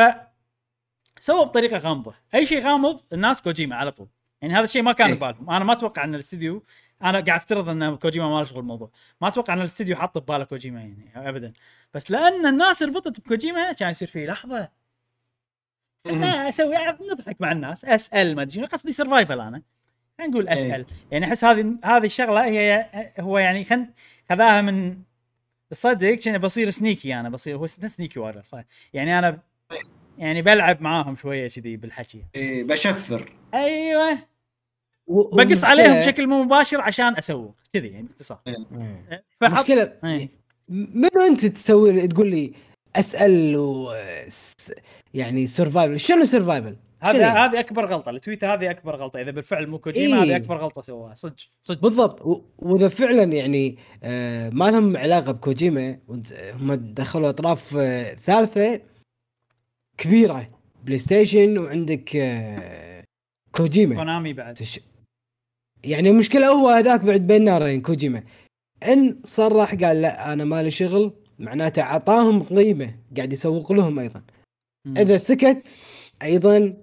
[1.18, 2.14] سووا بطريقة غامضة.
[2.34, 4.08] أي شيء غامض الناس كوجيما على طول.
[4.42, 5.14] يعني هذا الشيء ما كان إيه.
[5.14, 5.50] ببالهم.
[5.50, 6.62] أنا ما أتوقع أن الاستديو
[7.02, 8.90] أنا قاعد أفترض أن كوجيما ما له شغل الموضوع
[9.20, 11.52] ما أتوقع أن الاستديو حاط بباله كوجيما يعني ابدا.
[11.94, 14.68] بس لأن الناس ربطت بكوجيما كان يصير فيه لحظة
[16.10, 16.76] أنا أسوي
[17.12, 18.66] نضحك مع الناس أسأل ما أدري شنو.
[18.66, 19.62] قصدي سرفايفل أنا.
[20.18, 20.86] خلينا نقول أسأل.
[21.10, 22.86] يعني أحس هذه هذه الشغلة هي
[23.20, 23.86] هو يعني خن
[24.30, 24.96] خذاها من
[25.70, 28.42] تصدق كأني بصير سنيكي أنا بصير هو سنيكي وارر
[28.92, 29.40] يعني أنا
[30.18, 32.24] يعني بلعب معاهم شوية كذي بالحكي.
[32.34, 33.32] إيه بشفر.
[33.54, 34.18] أيوه.
[35.06, 38.40] و- بقص عليهم بشكل مو مباشر عشان أسوق كذي يعني باختصار.
[38.46, 39.24] إيه.
[39.40, 40.28] فحط مشكلة إيه.
[40.68, 42.52] منو أنت تسوي تقول لي
[42.98, 43.92] أسأل و
[45.14, 48.10] يعني survival شنو survival؟ هذا هذه أكبر غلطة.
[48.10, 49.20] ال tweet هذه أكبر غلطة.
[49.20, 50.22] إذا بالفعل مو كوجيما إيه.
[50.22, 51.36] هذه أكبر غلطة سواها صدق.
[51.62, 51.80] صدق.
[51.82, 52.42] بالضبط.
[52.58, 55.98] وإذا فعلا يعني آه ما لهم علاقة بكوجيما
[56.54, 58.80] هم دخلوا أطراف آه ثالثة
[59.98, 60.48] كبيرة.
[60.84, 63.04] PlayStation وعندك آه
[63.52, 63.94] كوجيما.
[63.94, 64.54] كونامي بعد.
[64.54, 64.80] تش...
[65.84, 68.22] يعني المشكلة هو هذاك بعد بين نارين كوجيما.
[68.82, 71.12] إن صرح قال لا أنا مالي شغل.
[71.38, 74.22] معناته أعطاهم قيمة قاعد يسوق لهم أيضا
[74.84, 74.98] مم.
[74.98, 75.68] إذا سكت
[76.22, 76.76] أيضا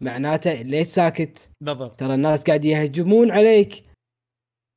[0.00, 3.84] معناته ليش ساكت بالضبط ترى الناس قاعد يهجمون عليك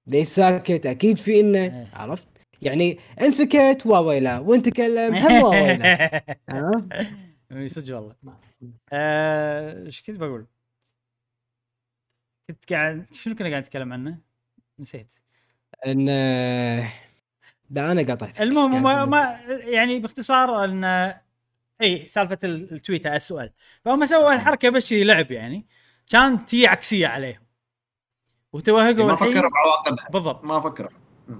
[0.07, 1.87] ليش ساكت أكيد في إنه إيه.
[1.93, 2.27] عرفت
[2.61, 6.23] يعني إن سكت واويلا وإن تكلم هم واويلا؟
[7.51, 8.15] اي صدق والله
[8.93, 10.45] آه، إيش كنت بقول؟
[12.49, 14.17] كنت قاعد شنو كنا قاعد نتكلم عنه؟
[14.79, 15.13] نسيت
[15.87, 16.09] إن
[17.69, 21.13] ده أنا قطعت المهم ما, ما يعني باختصار ان
[21.81, 23.51] اي سالفة ال- ال tweet على السؤال.
[23.85, 25.67] فهم سووا الحركة بس شي لعب يعني.
[26.09, 27.41] كان تي عكسية عليهم.
[28.53, 29.33] وتوهقوا ما الحين.
[29.33, 30.07] فكروا بعواقبها.
[30.13, 30.49] بالضبط.
[30.51, 30.89] ما فكروا.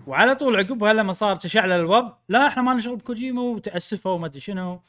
[0.08, 2.14] وعلى طول عقبها لما صار تشعل الوضع.
[2.30, 4.82] لا إحنا ما لنا شغل بكوجيما وتأسفوا وما أدري شنو.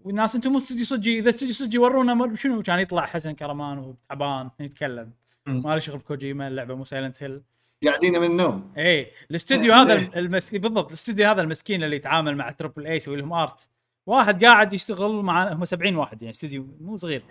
[0.00, 1.18] والناس أنتم مو استوديو صجي.
[1.18, 2.62] إذا استوديو صجي ورونا ما- شنو.
[2.62, 5.12] كان يطلع حسن كرمان وتعبان يتكلم.
[5.46, 7.42] ما له شغل بكوجيما اللعبة مو Silent Hill
[7.86, 8.72] قاعدين من النوم.
[8.76, 13.32] إيه الاستوديو هذا المسكين بالضبط الاستوديو هذا المسكين اللي يتعامل مع triple A يسوي لهم
[13.32, 13.68] art.
[14.06, 17.22] واحد قاعد يشتغل مع هم 70 واحد يعني استوديو مو صغير.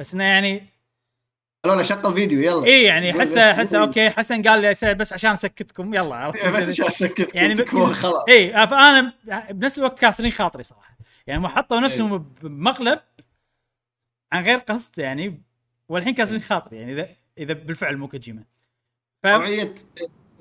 [0.00, 0.66] بس إنه يعني
[1.64, 2.64] قالوا له شغل فيديو يلا.
[2.64, 6.68] إيه يعني حسه حسه أوكي حسن قال لي بس عشان أسكتكم يلا عرفت إيه، بس.
[6.68, 8.24] عشان سكت يعني خلاص.
[8.28, 9.12] اي فانا
[9.50, 10.96] بنفس الوقت كاسرين خاطري صراحة.
[11.26, 13.00] يعني حطوا نفسهم بمقلب
[14.32, 15.42] عن غير قصد يعني
[15.88, 17.08] والحين كاسرين خاطري يعني اذا
[17.38, 18.44] إذا بالفعل مو كوجيما
[19.26, 19.74] نوعيه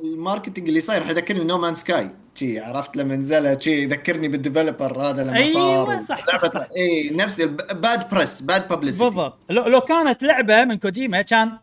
[0.03, 4.41] ال marketing اللي صاير يذكرني No Man's Sky شي عرفت لما نزلها شي يذكرني بال
[4.41, 6.01] developer هذا لما أيوة، صار.
[6.01, 6.67] صح، صح، صح.
[6.75, 9.51] إي نفس bad press bad publicity بالضبط.
[9.51, 11.59] لو, لو كانت لعبة من كوجيما كان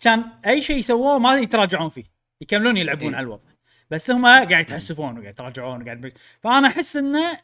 [0.00, 2.04] كان أي شيء سووه ما يتراجعون فيه.
[2.40, 3.16] يكملون يلعبون إيه.
[3.16, 3.50] على الوضع.
[3.90, 7.38] بس هم قاعد يتحسفون وقاعد يتراجعون وقاعد فأنا أحس إنه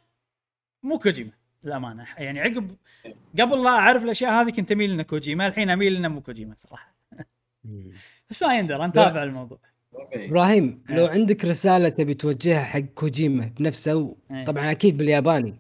[0.83, 1.31] مو كوجيما
[1.65, 2.07] للأمانة.
[2.19, 2.77] يعني عقب
[3.41, 6.95] قبل لا أعرف الأشياء هذه كنت أميل إنه كوجيما الحين أميل إنه مو كوجيما صراحة.
[8.33, 9.59] بس ما يندر نتابع الموضوع.
[10.13, 10.83] إبراهيم.
[10.91, 11.11] لو إيه.
[11.11, 14.45] عندك رسالة تبي توجهها حق كوجيما بنفسه إيه.
[14.45, 15.55] طبعا أكيد بالياباني.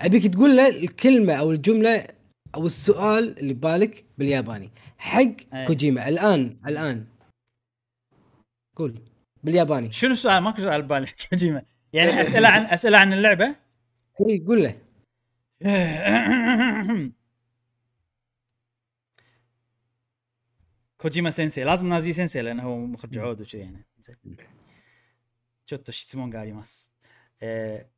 [0.00, 2.06] أبيك تقول له الكلمة أو الجملة
[2.54, 4.70] أو السؤال اللي ببالك بالياباني.
[4.98, 5.20] حق
[5.54, 5.64] إيه.
[5.66, 7.04] كوجيما الآن الآن.
[8.76, 8.94] قول
[9.44, 9.92] بالياباني.
[9.92, 11.62] شنو السؤال؟ ماكو سؤال ببالي كوجيما.
[11.92, 13.54] يعني أسئلة عن أسئلة عن اللعبة؟
[14.28, 14.74] اي قول له.
[21.02, 23.66] コジ先生、ラズムナージ先生、のンホをジョードチェ。
[25.66, 26.92] ちょっと質問があります。
[27.40, 27.88] え、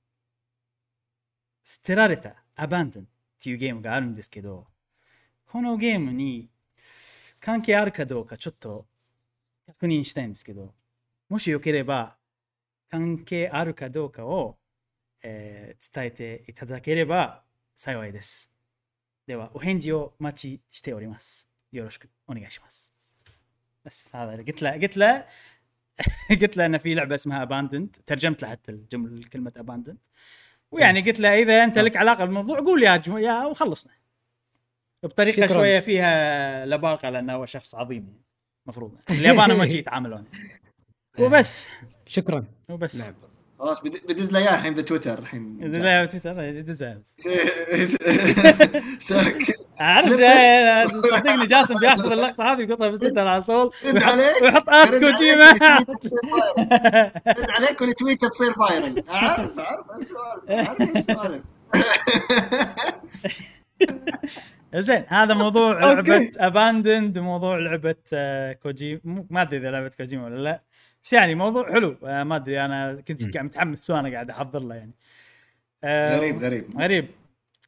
[1.62, 3.06] 捨てられた、アバンドンっ
[3.38, 4.68] ていうゲームがあるんですけど、
[5.44, 6.48] このゲームに
[7.40, 8.86] 関係あるかどうかちょっと
[9.66, 10.72] 確認したいんですけど、
[11.28, 12.16] もしよければ
[12.88, 14.56] 関係あるかどうかを、
[15.22, 17.42] え、伝えていただければ
[17.76, 18.50] 幸いです。
[19.26, 21.50] では、お返事をお待ちしております。
[21.70, 22.93] よろしくお願いします。
[23.84, 25.24] بس هذا قلت له قلت له
[26.42, 30.00] قلت له إن في لعبة اسمها Abandoned ترجمت له حتى الجملة كلمة Abandoned
[30.70, 33.18] ويعني قلت له إذا أنت لك علاقة بالموضوع قول يا جم...
[33.18, 33.92] يا وخلصنا.
[35.02, 35.54] بطريقة شكراً.
[35.54, 38.20] شوية فيها لباقة لأنه هو شخص عظيم يعني
[38.66, 40.24] المفروض اليابان ما يتعاملون
[41.18, 41.68] وبس.
[42.06, 42.44] شكرا.
[42.68, 43.00] وبس.
[43.00, 43.14] نعم.
[43.64, 45.72] خلاص بد- بدز له إياه الحين بتويتر الحين.
[45.80, 46.98] زي تويتر دزها
[49.00, 49.38] ساك
[49.80, 53.66] اعرف جاي صدقني جاسم بياخذ اللقطة هذه ويقطها بتويتر على طول.
[54.42, 55.52] ويحط- رد كوجيما.
[57.38, 61.42] رد عليك والتويتر تصير viral أعرف أعرف السوالف أعرف السوالف.
[64.74, 65.80] زين هذا موضوع.
[65.80, 69.24] لعبة اباندند وموضوع لعبة آه، كوجيما.
[69.30, 70.62] ما أدري إذا لعبة كوجيما ولا لا.
[71.04, 71.96] بس يعني موضوع حلو.
[72.04, 74.92] آه، ما أدري أنا كنت قاعد متحمس وأنا قاعد أحضر له يعني.
[75.84, 76.80] آه، غريب غريب.
[76.80, 77.08] غريب.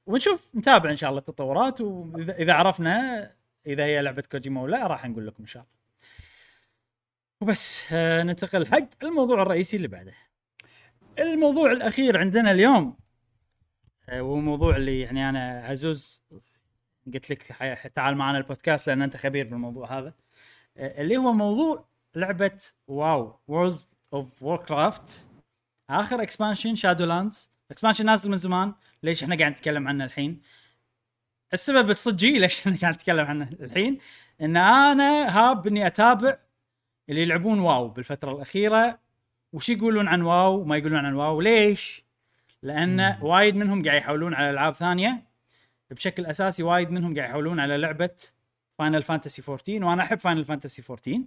[0.06, 3.30] ونشوف نتابع إن شاء الله التطورات وإذا إذا عرفنا
[3.66, 5.76] إذا هي لعبة كوجيما ولا لا راح نقول لكم إن شاء الله.
[7.40, 10.12] وبس آه ننتقل حق الموضوع الرئيسي اللي بعده.
[11.18, 12.96] الموضوع الأخير عندنا اليوم
[14.08, 16.24] آه وهو موضوع اللي يعني أنا عزوز
[17.14, 20.14] قلت لك ح- تعال معنا البودكاست لأن أنت خبير بالموضوع هذا.
[20.76, 23.80] آه اللي هو موضوع لعبة واو World
[24.12, 25.28] of Warcraft
[25.90, 28.74] آخر expansion Shadowlands expansion نازل من زمان.
[29.02, 30.42] ليش إحنا قاعد نتكلم عنه الحين؟
[31.52, 33.98] السبب الصجي ليش إحنا قاعد نتكلم عنه الحين؟
[34.40, 36.38] إن أنا هاب إني أتابع
[37.08, 38.98] اللي يلعبون واو بالفترة الأخيرة.
[39.52, 42.04] وش يقولون عن واو وما يقولون عن واو؟ ليش؟
[42.62, 45.26] لأن وايد منهم قاعد يحولون على ألعاب ثانية.
[45.90, 48.16] بشكل أساسي وايد منهم قاعد يحولون على لعبة
[48.78, 51.22] فاينل فانتسي 14 وأنا أحب فاينل فانتسي 14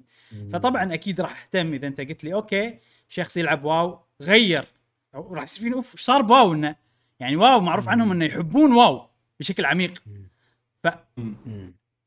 [0.54, 2.80] فطبعا أكيد راح أهتم إذا أنت قلت لي أوكي
[3.10, 4.66] شخص يلعب واو غير.
[5.14, 6.76] راح يصير فيني أوف إيش صار بواو إنه.
[7.20, 10.04] يعني واو معروف عنهم إنه يحبون واو بشكل عميق.
[10.84, 10.88] ف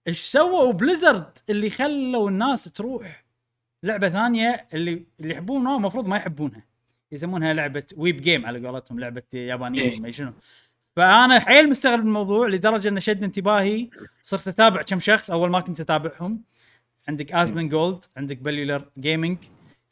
[0.08, 3.24] إيش سووا بليزرد اللي خلوا الناس تروح
[3.82, 6.62] لعبة ثانية اللي اللي يحبون واو المفروض ما يحبونها.
[7.12, 10.00] يسمونها لعبة weeb game على قولتهم لعبة يابانيين إيه.
[10.00, 10.32] ما شنو.
[10.96, 13.90] فانا حيل مستغرب الموضوع لدرجة إنه شد انتباهي.
[14.22, 16.42] صرت أتابع كم شخص أول ما كنت أتابعهم.
[17.08, 19.39] عندك Asmongold عندك Bellular Gaming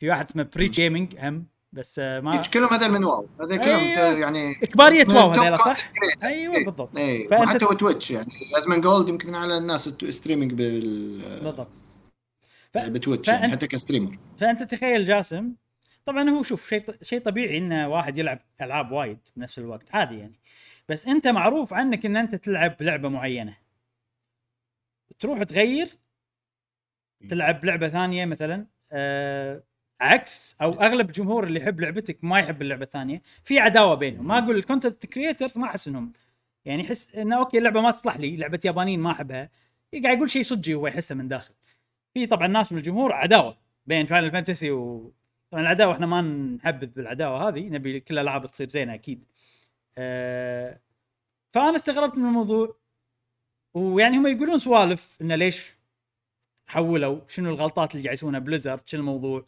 [0.01, 1.47] في واحد اسمه Preach Gaming هم.
[1.73, 3.29] بس آه، ما كلهم هذول من واو.
[3.41, 4.19] هذول كلهم أيوه.
[4.19, 5.91] يعني كباريه واو هذيلا صح؟
[6.25, 6.65] أيوه إيه.
[6.65, 6.97] بالضبط.
[6.97, 11.69] اي فأنت- وحتى تويتش يعني Asmongold يمكن من على الناس streaming بال بالضبط.
[12.73, 14.19] ف- بتويتش فأنت- يعني حتى ك streamer.
[14.39, 15.53] فأنت تخيل جاسم
[16.05, 20.41] طبعا هو شوف شيء شيء طبيعي ان واحد يلعب ألعاب وايد بنفس الوقت عادي يعني.
[20.91, 23.57] بس أنت معروف عنك إن أنت تلعب لعبة معينة.
[25.19, 25.89] تروح تغير
[27.29, 29.63] تلعب لعبة ثانية مثلا آه
[30.01, 33.23] عكس أو أغلب الجمهور اللي يحب لعبتك ما يحب اللعبة الثانية.
[33.43, 34.27] في عداوة بينهم.
[34.27, 36.13] ما أقول ال content creators ما أحس إنهم
[36.65, 39.51] يعني يحس إنه أوكي اللعبة ما تصلح لي لعبة يابانيين ما أحبها.
[40.05, 41.55] قاعد يقول شيء صجي هو يحسه من داخل.
[42.15, 45.13] في طبعا ناس من الجمهور عداوة بين فاينل فانتسي و
[45.51, 46.21] طبعا العداوة إحنا ما
[46.57, 49.25] نحبذ بالعداوة هذه نبي كل الالعاب تصير زينة أكيد.
[49.97, 52.77] فأنا استغربت من الموضوع
[53.75, 55.77] ويعني هم يقولون سوالف انه ليش
[56.67, 59.47] حولوا شنو الغلطات اللي قاعد يسوونها بليزرد شنو الموضوع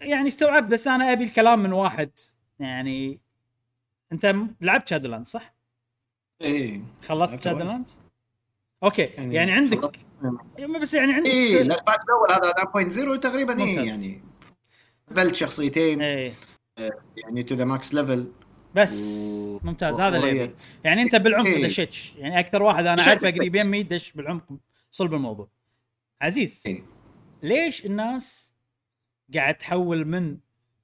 [0.00, 2.10] يعني استوعبت بس أنا أبي الكلام من واحد
[2.58, 3.20] يعني
[4.12, 5.54] أنت لعبت Shadowlands صح؟
[6.42, 7.88] اي خلصت لعبت Shadowlands؟
[8.82, 9.96] أوكي يعني, يعني عندك خلصت.
[10.82, 12.52] بس يعني عندك اي لا بعد الأول هذا
[13.16, 13.74] 1.0 تقريبا اي.
[13.74, 14.22] يعني
[15.10, 16.34] لفلت شخصيتين إيه
[17.16, 18.32] يعني to the max level
[18.74, 20.50] بس و- ممتاز هذا اللي
[20.84, 21.66] يعني أنت بالعمق إيه.
[21.66, 23.30] دشيتش يعني أكثر واحد أنا أعرفه.
[23.30, 24.44] قريب يمي دش بالعمق
[24.90, 25.48] صلب الموضوع
[26.20, 26.82] عزيز إيه.
[27.42, 28.54] ليش الناس
[29.34, 30.38] قاعد تحول من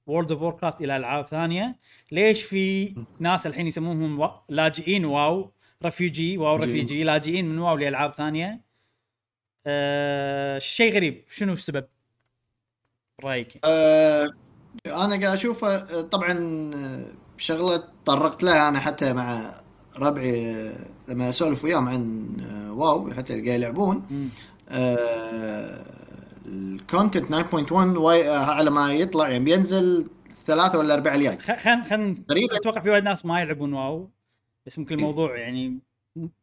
[0.07, 1.79] World of Warcraft إلى ألعاب ثانية؟
[2.11, 5.51] ليش في ناس الحين يسموهم وا- لاجئين واو
[5.85, 6.65] refugee واو جي.
[6.65, 8.61] refugee لاجئين من واو لألعاب ثانية؟
[9.65, 11.87] آه شيء غريب شنو السبب؟
[13.23, 14.31] رأيك؟ آه
[14.85, 16.31] أنا قاعد أشوفه آه، طبعا
[16.75, 17.05] آه،
[17.41, 19.53] شغله طرقت لها أنا حتى مع
[19.97, 20.73] ربعي آه،
[21.07, 24.05] لما أسولف وياهم عن آه، واو حتى اللي قاعد يلعبون.
[24.11, 24.29] مم.
[26.45, 30.07] ال content 9.1 واي- آه، على ما يطلع يعني بينزل
[30.45, 32.55] ثلاثة ولا أربعة الجاي خ- خل خل تقريباً.
[32.57, 34.09] أتوقع في وايد ناس ما يلعبون واو
[34.65, 35.79] بس ممكن الموضوع يعني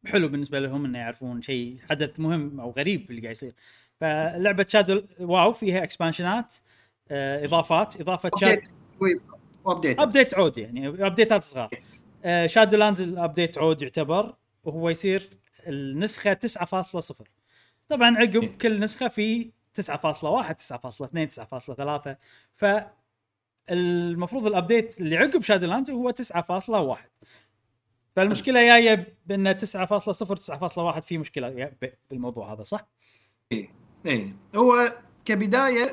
[0.07, 3.55] حلو بالنسبة لهم إنه يعرفون شيء حدث مهم أو غريب اللي قاعد يصير.
[4.01, 6.55] فلعبة شادو واو فيها expansion ات
[7.11, 8.61] آه إضافات إضافة شاد
[9.73, 11.71] update update عود يعني update ات صغار.
[12.25, 15.29] آه Shadowlands ال update عود يعتبر وهو يصير
[15.67, 17.13] النسخة 9.0
[17.89, 22.15] طبعا عقب كل نسخة في 9.1 9.2 9.3
[22.55, 22.65] ف
[23.71, 26.13] المفروض ال update اللي عقب Shadowlands هو
[26.97, 26.99] 9.1
[28.17, 31.49] فالمشكلة جاية بان 9.0 9.1 في مشكلة
[31.83, 32.89] ب- بالموضوع هذا صح؟
[34.07, 34.35] إيه.
[34.57, 34.93] هو
[35.25, 35.87] كبداية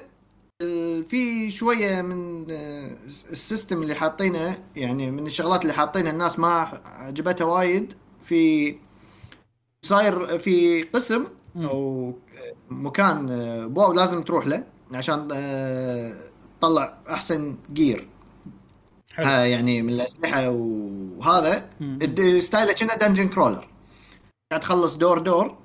[1.10, 6.82] في شوية من آه، ال system اللي حاطينه يعني من الشغلات اللي حاطينها الناس ما
[6.86, 7.94] عجبتها وايد
[8.24, 8.76] في
[9.86, 11.26] صاير في قسم.
[11.56, 12.14] أو
[12.70, 16.16] مكان آه، بواو لازم تروح له عشان آه،
[16.60, 18.08] تطلع أحسن gear
[19.14, 19.26] حلو.
[19.26, 21.70] آه يعني من الأسلحة وهذا.
[22.40, 23.68] ستايله كنا dungeon crawler
[24.52, 25.58] قاعد تخلص دور دور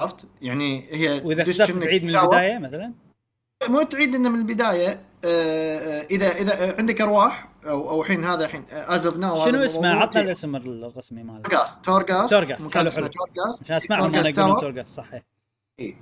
[0.00, 2.16] عرفت؟ يعني هي وإذا كأنك تعيد من.
[2.16, 3.03] البداية مثلا؟
[3.68, 8.44] مو تعيد إنه من البداية آه، آه، إذا إذا عندك أرواح أو أو الحين هذا
[8.44, 13.06] الحين as of now شنو اسمه عطنا الاسم الرسمي ماله Torghast Torghast Torghast، حلو، حلو.
[13.06, 14.60] Torghast عشان أسمعهم أنا tower.
[14.60, 15.22] Torghast صح إيه.
[15.80, 15.96] إيه.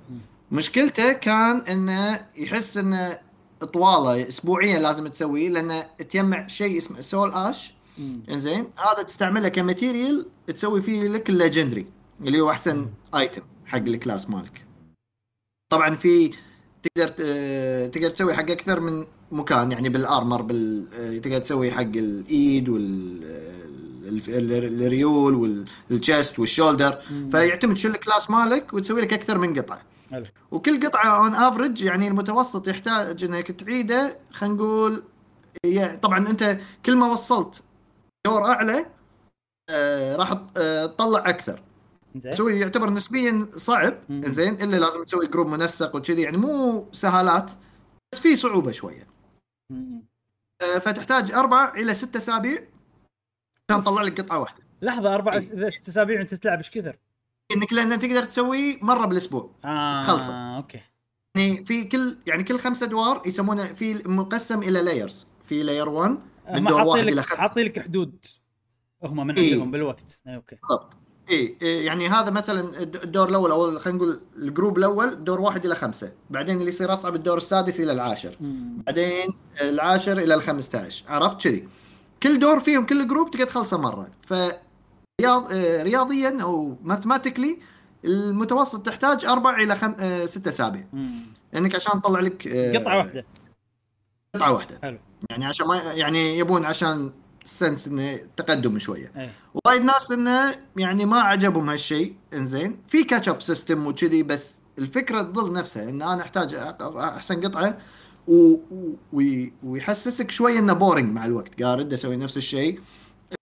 [0.51, 3.19] مشكلته كان إنه يحس إنه
[3.73, 7.73] طوالة اسبوعيا لازم تسويه لأنه تجمع شيء اسمه Soul Ash.
[8.29, 11.85] إنزين هذا تستعمله ك material تسوي فيه لك ال legendary
[12.21, 14.65] اللي هو أحسن item حق ال class مالك
[15.69, 16.31] طبعا في
[16.83, 17.07] تقدر
[17.87, 22.69] تقدر تسوي حق أكثر من مكان يعني بال armor بال آه، تقدر تسوي حق الإيد
[22.69, 23.53] وال آه،
[25.89, 26.97] وال chest وال shoulder.
[27.31, 29.81] فيعتمد شو ال class مالك وتسوي لك أكثر من قطعة
[30.11, 30.25] حلو.
[30.51, 35.03] وكل قطعة on average يعني المتوسط يحتاج إنك تعيده خلينا نقول
[35.65, 37.63] يعني طبعا أنت كل ما وصلت
[38.27, 38.85] دور أعلى
[39.69, 40.33] آه راح
[40.85, 41.61] تطلع أكثر
[42.21, 43.97] تسوي يعتبر نسبيا صعب.
[44.09, 47.51] زين إلا لازم تسوي group منسق وكذي يعني مو سهالات
[48.13, 49.07] بس في صعوبة شوية
[49.69, 50.03] مم.
[50.61, 52.63] آه فتحتاج أربع إلى ست أسابيع
[53.69, 55.39] عشان تطلع لك قطعة واحدة لحظة أربع إيه.
[55.39, 56.97] إذا ست أسابيع أنت تلعب إيش كثر؟
[57.55, 60.57] إنك لأن تقدر تسوي مرة بالأسبوع آه خلصة.
[60.57, 60.81] okay
[61.37, 66.17] يعني في كل يعني كل خمسة أدوار يسمونه في مقسم إلى layers في layer 1
[66.51, 68.25] من دور واحد لك إلى خمسة حاطين لك حدود
[69.03, 69.53] هم من إيه.
[69.53, 70.97] عندهم بالوقت إيه، okay بالضبط
[71.29, 75.41] اي إيه يعني هذا مثلا الد- الدور الأول أو خلينا نقول ال group الأول دور
[75.41, 76.11] واحد إلى خمسة.
[76.29, 78.35] بعدين اللي يصير أصعب الدور السادس إلى العاشر.
[78.41, 78.83] مم.
[78.87, 79.29] بعدين
[79.61, 81.67] العاشر إلى ال 15 عرفت كذي
[82.23, 84.07] كل دور فيهم كل group تقدر تخلصه مرة.
[84.21, 84.33] ف
[85.21, 87.59] رياض آه، رياضيا أو mathematically
[88.05, 89.95] المتوسط تحتاج أربع إلى خم...
[89.99, 90.83] آه، ست اسابيع.
[91.53, 93.25] لانك عشان تطلع لك آه، قطعة واحدة.
[94.35, 94.79] قطعة واحدة.
[94.81, 94.97] حلو.
[95.29, 97.11] يعني عشان ما يعني يبون عشان
[97.45, 99.11] sense إنه تقدم شوية.
[99.17, 99.33] إيه.
[99.65, 102.77] وايد ناس إنه يعني ما عجبهم هالشيء إنزين.
[102.87, 106.53] في catch up system وكذي بس الفكرة تظل نفسها إن أنا أحتاج
[106.97, 107.77] أحسن قطعة
[108.27, 108.53] و...
[108.53, 108.93] و...
[109.13, 111.61] وي- ويحسسك شوي إنه boring مع الوقت.
[111.63, 112.79] قاعد أسوي نفس الشيء.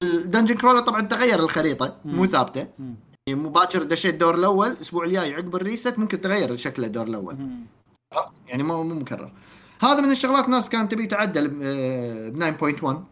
[0.03, 2.25] ال dungeon crawler طبعا تغير الخريطة مو.
[2.25, 2.67] ثابتة.
[3.27, 7.37] يعني مباشر دشيت الدور الأول الأسبوع الجاي عقب ال reset ممكن تغير شكل الدور الأول.
[8.13, 9.31] عرفت؟ يعني مو مو مكرر.
[9.81, 13.03] هذا من الشغلات ناس كانت تبي تعدل آه، ب 9.1 آه،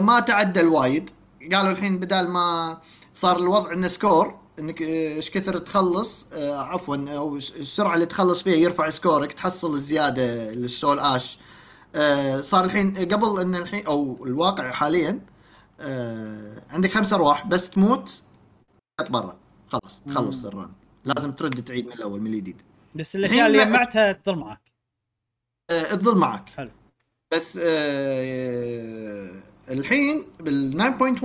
[0.00, 1.10] ما تعدل وايد.
[1.52, 2.78] قالوا الحين بدال ما
[3.14, 8.42] صار الوضع إنه score إنك آه، إيش كثر تخلص آه، عفوا أو السرعة اللي تخلص
[8.42, 11.38] فيها يرفع سكورك تحصل الزيادة لل Soul Ash.
[11.94, 15.20] آه، صار الحين قبل إن الحين أو الواقع حاليا
[15.80, 18.22] آه، عندك خمس أرواح بس تموت
[19.10, 19.36] برا.
[19.68, 20.44] خلاص تخلص.
[20.44, 20.72] ال run.
[21.04, 22.62] لازم ترد تعيد من الأول من الجديد.
[22.94, 24.72] بس الاشياء اللي جمعتها تظل معك.
[25.70, 26.48] آه، تظل معك.
[26.48, 26.70] حلو.
[27.34, 29.30] بس آه
[29.70, 30.72] الحين بال
[31.18, 31.24] 9.1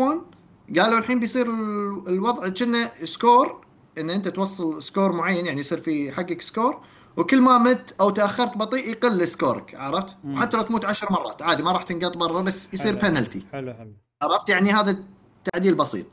[0.79, 3.65] قالوا الحين بيصير ال- الوضع كأنه score
[3.97, 6.81] إن أنت توصل score معين يعني يصير في حقك score
[7.17, 10.33] وكل ما مت أو تأخرت بطيء يقل سكورك عرفت؟ مم.
[10.33, 13.09] وحتى لو تموت عشر مرات عادي ما راح تنقط برا بس يصير حلو.
[13.11, 13.93] بنالتي حلو حلو
[14.23, 15.03] عرفت يعني هذا
[15.53, 16.05] تعديل بسيط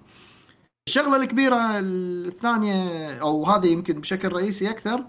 [0.89, 5.05] الشغلة الكبيرة الثانية أو هذه يمكن بشكل رئيسي أكثر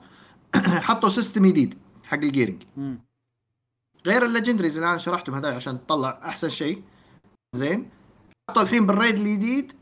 [0.88, 2.64] حطوا system جديد حق ال gearing.
[4.06, 6.82] غير ال legendaries اللي أنا شرحتهم هذول عشان تطلع أحسن شيء
[7.56, 7.90] زين.
[8.50, 9.74] حطوا الحين بال raid الجديد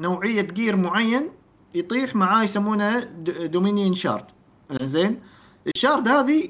[0.00, 1.30] نوعية gear معين
[1.74, 3.04] يطيح معاه يسمونه
[3.46, 4.30] dominion shard
[4.82, 5.20] زين.
[5.76, 6.48] ال shard هذه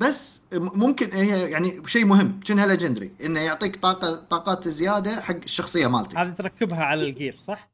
[0.00, 5.86] بس ممكن هي يعني شيء مهم كأنها legendary إنه يعطيك طاقة طاقات زيادة حق الشخصية
[5.86, 6.16] مالتك.
[6.16, 7.70] هذه تركبها على ال gear صح؟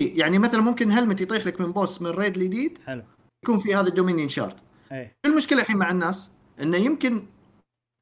[0.00, 3.02] يعني مثلا ممكن helmet يطيح لك من boss من raid الجديد حلو.
[3.44, 4.56] يكون في هذا ال dominion shard
[4.92, 7.26] إيه المشكلة الحين مع الناس؟ إنه يمكن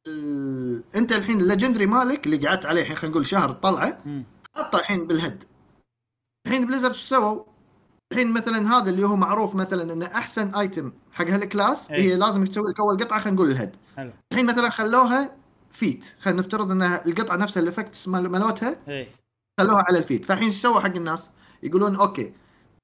[0.06, 0.82] ال...
[0.94, 4.24] انت الحين ال legendary مالك اللي قعدت عليه الحين خلينا نقول شهر تطلعه مم.
[4.56, 5.44] حطه الحين بال head
[6.46, 7.42] الحين Blizzard شو سووا؟
[8.12, 12.02] الحين مثلا هذا اللي هو معروف مثلا إنه أحسن item حق هال class أي.
[12.02, 15.36] هي لازم تسوي لك أول قطعة خلينا نقول ال head حلو الحين مثلا خلوها
[15.72, 19.08] feet خلينا نفترض إن القطعة نفسها ال effect مالتها إيه
[19.60, 21.30] خلوها على ال feet فالحين إيش سووا حق الناس؟
[21.62, 22.32] يقولون okay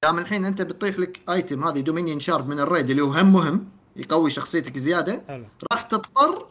[0.02, 3.32] دام الحين أنت بتطيح لك item هذه dominion shard من ال raid اللي هو هم
[3.32, 6.46] مهم يقوي شخصيتك زيادة حلو راح تضطر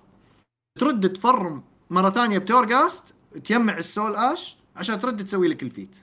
[0.80, 5.64] ترد ت farm مرة ثانية ب Torghast تجمع ال Soul Ash عشان ترد تسوي لك
[5.64, 5.96] ال feet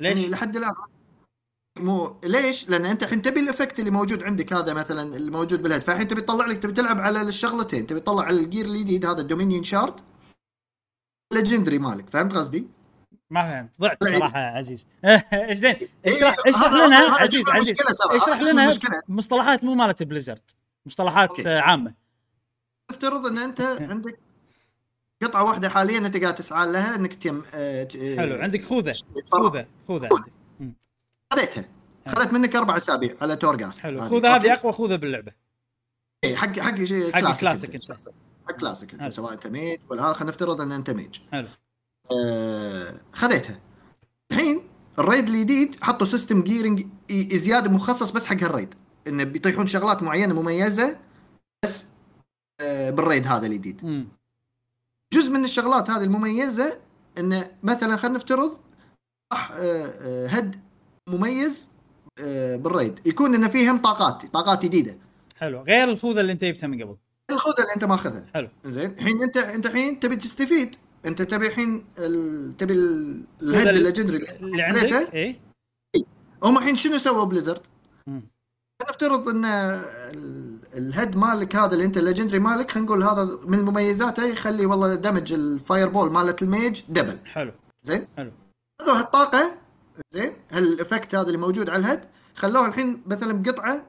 [0.00, 0.74] يعني ليش؟ لحد الآن
[1.78, 5.62] مو ليش؟ لأن أنت الحين تبي ال effect اللي موجود عندك هذا مثلا اللي موجود
[5.62, 8.66] بال head فالحين تبي تطلع لك تبي تلعب على الشغلتين تبي تطلع على ال gear
[8.66, 10.00] الجديد هذا ال dominion shard
[11.32, 12.68] legendary مالك فهمت قصدي؟
[13.30, 14.04] ما فهمت ضعت.
[14.04, 15.74] صراحة يا عزيز اشزين
[16.06, 17.76] اشرح إيه، اشرح هذا- لنا عزيز عزيز
[18.10, 18.70] اشرح لنا.
[19.08, 20.50] مصطلحات مو مالت Blizzard
[20.86, 21.46] مصطلحات.
[21.46, 21.94] آه، عامة
[22.90, 24.18] افترض ان انت عندك
[25.22, 28.94] قطعة واحدة حاليا انت قاعد تسعى لها انك تيم آه، آه، حلو عندك خوذة.
[29.32, 30.32] خوذة خوذة عندك.
[31.32, 31.64] خذيتها.
[32.08, 34.04] خذت منك أربع أسابيع على Torghast حلو.
[34.04, 35.32] خوذة هذه أقوى خوذة باللعبة.
[36.24, 37.92] إيه، حق حق شيء حق كلاسيك أنت.
[38.48, 39.12] حق كلاسيك أنت.
[39.12, 41.18] سواء أنت mage ولا هذا خلينا نفترض إن أنت mage.
[41.32, 41.48] حلو.
[42.12, 43.60] آه خذيتها.
[44.30, 44.62] الحين
[44.98, 46.86] ال raid الجديد حطوا system gearing
[47.34, 48.74] زيادة مخصص بس حق هال raid.
[49.06, 50.96] إنه بيطيحون شغلات معينة مميزة
[51.64, 51.86] بس
[52.90, 54.06] بال raid هذا الجديد
[55.14, 56.78] جزء من الشغلات هذه المميزة
[57.18, 58.58] انه مثلا خلينا نفترض
[59.32, 60.60] راح آه، آه، head
[61.08, 61.70] مميز
[62.20, 63.00] آه، بال raid.
[63.06, 64.98] يكون انه فيه هم طاقات طاقات جديدة.
[65.36, 65.62] حلو.
[65.62, 66.96] غير الخوذة اللي أنت جبتها من قبل.
[67.30, 68.26] الخوذة اللي أنت ماخذها.
[68.34, 68.48] حلو.
[68.64, 68.90] زين.
[68.90, 70.76] الحين أنت أنت الحين تبي تستفيد.
[71.06, 72.56] أنت تبي الحين ال...
[72.56, 74.62] تبي ال- ال head ال- ال legendary اللي.
[74.62, 75.40] عندك؟ إيه.
[76.42, 77.62] هم الحين شنو سووا Blizzard؟
[78.82, 83.28] نفترض إن ال- ال head مالك هذا اللي انت ال legendary مالك خلينا نقول هذا
[83.46, 87.18] من مميزاته يخلي والله damage ال fireball مالت ال mage double.
[87.24, 87.52] حلو.
[87.82, 88.32] زين؟ حلو.
[88.82, 89.54] خذوا هالطاقة.
[90.10, 92.00] زين؟ هال effect هذا اللي موجود على ال head
[92.34, 93.82] خلوه الحين مثلا بقطعة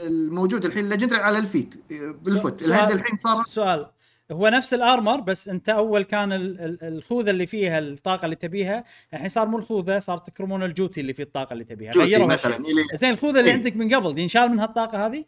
[0.00, 1.74] الموجود الحين ال legendary على ال feet
[2.22, 2.62] بالفوت.
[2.62, 3.86] الهيد الحين صار سؤال.
[4.32, 8.84] هو نفس الأرمر بس أنت أول كان ال- ال- الخوذة اللي فيها الطاقة اللي تبيها
[9.14, 11.92] الحين صار مو الخوذة صار تكرمون الجوتي اللي فيه الطاقة اللي تبيها.
[11.92, 12.58] غيروا مثلا
[12.94, 13.56] زين الخوذة اللي إيه.
[13.56, 15.24] عندك من قبل دي ينشال منها الطاقة هذه؟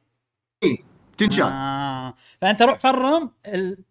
[1.19, 1.45] تنشال.
[1.45, 2.15] آه.
[2.41, 3.85] فأنت روح فرم ال...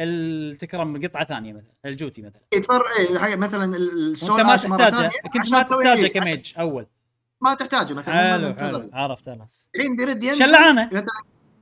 [0.00, 0.56] ال...
[0.58, 2.42] تكرم قطعة ثانية مثلا الجوتي مثلا.
[2.54, 6.86] يتفر إيه، حاجة مثلا السول ما تحتاجه كنت ما تحتاجه إيه، عشان- كميج أول.
[7.40, 11.06] ما تحتاجه مثلا حلو عرفت عرفت الحين بيرد ينزل شلعانه مثلا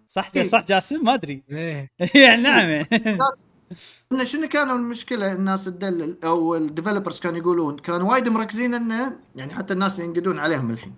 [0.06, 0.42] صح إيه.
[0.42, 1.42] صح جاسم؟ ما أدري.
[1.50, 1.90] إيه.
[2.24, 2.64] يعني نعم.
[3.06, 3.48] الناس
[4.12, 9.16] انه شنو كانوا المشكلة الناس تدلل أو ال developers كانوا يقولون كانوا وايد مركزين إنه
[9.36, 10.94] يعني حتى الناس ينقدون عليهم الحين.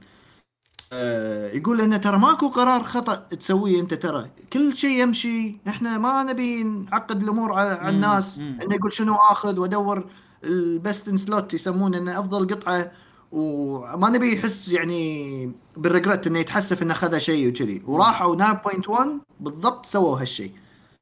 [1.54, 4.30] يقول انه ترى ماكو قرار خطأ تسويه أنت ترى.
[4.52, 5.56] كل شيء يمشي.
[5.68, 8.38] إحنا ما نبي نعقد الأمور على, الناس.
[8.38, 10.04] إنه يقول شنو آخذ وأدور
[10.44, 12.92] ال best in slot يسمونه إنه أفضل قطعة.
[13.32, 17.82] وما نبي يحس يعني بال regret إنه يتحسف إنه اخذ شيء وكذي.
[17.86, 19.08] وراحوا 9.1
[19.40, 20.52] بالضبط سووا هالشيء.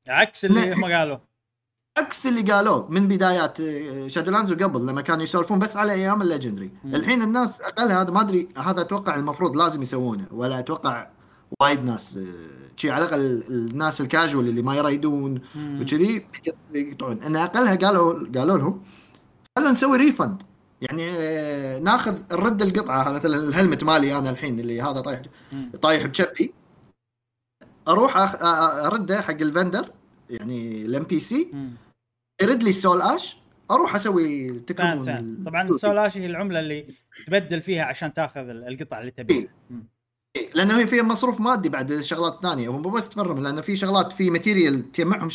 [0.09, 0.73] عكس اللي.
[0.75, 1.30] هم قالوا.
[1.99, 3.59] عكس اللي قالوه من بدايات
[4.07, 6.70] Shadowlands وقبل لما كانوا يسولفون بس على أيام ال legendary.
[6.85, 11.10] الحين الناس أقل هذا ما أدري هذا أتوقع المفروض لازم يسوونه ولا أتوقع
[11.60, 12.25] وايد ناس آه،
[12.77, 15.41] شي على الأقل الناس الكاجوال اللي ما يريدون.
[15.57, 16.27] وكذي
[16.75, 18.83] يقطعون إن اقلها قالوا قالوا لهم
[19.59, 20.42] خلونا نسوي refund
[20.81, 25.23] يعني آه، ناخذ نرد القطعة مثلا ال helmet مالي أنا الحين اللي هذا طايح.
[25.83, 26.55] طايح بشبتي
[27.89, 28.17] أروح
[28.86, 29.91] أرده حق ال vendor
[30.31, 31.50] يعني ال NPC.
[32.42, 33.36] يرد لي ال Soul Ash
[33.70, 34.92] أروح أسوي فهمت طبعا
[35.62, 35.70] الجوتي.
[35.75, 36.86] ال Soul Ash هي العملة اللي
[37.26, 39.84] تبدل فيها عشان تاخذ ال- القطع اللي تبيها مم.
[40.36, 43.76] إيه، لأنه هي فيها مصروف مادي بعد الشغلات الثانية هم بس ت farm لأنه في
[43.76, 45.28] شغلات في material تجمعهم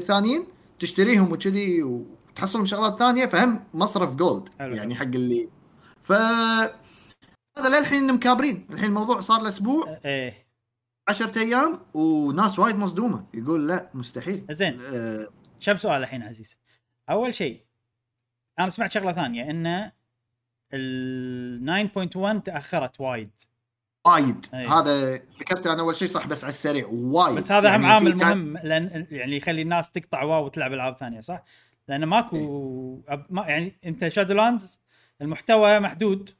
[0.00, 0.46] ثانيين
[0.78, 4.74] تشتريهم وكذي وتحصلهم شغلات ثانية فهم مصرف جولد حلو.
[4.76, 5.48] يعني حق اللي
[6.02, 6.12] ف
[7.58, 8.66] هذا للحين مكابرين.
[8.70, 10.43] الحين الموضوع صار له أسبوع إيه.
[11.08, 13.26] 10 أيام وناس وايد مصدومة.
[13.34, 14.46] يقول لا مستحيل.
[14.50, 14.80] زين.
[14.80, 15.26] آه
[15.60, 16.58] كم سؤال الحين عزيز.
[17.10, 17.60] أول شيء
[18.58, 19.90] أنا سمعت شغلة ثانية إن
[20.74, 21.88] ال
[22.38, 23.30] 9.1 تأخرت وايد.
[24.06, 24.46] وايد.
[24.54, 24.66] أي.
[24.66, 26.86] هذا ذكرت أنا أول شيء صح بس على السريع.
[26.92, 27.36] وايد.
[27.36, 31.20] بس هذا يعني عامل كان- مهم لأن يعني يخلي الناس تقطع WoW وتلعب ألعاب ثانية
[31.20, 31.42] صح؟
[31.88, 32.36] لأن ماكو
[33.08, 34.80] أب- ما يعني أنت Shadowlands
[35.20, 36.30] المحتوى محدود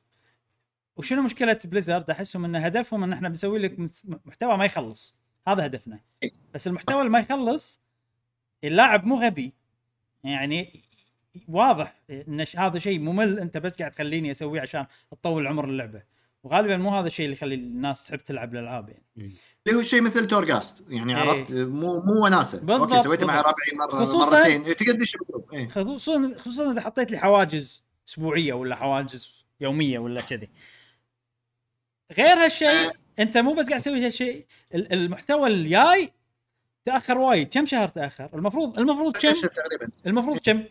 [0.96, 3.76] وشنو مشكلة Blizzard أحسهم إن هدفهم إن إحنا بنسوي لك
[4.24, 5.16] محتوى ما يخلص.
[5.48, 6.00] هذا هدفنا.
[6.54, 7.82] بس المحتوى اللي ما يخلص
[8.64, 9.52] اللاعب مو غبي.
[10.24, 10.80] يعني
[11.48, 16.02] واضح إن هذا شيء ممل أنت بس قاعد تخليني أسويه عشان تطول عمر اللعبة.
[16.44, 19.34] وغالبا مو هذا الشيء اللي يخلي الناس تحب تلعب الألعاب يعني.
[19.66, 21.20] اللي هو شيء مثل Torghast يعني إيه.
[21.20, 22.58] عرفت؟ مو مو وناسة.
[22.58, 23.40] بالضبط، أوكي سويته مع.
[23.40, 24.64] ربعي مره خصوصاً- مرتين.
[24.76, 25.04] تقدر
[25.52, 25.68] إيه.
[25.68, 30.48] خصوصا خصوصا إذا حطيت لي حواجز أسبوعية ولا حواجز يومية ولا كذي.
[32.18, 34.44] غير هالشيء أنت مو بس قاعد تسوي هالشيء
[34.74, 36.12] ال- المحتوى الجاي
[36.84, 39.88] تأخر وايد كم شهر تأخر؟ المفروض المفروض كم؟ تقريبا.
[40.06, 40.62] المفروض كم؟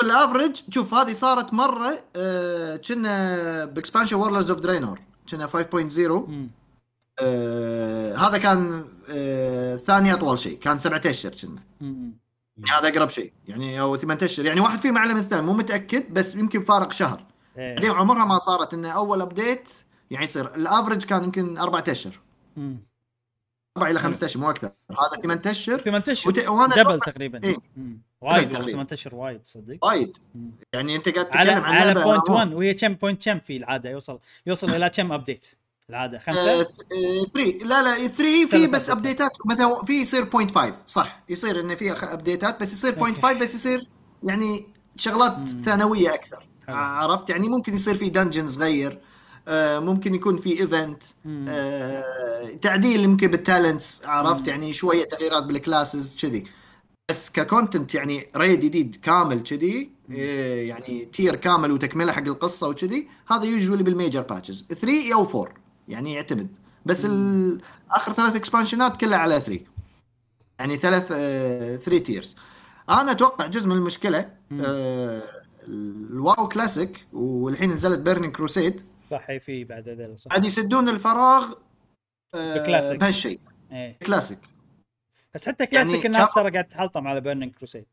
[0.00, 5.98] بال average شوف هذه صارت مرة آه، كنا ب expansion Warlords of Draenor كنا 5.0
[6.28, 6.50] مم.
[7.18, 11.62] آه، هذا كان آه، ثاني أطول شيء كان سبعة أشهر كنا.
[11.80, 14.46] يعني هذا أقرب شيء يعني أو ثمان أشهر.
[14.46, 17.22] يعني واحد فيهم أعلى من الثاني مو متأكد بس يمكن فارق شهر.
[17.56, 17.96] بعدين إيه.
[17.96, 19.68] عمرها ما صارت إنه أول update
[20.10, 20.54] يعني يصير.
[20.54, 22.20] ال average كان يمكن أربعة أشهر.
[23.76, 24.70] أربع إلى خمسة أشهر مو أكثر.
[24.90, 25.78] هذا ثمان أشهر.
[25.78, 26.32] ثمان أشهر.
[26.32, 26.48] وت...
[26.48, 27.44] وأنا double تقريبا.
[27.44, 27.56] إيه.
[28.20, 28.52] وايد.
[28.52, 29.84] ثمان أشهر وايد صدق.
[29.84, 30.16] وايد.
[30.34, 30.50] مم.
[30.72, 32.30] يعني أنت قاعد على تتكلم عن على point MMO.
[32.30, 35.46] 1 وهي كم point كم في العادة؟ يوصل يوصل إلى كم update
[35.90, 36.16] العادة.
[36.16, 38.90] آه، خمسه 3 لا لا 3 في بس.
[38.90, 41.22] update ات مثلا في يصير 0.5 صح.
[41.28, 43.12] يصير انه في update ات بس يصير أوكي.
[43.14, 43.86] 0.5 بس يصير
[44.22, 45.48] يعني شغلات.
[45.48, 46.46] ثانوية أكثر.
[46.68, 48.92] عرفت؟ يعني ممكن يصير في dungeon صغير.
[48.92, 49.05] آه،
[49.80, 51.02] ممكن يكون في event.
[51.48, 54.48] آه، تعديل يمكن بال talents عرفت.
[54.48, 56.44] يعني شوية تغييرات بال classes كذي.
[57.10, 62.68] بس ك content يعني raid جديد كامل كذي إيه، يعني tier كامل وتكملة حق القصة
[62.68, 65.54] وكذي هذا usually بال major patches 3 أو 4
[65.88, 66.48] يعني يعتمد.
[66.86, 67.04] بس
[67.90, 69.60] آخر ثلاث expansion ات كلها على 3
[70.58, 71.06] يعني ثلاث
[71.84, 72.36] 3 tiers
[72.90, 74.28] أنا أتوقع جزء من المشكلة.
[74.60, 75.22] آه،
[75.68, 81.54] ال WoW Classic والحين نزلت بيرنينج كروسيد صح في بعد هذول صح قاعد يسدون الفراغ
[82.34, 82.92] آه،.
[82.92, 83.40] بهالشيء.
[83.72, 83.98] إيه.
[84.06, 84.40] كلاسيك
[85.34, 87.86] بس حتى كلاسيك يعني الناس ترى قاعد تحلطم على Burning Crusade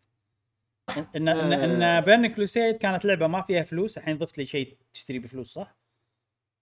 [1.16, 1.54] ان ان.
[1.54, 5.76] إن Burning Crusade كانت لعبة ما فيها فلوس الحين ضفت لي شيء تشتري بفلوس صح؟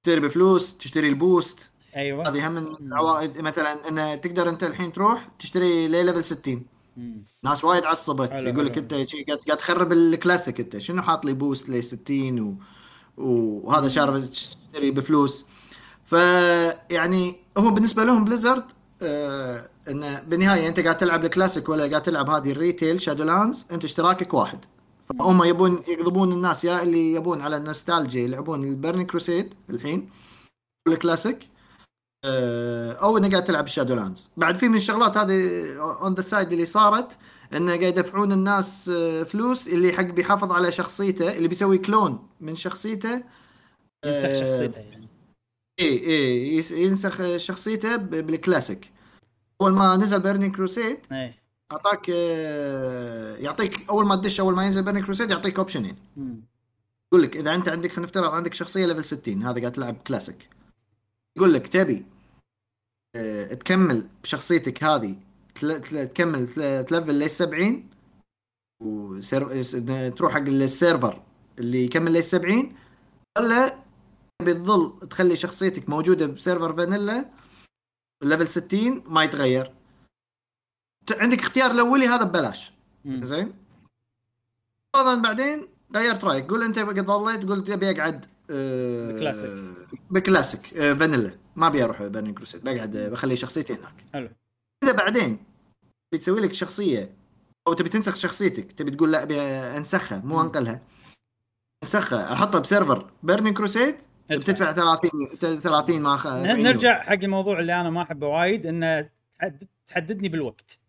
[0.04, 1.72] تشتري بفلوس تشتري ال boost.
[1.96, 2.30] أيوه.
[2.30, 6.66] هذه هم من العوائد مثلا إن تقدر أنت الحين تروح تشتري لي level 60
[6.98, 7.26] مم.
[7.44, 8.32] ناس وايد عصبت.
[8.32, 8.78] يقول لك.
[8.78, 10.78] أنت قاعد قاعد تخرب الكلاسيك أنت.
[10.78, 12.56] شنو حاط لي boost ل 60 و...
[13.18, 15.46] وهذا شارب تشتري بفلوس.
[16.04, 18.64] فيعني هم بالنسبة لهم Blizzard
[19.02, 23.84] آه إنه بالنهاية أنت قاعد تلعب الكلاسيك ولا قاعد تلعب هذه ال retail Shadowlands أنت
[23.84, 24.66] اشتراكك واحد.
[25.20, 30.10] فهم يبون يقضبون الناس يا اللي يبون على النوستالجيا يلعبون ال Burning Crusade الحين
[30.88, 31.50] الكلاسيك
[32.26, 36.52] آه، أو إنه قاعد تلعب ال Shadowlands بعد في من الشغلات هذه on the side
[36.52, 37.18] اللي صارت
[37.54, 42.56] إنه قاعد يدفعون الناس آه، فلوس اللي حق بيحافظ على شخصيته اللي بيسوي clone من
[42.56, 43.24] شخصيته
[44.06, 45.08] ينسخ آه، شخصيته يعني.
[45.80, 48.92] اي اي ينسخ شخصيته بالكلاسيك.
[49.62, 51.42] أول ما نزل Burning Crusade إيه.
[51.72, 55.96] أعطاك آه، يعطيك أول ما تدش أول ما ينزل Burning Crusade يعطيك option ين.
[57.14, 60.50] يقول لك إذا أنت عندك خلينا نفترض عندك شخصية level 60 هذا قاعد تلعب كلاسيك
[61.38, 62.06] يقول لك تبي
[63.56, 65.16] تكمل بشخصيتك هذه
[65.66, 67.90] تكمل تل- ت level لل 70
[68.84, 71.22] وتروح حق ال server
[71.60, 72.76] اللي يكمل لل 70
[73.38, 73.84] ولا
[74.42, 77.30] تبي تظل تخلي شخصيتك موجودة ب server Vanilla
[78.24, 79.74] level 60 ما يتغير.
[81.12, 82.74] عندك اختيار الأولي هذا ببلاش.
[83.06, 83.54] زين؟
[84.94, 86.50] فرضا بعدين غيرت رأيك.
[86.50, 89.50] قول أنت ظليت قلت أبي أقعد آه، ب classic.
[90.12, 91.38] ب classic آه، فانيلا.
[91.56, 92.64] ما أبي أروح Burning Crusade.
[92.64, 93.94] بقعد آه، بخلي شخصيتي هناك.
[94.14, 94.30] حلو.
[94.84, 95.38] إذا بعدين
[96.12, 97.10] بتسوي لك شخصية
[97.68, 99.40] أو تبي تنسخ شخصيتك تبي تقول لا أبي
[99.78, 100.42] أنسخها مو.
[100.42, 100.82] أنقلها
[101.84, 103.96] أنسخها أحطها ب server Burning Crusade.
[104.30, 105.10] بتدفع 30
[105.60, 106.26] 30 ما خ...
[106.28, 106.62] 40 يورو.
[106.64, 109.10] نرجع حق الموضوع اللي أنا ما أحبه وايد إنه
[109.40, 110.80] تحد- تحددني بالوقت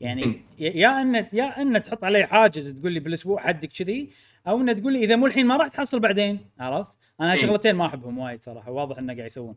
[0.00, 0.42] يعني.
[0.58, 4.10] يا- يا إن يا إن تحط علي حاجز تقول لي بالأسبوع حدك كذي
[4.46, 7.40] أو ان تقول لي إذا مو الحين ما راح تحصل بعدين عرفت؟ أنا إيه.
[7.40, 9.56] شغلتين ما أحبهم وايد صراحة واضح إنه قاعد يسوون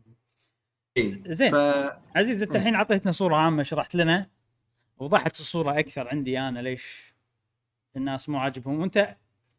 [0.96, 1.06] إيه.
[1.26, 1.54] زين ف...
[2.16, 4.26] عزيز انت الحين اعطيتنا صورة عامة شرحت لنا
[4.98, 7.14] وضحت الصورة أكثر عندي أنا ليش
[7.96, 8.80] الناس مو عاجبهم.
[8.80, 9.16] وأنت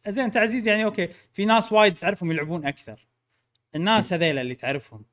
[0.07, 3.07] زين انت عزيز يعني okay في ناس وايد تعرفهم يلعبون أكثر.
[3.75, 5.05] الناس هذيلا اللي تعرفهم.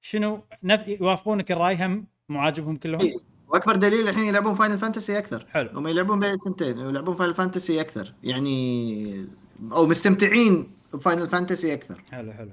[0.00, 0.88] شنو نف...
[0.88, 3.16] يوافقونك الرأي هم مو عاجبهم كلهم؟ إيه.
[3.48, 5.46] وأكبر دليل الحين يلعبون Final Fantasy أكثر.
[5.50, 5.78] حلو.
[5.78, 8.14] هم يلعبون بين الثنتين يلعبون Final Fantasy أكثر.
[8.22, 9.28] يعني
[9.72, 12.02] أو مستمتعين ب Final Fantasy أكثر.
[12.12, 12.52] حلو حلو.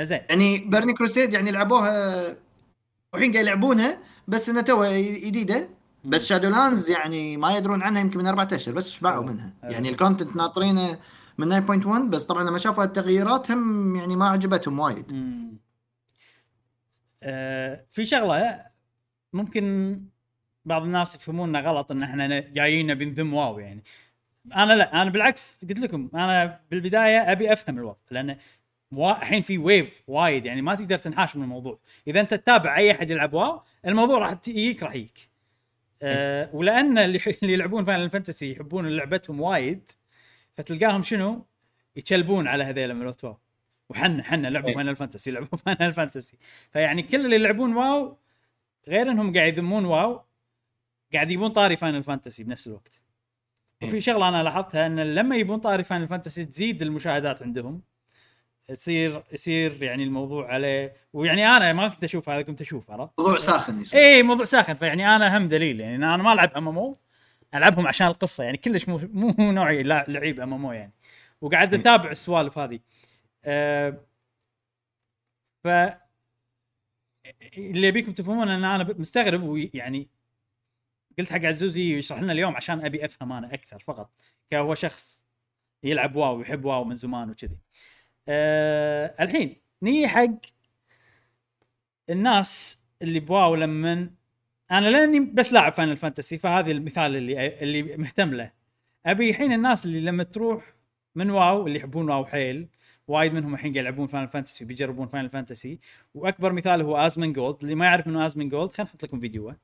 [0.00, 0.20] زين.
[0.28, 2.36] يعني Burning Crusade يعني لعبوها
[3.12, 5.68] والحين قاعد يلعبونها بس انها توها جديده
[6.06, 9.32] بس Shadowlands يعني ما يدرون عنها يمكن من أربعة أشهر بس شبعوا حلو.
[9.32, 9.70] منها حلو.
[9.70, 10.98] يعني ال content ناطرينه
[11.38, 15.12] من 9.1 بس طبعا لما شافوا التغييرات هم يعني ما عجبتهم وايد.
[17.22, 18.64] آه في شغلة
[19.32, 19.96] ممكن
[20.64, 23.84] بعض الناس يفهموننا غلط إن إحنا جايين نبي نذم WoW يعني
[24.56, 28.36] أنا لا أنا بالعكس قلت لكم أنا بالبداية أبي أفهم الوضع لأن
[28.92, 31.78] الحين في wave وايد يعني ما تقدر تنحاش من الموضوع
[32.08, 35.25] إذا أنت تتابع أي أحد يلعب WoW الموضوع راح يجيك راح يجيك
[36.02, 39.90] أه ولأن اللي يلعبون Final Fantasy يحبون لعبتهم وايد
[40.54, 41.46] فتلقاهم شنو؟
[41.96, 43.38] يتشلبون على هذيلا ملوت واو
[43.88, 44.74] وحنا حنا لعبوا.
[44.74, 46.38] فاينل فانتسي لعبوا فاينل فانتسي
[46.72, 48.16] فيعني كل اللي يلعبون واو
[48.88, 50.22] غير إنهم قاعد يذمون واو
[51.12, 53.02] قاعد يبون طاري فاينل فانتسي بنفس الوقت.
[53.82, 54.00] وفي إيه.
[54.00, 57.82] شغلة أنا لاحظتها إن لما يبون طاري فاينل فانتسي تزيد المشاهدات عندهم.
[58.70, 63.38] يصير يصير يعني الموضوع عليه ويعني أنا ما كنت أشوف هذا كنت أشوف عرفت؟ موضوع
[63.38, 66.78] ساخن يصير اي موضوع ساخن فيعني أنا هم دليل يعني أنا ما ألعب أم أم
[66.78, 66.98] أو
[67.54, 70.92] ألعبهم عشان القصة يعني كلش مو مو نوعي لعيب أم أم أو يعني
[71.40, 71.80] وقاعد إيه.
[71.80, 72.80] أتابع السوالف هذه
[73.44, 74.00] أه
[75.64, 75.68] ف
[77.58, 80.08] اللي أبيكم تفهمون إن أنا مستغرب ويعني
[81.18, 84.10] قلت حق عزوزي يشرح لنا اليوم عشان أبي أفهم أنا أكثر فقط
[84.50, 85.24] كهو شخص
[85.82, 87.58] يلعب واو ويحب واو من زمان وكذي.
[88.28, 90.28] أه الحين نيجي حق
[92.10, 94.10] الناس اللي بواو لما
[94.70, 98.52] أنا لأني بس لاعب Final Fantasy فهذا المثال اللي اللي مهتم له.
[99.06, 100.74] أبي الحين الناس اللي لما تروح
[101.14, 102.68] من WoW اللي يحبون WoW حيل
[103.08, 105.78] وايد منهم الحين قاعد يلعبون Final Fantasy وبيجربون Final Fantasy
[106.14, 109.56] وأكبر مثال هو Asmongold اللي ما يعرف منه Asmongold خلينا نحط لكم فيديوه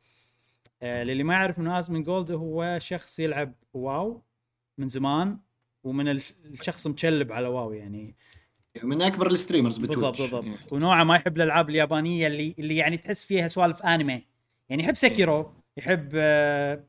[0.82, 4.22] آه للي ما يعرف منه Asmongold هو شخص يلعب WoW
[4.78, 5.38] من زمان
[5.84, 8.14] ومن الش- الشخص متشلب على WoW يعني.
[8.82, 12.76] من أكبر ال streamers بالضبط ب Twitch بالضبط ونوعه ما يحب الألعاب اليابانية اللي اللي
[12.76, 14.22] يعني تحس فيها سوالف أنمي.
[14.68, 16.08] يعني يحب Sekiro يحب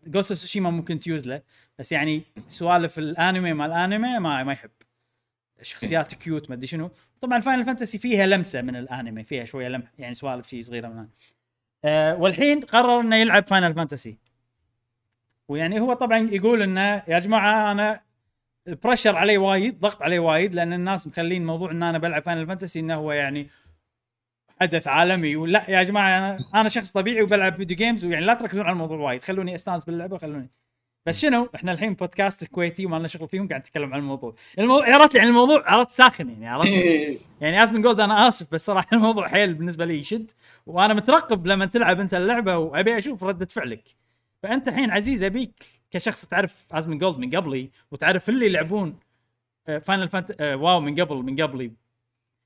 [0.07, 1.41] Ghost of Tsushima ممكن تيوز له
[1.79, 4.69] بس يعني سوالف الأنمي مال الانمي ما ما يحب.
[5.61, 6.91] شخصيات cute ما أدري شنو.
[7.21, 11.07] طبعا Final Fantasy فيها لمسة من الأنمي فيها شوية لمح يعني سوالف شيء صغيرة من
[11.85, 14.17] آه والحين قرر إنه يلعب Final Fantasy
[15.47, 18.01] ويعني هو طبعا يقول إنه يا جماعة أنا
[18.67, 22.47] ال pressure علي وايد ضغط علي وايد لأن الناس مخلين موضوع إن أنا بلعب Final
[22.47, 23.49] Fantasy إنه هو يعني
[24.61, 25.35] حدث عالمي.
[25.35, 28.97] ولا يا جماعة أنا أنا شخص طبيعي وبلعب video games ويعني لا تركزون على الموضوع
[28.97, 30.49] وايد خلوني أستانس باللعبة خلوني
[31.05, 34.35] بس شنو؟ إحنا الحين بودكاست كويتي وما لنا شغل فيهم قاعد نتكلم عن الموضوع.
[34.59, 36.69] الموضوع عرفت يعني الموضوع عرفت ساخن يعني عرفت؟
[37.41, 40.31] يعني Asmongold أنا آسف بس صراحة الموضوع حيل بالنسبة لي يشد.
[40.65, 43.83] وأنا مترقب لما تلعب أنت اللعبة وأبي أشوف ردة فعلك.
[44.43, 48.99] فأنت الحين عزيز أبيك كشخص تعرف Asmongold من قبلي وتعرف اللي يلعبون
[49.81, 51.71] Final Fant WoW من قبل من قبلي.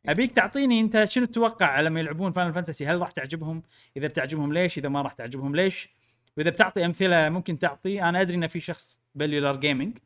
[0.05, 3.63] أبيك تعطيني أنت شنو تتوقع لما يلعبون Final Fantasy هل راح تعجبهم؟
[3.97, 5.89] إذا بتعجبهم ليش؟ إذا ما راح تعجبهم ليش؟
[6.37, 8.01] وإذا بتعطي أمثلة ممكن تعطي.
[8.01, 9.97] أنا أدري إن في شخص Bellular Gaming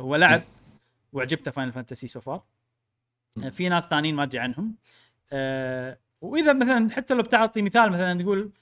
[0.00, 0.42] هو لعب
[1.12, 2.42] وعجبته Final Fantasy so far
[3.50, 4.74] في ناس ثانيين ما أدري عنهم.
[5.32, 8.52] أه وإذا مثلا حتى لو بتعطي مثال مثلا تقول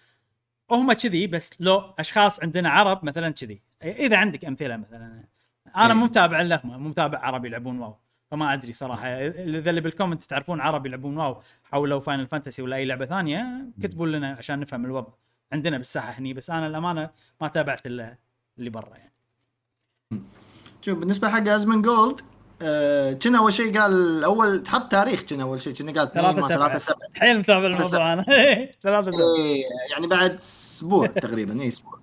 [0.70, 3.69] هم كذي بس لو أشخاص عندنا عرب مثلا كذي.
[3.82, 5.24] إذا عندك أمثلة مثلا.
[5.76, 5.92] أنا إيه.
[5.92, 7.96] مو متابع لهم مو متابع عرب يلعبون WoW.
[8.30, 9.06] فما أدري صراحة.
[9.08, 11.40] إذا اللي بال comment تعرفون عرب يلعبون واو.
[11.64, 15.12] حولوا Final Fantasy ولا أي لعبة ثانية كتبوا لنا عشان نفهم الوضع.
[15.52, 17.10] عندنا بالساحة هني بس أنا الأمانة
[17.40, 18.16] ما تابعت إلا
[18.58, 19.12] اللي برا يعني.
[20.82, 22.20] شوف بالنسبة حق Asmongold
[22.62, 25.74] آه، كنا أول شيء قال اول تحط تاريخ كنا أول شيء.
[25.74, 26.68] كنا قال 2 ثلاثة ما سبعة.
[26.68, 28.22] 3 7 حيل متابع الموضوع أنا.
[28.82, 29.36] ثلاثة سبعة.
[29.38, 31.60] إيه، يعني بعد أسبوع تقريبا.
[31.60, 31.99] اي أسبوع.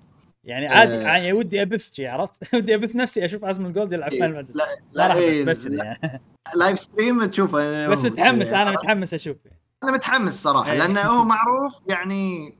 [0.48, 1.00] يعني عادي آه.
[1.00, 4.66] يعني ودي أبث شي عرفت ودي أبث نفسي أشوف Asmongold يلعب إيه، Final Fantasy لا
[4.94, 6.22] لا لا إيه، أبث بس لا، يعني.
[6.56, 9.38] live stream تشوفه بس متحمس أنا متحمس أشوف
[9.84, 10.78] أنا متحمس صراحة إيه.
[10.78, 12.56] لأنه هو معروف يعني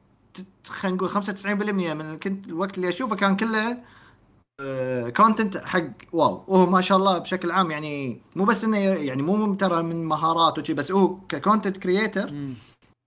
[0.66, 3.78] خلينا نقول 95% من كنت الوقت اللي أشوفه كان كله
[5.18, 5.84] content حق
[6.14, 10.06] WoW وهو ما شاء الله بشكل عام يعني مو بس إنه يعني مو ترى من
[10.06, 12.34] مهارات وشي بس هو ك content creator.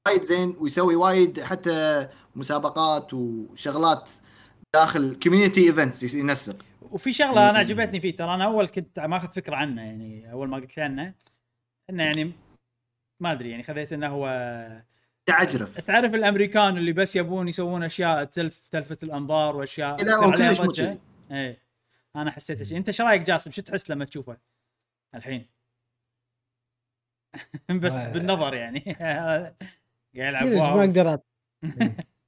[0.09, 4.11] وايد زين ويسوي وايد حتى مسابقات وشغلات
[4.75, 6.65] داخل community events ينسق.
[6.83, 10.57] وفي شغلة أنا عجبتني فيه ترى أنا أول كنت ماخذ فكرة عنه يعني أول ما
[10.57, 11.15] قلت لي عنه
[11.91, 12.33] إنه يعني
[13.21, 14.27] ما أدري يعني خذيت إنه هو
[15.27, 15.81] تعجرف.
[15.81, 20.67] تعرف الأمريكان اللي بس يبون يسوون أشياء تلف تلفت الأنظار وأشياء لا تصير هو عليها
[20.67, 20.99] كلش مو.
[21.31, 21.63] إيه
[22.17, 22.79] أنا حسيت شيء.
[22.79, 24.37] أنت إيش رأيك جاسم؟ شو تحس لما تشوفه
[25.15, 25.47] الحين؟
[27.83, 27.95] بس.
[27.95, 28.81] بالنظر يعني.
[29.01, 29.57] قاعد
[30.15, 30.47] يلعب.
[30.47, 31.19] ما أقدر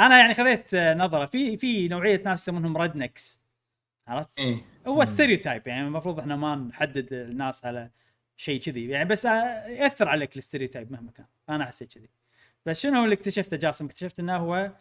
[0.00, 1.26] أنا يعني خذيت نظرة.
[1.26, 3.42] في في نوعية ناس يسمونهم rednecks
[4.08, 4.64] عرفت؟ إيه.
[4.86, 7.90] هو stereotype يعني المفروض إحنا ما نحدد الناس على
[8.36, 8.88] شيء كذي.
[8.88, 11.26] يعني بس آه، يأثر عليك ال stereotype مهما كان.
[11.48, 12.08] أنا حسيت كذي.
[12.66, 14.72] بس شنو اللي اكتشفته جاسم؟ اكتشفت إنه هو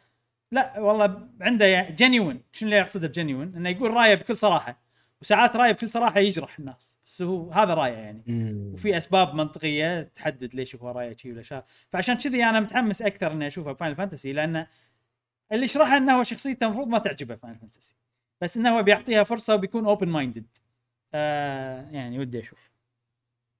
[0.51, 4.81] لا والله عنده genuine شنو اللي اقصده ب genuine إنه يقول رأيه بكل صراحة.
[5.21, 6.97] وساعات رأيه بكل صراحة يجرح الناس.
[7.05, 8.23] بس هو هذا رأيه يعني.
[8.27, 8.73] مم.
[8.73, 11.63] وفي أسباب منطقية تحدد ليش هو رأيه شي ولا شا.
[11.91, 14.65] فعشان كذي أنا متحمس أكثر إني أشوفه ب Final Fantasy لأن
[15.51, 17.95] اللي يشرحه إنه هو شخصيته المفروض ما تعجبه Final Fantasy
[18.41, 20.57] بس إنه هو بيعطيها فرصة وبيكون open minded
[21.13, 22.69] آه يعني ودي أشوف.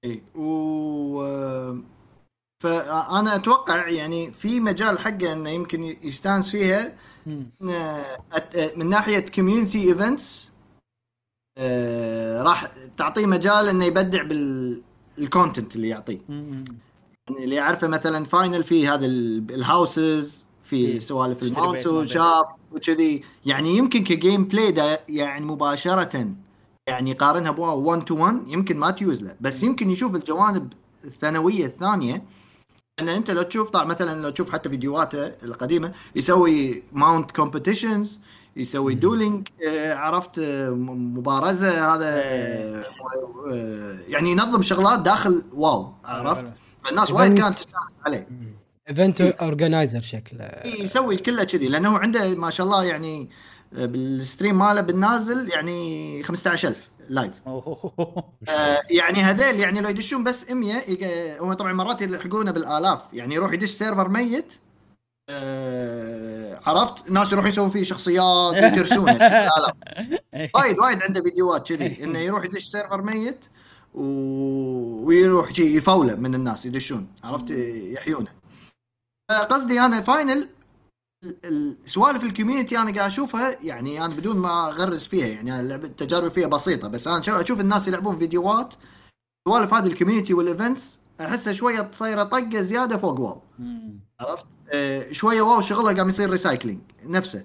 [0.04, 6.96] اي فأنا أتوقع يعني في مجال حقه إنه يمكن يستانس فيها.
[8.76, 10.52] من ناحية community events
[12.42, 16.20] راح تعطيه مجال إنه يبدع بال content اللي يعطيه.
[16.28, 20.46] يعني اللي يعرفه مثلا Final في هذا ال- ال houses.
[20.70, 21.86] في سوالف ال mounts.
[21.86, 23.22] وشاف وكذي.
[23.46, 26.26] يعني يمكن ك gameplay ده يعني مباشرة
[26.88, 29.36] يعني يقارنها ب WoW 1 to 1 يمكن ما تيوز له.
[29.40, 30.72] بس يمكن يشوف الجوانب
[31.04, 32.22] الثانوية الثانية.
[33.00, 38.20] ان أنت لو تشوف طبعا مثلا لو تشوف حتى فيديوهاته القديمة يسوي mount competitions
[38.56, 42.84] يسوي dueling آه عرفت آه مبارزة هذا آه
[43.52, 46.52] آه يعني ينظم شغلات داخل WoW عرفت؟
[46.84, 48.28] فالناس وايد كانت تستانس عليه.
[48.90, 53.30] event organizer شكله يسوي كله كذي لأنه عنده ما شاء الله يعني
[53.74, 56.76] آه، بال stream ماله بالنازل يعني 15000
[57.08, 57.32] live.
[57.46, 63.00] آه يعني هذيل يعني لو يدشون بس 100 يق- هم طبعا مرات يلحقونه بالآلاف.
[63.12, 64.54] يعني يروح يدش server ميت
[65.28, 69.74] آه عرفت؟ ناس يروحون يسوون فيه شخصيات لا
[70.54, 73.44] وايد وايد عنده فيديوهات كذي إنه يروح يدش server ميت
[73.94, 74.02] و...
[75.06, 78.39] ويروح ي full ه من الناس يدشون عرفت؟ يحيونه.
[79.38, 80.48] قصدي أنا Final
[81.24, 85.60] ال- ال- سوالف ال community أنا قاعد أشوفها يعني أنا بدون ما أغرس فيها يعني
[85.74, 88.74] التجارب فيها بسيطة بس أنا شو- أشوف الناس يلعبون فيديوهات
[89.48, 93.42] سوالف هذه ال community وال events أحسها شوية تصير طقة زيادة فوق WoW.
[94.20, 97.44] عرفت آه شوية WoW شغلها قام يصير recycling نفسه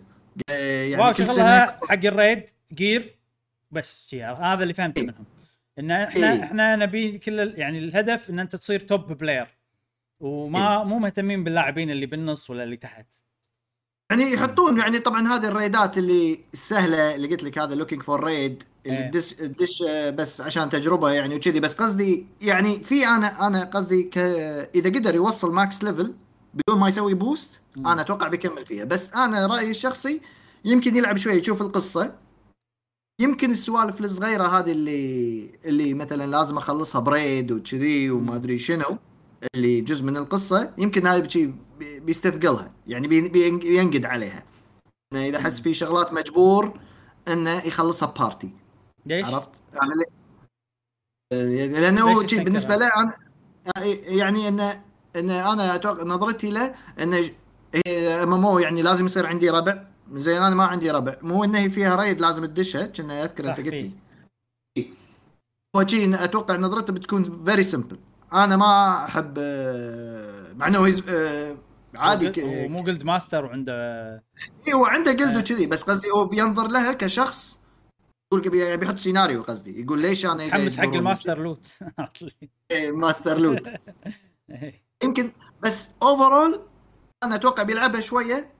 [0.49, 3.15] آه يعني WoW كل شغلها حق ال raid gear
[3.71, 5.05] بس هذا اللي فهمته إيه.
[5.07, 5.25] منهم
[5.79, 6.43] إن إحنا إيه.
[6.43, 9.54] إحنا نبي كل يعني الهدف إن أنت تصير top player
[10.19, 13.05] وما مو مهتمين باللاعبين اللي بالنص ولا اللي تحت.
[14.11, 18.03] يعني يحطون يعني طبعا هذه ال raid ات اللي السهلة اللي قلت لك هذا looking
[18.03, 19.11] for raid اللي إيه.
[19.11, 21.59] تدش تدش آه، بس عشان تجربة يعني وكذي.
[21.59, 24.17] بس قصدي يعني في أنا أنا قصدي ك
[24.75, 26.13] إذا قدر يوصل max level
[26.53, 27.61] بدون ما يسوي boost.
[27.77, 28.83] أنا أتوقع بيكمل فيها.
[28.83, 30.21] بس أنا رأيي الشخصي
[30.65, 32.15] يمكن يلعب شوي يشوف القصة.
[33.21, 38.97] يمكن السوالف الصغيرة هذه اللي اللي مثلا لازم أخلصها ب raid وكذي وما أدري شنو.
[39.55, 41.45] اللي جزء من القصة يمكن هذا بشي
[41.79, 44.43] بي- بيستثقلها يعني بي- بين- بينقد عليها
[45.13, 46.79] إنه إذا حس في شغلات مجبور
[47.27, 48.49] إنه يخلصها party
[49.05, 49.91] ليش؟ عرفت؟ يعني
[51.33, 51.45] آه،
[51.79, 53.15] لأنه ليش هو شي يستنكر بالنسبة؟ له أنا
[54.07, 54.83] يعني انه
[55.15, 57.29] إنه أنا أتوقع نظرتي له إنه
[58.23, 61.95] ام ام يعني لازم يصير عندي ربع زين أنا ما عندي ربع مو إنه فيها
[61.95, 63.67] raid لازم تدشها كنا أذكر أنت قلت.
[63.73, 63.91] لي
[65.75, 65.81] هو
[66.23, 67.97] أتوقع نظرته بتكون very simple
[68.35, 71.57] أنا ما أحب آه، مع إنه هو آه،
[71.95, 73.73] عادي ومو guild master وعنده
[74.67, 75.39] إيه، هو عنده guild آه.
[75.39, 77.59] وكذي بس قصدي هو بينظر لها كشخص
[78.33, 81.77] يقول يعني بيحط سيناريو قصدي يقول ليش أنا متحمس حق ال master loot
[82.93, 83.71] master loot.
[85.03, 85.31] يمكن
[85.63, 86.61] بس overall
[87.23, 88.53] أنا أتوقع بيلعبها شوية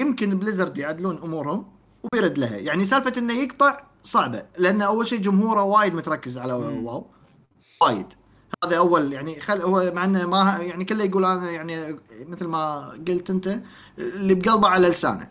[0.00, 5.62] يمكن Blizzard يعدلون أمورهم وبيرد لها يعني سالفة إنه يقطع صعبة لأن أول شيء جمهوره
[5.62, 6.52] وايد متركز على.
[6.52, 7.06] WoW
[7.82, 8.06] وايد
[8.64, 12.90] هذا أول يعني خل هو مع إنه ما يعني كله يقول أنا يعني مثل ما
[13.08, 13.58] قلت أنت
[13.98, 15.28] اللي بقلبه على لسانه.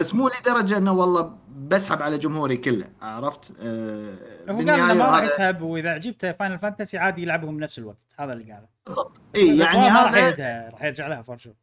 [0.00, 4.14] بس مو لدرجة إنه والله بسحب على جمهوري كله عرفت؟ آه
[4.48, 8.32] هو قال إنه ما راح يسحب وإذا عجبته Final Fantasy عادي يلعبهم بنفس الوقت هذا
[8.32, 8.66] اللي قاله.
[8.86, 11.54] بالضبط اي يعني هذا راح يرجع لها for sure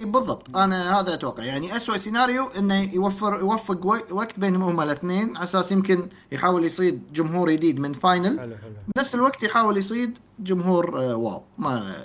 [0.00, 0.56] بالضبط.
[0.56, 1.44] أنا هذا أتوقع.
[1.44, 5.36] يعني اسوء سيناريو إنه يوفر يوفق وق- وقت بينهم هم الاثنين.
[5.36, 8.40] على أساس يمكن يحاول يصيد جمهور جديد من Final.
[8.40, 8.74] حلو حلو.
[8.96, 11.42] بنفس الوقت يحاول يصيد جمهور آه، WoW.
[11.58, 12.04] ما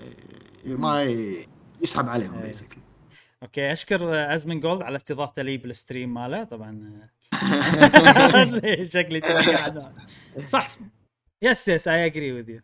[0.66, 1.04] ما
[1.82, 2.44] يسحب عليهم إيه.
[2.48, 2.82] basically
[3.44, 6.44] أوكي أشكر Asmongold على استضافته لي بال stream ماله.
[6.44, 7.00] طبعا
[8.84, 9.92] شكلي كذا قاعد.
[10.46, 10.68] صح.
[11.42, 12.62] yes yes I agree with you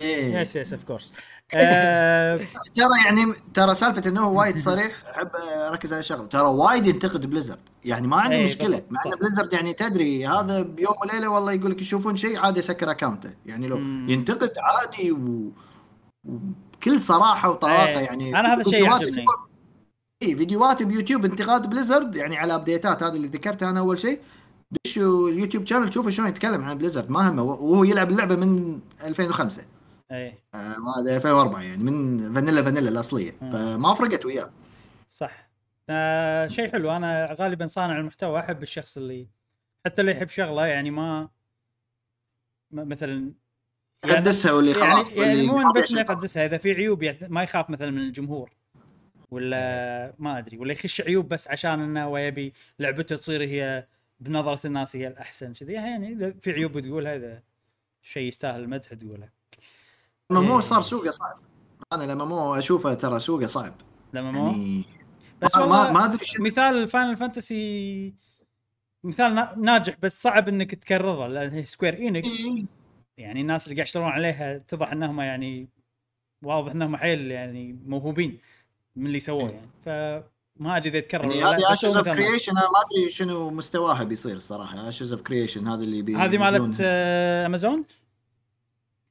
[0.00, 0.38] إيه.
[0.40, 1.12] yes yes of course
[1.52, 5.28] ترى يعني ترى سالفة إنه هو وايد صريح أحب
[5.70, 6.24] أركز على شغله.
[6.24, 7.58] ترى وايد ينتقد Blizzard.
[7.84, 8.82] يعني ما عندي إيه، مشكلة.
[8.90, 9.10] مع إن.
[9.20, 13.30] Blizzard يعني تدري هذا بيوم وليلة والله يقول لك يشوفون شيء عادي يسكر account ه
[13.46, 13.76] يعني لو.
[14.12, 15.52] ينتقد عادي و...
[16.24, 19.24] وبكل صراحة وطلاقة إيه، يعني أنا هذا الشيء يعجبني.
[20.22, 24.20] اي فيديوهات بيوتيوب انتقاد Blizzard يعني على update ات هذه اللي ذكرتها أنا أول شيء.
[24.84, 27.10] دشوا ال YouTube channel تشوفوا شلون يتكلم عن Blizzard.
[27.10, 27.42] ما همه.
[27.42, 29.62] وهو يلعب اللعبة من 2005
[30.12, 33.36] اي آه، ما أدري 2004 يعني من vanilla vanilla الأصلية.
[33.42, 33.52] مم.
[33.52, 34.50] فما فرقت وياه.
[35.10, 35.48] صح.
[35.90, 36.90] آه شيء حلو.
[36.92, 39.28] أنا غالبا صانع المحتوى أحب الشخص اللي
[39.86, 41.28] حتى اللي يحب شغله يعني ما
[42.72, 43.32] مثلا
[44.04, 45.90] يعني- قدسها واللي يعني خلاص يعني اللي مو بس.
[45.92, 48.50] انه يقدسها إذا في عيوب ما يخاف مثلا من الجمهور
[49.30, 53.86] ولا ما أدري ولا يخش عيوب بس عشان إنه هو يبي لعبته تصير هي
[54.20, 55.72] بنظرة الناس هي الأحسن كذي.
[55.72, 57.42] يعني إذا في عيوب بتقولها إذا
[58.02, 59.28] شيء يستاهل المدح تقوله.
[60.32, 60.60] لما مو إيه.
[60.60, 61.38] صار سوقه صعب.
[61.92, 63.74] أنا لما مو أشوفه ترى سوقه صعب.
[64.12, 64.84] لما مو؟ يعني
[65.42, 68.14] بس ما, ما, أدري مثال فاينل فانتسي
[69.04, 72.64] مثال نا- ناجح بس صعب إنك تكرره لأن هي سكوير اينكس إيه.
[73.18, 75.68] يعني الناس اللي قاعد يشتغلون عليها اتضح إنهم يعني
[76.42, 78.38] واضح إنهم حيل يعني موهوبين
[78.96, 79.68] من اللي سووه يعني.
[79.84, 84.88] فما أدري إذا يتكرر يعني هذه اشز اوف أنا ما أدري شنو مستواها بيصير الصراحة.
[84.88, 87.84] اشز اوف كرييشن هذه اللي بي هذه مالت امازون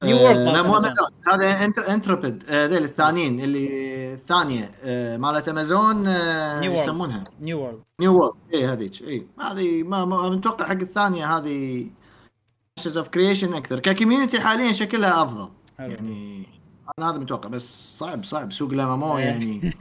[0.02, 0.76] نيو وورلد لا مالت مو.
[0.76, 6.62] امازون هذا انتر انتربد ذيل الثانيين اللي الثانية آه، مالت امازون آه،.
[6.64, 7.24] يسمونها.
[7.40, 9.02] نيو وورلد نيو وورلد اي هذيك.
[9.02, 11.86] اي هذه ما متوقع حق الثانية هذه
[12.78, 13.78] Ashes of Creation أكثر.
[13.80, 15.48] ك community حاليا شكلها أفضل.
[15.78, 15.90] حلو.
[15.90, 16.46] يعني
[16.98, 18.52] أنا هذا متوقع بس صعب صعب.
[18.52, 19.24] سوق ال MMO إيه.
[19.24, 19.74] يعني.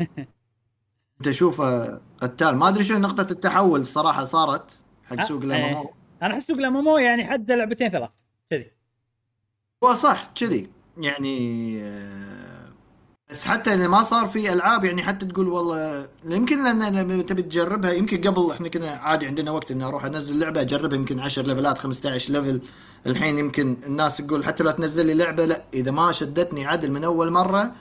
[1.17, 2.55] أنت تشوفه قتال.
[2.55, 5.47] ما أدري شنو نقطة التحول الصراحه صارت حق آه، سوق إيه.
[5.47, 5.89] ال MMO
[6.21, 8.20] أنا أحس سوق ال MMO يعني حد لعبتين ثلاث.
[9.83, 10.69] هو صح كذي.
[10.97, 12.71] يعني آه،
[13.29, 17.91] بس حتى إذا ما صار في ألعاب يعني حتى تقول والله يمكن لأن تبي تجربها.
[17.91, 21.77] يمكن قبل إحنا كنا عادي عندنا وقت إني أروح أنزل لعبة أجربها يمكن 10 ليفلات
[21.77, 22.61] 15 level.
[23.07, 25.63] الحين يمكن الناس تقول حتى لو تنزل لي لعبة لا.
[25.73, 27.71] إذا ما شدتني عدل من أول مرة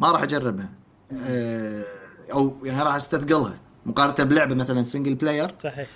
[0.00, 0.68] ما راح أجربها.
[1.12, 1.84] أه،
[2.32, 3.58] أو يعني راح أستثقلها.
[3.86, 5.88] مقارنة بلعبة مثلا single player صحيح.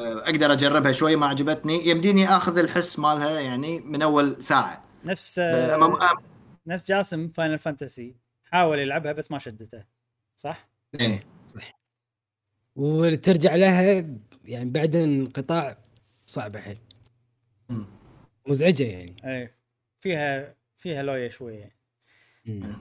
[0.00, 1.88] أقدر أجربها شوي ما عجبتني.
[1.88, 4.85] يمديني أخذ الحس مالها يعني من أول ساعة.
[5.06, 6.20] نفس أمام-
[6.66, 9.84] نفس جاسم Final Fantasy حاول يلعبها بس ما شدته
[10.36, 10.68] صح؟
[11.00, 11.26] إيه.
[12.76, 14.06] وترجع لها
[14.44, 15.78] يعني بعد انقطاع
[16.26, 16.78] صعبه حيل.
[18.48, 19.54] مزعجة يعني اي
[20.00, 21.76] فيها فيها لويا شوية
[22.46, 22.78] مم.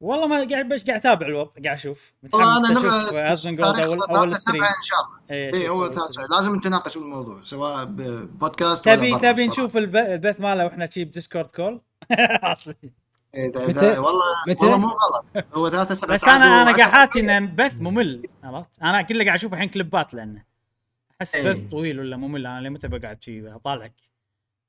[0.00, 3.98] والله ما قاعد بس قاعد أتابع الوضع قاعد أشوف والله أنا أشوف اسن جولد اول
[3.98, 6.26] 3 أول ستريم 7 إن شاء الله اي أشوف اول أول 3 ستريم.
[6.30, 9.46] لازم نتناقش بالموضوع سواء ببودكاست تبي تبي.
[9.46, 11.80] نشوف الب- البث ماله وإحنا شي بديسكورد كول
[13.34, 16.76] إيه، ده- متى؟ ده- والله متى؟ والله مو غلط هو 3 7 بس أنا أنا
[16.76, 20.42] قاعد حاتي انه بث ممل عرفت؟ أنا كله قاعد أشوف الحين كليبات لأنه
[21.20, 21.52] أحس إيه.
[21.52, 23.94] بث طويل ولا ممل أنا لمتى بقعد شي أطالعك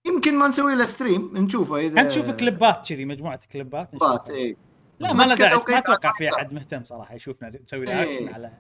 [0.08, 3.90] يمكن ما نسوي له stream نشوفه اذا نشوف كليبات كذي مجموعة كليبات.
[3.90, 4.58] كليبات اي
[5.00, 6.30] لا ما له داعي ما أتوقع في.
[6.34, 8.04] أحد مهتم صراحة يشوفنا نسوي إيه.
[8.04, 8.52] reaction على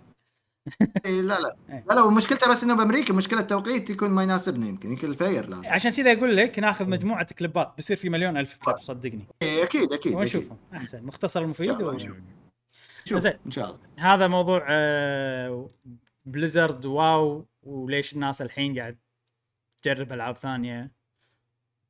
[1.06, 1.56] إيه لا لا.
[1.70, 1.84] إيه.
[1.90, 5.70] لا لا ومشكلته بس إنه بأمريكا مشكلة التوقيت يكون ما يناسبنا يمكن يمكن الفير لازم.
[5.70, 9.28] عشان كذا أقول لك ناخذ مجموعة كليبات بيصير في مليون ألف كليب صدقني.
[9.42, 10.58] إيه أكيد أكيد ونشوفهم.
[10.76, 11.98] أحسن مختصر المفيد و...
[11.98, 13.34] زين.
[13.46, 13.80] إن شاء الله.
[13.98, 15.70] هذا موضوع آه،
[16.26, 18.98] Blizzard WoW وليش الناس الحين قاعد
[19.82, 20.92] تجرب ألعاب ثانية.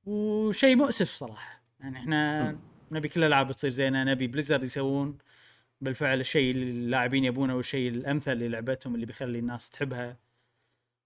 [0.05, 1.61] وشيء مؤسف صراحة.
[1.79, 2.57] يعني إحنا
[2.91, 5.17] نبي كل الالعاب تصير زينة نبي Blizzard يسوون
[5.81, 10.17] بالفعل الشيء اللي اللاعبين يبونه والشيء الأمثل للعبتهم اللي بيخلي الناس تحبها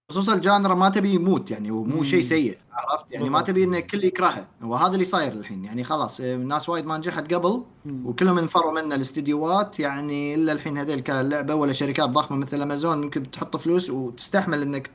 [0.09, 2.03] خصوصا ال genre ما تبي يموت يعني ومو.
[2.03, 3.41] شيء سيء عرفت يعني ما.
[3.41, 7.33] تبي ان الكل يكرهه وهذا اللي صاير الحين يعني خلاص آه، الناس وايد ما نجحت
[7.33, 7.63] قبل.
[7.85, 13.01] وكلهم انفروا منه الاستديوهات يعني إلا الحين هذيل كان لعبه ولا شركات ضخمة مثل امازون
[13.01, 14.91] ممكن تحط فلوس وتستحمل إنك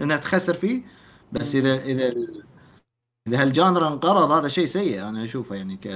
[0.00, 0.82] إنها تخسر فيه
[1.32, 1.54] بس.
[1.54, 2.14] اذا إذا
[3.26, 5.86] إذا هالجانرا انقرض هذا شيء سيء أنا أشوفه يعني ك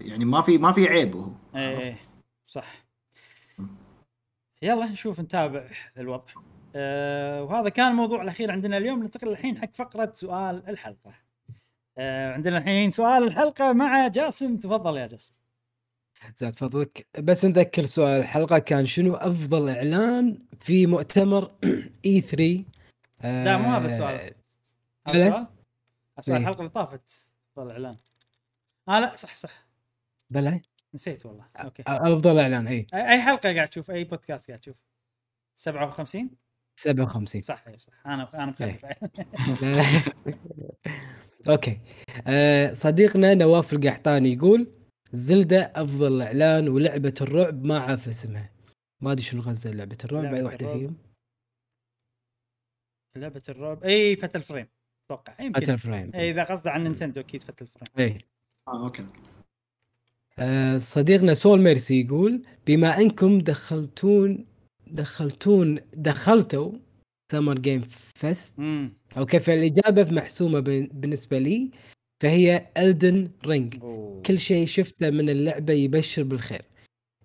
[0.00, 1.98] يعني ما في ما في عيب هو إيه إيه،
[2.46, 2.88] صح.
[4.62, 6.32] يلا نشوف نتابع الوضع.
[6.76, 9.02] آه وهذا كان الموضوع الأخير عندنا اليوم.
[9.02, 11.14] ننتقل الحين حق فقرة سؤال الحلقة.
[11.98, 14.56] آه عندنا الحين سؤال الحلقة مع جاسم.
[14.56, 15.32] تفضل يا جاسم.
[16.36, 17.06] زاد فضلك.
[17.18, 21.50] بس نذكر سؤال الحلقة كان شنو أفضل إعلان في مؤتمر
[22.06, 22.64] اي 3
[23.24, 24.34] لا مو هذا السؤال.
[25.08, 25.57] هذا بلى؟
[26.20, 26.42] سؤال إيه.
[26.42, 27.96] الحلقة اللي طافت افضل إعلان.
[28.88, 29.66] آه لا صح صح.
[30.30, 30.62] بلى
[30.94, 31.48] نسيت والله.
[31.56, 31.82] أوكي.
[31.86, 34.76] أفضل إعلان اي أي أي حلقة قاعد تشوف أي بودكاست قاعد تشوف؟
[35.56, 36.30] 57
[36.78, 38.96] 57 صح إيه، صح أنا أنا مخلف لا
[39.62, 39.82] لا.
[41.48, 41.80] أوكي.
[42.26, 44.72] آه، صديقنا نواف القحطاني يقول
[45.12, 48.50] Zelda أفضل إعلان ولعبة الرعب ما عارف اسمها.
[49.00, 50.58] ما أدري شنو غزة لعبة الرعب أي الرعب.
[50.58, 50.96] فيهم.
[53.16, 53.84] لعبة الرعب.
[53.84, 54.68] أي Fatal Frame.
[55.10, 55.32] أتوقع.
[55.40, 56.10] يمكن Fatal Frame.
[56.14, 57.86] اي إذا قصده عن Nintendo أكيد Fatal Frame.
[58.08, 58.18] اي
[58.68, 59.06] آه أوكي.
[60.38, 64.46] آه، صديقنا سول ميرسي يقول بما أنكم دخلتون
[64.86, 66.72] دخلتون دخلتوا
[67.32, 67.80] Summer Game
[68.14, 68.54] Fest
[69.16, 71.70] أو كيف الإجابة محسومة بن- بالنسبة لي
[72.22, 73.74] فهي Elden Ring
[74.26, 76.62] كل شيء شفته من اللعبة يبشر بالخير.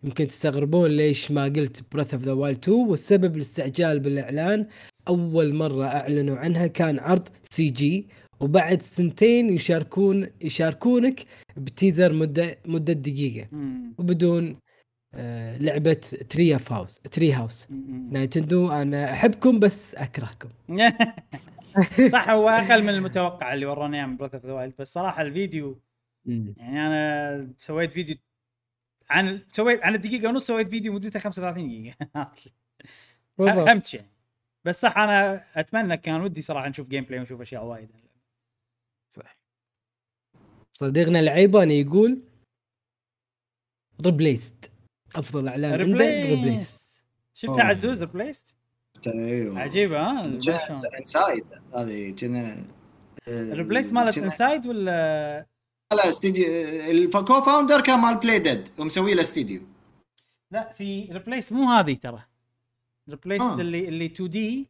[0.04, 4.68] يمكن تستغربون ليش ما قلت Breath of the Wild 2 والسبب الاستعجال بالإعلان
[5.08, 8.08] أول مرة أعلنوا عنها كان عرض CG
[8.40, 11.26] وبعد سنتين يشاركون يشاركونك
[11.58, 13.48] ب teaser مده مدة دقيقة.
[13.98, 14.58] وبدون
[15.16, 15.94] آه لعبة
[16.30, 17.68] Treehouse Treehouse.
[18.12, 20.50] Nintendo أنا أحبكم بس أكرهكم.
[22.12, 25.22] صح هو أقل من المتوقع اللي ورونا إياه من Breath of the Wild بس صراحة
[25.22, 25.80] الفيديو
[26.26, 28.16] يعني أنا سويت فيديو
[29.10, 32.32] عن سويت عن الدقيقة ونص سويت فيديو مدته 35 دقيقة.
[33.38, 34.13] بالضبط.
[34.66, 37.90] بس صح أنا أتمنى كان ودي صراحة نشوف gameplay ونشوف أشياء وايد.
[39.10, 39.38] صح.
[40.72, 42.22] صديقنا العيباني يقول
[44.06, 44.72] Replaced
[45.16, 47.70] أفضل إعلان عنده Replaced شفتها أوه.
[47.70, 48.56] عزوز Replaced
[49.08, 49.60] أيوه.
[49.60, 50.26] عجيبه ها؟
[51.00, 52.66] Inside هذه كنا
[53.28, 55.46] الريبليس مالت كنا- انسايد ولا؟
[55.94, 56.46] لا استديو
[56.92, 59.62] الكو فاوندر كان مال بلاي ديد ومسوي له استديو
[60.52, 62.24] لا في ريبليس مو هذه ترى.
[63.10, 63.62] ريبليست آه.
[63.62, 64.70] اللي اللي 2 دي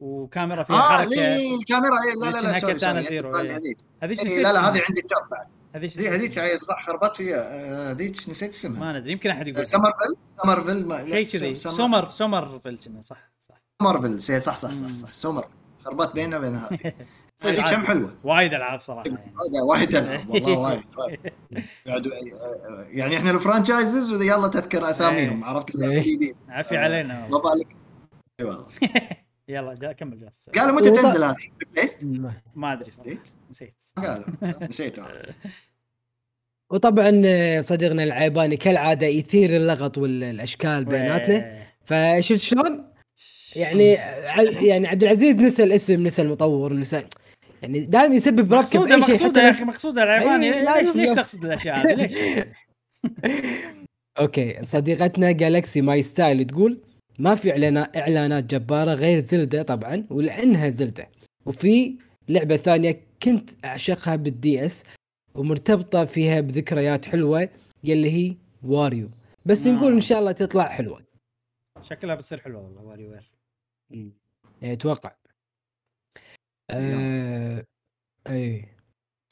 [0.00, 1.08] وكاميرا فيها آه حركة.
[1.08, 3.74] لي الكاميرا إيه، لا لا لا سوري كاتانا سوري زيرو، هذيك إيه.
[4.02, 4.18] هذيك.
[4.26, 4.60] إيه، لا لا.
[4.60, 5.46] هذه عندي التوب بعد.
[5.74, 6.14] هذيك هذه
[6.46, 7.36] هذيك صح خربت فيها.
[7.38, 9.66] آه، هذيك نسيت اسمها؟ ما ندري يمكن أحد يقول.
[9.66, 11.56] سمرفيل سمرفيل شيء كذي.
[11.56, 13.62] سمر- سومر سومر فيل كنا صح صح.
[13.82, 14.94] سمرفيل صح صح صح مم.
[14.94, 15.12] صح.
[15.12, 15.44] سمر
[15.84, 16.92] خربت بيننا وبين هذه.
[17.40, 19.60] صدق كم حلوة وايد ألعاب صراحة يعني.
[19.70, 21.18] وايد ألعاب والله وايد وايد.
[21.86, 22.10] قاعد-
[22.90, 25.86] يعني إحنا الفرانشايزز ويلا تذكر أساميهم عرفت إيه.
[25.98, 26.84] الجديد عافية آه.
[26.84, 27.66] علينا ما بالك
[28.40, 28.66] اي والله
[29.48, 31.36] يلا جا كمل جالس قالوا متى تنزل هذه؟
[32.54, 33.18] ما- أدري صراحة إيه؟
[33.50, 34.24] نسيت قالوا
[34.68, 35.22] نسيت والله.
[36.70, 41.62] وطبعا آه، صديقنا العيباني كالعادة يثير اللغط والأشكال بيناتنا.
[41.84, 42.90] فشفت شلون؟
[43.56, 47.04] يعني ع- يعني عبد العزيز نسى الاسم نسى المطور نسى
[47.62, 50.02] يعني دائما يسبب ربكه مقصودة باي شيء مقصودة حتى يا أخي مقصودة.
[50.02, 51.10] العيباني إيه، ليش ليش.
[51.10, 52.44] تقصد الأشياء هذه؟ ليش؟
[54.20, 56.80] okay صديقتنا Galaxy My Style تقول
[57.18, 57.50] ما في
[57.96, 61.08] إعلانات جبارة غير Zelda طبعا ولأنها Zelda.
[61.46, 61.98] وفي
[62.28, 64.84] لعبة ثانية كنت أعشقها بال DS
[65.34, 67.48] ومرتبطة فيها بذكريات حلوة
[67.84, 69.08] يلي هي Wario.
[69.46, 69.70] بس آه.
[69.70, 71.02] نقول إن شاء الله تطلع حلوة.
[71.82, 73.30] شكلها بتصير حلوة والله WarioWare.
[74.62, 74.76] يعني
[76.70, 77.64] أتوقع آه
[78.30, 78.64] أي.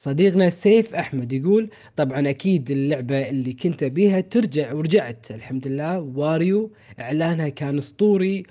[0.01, 6.01] صديقنا سيف أحمد يقول طبعا أكيد اللعبة اللي كنت أبيها ترجع ورجعت الحمد لله.
[6.01, 8.43] Wario إعلانها كان أسطوري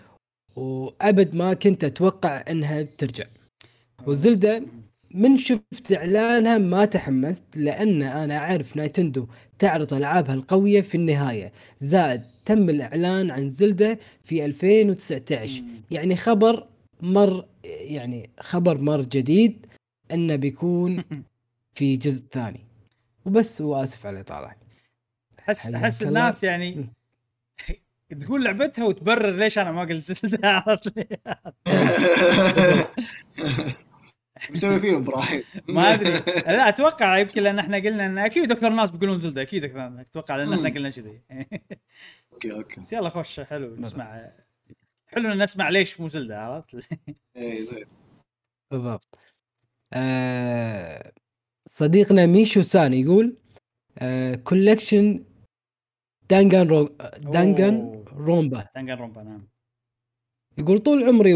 [0.56, 3.25] وأبد ما كنت أتوقع إنها ترجع.
[4.08, 4.64] و Zelda
[5.14, 9.27] من شفت إعلانها ما تحمست لأن أنا أعرف Nintendo
[9.59, 11.51] تعرض ألعابها القوية في النهاية.
[11.80, 15.67] زائد تم الإعلان عن زلدة في 2019 مم.
[15.91, 16.67] يعني خبر
[17.01, 19.66] مر يعني خبر مر جديد
[20.14, 21.04] إنه بيكون
[21.76, 22.66] في جزء ثاني.
[23.26, 24.56] وبس واسف على الإطالة.
[25.40, 26.04] احس احس.
[26.04, 26.88] الناس يعني
[28.22, 31.08] تقول لعبتها وتبرر ليش أنا ما قلت عرفت لي؟
[34.50, 36.10] مسوي فيهم إبراهيم ما أدري.
[36.46, 40.36] لا أتوقع يمكن لأن إحنا قلنا إن أكيد أكثر الناس بيقولون Zelda أكيد أكثر أتوقع
[40.36, 40.70] لأن إحنا.
[40.70, 41.22] قلنا كذي.
[42.34, 42.80] okay okay.
[42.82, 44.32] بس يلا خوش حلو نسمع
[45.08, 46.76] حلو إن نسمع ليش مو Zelda عرفت
[47.36, 47.86] إيه، زين.
[48.72, 49.19] بالضبط
[49.94, 51.11] آه
[51.69, 53.38] صديقنا ميشو سان يقول
[53.98, 55.26] آه collection
[56.30, 56.84] Dangan Ro
[57.34, 58.03] Dangan.
[58.14, 59.48] Ronpa Danganronpa نعم
[60.58, 61.34] يقول طول عمري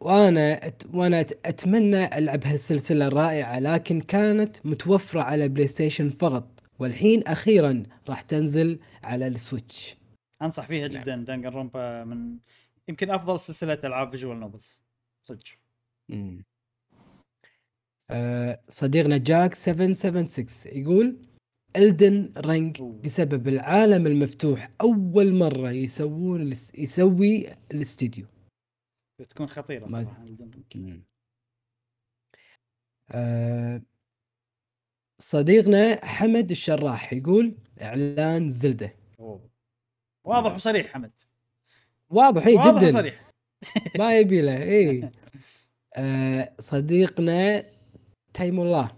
[0.00, 7.22] وأنا أت وأنا أت- أتمنى ألعب هالسلسلة الرائعة لكن كانت متوفرة على PlayStation فقط والحين
[7.26, 9.96] أخيرا راح تنزل على ال Switch
[10.42, 11.02] أنصح فيها نعم.
[11.02, 12.38] جدا Danganronpa من
[12.92, 14.82] يمكن أفضل سلسلة ألعاب visual novels
[15.22, 15.44] صدق.
[18.10, 21.16] آه صديقنا جاك 776 يقول
[21.76, 22.82] Elden Ring.
[22.82, 28.26] بسبب العالم المفتوح أول مرة يسوون يسوي الاستديو
[29.20, 30.24] بتكون خطيرة صراحة.
[33.10, 33.82] آه
[35.18, 39.50] صديقنا حمد الشراح يقول إعلان زلدة أوه.
[40.24, 41.12] واضح وصريح حمد
[42.12, 42.88] واضح اي واضح جدا.
[42.88, 43.28] وصريح.
[43.98, 45.10] ما يبي له اي
[45.96, 47.64] آه صديقنا
[48.34, 48.90] تيم الله.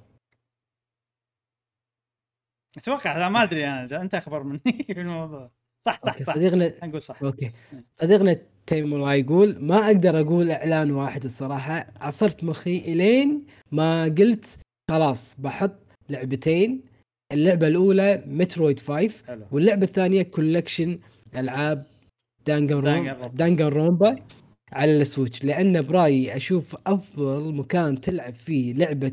[2.77, 4.61] أتوقع لا ما أدري أنا أنت أخبر مني
[4.95, 5.51] في الموضوع.
[5.81, 6.35] صح صح okay، صح.
[6.35, 7.23] صديقنا نقول صح.
[7.23, 7.51] okay.
[8.01, 8.37] صديقنا
[8.67, 11.87] تيم الله يقول ما أقدر أقول إعلان واحد الصراحة.
[12.01, 14.59] عصرت مخي إلين ما قلت
[14.91, 15.79] خلاص بحط
[16.09, 16.83] لعبتين.
[17.33, 19.47] اللعبة الأولى Metroid 5 حلو.
[19.53, 20.99] واللعبة الثانية collection
[21.37, 21.87] ألعاب
[22.47, 24.17] Danganronpa, ronpa
[24.73, 25.45] على ال Switch.
[25.45, 29.13] لأن برأيي أشوف أفضل مكان تلعب فيه لعبة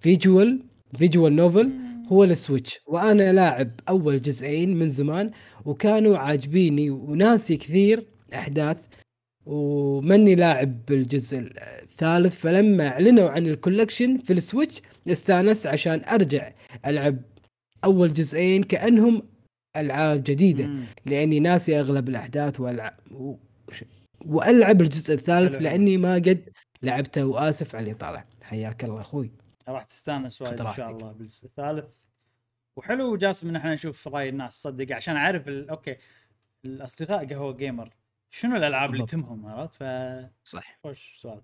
[0.00, 0.62] visual
[0.98, 1.70] visual novel
[2.12, 2.80] هو ال Switch.
[2.86, 5.30] وأنا لاعب أول جزئين من زمان
[5.64, 8.76] وكانوا عاجبيني وناسي كثير أحداث
[9.46, 11.38] وماني لاعب بالجزء
[11.82, 12.36] الثالث.
[12.36, 16.52] فلما أعلنوا عن ال collection في ال Switch استأنست عشان أرجع
[16.86, 17.16] ألعب
[17.84, 19.22] أول جزئين كأنهم
[19.76, 20.84] ألعاب جديدة مم.
[21.06, 23.36] لأني ناسي أغلب الأحداث والعب و...
[24.26, 25.60] وألعب الجزء الثالث حلو.
[25.60, 26.48] لأني ما قد
[26.82, 29.30] لعبته وآسف على الاطاله حياك الله أخوي
[29.68, 30.90] راح تستانس وايد إن شاء.
[30.90, 31.94] الله بالجزء الثالث
[32.76, 35.70] وحلو جاسم إن إحنا نشوف رأي الناس صدق عشان أعرف ال...
[35.70, 35.96] okay
[36.64, 37.94] الأصدقاء قهوة Gamer
[38.30, 39.06] شنو الألعاب اللي.
[39.06, 39.84] تهمهم عرفت ف
[40.44, 41.42] صح خوش سؤال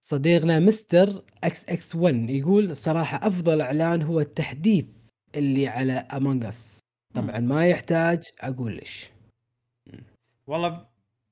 [0.00, 4.86] صديقنا مستر إكس إكس 1 يقول صراحة أفضل إعلان هو التحديث
[5.36, 6.80] اللي على Among Us
[7.14, 9.10] طبعا ما يحتاج أقول ليش.
[10.46, 10.86] والله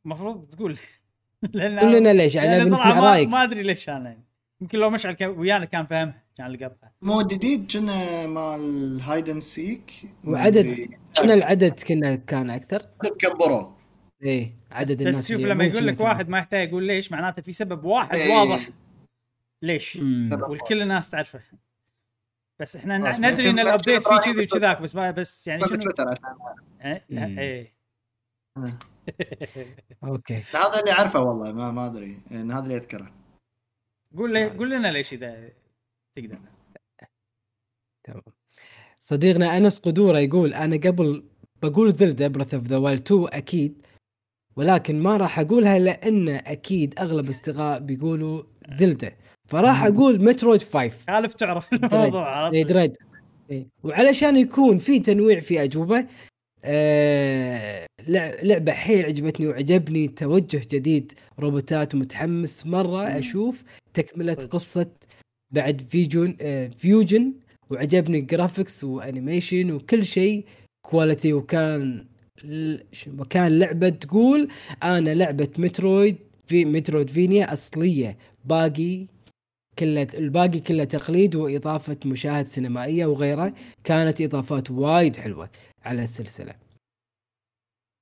[0.05, 0.79] المفروض تقول.
[1.53, 3.29] لأن قول لنا ليش يعني لأن نبي صراحة نسمع ما, رأيك.
[3.29, 4.09] ما أدري ليش أنا.
[4.09, 4.25] يعني.
[4.61, 9.43] يمكن لو مشعل كان ويانا كان فاهمها كان القطعه مود جديد كنا مال هايد اند
[9.43, 9.93] سيك
[10.25, 12.83] وعدد شنو العدد كنا كان أكثر.
[13.19, 13.77] كبروا.
[14.23, 17.13] إيه عدد بس, الناس بس شوف لما يقول لك كنا واحد ما يحتاج يقول ليش
[17.13, 18.35] معناته في سبب واحد إيه.
[18.35, 18.69] واضح.
[19.63, 19.97] ليش.
[20.49, 21.41] والكل الناس تعرفه.
[22.61, 27.01] بس إحنا ندري إن الابديت فيه كذي وكذاك بس ما بس يعني شنو؟ تويتر عشان.
[27.11, 27.39] مم.
[27.39, 27.77] إيه.
[30.05, 30.43] okay.
[30.55, 33.13] هذا اللي أعرفه والله ما ما أدري إن هذا اللي أذكره.
[34.17, 35.51] قول لي قول لنا ليش إذا
[36.17, 36.39] تقدر.
[38.05, 38.23] تمام.
[39.01, 41.25] صديقنا أنس قدورة يقول أنا قبل
[41.63, 43.87] بقول Zelda Breath of the Wild 2 أكيد
[44.57, 49.17] ولكن ما راح أقولها لأن أكيد أغلب اصدقاء بيقولوا Zelda.
[49.47, 52.97] فراح أقول Metroid 5 خالف تعرف الموضوع اي عرفت؟ Dread
[53.51, 53.67] إيه.
[53.85, 56.07] وعلشان يكون في تنويع في أجوبة
[56.65, 63.17] آه لع- لعبة حيل عجبتني وعجبني توجه جديد روبوتات ومتحمس مرة مم.
[63.19, 63.63] أشوف
[63.95, 64.47] تكملة صدق.
[64.53, 64.91] قصة
[65.51, 67.33] بعد Fusion آه Fusion
[67.71, 70.45] وعجبني ال graphics و animation وكل شيء
[70.87, 72.05] quality وكان
[73.19, 74.49] وكان لعبة تقول
[74.83, 76.17] أنا لعبة Metroid
[76.47, 79.07] في Metroidvania أصلية باقي
[79.79, 83.53] كلة الباقي كله تقليد وإضافة مشاهد سينمائية وغيره
[83.85, 85.51] كانت إضافات وايد حلوة
[85.85, 86.55] على السلسلة.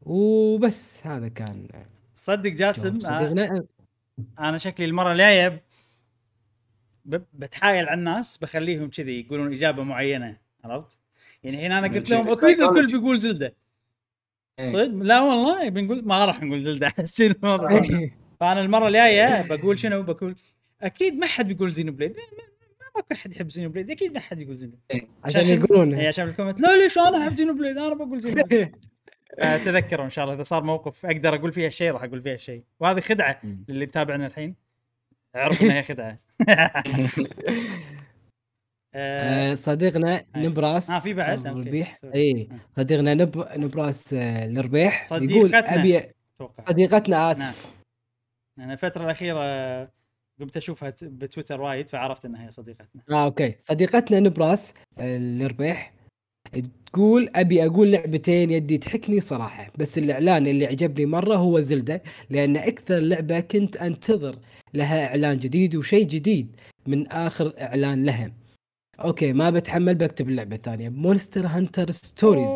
[0.01, 1.69] وبس هذا كان
[2.15, 3.65] صدق جاسم جواب آه، صديقنا
[4.39, 5.63] أنا شكلي المرة الجاية
[7.05, 10.99] ب- بتحايل على الناس بخليهم كذي يقولون إجابة معينة عرفت؟
[11.43, 13.55] يعني الحين أنا قلت لهم أكيد الكل بيقول Zelda.
[14.59, 14.73] إيه.
[14.73, 16.89] صدق؟ لا والله بنقول ما راح نقول Zelda.
[18.41, 20.37] فأنا المرة الجاية بقول شنو؟ بقول
[20.83, 24.55] أكيد ما حد بيقول Xenoblade ما- ما- ماكو احد يحب Xenoblade أكيد ما حد يقول
[24.55, 24.79] Xeno
[25.25, 25.95] عشان شنو؟ يقولون.
[25.95, 28.77] اي عشان بال comment لا ليش أنا أحب Xenoblade أنا بقول Xenoblade
[29.39, 32.37] آه، تذكروا إن شاء الله إذا صار موقف أقدر أقول فيها شيء راح أقول فيها
[32.37, 32.63] شيء.
[32.81, 33.41] وهذه خدعة.
[33.69, 34.55] للي متابعنا الحين.
[35.37, 36.19] أعرف إنها خدعة.
[38.95, 40.25] آه، آه، صديقنا.
[40.37, 41.99] نبراس آه، في بعد؟ الربيح.
[42.15, 42.49] اي.
[42.77, 43.45] صديقنا نب...
[43.57, 45.13] نبراس الربيح.
[45.13, 45.75] يقول صديقتنا.
[45.75, 46.01] ابي
[46.69, 47.71] صديقتنا آسف.
[48.59, 49.39] أنا الفترة الأخيرة
[50.41, 53.03] قمت أشوفها بتويتر وايد فعرفت إنها هي صديقتنا.
[53.11, 53.55] آه okay.
[53.61, 55.95] صديقتنا نبراس آه، الربيح
[56.87, 62.57] تقول أبي أقول لعبتين يدي تحكني صراحة بس الإعلان اللي عجبني مرة هو Zelda لأن
[62.57, 64.37] أكثر لعبة كنت أنتظر
[64.75, 66.57] لها إعلان جديد وشيء جديد
[66.87, 68.33] من آخر إعلان لها.
[69.01, 70.89] Okay ما بتحمل بكتب اللعبة الثانية.
[70.89, 72.51] Monster Hunter Stories.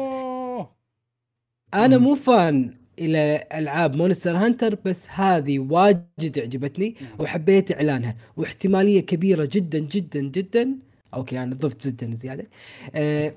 [1.75, 2.78] أنا مو fan.
[2.99, 7.11] إلى ألعاب Monster Hunter بس هذه واجد عجبتني نعم.
[7.21, 10.79] وحبيت إعلانها واحتمالية كبيرة جدا جدا جدا.
[11.15, 12.47] Okay أنا ضفت جدا زيادة.
[12.95, 13.35] آه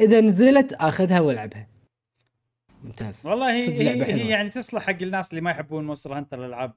[0.00, 1.68] إذا نزلت آخذها وألعبها.
[2.84, 3.26] ممتاز.
[3.26, 4.28] والله هي, هي, هي.
[4.28, 6.72] يعني تصلح حق الناس اللي ما يحبون Monster Hunter الألعاب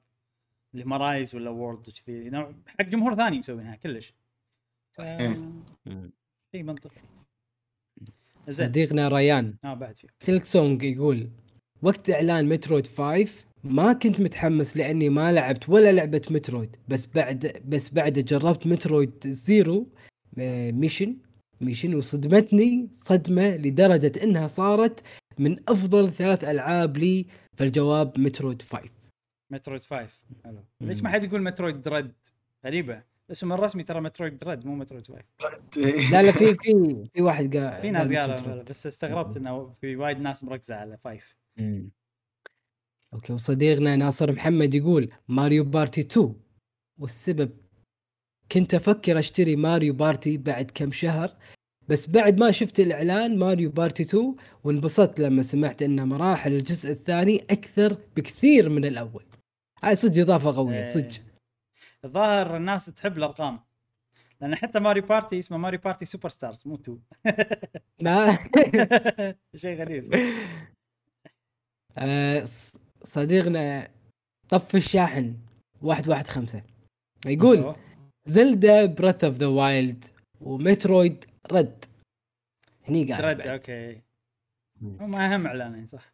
[0.74, 2.30] اللي هم Rise ولا World وكذي.
[2.30, 4.14] نوع- حق جمهور ثاني مسوينها كلش.
[4.92, 5.20] صحيح.
[5.86, 6.10] مم.
[6.54, 7.00] إي منطقي.
[8.48, 8.66] زين.
[8.66, 9.54] صديقنا ريان.
[9.64, 11.30] آه بعد في Silksong يقول
[11.82, 16.76] وقت إعلان Metroid 5 ما كنت متحمس لأني ما لعبت ولا لعبة مترويد.
[16.88, 19.86] بس بعد بس بعد جربت Metroid Zero
[20.38, 21.16] آه، Mission
[21.60, 25.00] Mission وصدمتني صدمة لدرجة إنها صارت
[25.38, 27.26] من أفضل ثلاث ألعاب لي
[27.56, 28.82] فالجواب مترويد 5
[29.52, 30.06] مترويد 5
[30.44, 30.64] حلو.
[30.80, 32.12] ليش ما حد يقول Metroid Dread
[32.64, 33.02] غريبة.
[33.26, 35.22] الاسم الرسمي ترى Metroid Dread مو Metroid 5
[36.10, 38.62] لا لا في في في واحد قال في ناس قال قالوا.
[38.62, 41.20] بس استغربت إنه في وايد ناس مركزة على 5
[41.60, 41.90] مم.
[43.14, 46.34] Okay وصديقنا ناصر محمد يقول Mario Party 2
[46.98, 47.50] والسبب
[48.52, 51.36] كنت أفكر أشتري Mario Party بعد كم شهر
[51.88, 57.36] بس بعد ما شفت الإعلان Mario Party 2 وانبسطت لما سمعت ان مراحل الجزء الثاني
[57.50, 59.24] أكثر بكثير من الأول.
[59.82, 60.84] هاي صدق إضافة قوية إيه.
[60.84, 61.22] صدق.
[62.04, 63.60] الظاهر الناس تحب الأرقام
[64.40, 66.98] لأن حتى Mario Party اسمه Mario Party Superstars مو 2
[68.00, 68.38] لا
[69.56, 70.14] شيء غريب.
[73.02, 73.88] صديقنا
[74.48, 75.36] طف الشاحن
[75.82, 76.62] واحد واحد خمسة.
[77.26, 77.74] يقول
[78.26, 80.04] Zelda Breath of the Wild
[80.40, 81.84] و Metroid Dread.
[82.88, 83.48] هني قاعد بعد.
[83.48, 84.02] Okay.
[84.82, 86.12] هم أهم إعلانين صح؟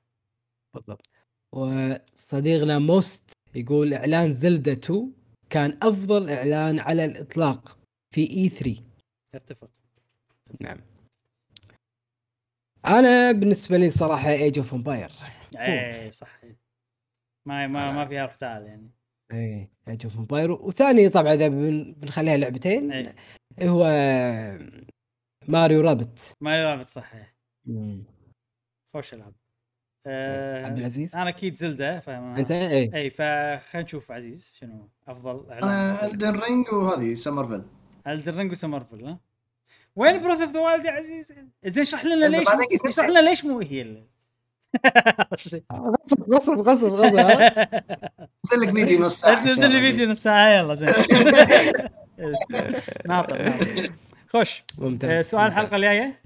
[0.75, 1.07] بالضبط.
[1.53, 5.13] وصديقنا موست يقول إعلان Zelda 2
[5.51, 7.79] كان أفضل إعلان على الإطلاق
[8.15, 8.83] في E3
[9.35, 9.71] أتفق.
[10.61, 10.81] نعم.
[12.87, 15.13] أنا بالنسبة لي صراحة Age of Empires
[15.57, 16.41] اي صح.
[17.47, 18.91] ما ما ما فيها روح تعال يعني.
[19.33, 23.15] اي Age of Empires وثاني طبعا إذا بن- بنخليها لعبتين إيه.
[23.63, 23.85] هو
[25.49, 27.13] Mario Rabbids Mario Rabbids صح.
[28.95, 29.35] خوش ألعاب.
[30.07, 35.51] عبد آه العزيز؟ أنا أكيد Zelda فما أنت؟ اي اي فخلينا نشوف عزيز شنو أفضل
[35.53, 37.63] إعلان Elden Ring وهذه Somerville
[38.07, 39.21] Elden Ring و Somerville ها؟
[39.97, 41.33] وين Breath of the Wild يا عزيز؟
[41.65, 42.47] زين اشرح لنا ليش
[42.89, 44.07] اشرح لنا ليش مو هي ال-
[45.73, 47.69] غصب غصب غصب غصب ها؟
[48.55, 49.81] نزل لك فيديو نص ساعة نزل لي.
[49.81, 50.89] فيديو نص ساعة يلا زين
[53.07, 53.91] ناطر ناطر
[54.29, 55.47] خوش ممتاز آه، سؤال.
[55.47, 56.21] الحلقة الجاية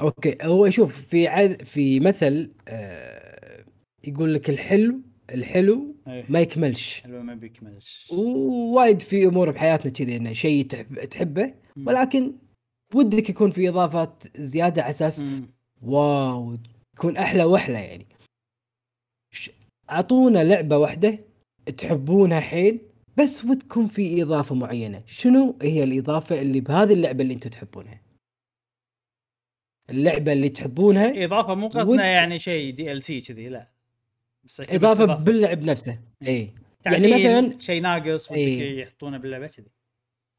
[0.00, 3.64] Okay هو شوف في عد في مثل آه
[4.04, 5.00] يقول لك الحلو
[5.34, 6.24] الحلو إيه.
[6.28, 11.54] ما يكملش حلوة ما بيكملش ووايد في أمور بحياتنا كذي إنه شيء تحب تحبه.
[11.86, 12.32] ولكن
[12.94, 15.24] ودك يكون في إضافات زيادة على أساس.
[15.82, 16.56] واو
[17.00, 18.06] تكون أحلى وأحلى يعني.
[19.90, 21.18] أعطونا لعبة واحدة
[21.78, 22.80] تحبونها حيل
[23.18, 25.02] بس ودكم في إضافة معينة.
[25.06, 28.00] شنو هي الإضافة اللي بهذه اللعبة اللي أنتم تحبونها؟
[29.90, 33.68] اللعبة اللي تحبونها إضافة مو قصدنا يعني شيء دي ال سي كذي لا.
[34.44, 35.98] بس أكيد إضافة باللعب نفسه.
[36.26, 36.54] اي
[36.86, 38.80] يعني يعني مثلاً- شيء ناقص ودك إيه.
[38.82, 39.70] يحطونه باللعبة كذي.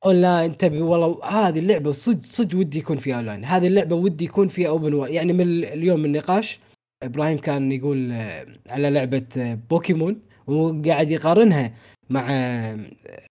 [0.06, 3.46] اونلاين تبي والله هذه اللعبة صدق صدق ودي يكون فيها أونلاين.
[3.46, 6.60] هذه اللعبة ودي يكون فيها open world يعني من ال- اليوم النقاش
[7.04, 11.74] إبراهيم كان يقول آه، على لعبة آه، بوكيمون وقاعد يقارنها
[12.10, 12.28] مع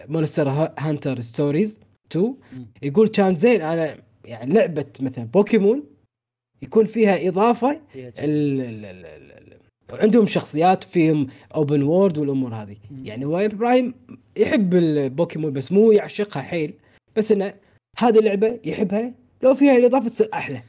[0.08, 0.48] Monster
[0.78, 1.80] Hunter Stories
[2.10, 2.66] 2 مم.
[2.82, 5.84] يقول كان زين أنا يعني لعبة مثلا بوكيمون
[6.62, 9.06] يكون فيها إضافة ال ال ال
[9.92, 12.76] عندهم شخصيات فيهم open world والأمور هذه.
[13.02, 13.94] يعني هو إبراهيم
[14.36, 16.74] يحب البوكيمون بس مو يعشقها حيل
[17.16, 17.54] بس إنه
[17.98, 20.62] هذه اللعبة يحبها لو فيها الإضافة تصير أحلى.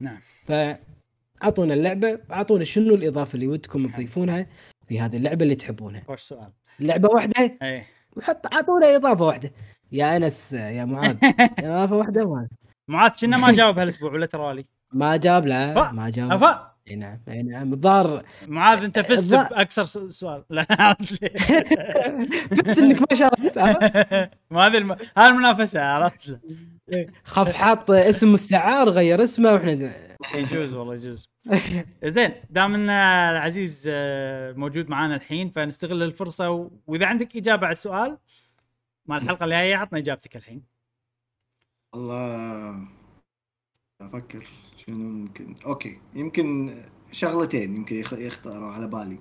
[0.00, 0.18] نعم.
[0.44, 4.46] فاعطونا اللعبة أعطونا شنو الإضافة اللي ودكم تضيفونها
[4.88, 6.02] في هذه اللعبة اللي تحبونها.
[6.08, 6.52] خوش سؤال.
[6.80, 7.86] لعبة واحدة؟ إيه.
[8.22, 9.52] حط أعطونا إضافة واحدة.
[9.92, 11.16] يا أنس يا معاذ.
[11.58, 12.48] إضافة واحدة وهذا.
[12.88, 15.92] معاذ كنا ما جاوب هالأسبوع ولا ترى لي ما جاب لا.
[15.92, 16.75] ما جاب أفا.
[16.90, 17.72] إي نعم إي نعم.
[17.72, 20.44] الظاهر معاذ أنت فزت بأكثر سؤال.
[20.50, 20.96] لا
[22.66, 24.92] بس إنك ما شاركت عرفت؟ ما هذه الم...
[24.92, 26.40] هاي المنافسة عرفت؟
[27.24, 29.92] خاف حاط اسم مستعار غير اسمه وإحنا
[30.34, 31.28] يجوز والله يجوز.
[32.04, 36.70] زين دام إن العزيز آه، موجود معانا الحين فنستغل الفرصة و...
[36.86, 38.18] وإذا عندك إجابة على السؤال
[39.06, 40.62] مال الحلقة الجاية عطنا إجابتك الحين.
[41.94, 42.88] والله
[44.00, 44.46] أفكر.
[44.90, 45.54] شنو ممكن.
[45.66, 46.00] Okay.
[46.14, 46.74] يمكن
[47.12, 49.18] شغلتين يمكن يخ- يختاروا على بالي.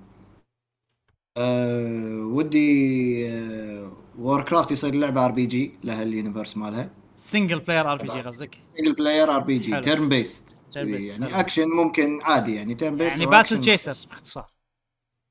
[1.38, 6.92] أه ودي أه Warcraft يصير لعبة RPG لها ال universe مالها.
[7.16, 9.82] Single player RPG قصدك؟ Single player RPG.
[9.82, 11.35] Turn-based يعني حلو.
[11.40, 14.50] اكشن ممكن عادي يعني turn-based يعني باتل تشيسرز باختصار.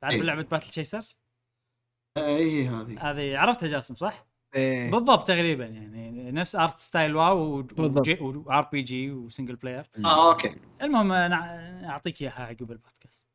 [0.03, 0.23] تعرف إيه.
[0.23, 1.21] لعبة Battle Chasers
[2.19, 3.11] اي هذه.
[3.11, 4.91] هذه عرفتها جاسم صح؟ إيه.
[4.91, 7.67] بالضبط تقريبا يعني نفس art style واو.
[8.47, 10.55] و RPG و single player آه okay.
[10.83, 13.27] المهم نع- أعطيك إياها عقب البودكاست.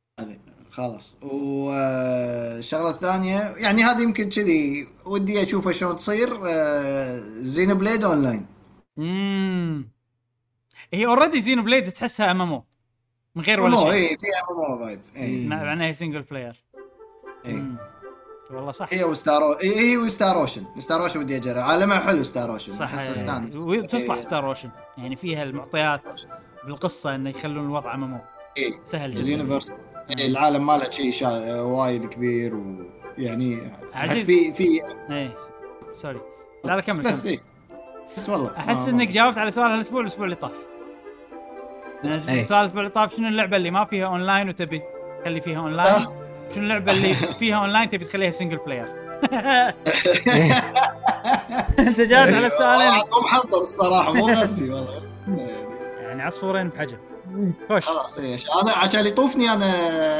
[0.72, 1.14] خلاص.
[1.22, 6.30] والشغله الثانية يعني هذه يمكن كذي ودي أشوفها شلون تصير
[7.42, 8.46] Xenoblade Online
[8.98, 9.90] امم
[10.94, 12.64] هي already Xenoblade تحسها MMO
[13.36, 13.92] من غير ولا شيء.
[13.92, 15.50] اي فيها MMO vibe اي مم.
[15.50, 16.64] مع إنها single player
[17.46, 17.64] اي.
[18.52, 18.88] والله صح.
[18.92, 22.52] هي و Star هي هي و Star Ocean Star Ocean ودي اجرب عالمها حلو Star
[22.52, 22.94] Ocean صح.
[23.56, 24.22] وتصلح إيه.
[24.22, 26.02] Star Ocean يعني فيها المعطيات
[26.66, 28.20] بالقصة إنه يخلون الوضع MMO
[28.58, 28.74] إيه.
[28.84, 29.24] سهل جدا.
[29.24, 29.72] ال universe
[30.20, 31.62] إيه، العالم ماله شيء شا...
[31.62, 32.56] وايد كبير
[33.18, 34.26] ويعني عزيز.
[34.26, 34.80] في في
[35.14, 35.36] إيه.
[35.92, 36.22] Sorry.
[36.66, 37.40] لا لا كمل بس كمل.
[38.18, 38.58] بس والله.
[38.58, 40.52] أحس ما- إنك جاوبت على سؤال هالاسبوع الأسبوع اللي طاف.
[42.06, 42.16] إيه.
[42.40, 44.82] السؤال الأسبوع اللي طاف شنو اللعبة اللي ما فيها أونلاين وتبي
[45.22, 46.06] تخلي فيها أونلاين؟
[46.56, 48.86] شنو اللعبة اللي فيها اونلاين تبي تخليها single player
[51.80, 55.52] أنت جاوبت على السؤالين مو محضر الصراحة مو قصدي والله بس يعني
[56.02, 56.98] يعني عصفورين بحجر.
[57.70, 57.86] خوش.
[57.86, 59.74] خلاص إيه، أنا عشان يطوفني أنا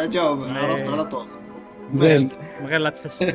[0.04, 0.54] أجاوب إيه.
[0.54, 1.26] عرفت على طول
[1.96, 2.30] زين.
[2.62, 3.26] من غير لا تحس.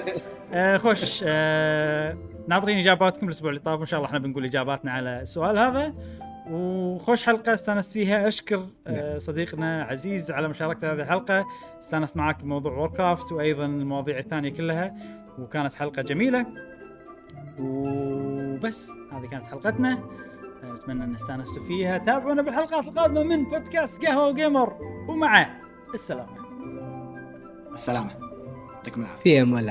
[0.54, 2.16] آه خوش آه
[2.48, 5.94] ناطرين إجاباتكم الأسبوع اللي طاف وإن شاء الله إحنا بنقول إجاباتنا على السؤال هذا.
[6.50, 8.28] وخوش حلقة استانست فيها.
[8.28, 11.46] أشكر آه صديقنا عزيز على مشاركته هذه الحلقة.
[11.80, 14.94] استانست معاك بموضوع ووركرافت وأيضا المواضيع الثانية كلها
[15.38, 16.46] وكانت حلقة جميلة.
[17.58, 19.98] وبس هذه كانت حلقتنا.
[20.64, 21.98] نتمنى أن استانستوا فيها.
[21.98, 24.76] تابعونا بالحلقات القادمة من بودكاست قهوة وجيمر.
[25.08, 25.60] ومع
[25.94, 26.44] السلامة.
[27.72, 28.10] السلامة.
[28.74, 29.22] يعطيكم العافية.
[29.22, 29.70] في امل